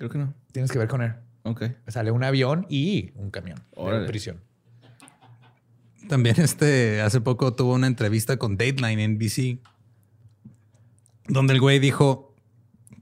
Creo 0.00 0.08
que 0.08 0.16
no. 0.16 0.32
Tienes 0.50 0.72
que 0.72 0.78
ver 0.78 0.88
con 0.88 1.02
él. 1.02 1.12
Ok. 1.42 1.62
Sale 1.88 2.10
un 2.10 2.24
avión 2.24 2.64
y 2.70 3.12
un 3.16 3.30
camión 3.30 3.62
de 3.76 4.06
prisión. 4.06 4.40
También 6.08 6.40
este, 6.40 7.02
hace 7.02 7.20
poco 7.20 7.52
tuvo 7.52 7.74
una 7.74 7.86
entrevista 7.86 8.38
con 8.38 8.56
Dateline 8.56 9.04
en 9.04 9.16
NBC, 9.16 9.58
donde 11.28 11.52
el 11.52 11.60
güey 11.60 11.80
dijo 11.80 12.34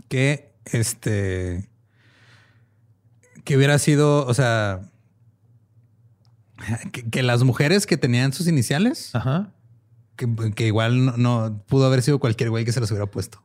que 0.08 0.56
este, 0.64 1.68
que 3.44 3.56
hubiera 3.56 3.78
sido, 3.78 4.26
o 4.26 4.34
sea, 4.34 4.80
que, 7.12 7.22
las 7.22 7.44
mujeres 7.44 7.86
que 7.86 7.96
tenían 7.96 8.32
sus 8.32 8.48
iniciales, 8.48 9.14
Ajá. 9.14 9.52
Que, 10.16 10.66
igual 10.66 11.22
no, 11.22 11.62
pudo 11.68 11.86
haber 11.86 12.02
sido 12.02 12.18
cualquier 12.18 12.50
güey 12.50 12.64
que 12.64 12.72
se 12.72 12.80
los 12.80 12.90
hubiera 12.90 13.06
puesto. 13.06 13.40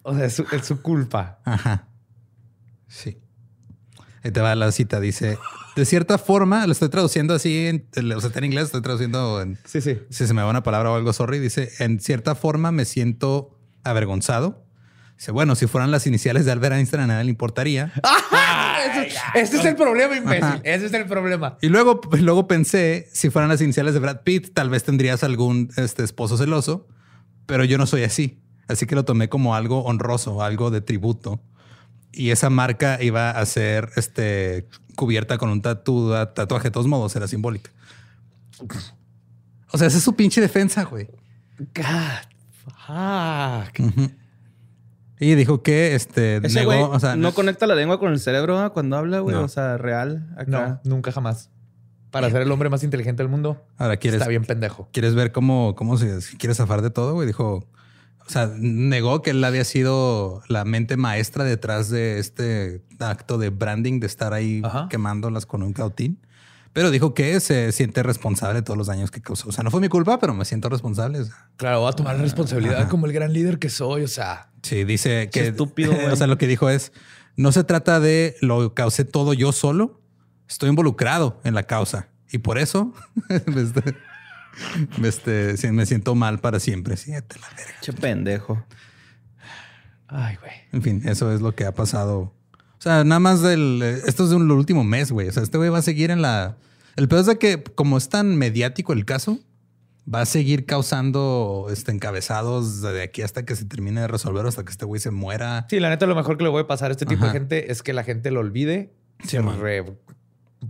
O 0.00 0.14
sea, 0.14 0.24
es 0.24 0.34
su, 0.34 0.80
culpa. 0.80 1.40
Ajá. 1.44 1.88
Sí. 2.88 3.18
Ahí 4.22 4.30
te 4.30 4.40
va 4.40 4.54
la 4.54 4.72
cita. 4.72 5.00
Dice, 5.00 5.38
de 5.76 5.84
cierta 5.84 6.18
forma, 6.18 6.66
lo 6.66 6.72
estoy 6.72 6.88
traduciendo 6.88 7.34
así, 7.34 7.66
en, 7.66 7.86
o 8.12 8.20
sea, 8.20 8.28
está 8.28 8.38
en 8.38 8.46
inglés, 8.46 8.64
estoy 8.64 8.80
traduciendo 8.80 9.42
en... 9.42 9.58
Sí, 9.64 9.80
sí. 9.80 9.98
Si 10.08 10.26
se 10.26 10.34
me 10.34 10.42
va 10.42 10.48
una 10.48 10.62
palabra 10.62 10.90
o 10.90 10.96
algo, 10.96 11.12
sorry. 11.12 11.38
Dice, 11.38 11.70
en 11.78 12.00
cierta 12.00 12.34
forma 12.34 12.72
me 12.72 12.84
siento 12.84 13.58
avergonzado. 13.82 14.64
Dice, 15.16 15.30
bueno, 15.30 15.54
si 15.54 15.66
fueran 15.66 15.90
las 15.90 16.06
iniciales 16.06 16.44
de 16.44 16.52
Albert 16.52 16.76
Einstein 16.76 17.02
a 17.02 17.06
nadie 17.06 17.24
le 17.24 17.30
importaría. 17.30 17.92
ese, 19.34 19.56
es 19.56 19.64
el 19.64 19.76
problema, 19.76 20.16
imbécil. 20.16 20.60
Ese 20.64 20.86
es 20.86 20.92
el 20.92 21.06
problema. 21.06 21.58
Y 21.60 21.68
luego, 21.68 22.00
luego 22.18 22.48
pensé, 22.48 23.08
si 23.12 23.30
fueran 23.30 23.48
las 23.48 23.60
iniciales 23.60 23.94
de 23.94 24.00
Brad 24.00 24.22
Pitt, 24.22 24.54
tal 24.54 24.70
vez 24.70 24.84
tendrías 24.84 25.22
algún 25.22 25.70
este, 25.76 26.02
esposo 26.02 26.36
celoso, 26.36 26.88
pero 27.46 27.64
yo 27.64 27.78
no 27.78 27.86
soy 27.86 28.02
así. 28.02 28.40
Así 28.68 28.86
que 28.86 28.94
lo 28.94 29.04
tomé 29.04 29.28
como 29.28 29.54
algo 29.54 29.84
honroso, 29.84 30.42
algo 30.42 30.70
de 30.70 30.80
tributo. 30.80 31.40
Y 32.16 32.30
esa 32.30 32.50
marca 32.50 33.02
iba 33.02 33.30
a 33.30 33.46
ser 33.46 33.90
este, 33.96 34.68
cubierta 34.94 35.38
con 35.38 35.50
un 35.50 35.62
tatuaje 35.62 36.68
de 36.68 36.70
todos 36.70 36.86
modos, 36.86 37.14
era 37.16 37.28
simbólica. 37.28 37.70
O 39.72 39.78
sea, 39.78 39.88
esa 39.88 39.98
es 39.98 40.04
su 40.04 40.14
pinche 40.14 40.40
defensa, 40.40 40.84
güey. 40.84 41.08
God 41.58 42.34
fuck. 42.86 44.10
Y 45.20 45.34
dijo 45.36 45.62
que 45.62 45.94
este 45.94 46.40
negó, 46.40 46.90
o 46.90 47.00
sea, 47.00 47.16
no, 47.16 47.32
conecta 47.34 47.66
la 47.66 47.74
lengua 47.74 47.98
con 47.98 48.12
el 48.12 48.20
cerebro 48.20 48.72
cuando 48.72 48.96
habla, 48.96 49.20
güey. 49.20 49.36
O 49.36 49.48
sea, 49.48 49.78
real. 49.78 50.34
No, 50.46 50.80
nunca 50.84 51.12
jamás. 51.12 51.50
Para 52.10 52.30
ser 52.30 52.42
el 52.42 52.52
hombre 52.52 52.68
más 52.68 52.84
inteligente 52.84 53.22
del 53.22 53.30
mundo. 53.30 53.66
Ahora 53.76 53.96
quieres. 53.96 54.20
Está 54.20 54.28
bien 54.28 54.44
pendejo. 54.44 54.88
¿Quieres 54.92 55.14
ver 55.14 55.32
cómo, 55.32 55.74
cómo 55.74 55.96
se 55.96 56.18
quiere 56.38 56.54
zafar 56.54 56.82
de 56.82 56.90
todo, 56.90 57.14
güey? 57.14 57.26
Dijo. 57.26 57.66
O 58.26 58.30
sea, 58.30 58.50
negó 58.56 59.20
que 59.22 59.30
él 59.30 59.44
había 59.44 59.64
sido 59.64 60.42
la 60.48 60.64
mente 60.64 60.96
maestra 60.96 61.44
detrás 61.44 61.90
de 61.90 62.18
este 62.18 62.82
acto 62.98 63.36
de 63.38 63.50
branding, 63.50 64.00
de 64.00 64.06
estar 64.06 64.32
ahí 64.32 64.62
quemándolas 64.88 65.46
con 65.46 65.62
un 65.62 65.72
cautín. 65.72 66.18
Pero 66.72 66.90
dijo 66.90 67.14
que 67.14 67.38
se 67.38 67.70
siente 67.70 68.02
responsable 68.02 68.56
de 68.56 68.62
todos 68.62 68.76
los 68.76 68.88
daños 68.88 69.12
que 69.12 69.20
causó. 69.20 69.48
O 69.48 69.52
sea, 69.52 69.62
no 69.62 69.70
fue 69.70 69.80
mi 69.80 69.88
culpa, 69.88 70.18
pero 70.18 70.34
me 70.34 70.44
siento 70.44 70.68
responsable. 70.68 71.20
Claro, 71.56 71.80
voy 71.80 71.88
a 71.88 71.92
tomar 71.92 72.16
la 72.16 72.22
responsabilidad 72.22 72.88
como 72.88 73.06
el 73.06 73.12
gran 73.12 73.32
líder 73.32 73.60
que 73.60 73.68
soy. 73.68 74.02
O 74.02 74.08
sea, 74.08 74.50
sí, 74.62 74.82
dice 74.82 75.30
que 75.30 75.48
estúpido. 75.48 75.92
o 76.12 76.16
sea, 76.16 76.26
lo 76.26 76.36
que 76.36 76.48
dijo 76.48 76.68
es: 76.68 76.92
no 77.36 77.52
se 77.52 77.62
trata 77.62 78.00
de 78.00 78.36
lo 78.40 78.74
causé 78.74 79.04
todo 79.04 79.34
yo 79.34 79.52
solo. 79.52 80.00
Estoy 80.48 80.68
involucrado 80.68 81.40
en 81.44 81.54
la 81.54 81.62
causa 81.62 82.08
y 82.34 82.38
por 82.38 82.58
eso 82.58 82.92
este, 85.04 85.56
me 85.72 85.86
siento 85.86 86.14
mal 86.14 86.40
para 86.40 86.60
siempre. 86.60 86.96
Siete 86.96 87.36
la 87.40 87.48
verga. 87.56 87.80
Che 87.80 87.92
pendejo. 87.92 88.64
Ay, 90.08 90.36
güey. 90.36 90.52
En 90.72 90.82
fin, 90.82 91.02
eso 91.06 91.32
es 91.32 91.40
lo 91.40 91.54
que 91.54 91.64
ha 91.64 91.72
pasado 91.72 92.34
o 92.84 92.86
sea, 92.86 93.02
nada 93.02 93.18
más 93.18 93.40
del. 93.40 93.80
Esto 93.80 94.24
es 94.24 94.30
de 94.30 94.36
un 94.36 94.50
último 94.50 94.84
mes, 94.84 95.10
güey. 95.10 95.26
O 95.26 95.32
sea, 95.32 95.42
este 95.42 95.56
güey 95.56 95.70
va 95.70 95.78
a 95.78 95.82
seguir 95.82 96.10
en 96.10 96.20
la. 96.20 96.58
El 96.96 97.08
peor 97.08 97.22
es 97.22 97.26
de 97.26 97.38
que, 97.38 97.62
como 97.62 97.96
es 97.96 98.10
tan 98.10 98.36
mediático 98.36 98.92
el 98.92 99.06
caso, 99.06 99.38
va 100.12 100.20
a 100.20 100.26
seguir 100.26 100.66
causando 100.66 101.68
este, 101.70 101.92
encabezados 101.92 102.82
de 102.82 103.02
aquí 103.02 103.22
hasta 103.22 103.46
que 103.46 103.56
se 103.56 103.64
termine 103.64 104.02
de 104.02 104.06
resolver, 104.06 104.44
hasta 104.44 104.66
que 104.66 104.70
este 104.70 104.84
güey 104.84 105.00
se 105.00 105.10
muera. 105.10 105.66
Sí, 105.70 105.80
la 105.80 105.88
neta, 105.88 106.04
lo 106.04 106.14
mejor 106.14 106.36
que 106.36 106.44
le 106.44 106.50
voy 106.50 106.60
a 106.60 106.66
pasar 106.66 106.90
a 106.90 106.92
este 106.92 107.06
tipo 107.06 107.24
de 107.24 107.30
gente 107.30 107.72
es 107.72 107.82
que 107.82 107.94
la 107.94 108.04
gente 108.04 108.30
lo 108.30 108.40
olvide, 108.40 108.92
se 109.26 109.40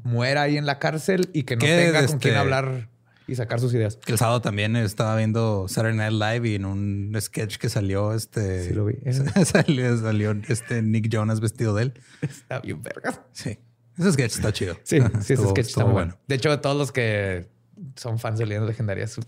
muera 0.05 0.43
ahí 0.43 0.57
en 0.57 0.67
la 0.67 0.79
cárcel 0.79 1.31
y 1.33 1.43
que 1.43 1.57
no 1.57 1.63
tenga 1.63 2.07
con 2.07 2.19
quién 2.21 2.35
este 2.35 2.37
hablar 2.37 2.91
y 3.27 3.35
sacar 3.35 3.61
sus 3.61 3.73
ideas. 3.75 3.99
El 4.07 4.19
sábado 4.19 4.41
también 4.41 4.77
estaba 4.77 5.17
viendo 5.17 5.67
Saturday 5.69 5.97
Night 5.97 6.13
Live 6.13 6.49
y 6.49 6.55
en 6.57 6.65
un 6.65 7.17
sketch 7.21 7.57
que 7.57 7.69
salió 7.69 8.13
este. 8.13 8.69
Sí, 8.69 8.75
lo 8.75 8.87
vi. 8.87 8.97
salió, 9.45 10.33
este 10.49 10.83
Nick 10.83 11.09
Jonas 11.09 11.41
vestido 11.41 11.75
de 11.75 11.85
él. 11.85 11.95
Está 12.21 12.61
bien 12.61 12.83
verga. 12.83 13.25
Sí. 13.33 13.59
Ese 13.99 14.13
sketch 14.13 14.37
está 14.37 14.53
chido. 14.53 14.75
Sí, 14.83 14.99
sí, 15.21 15.35
ese 15.35 15.49
sketch 15.49 15.69
está 15.69 15.85
muy 15.85 15.93
bueno. 15.93 16.19
De 16.27 16.35
hecho, 16.35 16.59
todos 16.61 16.77
los 16.77 16.93
que 16.93 17.49
son 17.97 18.19
fans 18.19 18.39
de 18.39 18.47
leyendas 18.47 18.69
legendarias 18.69 19.19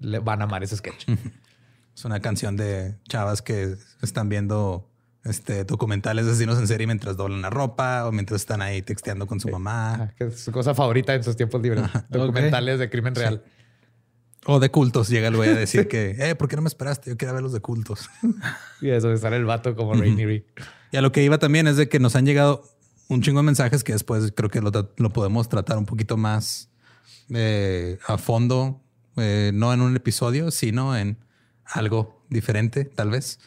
le 0.00 0.18
van 0.18 0.40
a 0.40 0.44
amar 0.44 0.62
ese 0.62 0.76
sketch. 0.76 1.06
Es 1.96 2.04
una 2.04 2.18
canción 2.18 2.56
de 2.56 2.96
chavas 3.08 3.40
que 3.40 3.76
están 4.02 4.28
viendo 4.28 4.90
este, 5.24 5.64
documentales 5.64 6.26
de 6.26 6.32
asesinos 6.32 6.58
en 6.58 6.68
serie 6.68 6.86
mientras 6.86 7.16
doblan 7.16 7.42
la 7.42 7.50
ropa 7.50 8.06
o 8.06 8.12
mientras 8.12 8.42
están 8.42 8.60
ahí 8.60 8.82
texteando 8.82 9.26
con 9.26 9.40
su 9.40 9.48
mamá. 9.48 10.12
que 10.18 10.24
es 10.24 10.40
su 10.40 10.52
cosa 10.52 10.74
favorita 10.74 11.14
en 11.14 11.24
sus 11.24 11.36
tiempos 11.36 11.62
libres. 11.62 11.84
Documentales 12.10 12.78
de 12.78 12.90
crimen 12.90 13.14
real. 13.14 13.42
O 14.46 14.60
de 14.60 14.70
cultos. 14.70 15.08
Llega 15.08 15.28
el 15.28 15.36
güey 15.36 15.50
a 15.50 15.54
decir 15.58 15.88
que, 15.88 16.16
eh, 16.18 16.34
¿por 16.34 16.48
qué 16.48 16.56
no 16.56 16.62
me 16.62 16.68
esperaste? 16.68 17.10
Yo 17.10 17.16
quería 17.16 17.32
ver 17.32 17.42
los 17.42 17.52
de 17.52 17.60
cultos. 17.60 18.10
y 18.80 18.90
eso 18.90 19.08
de 19.08 19.14
estar 19.14 19.32
el 19.32 19.46
vato 19.46 19.74
como 19.74 19.94
Rainy 19.94 20.44
Y 20.92 20.96
a 20.96 21.00
lo 21.00 21.10
que 21.10 21.22
iba 21.22 21.38
también 21.38 21.66
es 21.66 21.76
de 21.76 21.88
que 21.88 21.98
nos 21.98 22.16
han 22.16 22.26
llegado 22.26 22.62
un 23.08 23.22
chingo 23.22 23.40
de 23.40 23.44
mensajes 23.44 23.82
que 23.82 23.92
después 23.92 24.32
creo 24.34 24.50
que 24.50 24.60
lo, 24.60 25.10
podemos 25.10 25.48
tratar 25.48 25.78
un 25.78 25.86
poquito 25.86 26.16
más 26.16 26.70
eh, 27.30 27.98
a 28.06 28.18
fondo, 28.18 28.82
eh, 29.16 29.52
no 29.54 29.72
en 29.72 29.80
un 29.80 29.96
episodio, 29.96 30.50
sino 30.50 30.96
en 30.96 31.18
algo 31.66 32.24
diferente, 32.28 32.84
tal 32.84 33.10
vez, 33.10 33.38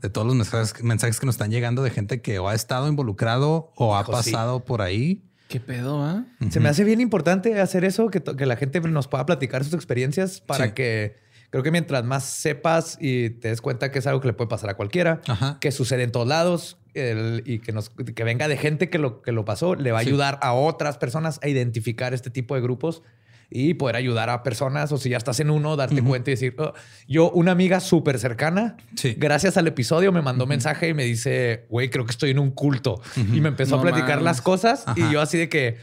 de 0.00 0.10
todos 0.10 0.26
los 0.26 0.36
mensajes, 0.36 0.82
mensajes, 0.82 1.20
que 1.20 1.26
nos 1.26 1.34
están 1.34 1.50
llegando 1.50 1.82
de 1.82 1.90
gente 1.90 2.20
que 2.20 2.38
o 2.38 2.48
ha 2.48 2.54
estado 2.54 2.88
involucrado 2.88 3.72
o 3.76 3.96
ha 3.96 4.04
pasado 4.04 4.64
por 4.64 4.82
ahí. 4.82 5.22
¿Qué 5.48 5.60
pedo, 5.60 6.02
ah? 6.02 6.24
Se 6.50 6.60
me 6.60 6.68
hace 6.68 6.84
bien 6.84 7.00
importante 7.00 7.60
hacer 7.60 7.84
eso, 7.84 8.10
que, 8.10 8.22
que, 8.22 8.46
la 8.46 8.56
gente 8.56 8.80
nos 8.80 9.08
pueda 9.08 9.26
platicar 9.26 9.64
sus 9.64 9.74
experiencias 9.74 10.40
para 10.40 10.74
que 10.74 11.16
creo 11.50 11.62
que 11.62 11.70
mientras 11.70 12.04
más 12.04 12.24
sepas 12.24 12.98
y 13.00 13.30
te 13.30 13.48
des 13.48 13.60
cuenta 13.60 13.92
que 13.92 14.00
es 14.00 14.06
algo 14.06 14.20
que 14.20 14.26
le 14.28 14.32
puede 14.32 14.48
pasar 14.48 14.70
a 14.70 14.74
cualquiera, 14.74 15.20
que 15.60 15.70
sucede 15.70 16.02
en 16.02 16.10
todos 16.10 16.26
lados 16.26 16.78
y 16.94 17.58
que, 17.60 17.72
nos, 17.72 17.90
que 17.90 18.24
venga 18.24 18.48
de 18.48 18.56
gente 18.56 18.90
que 18.90 18.98
lo, 18.98 19.22
que 19.22 19.32
lo 19.32 19.44
pasó, 19.44 19.74
le 19.74 19.92
va 19.92 19.98
a 19.98 20.00
ayudar 20.00 20.38
a 20.42 20.52
otras 20.52 20.98
personas 20.98 21.38
a 21.42 21.48
identificar 21.48 22.14
este 22.14 22.30
tipo 22.30 22.54
de 22.54 22.60
grupos 22.60 23.02
y 23.50 23.74
poder 23.74 23.96
ayudar 23.96 24.30
a 24.30 24.42
personas 24.42 24.90
o 24.92 24.98
si 24.98 25.10
ya 25.10 25.16
estás 25.16 25.40
en 25.40 25.50
uno, 25.50 25.76
darte 25.76 26.02
cuenta 26.02 26.30
y 26.30 26.34
decir, 26.34 26.54
oh, 26.58 26.72
yo, 27.06 27.30
una 27.30 27.52
amiga 27.52 27.80
súper 27.80 28.18
cercana, 28.18 28.76
gracias 29.16 29.56
al 29.56 29.66
episodio 29.66 30.12
me 30.12 30.22
mandó 30.22 30.46
mensaje 30.46 30.88
y 30.88 30.94
me 30.94 31.04
dice, 31.04 31.66
güey, 31.68 31.90
creo 31.90 32.04
que 32.04 32.10
estoy 32.10 32.30
en 32.30 32.38
un 32.38 32.50
culto. 32.50 33.00
Y 33.16 33.40
me 33.40 33.48
empezó 33.48 33.78
a 33.78 33.82
platicar 33.82 34.22
las 34.22 34.40
cosas 34.40 34.84
y 34.96 35.10
yo 35.12 35.20
así 35.20 35.38
de 35.38 35.48
que, 35.48 35.76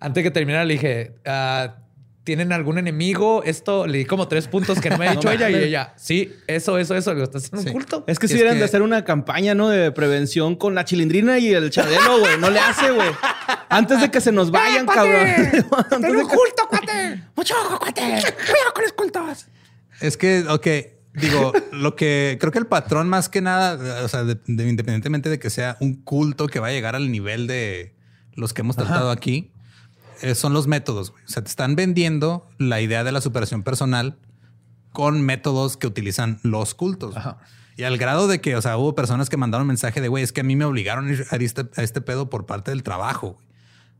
antes 0.00 0.22
de 0.22 0.28
que 0.28 0.30
terminara, 0.32 0.64
le 0.64 0.74
dije, 0.74 1.14
ah, 1.26 1.76
¿tienen 2.24 2.52
algún 2.52 2.78
enemigo? 2.78 3.42
Esto 3.44 3.86
le 3.86 3.98
di 3.98 4.04
como 4.04 4.28
tres 4.28 4.48
puntos 4.48 4.80
que 4.80 4.90
no 4.90 4.98
me 4.98 5.08
ha 5.08 5.12
dicho 5.16 5.30
ella 5.30 5.50
y 5.50 5.54
ella, 5.54 5.94
sí, 5.96 6.34
eso, 6.46 6.78
eso, 6.78 6.94
eso, 6.94 7.14
lo 7.14 7.24
estás 7.24 7.44
haciendo 7.44 7.70
un 7.70 7.72
culto. 7.72 8.04
Es 8.06 8.18
que 8.18 8.28
si 8.28 8.34
hubieran 8.34 8.58
de 8.58 8.64
hacer 8.64 8.82
una 8.82 9.04
campaña, 9.04 9.54
¿no? 9.54 9.68
De 9.68 9.92
prevención 9.92 10.56
con 10.56 10.74
la 10.74 10.84
chilindrina 10.84 11.38
y 11.38 11.52
el 11.52 11.70
chabelo, 11.70 12.20
güey. 12.20 12.38
No 12.38 12.50
le 12.50 12.60
hace, 12.60 12.90
güey. 12.90 13.10
Antes 13.68 14.00
de 14.00 14.10
que 14.10 14.20
se 14.20 14.32
nos 14.32 14.50
vayan, 14.52 14.86
cabrón. 14.86 15.26
Antes 15.90 16.12
de 16.12 16.22
culto, 16.22 16.68
cuate! 16.68 17.22
¡Mucho 17.34 17.54
ojo, 17.54 17.78
cuate! 17.78 18.00
¡Cuidado 18.00 18.72
con 18.74 18.82
los 18.84 18.92
cultos! 18.92 19.46
Es 20.00 20.16
que, 20.16 20.44
ok, 20.48 20.66
digo, 21.14 21.52
lo 21.72 21.94
que 21.94 22.36
creo 22.40 22.52
que 22.52 22.58
el 22.58 22.66
patrón 22.66 23.08
más 23.08 23.28
que 23.28 23.40
nada, 23.40 24.04
o 24.04 24.08
sea, 24.08 24.22
independientemente 24.46 25.28
de 25.28 25.38
que 25.38 25.50
sea 25.50 25.76
un 25.80 26.02
culto 26.02 26.48
que 26.48 26.60
va 26.60 26.68
a 26.68 26.70
llegar 26.72 26.96
al 26.96 27.10
nivel 27.10 27.46
de 27.46 27.94
los 28.34 28.52
que 28.52 28.62
hemos 28.62 28.76
tratado 28.76 29.10
aquí, 29.10 29.51
eh, 29.51 29.51
son 30.34 30.52
los 30.52 30.66
métodos. 30.66 31.10
O 31.10 31.14
sea, 31.28 31.42
te 31.42 31.50
están 31.50 31.76
vendiendo 31.76 32.48
la 32.58 32.80
idea 32.80 33.04
de 33.04 33.12
la 33.12 33.20
superación 33.20 33.62
personal 33.62 34.18
con 34.92 35.22
métodos 35.22 35.76
que 35.76 35.86
utilizan 35.86 36.38
los 36.42 36.74
cultos. 36.74 37.14
Y 37.76 37.84
al 37.84 37.96
grado 37.96 38.28
de 38.28 38.40
que, 38.40 38.56
o 38.56 38.62
sea, 38.62 38.76
hubo 38.76 38.94
personas 38.94 39.30
que 39.30 39.36
mandaron 39.36 39.66
mensaje 39.66 40.00
de, 40.00 40.08
güey, 40.08 40.22
es 40.22 40.32
que 40.32 40.42
a 40.42 40.44
mí 40.44 40.56
me 40.56 40.64
obligaron 40.64 41.08
a 41.08 41.12
ir 41.12 41.26
a 41.30 41.36
este, 41.36 41.68
este 41.76 42.00
pedo 42.00 42.28
por 42.28 42.46
parte 42.46 42.70
del 42.70 42.82
trabajo. 42.82 43.38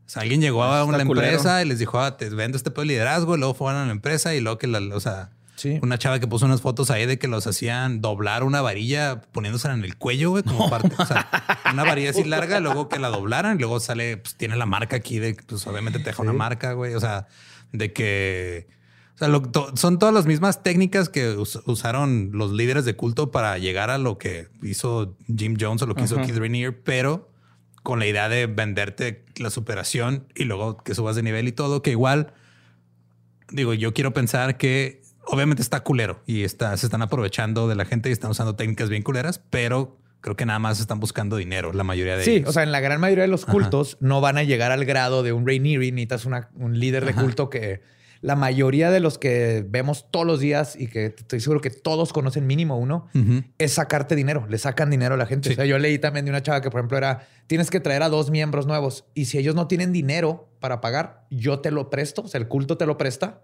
O 0.05 0.09
sea, 0.09 0.21
alguien 0.21 0.41
llegó 0.41 0.63
a 0.63 0.83
una 0.83 1.01
empresa 1.01 1.61
y 1.63 1.65
les 1.65 1.79
dijo, 1.79 1.99
ah, 1.99 2.17
te 2.17 2.29
vendo 2.29 2.57
este 2.57 2.71
pedo 2.71 2.81
de 2.81 2.87
liderazgo, 2.87 3.35
y 3.35 3.39
luego 3.39 3.53
fueron 3.53 3.81
a 3.81 3.85
la 3.85 3.91
empresa 3.91 4.35
y 4.35 4.41
luego 4.41 4.57
que 4.59 4.67
la, 4.67 4.79
o 4.95 4.99
sea, 4.99 5.31
una 5.81 5.97
chava 5.97 6.19
que 6.19 6.27
puso 6.27 6.45
unas 6.45 6.61
fotos 6.61 6.91
ahí 6.91 7.05
de 7.05 7.17
que 7.17 7.27
los 7.27 7.47
hacían 7.47 8.01
doblar 8.01 8.43
una 8.43 8.61
varilla 8.61 9.21
poniéndosela 9.31 9.73
en 9.73 9.83
el 9.83 9.97
cuello, 9.97 10.31
güey, 10.31 10.43
como 10.43 10.69
parte. 10.69 10.91
O 10.97 11.05
sea, 11.05 11.29
una 11.71 11.83
varilla 11.83 12.09
así 12.09 12.23
larga, 12.23 12.59
luego 12.59 12.89
que 12.89 12.99
la 12.99 13.09
doblaran, 13.09 13.57
y 13.57 13.59
luego 13.59 13.79
sale, 13.79 14.17
pues 14.17 14.35
tiene 14.35 14.55
la 14.55 14.65
marca 14.65 14.95
aquí 14.95 15.19
de, 15.19 15.35
pues 15.35 15.65
obviamente 15.67 15.99
te 15.99 16.05
deja 16.05 16.21
una 16.21 16.33
marca, 16.33 16.73
güey. 16.73 16.95
O 16.95 16.99
sea, 16.99 17.27
de 17.71 17.93
que. 17.93 18.67
O 19.15 19.17
sea, 19.17 19.29
son 19.75 19.99
todas 19.99 20.13
las 20.13 20.25
mismas 20.25 20.63
técnicas 20.63 21.07
que 21.07 21.35
usaron 21.37 22.31
los 22.33 22.51
líderes 22.51 22.83
de 22.83 22.95
culto 22.95 23.29
para 23.31 23.59
llegar 23.59 23.91
a 23.91 23.99
lo 23.99 24.17
que 24.17 24.47
hizo 24.63 25.15
Jim 25.27 25.55
Jones 25.59 25.83
o 25.83 25.85
lo 25.85 25.93
que 25.93 26.03
hizo 26.03 26.17
Keith 26.17 26.35
Rainier, 26.35 26.81
pero 26.83 27.29
con 27.83 27.99
la 27.99 28.07
idea 28.07 28.27
de 28.27 28.47
venderte 28.47 29.23
la 29.35 29.51
superación 29.51 30.25
y 30.33 30.45
luego 30.45 30.77
que 30.77 30.95
subas 30.95 31.15
de 31.15 31.21
nivel 31.21 31.47
y 31.47 31.51
todo, 31.51 31.83
que 31.83 31.91
igual, 31.91 32.33
digo, 33.51 33.75
yo 33.75 33.93
quiero 33.93 34.13
pensar 34.13 34.57
que 34.57 35.02
obviamente 35.27 35.61
está 35.61 35.81
culero 35.81 36.21
y 36.25 36.43
está, 36.43 36.75
se 36.77 36.85
están 36.85 37.01
aprovechando 37.01 37.67
de 37.67 37.75
la 37.75 37.85
gente 37.85 38.09
y 38.09 38.11
están 38.11 38.31
usando 38.31 38.55
técnicas 38.55 38.89
bien 38.89 39.03
culeras, 39.03 39.41
pero 39.49 39.97
creo 40.21 40.35
que 40.35 40.45
nada 40.45 40.59
más 40.59 40.79
están 40.79 40.99
buscando 40.99 41.35
dinero, 41.35 41.73
la 41.73 41.83
mayoría 41.83 42.17
de 42.17 42.23
sí, 42.23 42.31
ellos. 42.31 42.43
Sí, 42.43 42.49
o 42.49 42.53
sea, 42.53 42.63
en 42.63 42.71
la 42.71 42.79
gran 42.79 42.99
mayoría 42.99 43.23
de 43.23 43.27
los 43.29 43.45
cultos 43.45 43.97
no 43.99 44.21
van 44.21 44.37
a 44.37 44.43
llegar 44.43 44.71
al 44.71 44.85
grado 44.85 45.21
de 45.21 45.33
un 45.33 45.45
Rainieri, 45.45 45.91
necesitas 45.91 46.25
una, 46.25 46.49
un 46.55 46.79
líder 46.79 47.05
de 47.05 47.13
culto 47.13 47.49
que 47.49 47.81
la 48.23 48.37
mayoría 48.37 48.89
de 48.89 49.01
los 49.01 49.17
que 49.17 49.65
vemos 49.67 50.09
todos 50.09 50.25
los 50.25 50.39
días 50.39 50.77
y 50.77 50.87
que 50.87 51.07
estoy 51.07 51.41
seguro 51.41 51.59
que 51.59 51.69
todos 51.69 52.13
conocen 52.13 52.47
mínimo 52.47 52.79
uno, 52.79 53.09
es 53.57 53.73
sacarte 53.73 54.15
dinero. 54.15 54.47
Le 54.49 54.57
sacan 54.57 54.89
dinero 54.89 55.15
a 55.15 55.17
la 55.17 55.25
gente. 55.25 55.49
O 55.49 55.53
sea, 55.53 55.65
yo 55.65 55.77
leí 55.77 55.99
también 55.99 56.23
de 56.23 56.31
una 56.31 56.41
chava 56.41 56.61
que, 56.61 56.71
por 56.71 56.79
ejemplo, 56.79 56.97
era, 56.97 57.27
tienes 57.47 57.69
que 57.69 57.81
traer 57.81 58.01
a 58.01 58.07
dos 58.07 58.31
miembros 58.31 58.65
nuevos 58.65 59.03
y 59.13 59.25
si 59.25 59.39
ellos 59.39 59.55
no 59.55 59.67
tienen 59.67 59.91
dinero 59.91 60.47
para 60.61 60.79
pagar, 60.79 61.25
yo 61.29 61.59
te 61.59 61.69
lo 61.69 61.89
presto, 61.89 62.21
o 62.21 62.27
sea, 62.29 62.39
el 62.39 62.47
culto 62.47 62.77
te 62.77 62.85
lo 62.85 62.97
presta 62.97 63.41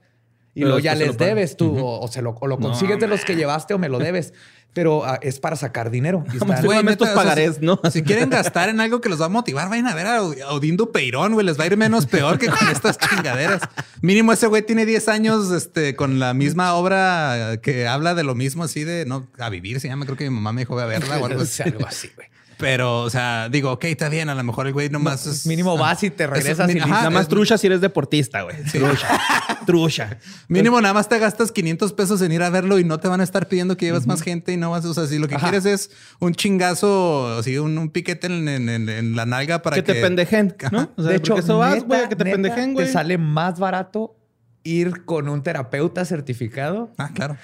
y 0.53 0.61
luego 0.61 0.79
ya 0.79 0.95
les 0.95 1.17
debes 1.17 1.57
tú 1.57 1.77
o, 1.77 2.07
se 2.07 2.21
lo, 2.21 2.37
lo 2.41 2.57
consigues 2.57 2.99
de 2.99 3.07
los 3.07 3.23
que 3.23 3.35
llevaste 3.35 3.73
o 3.73 3.77
me 3.79 3.89
lo 3.89 3.99
debes 3.99 4.33
pero 4.73 5.03
ah, 5.05 5.19
es 5.21 5.39
para 5.39 5.55
sacar 5.55 5.89
dinero. 5.89 6.23
Y 6.33 6.89
estos 6.89 7.09
pagarés, 7.09 7.61
¿no? 7.61 7.79
Si 7.91 8.03
quieren 8.03 8.29
gastar 8.29 8.69
en 8.69 8.79
algo 8.79 9.01
que 9.01 9.09
los 9.09 9.19
va 9.19 9.25
a 9.25 9.29
motivar, 9.29 9.69
vayan 9.69 9.87
a 9.87 9.95
ver 9.95 10.07
a 10.07 10.21
Odindo 10.21 10.91
Peirón, 10.91 11.33
güey. 11.33 11.45
Les 11.45 11.59
va 11.59 11.63
a 11.63 11.67
ir 11.67 11.77
menos 11.77 12.05
peor 12.05 12.37
que 12.37 12.47
con 12.47 12.67
estas 12.69 12.97
chingaderas. 13.09 13.61
Mínimo 14.01 14.31
ese 14.31 14.47
güey 14.47 14.61
tiene 14.61 14.85
10 14.85 15.07
años 15.09 15.51
este, 15.51 15.95
con 15.95 16.19
la 16.19 16.33
misma 16.33 16.73
obra 16.75 17.59
que 17.61 17.87
habla 17.87 18.15
de 18.15 18.23
lo 18.23 18.35
mismo, 18.35 18.63
así 18.63 18.83
de 18.83 19.05
no 19.05 19.27
a 19.37 19.49
vivir. 19.49 19.79
Se 19.79 19.87
llama, 19.87 20.05
creo 20.05 20.17
que 20.17 20.29
mi 20.29 20.35
mamá 20.35 20.53
me 20.53 20.61
dijo 20.61 20.79
a 20.79 20.85
verla 20.85 21.19
o 21.19 21.25
algo 21.25 21.41
así. 21.41 21.63
algo 21.63 21.85
así, 21.85 22.09
güey. 22.15 22.27
Pero, 22.59 23.03
o 23.03 23.09
sea, 23.09 23.47
digo, 23.47 23.71
ok, 23.71 23.85
está 23.85 24.09
bien. 24.09 24.27
A 24.27 24.35
lo 24.35 24.43
mejor 24.43 24.67
el 24.67 24.73
güey 24.73 24.89
nomás 24.89 25.25
es. 25.25 25.45
Mínimo 25.45 25.77
vas 25.77 26.03
y 26.03 26.09
te 26.09 26.27
regresas. 26.27 26.69
y 26.69 26.75
nada 26.75 27.09
más 27.09 27.29
trucha 27.29 27.57
si 27.57 27.67
eres 27.67 27.79
deportista, 27.79 28.41
güey. 28.41 28.57
Trucha. 28.65 29.07
trucha. 29.65 30.17
Mínimo 30.49 30.81
nada 30.81 30.93
más 30.93 31.07
te 31.07 31.17
gastas 31.19 31.53
500 31.53 31.93
pesos 31.93 32.21
en 32.21 32.33
ir 32.33 32.43
a 32.43 32.49
verlo 32.49 32.77
y 32.77 32.83
no 32.83 32.99
te 32.99 33.07
van 33.07 33.21
a 33.21 33.23
estar 33.23 33.47
pidiendo 33.47 33.77
que 33.77 33.85
lleves 33.85 34.05
más 34.07 34.21
gente 34.21 34.51
y 34.51 34.57
no 34.57 34.71
vas. 34.71 34.83
O 34.83 34.93
sea, 34.93 35.07
si 35.07 35.19
lo 35.19 35.29
que 35.29 35.37
quieres 35.37 35.65
es 35.65 35.89
un 36.19 36.33
chingazo, 36.33 37.37
así 37.37 37.57
un, 37.57 37.91
piquete 37.91 38.27
en, 38.27 39.15
la 39.15 39.25
nalga 39.25 39.61
para 39.61 39.77
que. 39.77 39.83
Que 39.83 39.93
te 39.93 40.01
pendejen, 40.01 40.53
¿no? 40.69 40.91
O 40.97 41.01
sea, 41.01 41.11
de 41.11 41.17
hecho, 41.17 41.37
eso 41.37 41.59
vas, 41.59 41.85
güey, 41.85 42.09
que 42.09 42.17
te 42.17 42.25
pendejen, 42.25 42.73
güey. 42.73 42.87
Te 42.87 42.91
sale 42.91 43.17
más 43.17 43.57
barato 43.57 44.17
ir 44.63 45.05
con 45.05 45.29
un 45.29 45.43
terapeuta 45.43 46.03
certificado. 46.03 46.91
Ah, 46.97 47.11
claro. 47.13 47.37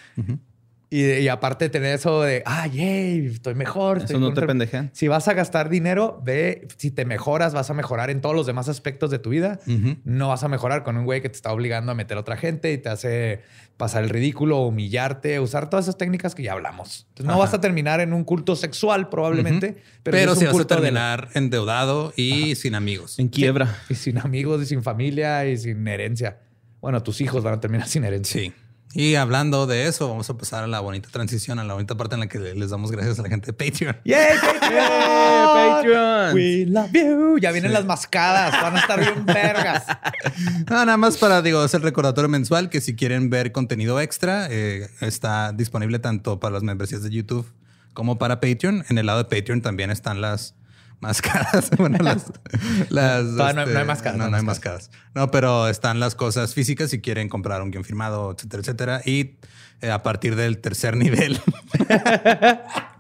Y, 0.89 1.27
aparte 1.27 1.65
de 1.65 1.69
tener 1.69 1.95
eso 1.95 2.21
de, 2.21 2.43
ay, 2.45 2.71
yay, 2.71 3.25
estoy 3.27 3.55
mejor. 3.55 4.03
Eso 4.03 4.19
no 4.19 4.33
te 4.33 4.41
pendejan. 4.43 4.91
Si 4.93 5.07
vas 5.07 5.27
a 5.27 5.33
gastar 5.33 5.69
dinero, 5.69 6.21
ve, 6.23 6.67
si 6.77 6.91
te 6.91 7.05
mejoras, 7.05 7.53
vas 7.53 7.69
a 7.69 7.73
mejorar 7.73 8.09
en 8.09 8.21
todos 8.21 8.35
los 8.35 8.45
demás 8.45 8.69
aspectos 8.69 9.09
de 9.09 9.19
tu 9.19 9.31
vida. 9.31 9.59
No 10.03 10.29
vas 10.29 10.43
a 10.43 10.47
mejorar 10.47 10.83
con 10.83 10.97
un 10.97 11.05
güey 11.05 11.21
que 11.21 11.29
te 11.29 11.35
está 11.35 11.51
obligando 11.51 11.91
a 11.91 11.95
meter 11.95 12.17
a 12.17 12.21
otra 12.21 12.37
gente 12.37 12.71
y 12.71 12.77
te 12.77 12.89
hace 12.89 13.41
pasar 13.77 14.03
el 14.03 14.09
ridículo, 14.09 14.59
humillarte, 14.59 15.39
usar 15.39 15.69
todas 15.69 15.85
esas 15.85 15.97
técnicas 15.97 16.33
que 16.35 16.43
ya 16.43 16.53
hablamos. 16.53 17.07
Entonces, 17.09 17.25
no 17.25 17.39
vas 17.39 17.53
a 17.53 17.59
terminar 17.59 17.99
en 17.99 18.13
un 18.13 18.23
culto 18.23 18.55
sexual 18.55 19.09
probablemente, 19.09 19.77
pero, 20.03 20.35
si 20.35 20.45
vas 20.45 20.59
a 20.59 20.65
terminar 20.65 21.29
endeudado 21.33 22.13
y 22.15 22.55
sin 22.55 22.75
amigos. 22.75 23.19
En 23.19 23.27
quiebra. 23.27 23.77
Y 23.89 23.95
sin 23.95 24.17
amigos 24.19 24.61
y 24.61 24.65
sin 24.65 24.83
familia 24.83 25.45
y 25.45 25.57
sin 25.57 25.85
herencia. 25.87 26.39
Bueno, 26.79 27.03
tus 27.03 27.19
hijos 27.21 27.43
van 27.43 27.55
a 27.55 27.59
terminar 27.59 27.87
sin 27.89 28.03
herencia. 28.03 28.41
Sí. 28.41 28.53
Y 28.95 29.15
hablando 29.15 29.67
de 29.67 29.88
eso, 29.88 30.07
vamos 30.07 30.30
a 30.30 30.38
pasar 30.38 30.63
a 30.63 30.67
la 30.67 30.80
bonita 30.80 31.09
transición, 31.09 31.59
a 31.59 31.65
la 31.65 31.73
bonita 31.73 31.95
parte 31.95 32.15
en 32.15 32.22
la 32.22 32.27
que 32.27 32.39
les 32.39 32.69
damos 32.69 32.91
gracias 32.91 33.19
a 33.19 33.23
la 33.23 33.30
gente 33.30 33.47
de 33.47 33.53
Patreon. 33.53 33.97
¡Yay, 34.05 34.38
Patreon! 34.39 36.34
We 36.34 36.65
love 36.65 36.93
you. 36.93 37.38
Ya 37.38 37.51
vienen 37.51 37.73
las 37.73 37.84
mascadas, 37.84 38.53
van 38.61 38.77
a 38.77 38.80
estar 38.80 38.99
bien 38.99 39.26
vergas. 39.26 39.84
No, 40.69 40.85
nada 40.85 40.97
más 40.97 41.17
para, 41.17 41.41
digo, 41.41 41.63
es 41.63 41.73
el 41.73 41.81
recordatorio 41.81 42.30
mensual 42.30 42.69
que 42.69 42.81
si 42.81 42.95
quieren 42.95 43.30
ver 43.30 43.51
contenido 43.51 43.99
extra, 43.99 44.47
eh, 44.49 44.89
está 45.01 45.51
disponible 45.51 45.99
tanto 45.99 46.39
para 46.39 46.53
las 46.53 46.63
membresías 46.63 47.03
de 47.03 47.09
YouTube 47.09 47.45
como 47.93 48.17
para 48.17 48.39
Patreon. 48.39 48.85
En 48.89 48.97
el 48.97 49.05
lado 49.05 49.23
de 49.23 49.26
Patreon 49.26 49.61
también 49.61 49.91
están 49.91 50.22
las 50.22 50.55
máscaras. 51.06 51.69
Bueno, 51.77 51.98
las. 52.02 52.26
las 52.90 53.23
no, 53.23 53.53
no, 53.53 53.61
hay 53.61 53.68
este, 53.68 53.84
máscaras. 53.84 54.18
No, 54.18 54.30
no, 54.30 54.38
hay 54.38 54.44
máscaras. 54.44 54.90
No, 55.14 55.30
pero 55.30 55.68
están 55.68 55.99
las 55.99 56.15
cosas 56.15 56.53
físicas 56.53 56.90
si 56.90 57.02
quieren 57.02 57.30
comprar 57.30 57.61
un 57.61 57.72
guion 57.72 57.84
firmado, 57.84 58.32
etcétera, 58.32 58.61
etcétera. 58.61 59.02
Y 59.06 59.36
eh, 59.82 59.91
a 59.91 60.02
partir 60.02 60.36
del 60.36 60.57
tercer 60.60 60.98
nivel. 61.03 61.40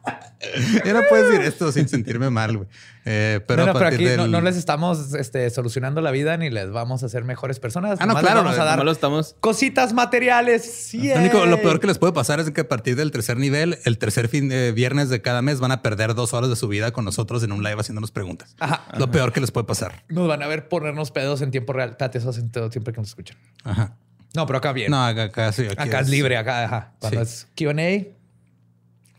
Yo 0.85 0.93
no 0.93 1.01
puedo 1.09 1.29
decir 1.29 1.45
esto 1.45 1.71
sin 1.71 1.87
sentirme 1.87 2.29
mal, 2.29 2.57
güey. 2.57 2.69
Eh, 3.07 3.39
pero, 3.47 3.69
aquí 3.85 4.05
no, 4.27 4.41
les 4.41 4.55
estamos 4.55 5.13
este, 5.13 5.49
solucionando 5.51 6.01
la 6.01 6.09
vida 6.09 6.37
ni 6.37 6.49
les 6.49 6.71
vamos 6.71 7.03
a 7.03 7.05
hacer 7.05 7.23
mejores 7.23 7.59
personas. 7.59 7.99
Ah, 8.01 8.07
no, 8.07 8.15
claro. 8.15 8.43
Vamos 8.43 8.57
a 8.57 8.63
dar 8.63 8.87
estamos... 8.87 9.35
cositas 9.39 9.93
materiales. 9.93 10.89
Lo, 10.93 11.15
único, 11.15 11.45
lo 11.45 11.61
peor 11.61 11.79
que 11.79 11.87
les 11.87 11.99
puede 11.99 12.13
pasar 12.13 12.39
es 12.39 12.49
que 12.49 12.61
a 12.61 12.67
partir 12.67 12.95
del 12.95 13.11
tercer 13.11 13.37
nivel, 13.37 13.77
el 13.85 13.97
tercer 13.99 14.27
fin 14.27 14.49
de 14.49 14.71
viernes 14.71 15.09
de 15.09 15.21
cada 15.21 15.43
mes 15.43 15.59
van 15.59 15.71
a 15.71 15.83
perder 15.83 16.15
dos 16.15 16.33
horas 16.33 16.49
de 16.49 16.55
su 16.55 16.67
vida 16.67 16.91
con 16.91 17.05
nosotros 17.05 17.43
en 17.43 17.51
un 17.51 17.63
live 17.63 17.79
haciéndonos 17.79 18.11
preguntas. 18.11 18.55
Ajá. 18.59 18.85
Lo 18.97 19.11
peor 19.11 19.31
que 19.31 19.39
les 19.39 19.51
puede 19.51 19.67
pasar. 19.67 20.03
Nos 20.09 20.27
van 20.27 20.41
a 20.41 20.47
ver 20.47 20.67
ponernos 20.67 21.11
pedos 21.11 21.41
en 21.41 21.51
tiempo 21.51 21.73
real. 21.73 21.97
Tate, 21.97 22.17
eso 22.17 22.29
hacen 22.29 22.49
todo 22.51 22.71
siempre 22.71 22.91
que 22.93 23.01
nos 23.01 23.09
escuchan. 23.09 23.37
Ajá. 23.63 23.97
No, 24.35 24.45
pero 24.45 24.57
acá 24.57 24.73
bien. 24.73 24.91
No, 24.91 25.03
acá, 25.03 25.51
sí. 25.51 25.65
acá 25.77 26.01
es, 26.01 26.09
libre, 26.09 26.37
acá, 26.37 26.65
ajá. 26.65 26.93
Cuando 26.99 27.21
es 27.21 27.47
QA, 27.55 28.14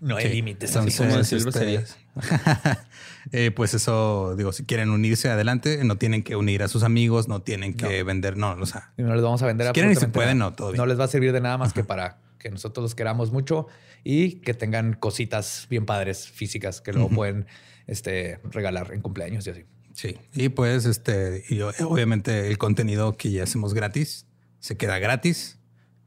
no 0.00 0.16
hay 0.16 0.28
límites. 0.28 0.74
Este, 0.76 1.84
eh, 3.32 3.50
pues 3.50 3.74
eso, 3.74 4.34
digo, 4.36 4.52
si 4.52 4.64
quieren 4.64 4.90
unirse 4.90 5.28
adelante, 5.28 5.82
no 5.84 5.96
tienen 5.96 6.22
que 6.22 6.36
unir 6.36 6.62
a 6.62 6.68
sus 6.68 6.82
amigos, 6.82 7.28
no 7.28 7.42
tienen 7.42 7.74
que 7.74 8.02
vender, 8.02 8.36
no, 8.36 8.52
o 8.52 8.66
sea. 8.66 8.92
no 8.96 9.14
les 9.14 9.22
vamos 9.22 9.42
a 9.42 9.46
vender 9.46 9.66
si 9.68 9.72
quieren 9.72 9.92
y 9.92 9.96
se 9.96 10.08
pueden, 10.08 10.38
no, 10.38 10.54
todo 10.54 10.72
No 10.72 10.86
les 10.86 10.98
va 10.98 11.04
a 11.04 11.08
servir 11.08 11.32
de 11.32 11.40
nada 11.40 11.58
más 11.58 11.72
que 11.72 11.84
para 11.84 12.18
que 12.38 12.50
nosotros 12.50 12.82
los 12.82 12.94
queramos 12.94 13.32
mucho 13.32 13.66
y 14.04 14.40
que 14.40 14.54
tengan 14.54 14.94
cositas 14.94 15.66
bien 15.68 15.86
padres 15.86 16.28
físicas 16.28 16.80
que 16.80 16.92
luego 16.92 17.10
pueden 17.10 17.46
este, 17.86 18.40
regalar 18.44 18.92
en 18.92 19.00
cumpleaños 19.00 19.46
y 19.46 19.50
así. 19.50 19.64
Sí, 19.92 20.18
y 20.34 20.50
pues 20.50 20.84
este, 20.84 21.44
y 21.48 21.60
obviamente 21.62 22.48
el 22.48 22.58
contenido 22.58 23.16
que 23.16 23.30
ya 23.30 23.44
hacemos 23.44 23.72
gratis 23.72 24.26
se 24.60 24.76
queda 24.76 24.98
gratis. 24.98 25.58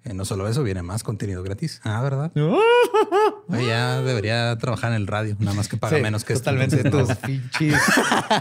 Eh, 0.10 0.14
no 0.16 0.26
solo 0.26 0.48
eso, 0.48 0.64
viene 0.64 0.82
más 0.82 1.04
contenido 1.04 1.44
gratis. 1.44 1.82
Ah, 1.84 2.02
¿verdad? 2.02 2.32
ya 3.50 4.02
debería 4.02 4.58
trabajar 4.58 4.90
en 4.92 4.96
el 4.96 5.08
radio, 5.08 5.36
nada 5.38 5.56
más 5.56 5.68
que 5.68 5.78
paga 5.78 6.00
menos 6.00 6.24
que 6.24 6.34
totalmente 6.34 6.78
esto. 6.78 6.90
Totalmente 6.90 7.28
pinches. 7.28 7.80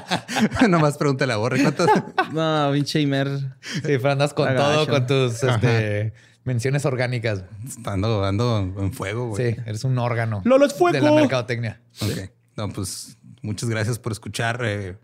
Nomás 0.69 0.97
pregúntale 0.97 1.35
a 1.35 1.37
Borre 1.37 1.61
cuánto. 1.61 1.85
no, 2.33 2.73
pinche 2.73 3.03
Imer. 3.03 3.29
Sí, 3.61 3.83
pero 3.83 4.13
andas 4.13 4.33
con 4.33 4.55
todo, 4.57 4.87
con 4.87 5.07
tus 5.07 5.43
este, 5.43 6.15
menciones 6.45 6.87
orgánicas. 6.87 7.45
Ando, 7.85 8.25
ando 8.25 8.75
en 8.79 8.93
fuego, 8.95 9.29
güey. 9.29 9.53
Sí, 9.53 9.61
eres 9.67 9.85
un 9.85 9.99
órgano. 9.99 10.41
¡Lolo 10.45 10.65
es 10.65 10.73
fuego! 10.73 10.97
De 10.97 11.03
la 11.03 11.13
mercadotecnia. 11.13 11.83
Ok. 12.01 12.31
No, 12.57 12.71
pues 12.71 13.19
muchas 13.43 13.69
gracias 13.69 13.99
por 13.99 14.13
escuchar. 14.13 14.61
Eh, 14.65 14.97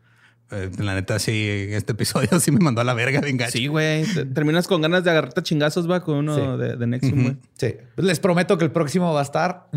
la 0.78 0.94
neta, 0.94 1.18
sí, 1.18 1.66
este 1.70 1.93
episodio 1.93 2.28
sí 2.40 2.51
me 2.51 2.59
mandó 2.59 2.81
a 2.81 2.85
la 2.85 2.94
verga 2.94 3.20
venga. 3.20 3.51
Sí, 3.51 3.66
güey. 3.66 4.05
Terminas 4.32 4.66
con 4.66 4.82
ganas 4.82 5.05
de 5.05 5.10
agarrarte 5.10 5.43
chingazos, 5.43 5.90
va, 5.90 6.02
con 6.02 6.16
uno 6.16 6.56
de, 6.56 6.76
de, 6.76 6.86
Nexium, 6.86 7.22
güey. 7.22 7.36
Sí. 7.55 7.74
Pues 7.94 8.06
les 8.06 8.20
prometo 8.20 8.59
que 8.59 8.64
el 8.64 8.72
próximo 8.72 9.12
va 9.12 9.20
a 9.20 9.24
estar 9.24 9.68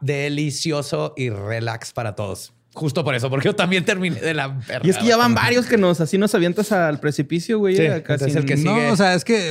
delicioso 0.00 1.14
y 1.16 1.30
relax 1.30 1.92
para 1.92 2.14
todos. 2.14 2.52
Justo 2.76 3.04
por 3.04 3.14
eso, 3.14 3.30
porque 3.30 3.46
yo 3.46 3.56
también 3.56 3.86
terminé 3.86 4.20
de 4.20 4.34
la 4.34 4.48
verga. 4.48 4.80
Y 4.86 4.90
es 4.90 4.98
que 4.98 5.06
ya 5.06 5.16
van 5.16 5.34
varios 5.34 5.64
que 5.64 5.78
nos 5.78 6.02
así 6.02 6.18
nos 6.18 6.34
avientas 6.34 6.72
al 6.72 7.00
precipicio, 7.00 7.58
güey. 7.58 7.74
Sí, 7.74 7.82
el 7.82 8.02
que 8.02 8.56
No, 8.56 8.92
o 8.92 8.96
sea, 8.96 9.14
es 9.14 9.24
que 9.24 9.50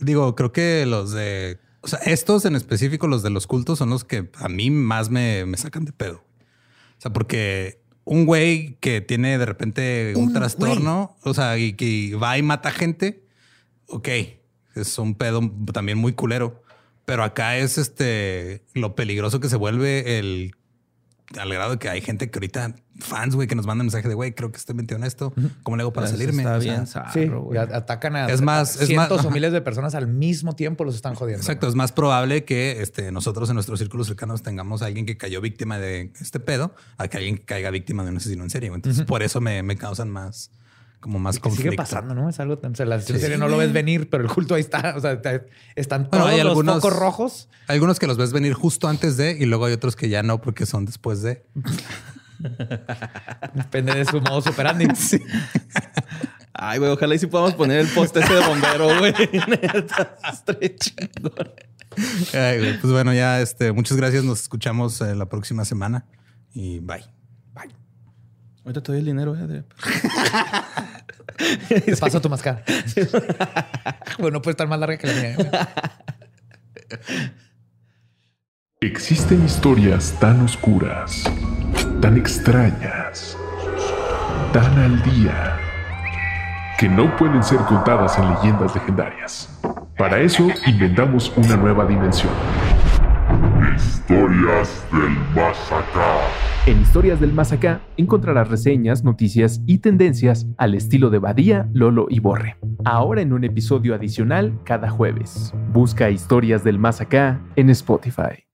digo, 0.00 0.34
creo 0.34 0.50
que 0.50 0.84
los 0.84 1.12
de. 1.12 1.58
O 1.82 1.88
sea, 1.88 2.00
estos 2.00 2.44
en 2.44 2.56
específico, 2.56 3.06
los 3.06 3.22
de 3.22 3.30
los 3.30 3.46
cultos, 3.46 3.78
son 3.78 3.90
los 3.90 4.04
que 4.04 4.28
a 4.34 4.48
mí 4.48 4.68
más 4.68 5.10
me, 5.10 5.46
me 5.46 5.56
sacan 5.56 5.84
de 5.84 5.92
pedo. 5.92 6.24
O 6.98 7.00
sea, 7.00 7.12
porque 7.12 7.80
un 8.04 8.26
güey 8.26 8.76
que 8.80 9.00
tiene 9.00 9.38
de 9.38 9.46
repente 9.46 10.14
un, 10.16 10.32
trastorno, 10.32 11.16
o 11.22 11.34
sea, 11.34 11.58
y 11.58 11.74
que 11.74 12.14
va 12.16 12.38
y 12.38 12.42
mata 12.42 12.70
gente, 12.70 13.24
ok, 13.86 14.08
es 14.74 14.98
un 14.98 15.14
pedo 15.14 15.40
también 15.72 15.98
muy 15.98 16.12
culero. 16.12 16.62
Pero 17.04 17.24
acá 17.24 17.56
es 17.56 17.76
este 17.76 18.62
lo 18.74 18.94
peligroso 18.94 19.40
que 19.40 19.48
se 19.48 19.56
vuelve 19.56 20.18
el 20.18 20.54
al 21.38 21.52
grado 21.52 21.72
de 21.72 21.78
que 21.78 21.88
hay 21.88 22.00
gente 22.00 22.30
que 22.30 22.38
ahorita, 22.38 22.74
fans, 22.98 23.36
güey, 23.36 23.46
que 23.46 23.54
nos 23.54 23.66
mandan 23.66 23.86
mensaje 23.86 24.08
de, 24.08 24.14
güey, 24.14 24.32
creo 24.32 24.50
que 24.50 24.58
estoy 24.58 24.74
metido 24.74 25.02
esto. 25.04 25.32
¿Cómo 25.62 25.76
le 25.76 25.82
hago 25.82 25.92
para 25.92 26.06
salirme? 26.08 26.42
Está 26.42 26.58
bien, 26.58 26.86
sí, 26.86 27.30
atacan 27.56 28.16
a, 28.16 28.26
es 28.26 28.40
más, 28.40 28.72
cientos 28.72 29.24
o 29.24 29.30
miles 29.30 29.52
de 29.52 29.60
personas 29.60 29.94
al 29.94 30.08
mismo 30.08 30.54
tiempo 30.54 30.84
los 30.84 30.94
están 30.94 31.14
jodiendo. 31.14 31.42
Exacto, 31.42 31.68
es 31.68 31.74
más 31.74 31.92
probable 31.92 32.44
que 32.44 32.82
este, 32.82 33.12
nosotros 33.12 33.48
en 33.48 33.54
nuestros 33.54 33.78
círculos 33.78 34.08
cercanos 34.08 34.42
tengamos 34.42 34.82
a 34.82 34.86
alguien 34.86 35.06
que 35.06 35.16
cayó 35.16 35.40
víctima 35.40 35.78
de 35.78 36.12
este 36.20 36.40
pedo 36.40 36.74
a 36.98 37.08
que 37.08 37.18
alguien 37.18 37.38
que 37.38 37.44
caiga 37.44 37.70
víctima 37.70 38.02
de 38.02 38.10
un 38.10 38.16
asesino 38.16 38.42
en 38.42 38.50
serie. 38.50 38.70
Entonces, 38.72 39.04
por 39.04 39.22
eso 39.22 39.40
me, 39.40 39.62
me 39.62 39.76
causan 39.76 40.10
más 40.10 40.50
como 41.00 41.18
más 41.18 41.38
conflicto. 41.38 41.70
Sigue 41.70 41.76
pasando, 41.76 42.14
¿no? 42.14 42.28
Es 42.28 42.38
algo, 42.40 42.60
o 42.62 42.74
sea, 42.74 42.86
la 42.86 43.00
serie 43.00 43.38
no 43.38 43.48
lo 43.48 43.56
ves 43.56 43.72
venir, 43.72 44.10
pero 44.10 44.22
el 44.22 44.30
culto 44.30 44.54
ahí 44.54 44.60
está. 44.60 44.94
O 44.96 45.00
sea, 45.00 45.20
están 45.74 46.10
todos 46.10 46.26
hay 46.26 46.40
algunos, 46.40 46.74
los 46.74 46.82
focos 46.82 46.98
rojos. 46.98 47.48
Hay 47.66 47.74
algunos 47.74 47.98
que 47.98 48.06
los 48.06 48.18
ves 48.18 48.32
venir 48.32 48.52
justo 48.52 48.88
antes 48.88 49.16
de 49.16 49.32
y 49.32 49.46
luego 49.46 49.64
hay 49.64 49.72
otros 49.72 49.96
que 49.96 50.08
ya 50.08 50.22
no 50.22 50.40
porque 50.40 50.66
son 50.66 50.84
después 50.84 51.22
de. 51.22 51.44
Depende 53.54 53.94
de 53.94 54.04
su 54.04 54.20
modo 54.20 54.42
superandi. 54.42 54.94
Sí. 54.94 55.20
Ay, 56.52 56.78
güey, 56.78 56.90
ojalá 56.90 57.14
y 57.14 57.18
si 57.18 57.26
podamos 57.26 57.54
poner 57.54 57.80
el 57.80 57.88
post 57.88 58.16
ese 58.16 58.34
de 58.34 58.46
bombero, 58.46 58.98
güey. 58.98 59.14
Ay, 62.32 62.58
güey, 62.58 62.80
pues 62.80 62.92
bueno, 62.92 63.14
ya 63.14 63.40
este, 63.40 63.72
muchas 63.72 63.96
gracias. 63.96 64.24
Nos 64.24 64.42
escuchamos 64.42 65.00
eh, 65.00 65.14
la 65.14 65.26
próxima 65.26 65.64
semana 65.64 66.04
y 66.52 66.80
bye. 66.80 67.19
Ahorita 68.70 68.84
te 68.84 68.92
doy 68.92 69.00
el 69.00 69.06
dinero, 69.06 69.34
eh, 69.36 69.64
Te 71.84 71.96
paso 71.96 72.20
tu 72.20 72.30
máscara. 72.30 72.62
bueno, 74.20 74.34
no 74.34 74.42
puede 74.42 74.52
estar 74.52 74.68
más 74.68 74.78
larga 74.78 74.96
que 74.96 75.08
la 75.08 75.12
mía. 75.14 75.36
Existen 78.80 79.44
historias 79.44 80.14
tan 80.20 80.40
oscuras, 80.42 81.24
tan 82.00 82.16
extrañas, 82.16 83.36
tan 84.52 84.78
al 84.78 85.02
día, 85.02 85.58
que 86.78 86.88
no 86.88 87.16
pueden 87.16 87.42
ser 87.42 87.58
contadas 87.62 88.18
en 88.18 88.32
leyendas 88.34 88.72
legendarias. 88.72 89.48
Para 89.98 90.20
eso 90.20 90.46
inventamos 90.64 91.32
una 91.36 91.56
nueva 91.56 91.86
dimensión. 91.86 92.30
Historias 93.76 94.84
del 94.92 95.10
Más 95.34 95.72
Acá. 95.72 96.16
En 96.66 96.80
Historias 96.80 97.20
del 97.20 97.32
Más 97.32 97.52
Acá 97.52 97.80
encontrarás 97.96 98.48
reseñas, 98.48 99.04
noticias 99.04 99.62
y 99.66 99.78
tendencias 99.78 100.46
al 100.58 100.74
estilo 100.74 101.10
de 101.10 101.18
Badía, 101.18 101.68
Lolo 101.72 102.06
y 102.10 102.20
Borre. 102.20 102.56
Ahora 102.84 103.22
en 103.22 103.32
un 103.32 103.44
episodio 103.44 103.94
adicional 103.94 104.58
cada 104.64 104.90
jueves. 104.90 105.54
Busca 105.72 106.10
Historias 106.10 106.64
del 106.64 106.78
Más 106.78 107.00
Acá 107.00 107.40
en 107.56 107.70
Spotify. 107.70 108.49